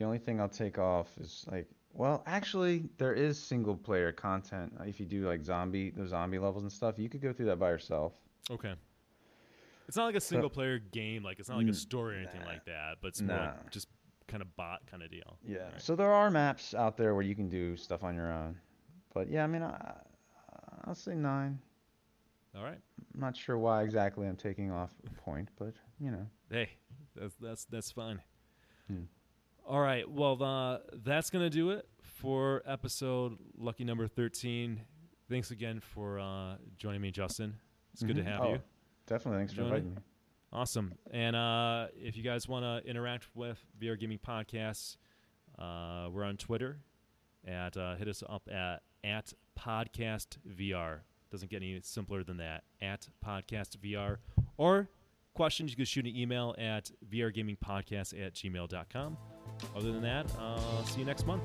The 0.00 0.06
only 0.06 0.18
thing 0.18 0.40
I'll 0.40 0.48
take 0.48 0.78
off 0.78 1.08
is 1.20 1.44
like, 1.52 1.68
well, 1.92 2.22
actually, 2.26 2.88
there 2.96 3.12
is 3.12 3.38
single 3.38 3.76
player 3.76 4.12
content. 4.12 4.72
Uh, 4.80 4.84
If 4.84 4.98
you 4.98 5.04
do 5.04 5.28
like 5.28 5.44
zombie, 5.44 5.90
the 5.90 6.06
zombie 6.06 6.38
levels 6.38 6.62
and 6.62 6.72
stuff, 6.72 6.98
you 6.98 7.10
could 7.10 7.20
go 7.20 7.34
through 7.34 7.44
that 7.46 7.58
by 7.58 7.68
yourself. 7.68 8.14
Okay. 8.50 8.72
It's 9.86 9.98
not 9.98 10.06
like 10.06 10.14
a 10.14 10.20
single 10.20 10.48
player 10.48 10.78
game, 10.78 11.22
like 11.22 11.38
it's 11.38 11.50
not 11.50 11.58
like 11.58 11.68
a 11.68 11.74
story 11.74 12.14
or 12.16 12.18
anything 12.20 12.46
like 12.46 12.64
that, 12.64 12.96
but 13.02 13.08
it's 13.08 13.20
more 13.20 13.36
Nah. 13.36 13.44
like 13.44 13.70
just 13.70 13.88
kind 14.26 14.40
of 14.40 14.56
bot 14.56 14.86
kind 14.90 15.02
of 15.02 15.10
deal. 15.10 15.36
Yeah. 15.46 15.64
Right. 15.64 15.80
So 15.82 15.94
there 15.94 16.10
are 16.12 16.30
maps 16.30 16.72
out 16.72 16.96
there 16.96 17.14
where 17.14 17.24
you 17.24 17.34
can 17.34 17.50
do 17.50 17.76
stuff 17.76 18.02
on 18.02 18.14
your 18.14 18.32
own. 18.32 18.56
But 19.12 19.28
yeah, 19.28 19.44
I 19.44 19.48
mean, 19.48 19.62
I, 19.62 19.92
I'll 20.84 20.94
say 20.94 21.14
nine. 21.14 21.58
All 22.56 22.62
right. 22.64 22.78
I'm 23.14 23.20
not 23.20 23.36
sure 23.36 23.58
why 23.58 23.82
exactly 23.82 24.26
I'm 24.26 24.36
taking 24.36 24.70
off 24.70 24.90
a 25.06 25.10
point, 25.20 25.50
but 25.58 25.74
you 25.98 26.10
know. 26.10 26.26
Hey, 26.50 26.70
that's 27.14 27.34
that's 27.34 27.64
that's 27.66 27.90
fine. 27.90 28.20
Hmm. 28.86 29.02
All 29.70 29.80
right. 29.80 30.10
Well, 30.10 30.42
uh, 30.42 30.78
that's 31.04 31.30
gonna 31.30 31.48
do 31.48 31.70
it 31.70 31.86
for 32.02 32.60
episode 32.66 33.38
lucky 33.56 33.84
number 33.84 34.08
thirteen. 34.08 34.80
Thanks 35.28 35.52
again 35.52 35.78
for 35.78 36.18
uh, 36.18 36.56
joining 36.76 37.00
me, 37.00 37.12
Justin. 37.12 37.54
It's 37.92 38.02
good 38.02 38.16
to 38.16 38.22
Mhm. 38.22 38.26
have 38.26 38.40
Oh, 38.40 38.52
you. 38.54 38.62
Definitely. 39.06 39.38
Thanks 39.42 39.52
for 39.52 39.62
inviting 39.62 39.94
me. 39.94 40.00
Awesome. 40.52 40.94
And 41.12 41.36
uh, 41.36 41.86
if 41.94 42.16
you 42.16 42.24
guys 42.24 42.48
want 42.48 42.64
to 42.64 42.90
interact 42.90 43.28
with 43.36 43.64
VR 43.80 43.96
Gaming 43.96 44.18
Podcasts, 44.18 44.96
uh, 45.56 46.08
we're 46.10 46.24
on 46.24 46.36
Twitter. 46.36 46.80
At 47.46 47.76
uh, 47.76 47.94
hit 47.94 48.08
us 48.08 48.24
up 48.28 48.48
at 48.50 48.82
at 49.04 49.32
podcast 49.56 50.38
VR. 50.48 51.02
Doesn't 51.30 51.48
get 51.48 51.62
any 51.62 51.80
simpler 51.82 52.24
than 52.24 52.38
that. 52.38 52.64
At 52.82 53.08
podcast 53.24 53.76
VR. 53.78 54.18
Or 54.56 54.88
questions, 55.32 55.70
you 55.70 55.76
can 55.76 55.84
shoot 55.84 56.06
an 56.06 56.16
email 56.16 56.56
at 56.58 56.90
vrgamingpodcast 57.08 58.20
at 58.20 58.34
gmail.com. 58.34 59.16
Other 59.76 59.92
than 59.92 60.02
that, 60.02 60.26
uh, 60.38 60.82
see 60.84 61.00
you 61.00 61.06
next 61.06 61.26
month. 61.26 61.42